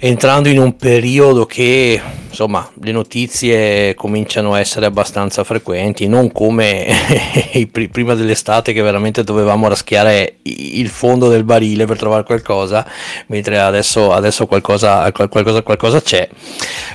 entrando 0.00 0.48
in 0.48 0.58
un 0.58 0.76
periodo 0.76 1.44
che 1.44 2.00
insomma 2.28 2.70
le 2.82 2.92
notizie 2.92 3.94
cominciano 3.96 4.52
a 4.54 4.60
essere 4.60 4.86
abbastanza 4.86 5.42
frequenti 5.42 6.06
non 6.06 6.30
come 6.30 6.86
prima 7.90 8.14
dell'estate 8.14 8.72
che 8.72 8.80
veramente 8.80 9.24
dovevamo 9.24 9.66
raschiare 9.66 10.36
il 10.42 10.88
fondo 10.88 11.28
del 11.28 11.42
barile 11.42 11.84
per 11.84 11.96
trovare 11.98 12.22
qualcosa 12.22 12.86
mentre 13.26 13.58
adesso, 13.58 14.12
adesso 14.12 14.46
qualcosa, 14.46 15.10
qual- 15.10 15.28
qualcosa, 15.28 15.62
qualcosa 15.62 16.00
c'è. 16.00 16.28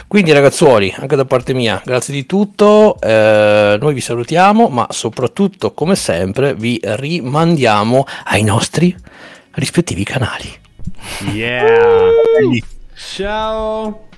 Quindi 0.08 0.32
ragazzuoli 0.32 0.94
anche 0.98 1.18
da 1.18 1.26
parte 1.26 1.54
mia 1.54 1.82
grazie 1.84 2.14
di 2.14 2.26
tutto. 2.26 2.96
Eh, 3.02 3.78
noi 3.82 3.94
vi 3.94 4.02
salutiamo 4.02 4.70
ma 4.70 4.88
soprattutto 4.92 5.74
come 5.74 5.96
sempre 5.96 6.56
vi 6.56 6.80
rimandiamo 6.82 8.06
ai 8.26 8.44
nostri 8.44 8.96
rispettivi 9.52 10.06
canali. 10.06 10.62
Yeah! 11.34 12.12
Ciao! 13.04 14.13